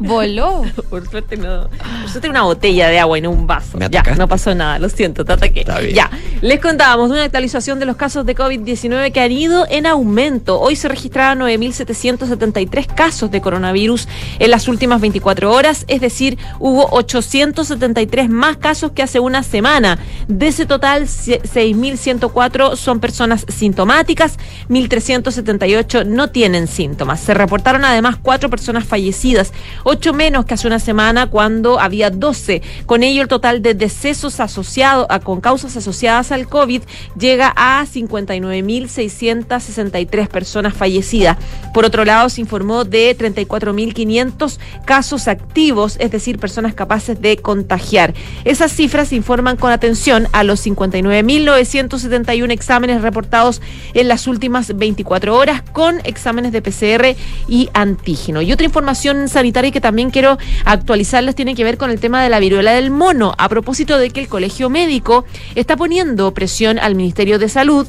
Voló. 0.00 0.64
Por 0.90 1.08
suerte 1.08 1.36
no. 1.36 1.68
Por 1.68 2.10
suerte 2.10 2.28
una 2.28 2.42
botella 2.42 2.88
de 2.88 2.98
agua 2.98 3.20
no 3.20 3.30
un 3.30 3.46
vaso. 3.46 3.78
ya, 3.90 4.02
no 4.16 4.26
pasó 4.26 4.54
nada. 4.56 4.80
Lo 4.80 4.88
siento, 4.88 5.24
te 5.24 5.32
ataqué. 5.32 5.64
Ya. 5.94 6.10
Les 6.40 6.60
contábamos 6.60 7.10
una 7.10 7.22
actualización 7.22 7.78
de 7.78 7.86
los 7.86 7.96
casos 7.96 8.26
de 8.26 8.34
COVID-19 8.34 9.12
que 9.12 9.20
han 9.20 9.32
ido 9.32 9.66
en 9.70 9.86
aumento. 9.86 10.60
Hoy 10.60 10.74
se 10.74 10.88
registraron 10.88 11.46
9.773 11.46 12.86
casos 12.92 13.30
de 13.30 13.40
coronavirus 13.40 14.08
en 14.40 14.50
las 14.50 14.66
últimas 14.66 15.00
24 15.00 15.52
horas. 15.52 15.84
Es 15.86 16.00
decir, 16.00 16.38
hubo 16.58 16.88
873 16.90 18.28
más 18.28 18.56
casos 18.56 18.92
que 18.92 19.02
hace 19.02 19.20
una 19.28 19.44
semana. 19.44 19.98
De 20.26 20.48
ese 20.48 20.66
total, 20.66 21.06
se- 21.06 21.40
6.104 21.42 22.74
son 22.76 22.98
personas 22.98 23.46
sintomáticas, 23.48 24.36
1.378 24.68 26.04
no 26.04 26.30
tienen 26.30 26.66
síntomas. 26.66 27.20
Se 27.20 27.34
reportaron 27.34 27.84
además 27.84 28.16
cuatro 28.20 28.50
personas 28.50 28.84
fallecidas, 28.84 29.52
ocho 29.84 30.12
menos 30.12 30.44
que 30.44 30.54
hace 30.54 30.66
una 30.66 30.80
semana 30.80 31.28
cuando 31.28 31.78
había 31.78 32.10
12. 32.10 32.62
Con 32.86 33.04
ello, 33.04 33.22
el 33.22 33.28
total 33.28 33.62
de 33.62 33.74
decesos 33.74 34.40
asociados 34.40 35.06
con 35.22 35.40
causas 35.40 35.76
asociadas 35.76 36.32
al 36.32 36.48
COVID 36.48 36.82
llega 37.18 37.52
a 37.56 37.84
59.663 37.86 40.28
personas 40.28 40.74
fallecidas. 40.74 41.36
Por 41.74 41.84
otro 41.84 42.04
lado, 42.04 42.28
se 42.28 42.40
informó 42.40 42.84
de 42.84 43.16
34.500 43.16 44.58
casos 44.84 45.28
activos, 45.28 45.96
es 46.00 46.10
decir, 46.10 46.38
personas 46.38 46.74
capaces 46.74 47.20
de 47.20 47.36
contagiar. 47.36 48.14
Esas 48.44 48.72
cifras 48.72 49.12
informan 49.18 49.56
con 49.56 49.70
atención 49.70 50.26
a 50.32 50.44
los 50.44 50.66
59.971 50.66 52.50
exámenes 52.50 53.02
reportados 53.02 53.60
en 53.92 54.08
las 54.08 54.26
últimas 54.26 54.76
24 54.76 55.36
horas 55.36 55.62
con 55.72 56.00
exámenes 56.04 56.52
de 56.52 56.62
PCR 56.62 57.14
y 57.48 57.68
antígeno. 57.74 58.40
Y 58.40 58.52
otra 58.52 58.64
información 58.64 59.28
sanitaria 59.28 59.70
que 59.70 59.80
también 59.80 60.10
quiero 60.10 60.38
actualizarles 60.64 61.34
tiene 61.34 61.54
que 61.54 61.64
ver 61.64 61.76
con 61.76 61.90
el 61.90 62.00
tema 62.00 62.22
de 62.22 62.30
la 62.30 62.40
viruela 62.40 62.72
del 62.72 62.90
mono, 62.90 63.34
a 63.36 63.48
propósito 63.48 63.98
de 63.98 64.10
que 64.10 64.20
el 64.20 64.28
Colegio 64.28 64.70
Médico 64.70 65.24
está 65.54 65.76
poniendo 65.76 66.32
presión 66.32 66.78
al 66.78 66.94
Ministerio 66.94 67.38
de 67.38 67.48
Salud 67.48 67.86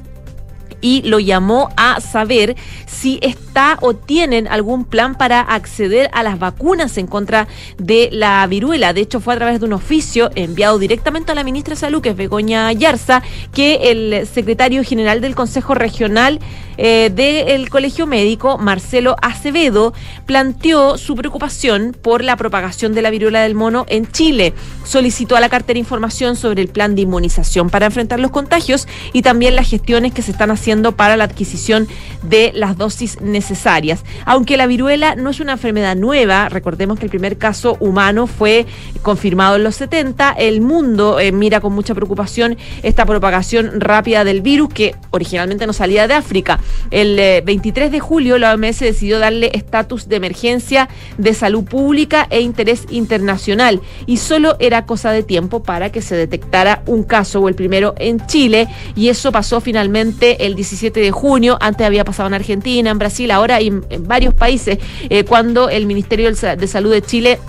y 0.81 1.01
lo 1.03 1.19
llamó 1.19 1.69
a 1.77 2.01
saber 2.01 2.55
si 2.85 3.19
está 3.21 3.77
o 3.81 3.93
tienen 3.93 4.47
algún 4.47 4.85
plan 4.85 5.15
para 5.15 5.41
acceder 5.41 6.09
a 6.13 6.23
las 6.23 6.39
vacunas 6.39 6.97
en 6.97 7.07
contra 7.07 7.47
de 7.77 8.09
la 8.11 8.45
viruela. 8.47 8.93
De 8.93 9.01
hecho, 9.01 9.19
fue 9.19 9.33
a 9.33 9.37
través 9.37 9.59
de 9.59 9.65
un 9.65 9.73
oficio 9.73 10.31
enviado 10.35 10.79
directamente 10.79 11.31
a 11.31 11.35
la 11.35 11.43
ministra 11.43 11.75
de 11.75 11.79
Salud, 11.79 12.01
que 12.01 12.09
es 12.09 12.15
Begoña 12.15 12.71
Yarza, 12.73 13.21
que 13.53 13.91
el 13.91 14.27
secretario 14.27 14.83
general 14.83 15.21
del 15.21 15.35
Consejo 15.35 15.73
Regional 15.75 16.39
eh, 16.81 17.11
del 17.13 17.69
Colegio 17.69 18.07
Médico, 18.07 18.57
Marcelo 18.57 19.17
Acevedo, 19.21 19.93
planteó 20.25 20.97
su 20.97 21.13
preocupación 21.15 21.93
por 22.01 22.23
la 22.23 22.37
propagación 22.37 22.93
de 22.93 23.01
la 23.01 23.09
viruela 23.09 23.41
del 23.41 23.53
mono 23.53 23.85
en 23.89 24.09
Chile. 24.09 24.53
Solicitó 24.85 25.35
a 25.35 25.41
la 25.41 25.49
cartera 25.49 25.77
información 25.77 26.37
sobre 26.37 26.61
el 26.61 26.69
plan 26.69 26.95
de 26.95 27.01
inmunización 27.01 27.69
para 27.69 27.87
enfrentar 27.87 28.21
los 28.21 28.31
contagios 28.31 28.87
y 29.11 29.23
también 29.23 29.57
las 29.57 29.69
gestiones 29.69 30.13
que 30.13 30.21
se 30.21 30.31
están 30.31 30.51
haciendo 30.51 30.68
para 30.95 31.17
la 31.17 31.23
adquisición 31.23 31.87
de 32.21 32.51
las 32.53 32.77
dosis 32.77 33.19
necesarias. 33.21 34.03
Aunque 34.25 34.55
la 34.55 34.67
viruela 34.67 35.15
no 35.15 35.31
es 35.31 35.39
una 35.39 35.53
enfermedad 35.53 35.95
nueva, 35.95 36.47
recordemos 36.47 36.99
que 36.99 37.05
el 37.05 37.09
primer 37.09 37.37
caso 37.37 37.75
humano 37.79 38.27
fue 38.27 38.67
confirmado 39.01 39.55
en 39.55 39.63
los 39.63 39.75
70, 39.75 40.33
el 40.33 40.61
mundo 40.61 41.19
eh, 41.19 41.31
mira 41.31 41.59
con 41.59 41.73
mucha 41.73 41.95
preocupación 41.95 42.57
esta 42.83 43.05
propagación 43.05 43.81
rápida 43.81 44.23
del 44.23 44.41
virus 44.41 44.69
que 44.69 44.95
originalmente 45.09 45.65
no 45.65 45.73
salía 45.73 46.07
de 46.07 46.13
África. 46.13 46.59
El 46.91 47.17
eh, 47.17 47.41
23 47.43 47.91
de 47.91 47.99
julio 47.99 48.37
la 48.37 48.53
OMS 48.53 48.79
decidió 48.79 49.17
darle 49.17 49.49
estatus 49.53 50.07
de 50.07 50.17
emergencia 50.17 50.87
de 51.17 51.33
salud 51.33 51.63
pública 51.63 52.27
e 52.29 52.41
interés 52.41 52.85
internacional 52.91 53.81
y 54.05 54.17
solo 54.17 54.55
era 54.59 54.85
cosa 54.85 55.11
de 55.11 55.23
tiempo 55.23 55.63
para 55.63 55.91
que 55.91 56.03
se 56.03 56.15
detectara 56.15 56.83
un 56.85 57.03
caso 57.03 57.39
o 57.41 57.49
el 57.49 57.55
primero 57.55 57.95
en 57.97 58.25
Chile 58.27 58.67
y 58.95 59.09
eso 59.09 59.31
pasó 59.31 59.61
finalmente 59.61 60.45
el 60.45 60.55
17 60.59 60.99
de 60.99 61.11
junio, 61.11 61.57
antes 61.61 61.87
había 61.87 62.03
pasado 62.03 62.27
en 62.27 62.33
Argentina, 62.33 62.89
en 62.89 62.99
Brasil, 62.99 63.31
ahora 63.31 63.61
en, 63.61 63.81
varios 64.01 64.33
países, 64.33 64.77
eh, 65.09 65.23
cuando 65.23 65.69
el 65.69 65.85
Ministerio 65.85 66.29
de 66.29 66.67
Salud 66.67 66.91
de 66.91 67.01
Chile 67.01 67.39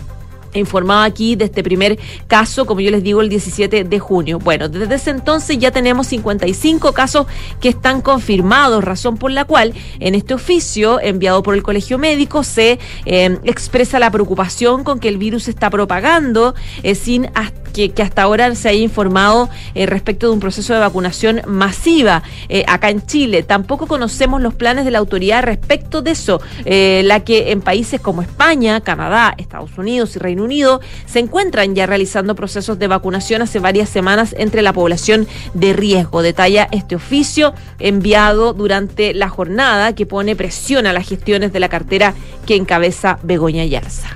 informaba 0.59 1.05
aquí 1.05 1.37
de 1.37 1.47
este 1.47 1.63
primer 1.63 1.99
caso, 2.27 2.67
como 2.67 2.81
yo 2.81 2.91
les 2.91 3.03
digo, 3.03 3.21
el 3.21 3.29
17 3.29 3.85
de 3.85 3.99
junio. 3.99 4.39
Bueno, 4.39 4.69
desde 4.69 4.95
ese 4.95 5.11
entonces 5.11 5.59
ya 5.59 5.71
tenemos 5.71 6.09
55 6.09 6.93
casos 6.93 7.27
que 7.61 7.69
están 7.69 8.01
confirmados, 8.01 8.85
razón 8.85 9.17
por 9.17 9.31
la 9.31 9.45
cual 9.45 9.75
en 10.01 10.15
este 10.15 10.35
oficio 10.35 11.01
enviado 11.01 11.43
por 11.43 11.55
el 11.55 11.63
Colegio 11.63 11.99
Médico 11.99 12.43
se 12.43 12.79
eh, 13.05 13.39
expresa 13.45 13.99
la 13.99 14.11
preocupación 14.11 14.85
con 14.85 14.99
que 14.99 15.09
el 15.09 15.19
virus 15.19 15.45
se 15.45 15.51
está 15.51 15.71
propagando 15.71 16.55
eh, 16.83 16.95
sin 16.95 17.29
que, 17.73 17.93
hasta 18.03 18.23
ahora 18.23 18.53
se 18.55 18.69
haya 18.69 18.81
informado 18.81 19.49
eh, 19.75 19.87
respecto 19.87 20.27
de 20.27 20.33
un 20.33 20.41
proceso 20.41 20.75
de 20.75 20.81
vacunación 20.81 21.43
masiva 21.47 22.23
acá 22.67 22.91
en 22.91 23.07
Chile. 23.07 23.43
Tampoco 23.43 23.87
conocemos 23.87 24.41
los 24.41 24.55
planes 24.55 24.85
de 24.85 24.91
la 24.91 24.99
autoridad 24.99 25.45
respecto 25.45 26.03
de 26.03 26.13
eso, 26.13 26.41
la 26.65 27.21
que 27.21 27.53
en 27.53 27.61
países 27.61 28.01
como 28.01 28.23
España, 28.23 28.81
Canadá, 28.81 29.35
Estados 29.39 29.77
Unidos 29.79 30.17
y 30.17 30.19
Reino 30.19 30.40
Unido 30.41 30.81
se 31.07 31.19
encuentran 31.21 31.75
ya 31.75 31.87
realizando 31.87 32.35
procesos 32.35 32.79
de 32.79 32.87
vacunación 32.89 33.43
hace 33.43 33.59
varias 33.59 33.89
semanas 33.89 34.35
entre 34.39 34.63
la 34.63 34.73
población 34.73 35.27
de 35.55 35.73
riesgo. 35.73 36.23
Detalla 36.23 36.69
este 36.73 36.97
oficio 36.97 37.55
enviado 37.79 38.53
durante 38.53 39.15
la 39.15 39.29
jornada 39.29 39.95
que 39.95 40.07
pone 40.07 40.37
presión 40.37 40.87
a 40.87 40.93
las 40.93 41.09
gestiones 41.09 41.53
de 41.53 41.61
la 41.61 41.69
cartera 41.69 42.15
que 42.47 42.57
encabeza 42.57 43.19
Begoña 43.23 43.65
Yarza. 43.65 44.09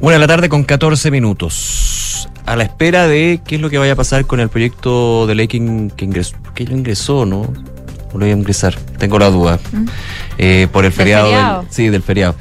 Una 0.00 0.14
de 0.14 0.18
la 0.18 0.26
tarde 0.26 0.48
con 0.48 0.64
14 0.64 1.10
minutos. 1.10 2.28
A 2.46 2.56
la 2.56 2.64
espera 2.64 3.06
de 3.06 3.40
qué 3.46 3.54
es 3.54 3.60
lo 3.60 3.70
que 3.70 3.78
vaya 3.78 3.92
a 3.94 3.96
pasar 3.96 4.26
con 4.26 4.38
el 4.40 4.48
proyecto 4.50 5.26
de 5.26 5.34
ley 5.34 5.48
que, 5.48 5.56
in- 5.56 5.90
que 5.90 6.04
ingresó, 6.04 6.36
que 6.54 6.64
lo 6.64 6.76
ingresó, 6.76 7.24
¿no? 7.24 7.52
O 8.12 8.18
lo 8.18 8.26
iba 8.26 8.34
a 8.34 8.38
ingresar, 8.38 8.74
tengo 8.98 9.18
la 9.18 9.30
duda. 9.30 9.58
Mm. 9.72 9.84
Eh, 10.36 10.68
por 10.70 10.84
el 10.84 10.90
¿Del 10.90 10.96
feriado. 10.96 11.26
del- 11.28 11.34
feriado? 11.34 11.64
sí, 11.70 11.88
del 11.88 12.02
feriado. 12.02 12.34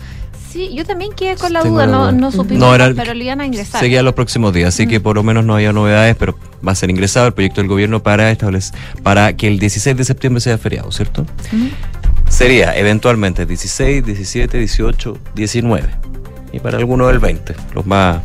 Sí, 0.53 0.69
yo 0.75 0.85
también 0.85 1.11
quedé 1.13 1.35
con 1.35 1.51
la 1.51 1.63
Tengo 1.63 1.81
duda, 1.83 2.11
no, 2.11 2.31
supimos, 2.31 2.59
No, 2.59 2.75
era- 2.75 2.93
pero 2.95 3.15
lo 3.15 3.23
iban 3.23 3.41
a 3.41 3.45
ingresar. 3.47 3.81
Seguía 3.81 4.03
los 4.03 4.13
próximos 4.13 4.53
días, 4.53 4.67
así 4.67 4.85
que 4.85 4.99
por 4.99 5.15
lo 5.15 5.23
menos 5.23 5.43
no 5.43 5.55
había 5.55 5.73
novedades, 5.73 6.15
pero 6.15 6.37
va 6.65 6.73
a 6.73 6.75
ser 6.75 6.91
ingresado 6.91 7.25
el 7.25 7.33
proyecto 7.33 7.59
del 7.61 7.67
gobierno 7.67 8.03
para 8.03 8.29
establecer, 8.29 8.77
para 9.01 9.35
que 9.35 9.47
el 9.47 9.57
16 9.57 9.97
de 9.97 10.03
septiembre 10.05 10.41
sea 10.41 10.59
feriado, 10.59 10.91
¿cierto? 10.91 11.25
Sería 12.29 12.77
eventualmente 12.77 13.47
16, 13.47 14.05
17, 14.05 14.59
18, 14.59 15.17
19. 15.33 15.89
Y 16.51 16.59
para 16.59 16.77
algunos 16.77 17.11
el 17.11 17.17
20, 17.17 17.55
los 17.73 17.87
más 17.87 18.21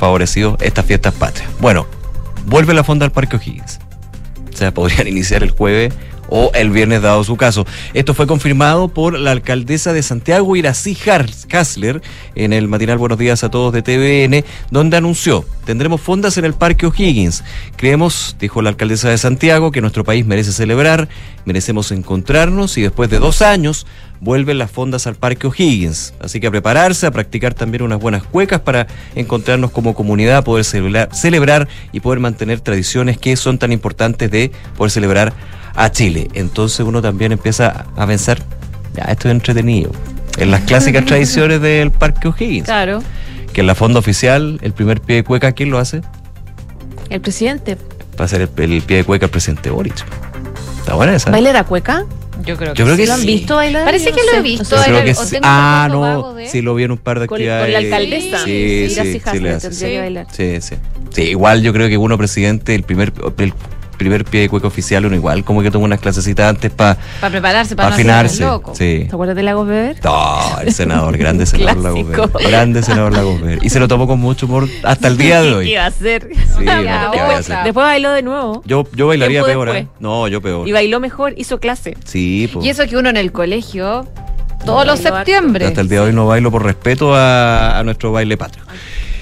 favorecidos, 0.00 0.60
estas 0.60 0.84
fiestas 0.84 1.14
patrias. 1.14 1.48
Bueno, 1.60 1.86
vuelve 2.46 2.74
la 2.74 2.82
fonda 2.82 3.04
al 3.06 3.12
Parque 3.12 3.36
O'Higgins. 3.36 3.78
O 4.52 4.56
sea, 4.56 4.74
podrían 4.74 5.06
iniciar 5.06 5.44
el 5.44 5.50
jueves 5.52 5.94
o 6.28 6.50
el 6.54 6.70
viernes 6.70 7.02
dado 7.02 7.24
su 7.24 7.36
caso. 7.36 7.66
Esto 7.94 8.14
fue 8.14 8.26
confirmado 8.26 8.88
por 8.88 9.18
la 9.18 9.30
alcaldesa 9.32 9.92
de 9.92 10.02
Santiago, 10.02 10.56
Irací 10.56 10.96
Har- 11.06 11.28
Hasler, 11.52 12.02
en 12.34 12.52
el 12.52 12.68
matinal 12.68 12.98
Buenos 12.98 13.18
Días 13.18 13.44
a 13.44 13.50
Todos 13.50 13.72
de 13.72 13.82
TVN, 13.82 14.44
donde 14.70 14.96
anunció, 14.96 15.44
tendremos 15.64 16.00
fondas 16.00 16.36
en 16.38 16.44
el 16.44 16.54
Parque 16.54 16.86
O'Higgins. 16.86 17.44
Creemos, 17.76 18.36
dijo 18.38 18.62
la 18.62 18.70
alcaldesa 18.70 19.08
de 19.08 19.18
Santiago, 19.18 19.70
que 19.72 19.80
nuestro 19.80 20.04
país 20.04 20.26
merece 20.26 20.52
celebrar, 20.52 21.08
merecemos 21.44 21.90
encontrarnos 21.92 22.76
y 22.78 22.82
después 22.82 23.10
de 23.10 23.18
dos 23.18 23.42
años 23.42 23.86
vuelven 24.20 24.58
las 24.58 24.70
fondas 24.70 25.06
al 25.06 25.14
Parque 25.14 25.46
O'Higgins. 25.46 26.14
Así 26.20 26.40
que 26.40 26.48
a 26.48 26.50
prepararse, 26.50 27.06
a 27.06 27.10
practicar 27.10 27.54
también 27.54 27.82
unas 27.82 28.00
buenas 28.00 28.22
cuecas 28.22 28.60
para 28.60 28.86
encontrarnos 29.14 29.70
como 29.70 29.94
comunidad, 29.94 30.44
poder 30.44 30.64
celebrar, 30.64 31.14
celebrar 31.14 31.68
y 31.92 32.00
poder 32.00 32.20
mantener 32.20 32.60
tradiciones 32.60 33.18
que 33.18 33.36
son 33.36 33.58
tan 33.58 33.72
importantes 33.72 34.30
de 34.30 34.50
poder 34.76 34.90
celebrar 34.90 35.32
a 35.74 35.90
Chile. 35.90 36.28
Entonces 36.34 36.80
uno 36.80 37.00
también 37.02 37.32
empieza 37.32 37.86
a 37.96 38.06
pensar, 38.06 38.42
ya, 38.94 39.04
esto 39.04 39.28
es 39.28 39.32
entretenido. 39.32 39.92
En 40.38 40.50
las 40.50 40.62
clásicas 40.62 41.04
tradiciones 41.06 41.60
del 41.60 41.90
Parque 41.90 42.28
O'Higgins. 42.28 42.64
Claro. 42.64 43.02
Que 43.52 43.62
en 43.62 43.66
la 43.66 43.74
fonda 43.74 43.98
oficial, 43.98 44.58
el 44.62 44.72
primer 44.72 45.00
pie 45.00 45.16
de 45.16 45.24
cueca, 45.24 45.52
¿quién 45.52 45.70
lo 45.70 45.78
hace? 45.78 46.02
El 47.08 47.20
presidente. 47.20 47.78
Va 48.20 48.24
a 48.24 48.28
ser 48.28 48.42
el, 48.42 48.72
el 48.72 48.82
pie 48.82 48.98
de 48.98 49.04
cueca 49.04 49.26
el 49.26 49.30
presidente 49.30 49.70
Boric. 49.70 50.04
Está 50.80 50.94
buena 50.94 51.14
esa. 51.14 51.30
¿Baila 51.30 51.52
la 51.52 51.64
cueca? 51.64 52.04
Yo 52.44 52.56
creo 52.56 52.72
Yo 52.74 52.84
creo 52.84 52.96
que 52.96 53.06
¿Lo 53.06 53.14
han 53.14 53.20
sí. 53.20 53.26
visto 53.26 53.56
bailar? 53.56 53.84
Parece 53.84 54.10
no 54.10 54.16
que 54.16 54.22
lo 54.22 54.38
he 54.38 54.42
visto, 54.42 54.76
creo 54.84 55.04
que 55.04 55.14
sí. 55.14 55.36
Ah, 55.42 55.88
no. 55.90 56.34
de- 56.34 56.48
Sí, 56.48 56.62
lo 56.62 56.74
vi 56.74 56.84
en 56.84 56.92
un 56.92 56.98
par 56.98 57.18
de 57.20 57.26
Con- 57.26 57.36
actividades. 57.36 57.64
con 57.64 57.72
la 57.72 57.78
alcaldesa. 57.78 58.44
Sí, 58.44 58.86
Sí, 58.88 58.94
sí, 58.94 59.20
sí, 59.60 59.72
sí. 59.72 59.84
que. 59.86 60.26
Sí, 60.30 60.60
sí. 60.60 60.74
Sí, 61.10 61.22
igual 61.22 61.62
yo 61.62 61.72
creo 61.72 61.88
que 61.88 61.96
uno 61.96 62.16
presidente, 62.16 62.74
el 62.74 62.82
primer, 62.84 63.12
el 63.38 63.52
primer 63.98 64.24
pie 64.24 64.40
de 64.42 64.48
cueca 64.48 64.66
oficial, 64.68 65.04
uno 65.04 65.14
igual 65.14 65.44
como 65.44 65.60
que 65.60 65.70
toma 65.70 65.84
unas 65.84 66.00
clasecitas 66.00 66.48
antes 66.48 66.70
para 66.70 66.96
Para 67.20 67.30
prepararse, 67.30 67.76
para 67.76 67.90
no 67.90 67.94
afinarse. 67.96 68.42
loco. 68.44 68.74
Sí. 68.74 69.04
¿Te 69.08 69.14
acuerdas 69.14 69.36
de 69.36 69.42
Lagos 69.42 69.66
Beber? 69.68 70.00
No, 70.02 70.58
el 70.60 70.72
senador, 70.72 71.16
grande 71.18 71.44
senador 71.46 71.76
Lagos. 71.76 72.08
Ver. 72.08 72.48
Grande 72.48 72.82
senador 72.82 73.12
Lagos 73.12 73.40
Ver. 73.42 73.58
Y 73.62 73.68
se 73.68 73.78
lo 73.80 73.88
tomó 73.88 74.06
con 74.06 74.18
mucho 74.20 74.46
humor 74.46 74.66
hasta 74.84 75.08
el 75.08 75.18
día 75.18 75.42
de 75.42 75.48
¿Qué 75.50 75.54
hoy. 75.54 75.70
iba 75.72 75.84
a 75.84 75.86
hacer? 75.88 76.28
Sí, 76.32 76.64
bueno, 76.64 76.80
¿qué 76.82 76.88
después, 76.88 77.22
voy 77.26 77.34
a 77.34 77.38
hacer? 77.38 77.56
después 77.64 77.84
bailó 77.84 78.12
de 78.12 78.22
nuevo. 78.22 78.62
Yo, 78.64 78.84
yo 78.94 79.08
bailaría 79.08 79.44
peor, 79.44 79.68
¿eh? 79.76 79.88
No, 80.00 80.28
yo 80.28 80.40
peor. 80.40 80.66
Y 80.66 80.72
bailó 80.72 81.00
mejor, 81.00 81.34
hizo 81.36 81.58
clase. 81.60 81.96
Sí, 82.04 82.48
pues. 82.52 82.64
Y 82.64 82.70
eso 82.70 82.86
que 82.86 82.96
uno 82.96 83.10
en 83.10 83.16
el 83.16 83.32
colegio, 83.32 84.06
todos 84.64 84.86
los 84.86 85.00
septiembre. 85.00 85.66
Hasta 85.66 85.80
el 85.80 85.88
día 85.88 86.00
de 86.00 86.06
hoy 86.06 86.12
no 86.12 86.26
bailo 86.26 86.50
por 86.50 86.62
respeto 86.64 87.14
a, 87.14 87.78
a 87.78 87.82
nuestro 87.84 88.12
baile 88.12 88.36
patrio. 88.36 88.62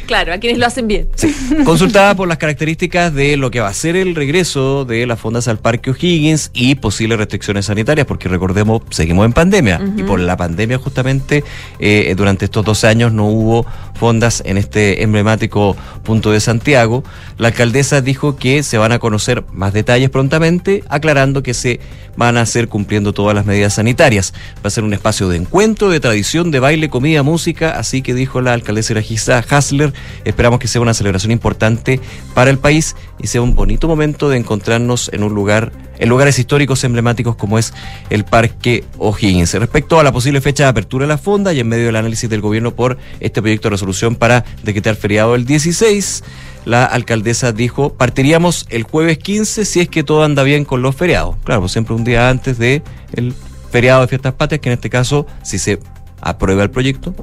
Claro, 0.07 0.33
a 0.33 0.39
quienes 0.39 0.59
lo 0.59 0.67
hacen 0.67 0.87
bien. 0.87 1.09
Consultada 1.65 2.15
por 2.15 2.29
las 2.29 2.39
características 2.39 3.13
de 3.13 3.37
lo 3.37 3.51
que 3.51 3.61
va 3.61 3.69
a 3.69 3.75
ser 3.75 3.97
el 3.97 4.15
regreso 4.15 4.85
de 4.85 5.07
las 5.07 5.19
fondas 5.19 5.49
al 5.49 5.59
Parque 5.59 5.91
O'Higgins 5.91 6.51
y 6.55 6.77
posibles 6.77 7.19
restricciones 7.19 7.67
sanitarias, 7.67 8.07
porque 8.07 8.29
recordemos, 8.29 8.83
seguimos 8.91 9.27
en 9.27 9.33
pandemia 9.33 9.81
y 9.97 10.05
por 10.05 10.21
la 10.21 10.37
pandemia 10.37 10.79
justamente 10.79 11.45
eh, 11.79 12.15
durante 12.17 12.45
estos 12.45 12.65
dos 12.65 12.85
años 12.85 13.13
no 13.13 13.27
hubo 13.27 13.67
fondas 13.95 14.43
en 14.47 14.59
este 14.59 15.03
emblemático 15.03 15.77
punto 16.05 16.31
de 16.31 16.41
Santiago. 16.41 17.03
La 17.39 17.49
alcaldesa 17.49 18.01
dijo 18.01 18.37
que 18.37 18.63
se 18.63 18.79
van 18.79 18.93
a 18.93 18.99
conocer 18.99 19.45
más 19.53 19.73
detalles 19.73 20.11
prontamente, 20.11 20.85
aclarando 20.89 21.43
que 21.43 21.55
se 21.55 21.81
van 22.17 22.37
a 22.37 22.43
hacer 22.43 22.69
cumpliendo 22.69 23.13
todas 23.13 23.35
las 23.35 23.47
medidas 23.47 23.75
sanitarias. 23.75 24.33
Va 24.57 24.69
a 24.69 24.71
ser 24.71 24.85
un 24.85 24.93
espacio 24.93 25.29
de 25.29 25.37
encuentro, 25.37 25.91
de 25.91 26.01
tradición, 26.01 26.51
de 26.51 26.61
baile, 26.61 26.89
comida, 26.89 27.23
música, 27.23 27.71
así 27.79 28.03
que 28.03 28.15
dijo 28.15 28.41
la 28.41 28.53
alcaldesa 28.53 28.93
Iragisa 28.95 29.45
Hasler, 29.49 29.93
esperamos 30.25 30.59
que 30.59 30.69
sea 30.69 30.81
una 30.81 30.95
celebración 30.95 31.33
importante 31.33 32.01
para 32.35 32.51
el 32.51 32.59
país 32.59 32.97
y 33.19 33.27
sea 33.27 33.43
un 33.43 33.55
bonito 33.55 33.89
momento 33.89 34.29
de 34.29 34.37
encontrarnos 34.37 35.11
en 35.13 35.23
un 35.23 35.35
lugar, 35.35 35.73
en 35.99 36.09
lugares 36.09 36.39
históricos 36.39 36.85
emblemáticos 36.85 37.37
como 37.37 37.59
es 37.59 37.73
el 38.11 38.25
Parque 38.25 38.85
O'Higgins. 38.99 39.55
Respecto 39.55 39.99
a 39.99 40.05
la 40.05 40.13
posible 40.13 40.41
fecha 40.41 40.65
de 40.65 40.71
apertura 40.71 41.05
de 41.05 41.09
la 41.09 41.19
fonda 41.19 41.53
y 41.53 41.61
en 41.61 41.69
medio 41.69 41.87
del 41.87 41.97
análisis 41.97 42.29
del 42.29 42.41
gobierno 42.41 42.75
por 42.75 42.99
este 43.21 43.41
proyecto 43.41 43.69
de 43.69 43.75
resolución 43.75 44.17
para 44.17 44.45
decretar 44.63 44.97
feriado 44.97 45.35
el 45.35 45.47
16, 45.47 46.23
la 46.67 46.85
alcaldesa 46.85 47.53
dijo, 47.53 47.95
partiríamos 47.95 48.67
el 48.71 48.83
jueves 48.83 49.19
15 49.19 49.65
si 49.65 49.81
es 49.81 49.89
que 49.89 50.03
todo 50.03 50.25
anda 50.25 50.43
bien 50.43 50.65
con 50.65 50.83
los 50.83 50.97
feriados. 50.97 51.37
Claro, 51.45 51.63
pues 51.63 51.73
siempre 51.73 51.95
un 51.95 52.03
día 52.03 52.29
antes 52.29 52.59
de 52.59 52.83
el 53.13 53.35
feriado 53.71 54.01
de 54.01 54.09
fiestas 54.09 54.35
patrias, 54.35 54.61
que 54.61 54.69
en 54.69 54.73
este 54.75 54.91
caso, 54.91 55.27
si 55.43 55.59
se 55.61 55.79
aprueba 56.21 56.65
el 56.65 56.71
proyecto, 56.71 57.15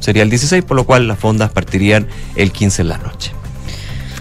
sería 0.00 0.22
el 0.22 0.30
16, 0.30 0.64
por 0.64 0.76
lo 0.76 0.84
cual 0.84 1.06
las 1.06 1.18
fondas 1.18 1.52
partirían 1.52 2.08
el 2.34 2.50
15 2.50 2.82
en 2.82 2.88
la 2.88 2.96
noche. 2.96 3.32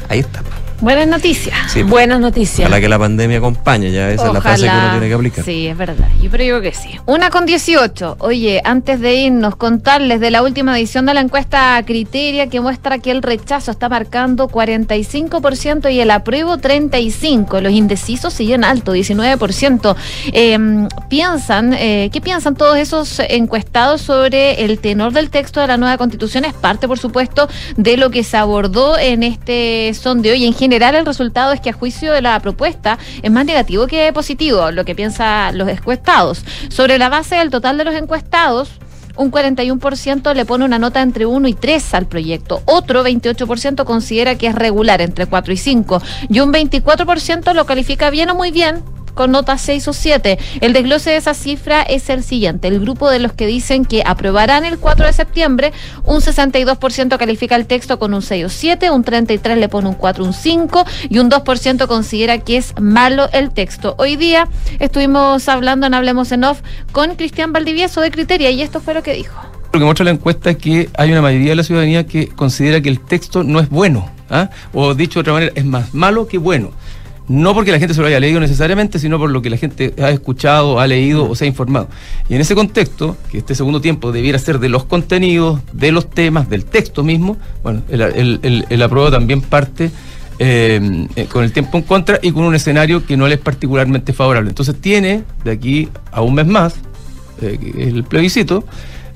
Ahí 0.09 0.19
está. 0.19 0.43
Buenas 0.81 1.07
noticias. 1.07 1.57
Sí, 1.67 1.81
pues. 1.81 1.91
Buenas 1.91 2.21
noticias. 2.21 2.61
Ojalá 2.61 2.79
que 2.79 2.87
la 2.87 2.97
pandemia 2.97 3.39
acompañe, 3.39 3.91
ya 3.91 4.09
esa 4.11 4.27
es 4.27 4.33
la 4.33 4.41
frase 4.41 4.63
que 4.63 4.69
uno 4.69 4.91
tiene 4.91 5.07
que 5.09 5.13
aplicar. 5.13 5.43
Sí, 5.43 5.67
es 5.67 5.77
verdad. 5.77 6.07
Yo 6.21 6.29
creo 6.29 6.61
que 6.61 6.73
sí. 6.73 6.97
Una 7.05 7.29
con 7.29 7.45
18. 7.45 8.15
Oye, 8.19 8.61
antes 8.63 9.01
de 9.01 9.15
irnos, 9.15 9.57
contarles 9.57 10.21
de 10.21 10.31
la 10.31 10.41
última 10.41 10.77
edición 10.77 11.05
de 11.05 11.13
la 11.13 11.19
encuesta 11.19 11.83
Criteria 11.85 12.47
que 12.47 12.61
muestra 12.61 12.99
que 12.99 13.11
el 13.11 13.21
rechazo 13.21 13.71
está 13.71 13.89
marcando 13.89 14.47
45% 14.47 15.91
y 15.91 15.99
el 15.99 16.11
apruebo 16.11 16.57
35%. 16.57 17.59
Los 17.59 17.73
indecisos 17.73 18.33
siguen 18.33 18.63
alto, 18.63 18.95
19%. 18.95 19.95
Eh, 20.31 20.87
piensan, 21.09 21.73
eh, 21.73 22.09
¿qué 22.13 22.21
piensan 22.21 22.55
todos 22.55 22.77
esos 22.77 23.19
encuestados 23.19 24.01
sobre 24.01 24.63
el 24.63 24.79
tenor 24.79 25.11
del 25.11 25.29
texto 25.29 25.59
de 25.59 25.67
la 25.67 25.75
nueva 25.75 25.97
constitución? 25.97 26.45
Es 26.45 26.53
parte, 26.53 26.87
por 26.87 26.99
supuesto, 26.99 27.49
de 27.75 27.97
lo 27.97 28.11
que 28.11 28.23
se 28.23 28.37
abordó 28.37 28.97
en 28.97 29.23
este 29.23 29.93
sondeo 29.93 30.35
y 30.35 30.45
en 30.45 30.53
general 30.53 30.68
el 30.77 31.05
resultado 31.05 31.53
es 31.53 31.61
que 31.61 31.69
a 31.69 31.73
juicio 31.73 32.11
de 32.11 32.21
la 32.21 32.39
propuesta 32.39 32.97
es 33.21 33.31
más 33.31 33.45
negativo 33.45 33.87
que 33.87 34.11
positivo, 34.13 34.71
lo 34.71 34.85
que 34.85 34.95
piensan 34.95 35.57
los 35.57 35.67
encuestados. 35.67 36.43
Sobre 36.69 36.97
la 36.97 37.09
base 37.09 37.35
del 37.35 37.49
total 37.49 37.77
de 37.77 37.85
los 37.85 37.95
encuestados, 37.95 38.69
un 39.15 39.31
41% 39.31 40.33
le 40.33 40.45
pone 40.45 40.63
una 40.63 40.79
nota 40.79 41.01
entre 41.01 41.25
1 41.25 41.47
y 41.47 41.53
3 41.53 41.93
al 41.93 42.07
proyecto. 42.07 42.61
Otro 42.65 43.03
28% 43.03 43.83
considera 43.83 44.35
que 44.35 44.47
es 44.47 44.55
regular, 44.55 45.01
entre 45.01 45.25
4 45.25 45.53
y 45.53 45.57
5. 45.57 46.01
Y 46.29 46.39
un 46.39 46.53
24% 46.53 47.53
lo 47.53 47.65
califica 47.65 48.09
bien 48.09 48.29
o 48.29 48.35
muy 48.35 48.51
bien, 48.51 48.81
con 49.13 49.31
nota 49.31 49.57
6 49.57 49.87
o 49.87 49.93
7. 49.93 50.37
El 50.61 50.73
desglose 50.73 51.11
de 51.11 51.17
esa 51.17 51.33
cifra 51.33 51.81
es 51.81 52.09
el 52.09 52.23
siguiente. 52.23 52.67
El 52.67 52.79
grupo 52.79 53.09
de 53.09 53.19
los 53.19 53.33
que 53.33 53.47
dicen 53.47 53.85
que 53.85 54.03
aprobarán 54.05 54.65
el 54.65 54.79
4 54.79 55.05
de 55.05 55.13
septiembre, 55.13 55.73
un 56.05 56.21
62% 56.21 57.17
califica 57.17 57.55
el 57.55 57.65
texto 57.65 57.99
con 57.99 58.13
un 58.13 58.21
6 58.21 58.45
o 58.45 58.49
7, 58.49 58.91
un 58.91 59.03
33 59.03 59.57
le 59.57 59.69
pone 59.69 59.89
un 59.89 59.95
4, 59.95 60.23
un 60.23 60.33
5 60.33 60.85
y 61.09 61.19
un 61.19 61.29
2% 61.29 61.87
considera 61.87 62.37
que 62.39 62.57
es 62.57 62.73
malo 62.79 63.29
el 63.33 63.51
texto. 63.51 63.95
Hoy 63.97 64.15
día 64.15 64.47
estuvimos 64.79 65.47
hablando 65.49 65.87
en 65.87 65.93
Hablemos 65.93 66.31
en 66.31 66.43
Off 66.43 66.61
con 66.91 67.15
Cristian 67.15 67.53
Valdivieso 67.53 68.01
de 68.01 68.11
Criteria 68.11 68.51
y 68.51 68.61
esto 68.61 68.79
fue 68.79 68.93
lo 68.93 69.03
que 69.03 69.13
dijo. 69.13 69.39
Lo 69.71 69.79
que 69.79 69.85
muestra 69.85 70.03
la 70.03 70.11
encuesta 70.11 70.49
es 70.49 70.57
que 70.57 70.89
hay 70.97 71.11
una 71.11 71.21
mayoría 71.21 71.49
de 71.49 71.55
la 71.55 71.63
ciudadanía 71.63 72.05
que 72.07 72.27
considera 72.27 72.81
que 72.81 72.89
el 72.89 72.99
texto 72.99 73.43
no 73.43 73.59
es 73.59 73.69
bueno, 73.69 74.09
¿ah? 74.29 74.49
o 74.73 74.95
dicho 74.95 75.19
de 75.19 75.21
otra 75.21 75.33
manera, 75.33 75.51
es 75.55 75.65
más 75.65 75.93
malo 75.93 76.27
que 76.27 76.39
bueno 76.39 76.71
no 77.29 77.53
porque 77.53 77.71
la 77.71 77.79
gente 77.79 77.93
se 77.93 78.01
lo 78.01 78.07
haya 78.07 78.19
leído 78.19 78.39
necesariamente, 78.39 78.97
sino 78.97 79.19
por 79.19 79.29
lo 79.29 79.41
que 79.41 79.51
la 79.51 79.57
gente 79.57 79.93
ha 80.01 80.09
escuchado, 80.09 80.79
ha 80.79 80.87
leído 80.87 81.29
o 81.29 81.35
se 81.35 81.45
ha 81.45 81.47
informado. 81.47 81.87
Y 82.27 82.33
en 82.33 82.41
ese 82.41 82.55
contexto, 82.55 83.15
que 83.31 83.37
este 83.37 83.53
segundo 83.53 83.79
tiempo 83.79 84.11
debiera 84.11 84.39
ser 84.39 84.59
de 84.59 84.67
los 84.67 84.83
contenidos, 84.85 85.61
de 85.71 85.91
los 85.91 86.09
temas, 86.09 86.49
del 86.49 86.65
texto 86.65 87.03
mismo, 87.03 87.37
bueno, 87.61 87.83
el, 87.87 88.65
el, 88.67 88.81
apruebo 88.81 89.11
también 89.11 89.41
parte 89.41 89.91
eh, 90.39 91.07
con 91.31 91.43
el 91.43 91.51
tiempo 91.51 91.77
en 91.77 91.83
contra 91.83 92.19
y 92.21 92.31
con 92.31 92.43
un 92.43 92.55
escenario 92.55 93.05
que 93.05 93.15
no 93.15 93.27
le 93.27 93.35
es 93.35 93.41
particularmente 93.41 94.11
favorable. 94.11 94.49
Entonces 94.49 94.75
tiene, 94.81 95.23
de 95.43 95.51
aquí 95.51 95.87
a 96.11 96.21
un 96.21 96.33
mes 96.33 96.47
más, 96.47 96.75
eh, 97.41 97.59
el 97.77 98.05
plebiscito, 98.05 98.65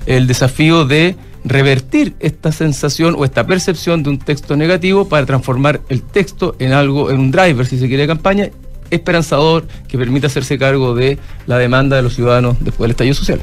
el 0.06 0.28
desafío 0.28 0.84
de 0.84 1.16
revertir 1.44 2.14
esta 2.20 2.52
sensación 2.52 3.14
o 3.16 3.24
esta 3.24 3.46
percepción 3.46 4.02
de 4.02 4.10
un 4.10 4.18
texto 4.18 4.56
negativo 4.56 5.08
para 5.08 5.26
transformar 5.26 5.80
el 5.88 6.02
texto 6.02 6.56
en 6.58 6.72
algo, 6.72 7.10
en 7.10 7.20
un 7.20 7.30
driver, 7.30 7.66
si 7.66 7.78
se 7.78 7.86
quiere, 7.86 8.02
de 8.02 8.08
campaña 8.08 8.50
esperanzador 8.90 9.66
que 9.88 9.98
permita 9.98 10.26
hacerse 10.26 10.58
cargo 10.58 10.94
de 10.94 11.18
la 11.46 11.58
demanda 11.58 11.96
de 11.96 12.02
los 12.02 12.14
ciudadanos 12.14 12.56
después 12.60 12.84
del 12.84 12.92
estallido 12.92 13.14
social. 13.14 13.40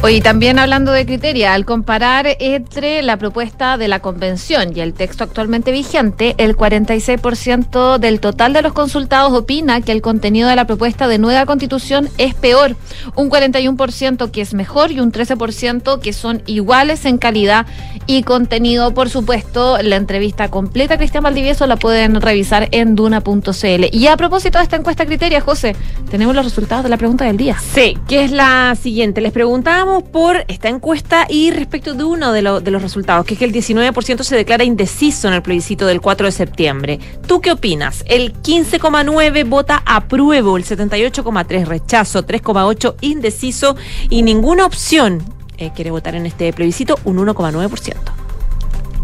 Hoy 0.00 0.20
también 0.20 0.60
hablando 0.60 0.92
de 0.92 1.04
criteria, 1.06 1.54
al 1.54 1.64
comparar 1.64 2.28
entre 2.38 3.02
la 3.02 3.16
propuesta 3.16 3.76
de 3.76 3.88
la 3.88 3.98
convención 3.98 4.76
y 4.76 4.80
el 4.80 4.94
texto 4.94 5.24
actualmente 5.24 5.72
vigente, 5.72 6.36
el 6.38 6.56
46% 6.56 7.98
del 7.98 8.20
total 8.20 8.52
de 8.52 8.62
los 8.62 8.72
consultados 8.72 9.32
opina 9.32 9.80
que 9.80 9.90
el 9.90 10.00
contenido 10.00 10.48
de 10.48 10.54
la 10.54 10.68
propuesta 10.68 11.08
de 11.08 11.18
nueva 11.18 11.46
constitución 11.46 12.08
es 12.16 12.34
peor, 12.34 12.76
un 13.16 13.28
41% 13.28 14.30
que 14.30 14.40
es 14.40 14.54
mejor 14.54 14.92
y 14.92 15.00
un 15.00 15.10
13% 15.10 16.00
que 16.00 16.12
son 16.12 16.42
iguales 16.46 17.04
en 17.04 17.18
calidad 17.18 17.66
y 18.06 18.22
contenido. 18.22 18.94
Por 18.94 19.10
supuesto, 19.10 19.78
la 19.82 19.96
entrevista 19.96 20.48
completa 20.48 20.96
Cristian 20.96 21.24
Valdivieso 21.24 21.66
la 21.66 21.76
pueden 21.76 22.20
revisar 22.20 22.68
en 22.70 22.94
duna.cl. 22.94 23.84
Y 23.90 24.06
a 24.06 24.16
propósito 24.16 24.58
de 24.58 24.64
esta 24.68 24.76
encuesta 24.76 25.06
criteria, 25.06 25.40
José, 25.40 25.74
tenemos 26.10 26.34
los 26.34 26.44
resultados 26.44 26.84
de 26.84 26.90
la 26.90 26.98
pregunta 26.98 27.24
del 27.24 27.38
día. 27.38 27.56
Sí, 27.72 27.96
que 28.06 28.24
es 28.24 28.30
la 28.30 28.76
siguiente. 28.80 29.22
Les 29.22 29.32
preguntamos 29.32 30.02
por 30.02 30.44
esta 30.46 30.68
encuesta 30.68 31.26
y 31.26 31.50
respecto 31.50 31.94
de 31.94 32.04
uno 32.04 32.32
de, 32.32 32.42
de 32.42 32.70
los 32.70 32.82
resultados, 32.82 33.24
que 33.24 33.32
es 33.32 33.38
que 33.38 33.46
el 33.46 33.52
19% 33.52 34.22
se 34.22 34.36
declara 34.36 34.64
indeciso 34.64 35.26
en 35.26 35.34
el 35.34 35.42
plebiscito 35.42 35.86
del 35.86 36.02
4 36.02 36.26
de 36.26 36.32
septiembre. 36.32 37.00
¿Tú 37.26 37.40
qué 37.40 37.52
opinas? 37.52 38.04
El 38.06 38.34
15,9 38.34 39.48
vota 39.48 39.82
apruebo, 39.86 40.58
el 40.58 40.66
78,3 40.66 41.64
rechazo, 41.64 42.26
3,8 42.26 42.96
indeciso 43.00 43.74
y 44.10 44.20
ninguna 44.22 44.66
opción 44.66 45.22
eh, 45.56 45.70
quiere 45.74 45.90
votar 45.90 46.14
en 46.14 46.26
este 46.26 46.52
plebiscito, 46.52 46.98
un 47.04 47.16
1,9%. 47.16 48.27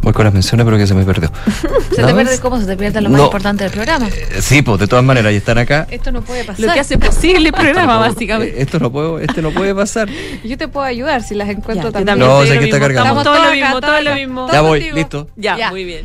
Voy 0.05 0.12
con 0.12 0.24
las 0.24 0.35
menciones, 0.35 0.66
pero 0.66 0.76
que 0.76 0.86
se 0.86 0.93
me 0.93 1.02
perdió. 1.02 1.31
¿Se 1.90 2.05
te 2.05 2.14
pierde 2.14 2.39
cómo 2.39 2.60
se 2.60 2.66
te 2.66 2.76
pierde 2.76 3.01
lo 3.01 3.09
más 3.09 3.22
importante 3.22 3.64
del 3.64 3.72
programa? 3.72 4.06
Eh, 4.09 4.43
sí, 4.43 4.60
pues 4.60 4.78
de 4.78 4.86
todas 4.86 5.02
maneras, 5.02 5.32
y 5.32 5.36
están 5.36 5.56
acá. 5.56 5.86
Esto 5.90 6.12
no 6.12 6.20
puede 6.20 6.44
pasar. 6.44 6.60
Lo 6.60 6.74
que 6.74 6.81
hace 6.81 6.98
posible 6.98 7.48
el 7.48 7.55
programa, 7.55 7.97
básicamente. 7.97 8.60
Esto 8.60 8.78
no 8.78 8.93
puedo, 8.93 9.18
este 9.18 9.40
no 9.40 9.51
puede 9.51 9.74
pasar. 9.74 10.10
Yo 10.44 10.59
te 10.59 10.68
puedo 10.68 10.85
ayudar 10.85 11.22
si 11.22 11.35
las 11.35 11.48
encuentro 11.48 11.89
ya, 11.89 11.93
también. 12.05 12.18
No, 12.18 12.44
sé 12.44 12.59
que 12.59 12.66
está 12.66 12.78
cargando. 12.78 13.18
Estamos 13.18 13.24
todo 13.24 13.44
lo 13.44 13.51
mismo, 13.51 13.81
todo 13.81 14.01
lo 14.02 14.14
mismo. 14.14 14.52
Ya 14.52 14.60
voy, 14.60 14.90
listo. 14.93 15.28
Ya, 15.36 15.56
ya, 15.56 15.70
muy 15.70 15.85
bien. 15.85 16.05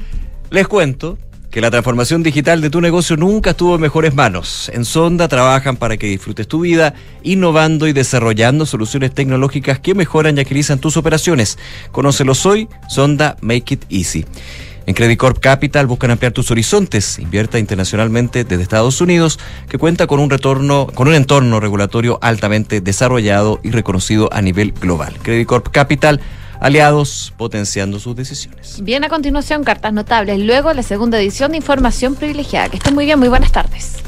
Les 0.49 0.65
cuento 0.65 1.17
que 1.51 1.61
la 1.61 1.71
transformación 1.71 2.21
digital 2.21 2.61
de 2.61 2.69
tu 2.69 2.79
negocio 2.79 3.17
nunca 3.17 3.51
estuvo 3.51 3.75
en 3.75 3.81
mejores 3.81 4.13
manos. 4.13 4.69
En 4.73 4.85
Sonda 4.85 5.27
trabajan 5.27 5.77
para 5.77 5.97
que 5.97 6.07
disfrutes 6.07 6.47
tu 6.47 6.61
vida, 6.61 6.93
innovando 7.23 7.87
y 7.87 7.93
desarrollando 7.93 8.65
soluciones 8.65 9.13
tecnológicas 9.13 9.79
que 9.79 9.95
mejoran 9.95 10.37
y 10.37 10.41
agilizan 10.41 10.79
tus 10.79 10.97
operaciones. 10.97 11.57
Conócelos 11.91 12.45
hoy, 12.45 12.69
Sonda 12.87 13.35
Make 13.41 13.73
It 13.73 13.85
Easy. 13.89 14.25
En 14.85 14.95
Credit 14.95 15.19
Corp 15.19 15.39
Capital 15.39 15.85
buscan 15.85 16.09
ampliar 16.11 16.33
tus 16.33 16.49
horizontes. 16.49 17.19
Invierta 17.19 17.59
internacionalmente 17.59 18.43
desde 18.43 18.63
Estados 18.63 19.01
Unidos, 19.01 19.39
que 19.69 19.77
cuenta 19.77 20.07
con 20.07 20.19
un 20.19 20.29
retorno, 20.31 20.87
con 20.93 21.07
un 21.07 21.13
entorno 21.13 21.59
regulatorio 21.59 22.17
altamente 22.21 22.81
desarrollado 22.81 23.59
y 23.63 23.69
reconocido 23.69 24.29
a 24.31 24.41
nivel 24.41 24.71
global. 24.71 25.13
Credit 25.21 25.47
Corp 25.47 25.69
Capital 25.69 26.21
aliados 26.59 27.33
potenciando 27.37 27.99
sus 27.99 28.15
decisiones. 28.15 28.81
Bien, 28.83 29.03
a 29.03 29.09
continuación, 29.09 29.63
cartas 29.63 29.93
notables. 29.93 30.39
Luego, 30.39 30.73
la 30.73 30.83
segunda 30.83 31.19
edición 31.19 31.51
de 31.51 31.57
Información 31.57 32.15
Privilegiada. 32.15 32.69
Que 32.69 32.77
estén 32.77 32.93
muy 32.93 33.05
bien, 33.05 33.19
muy 33.19 33.29
buenas 33.29 33.51
tardes. 33.51 34.03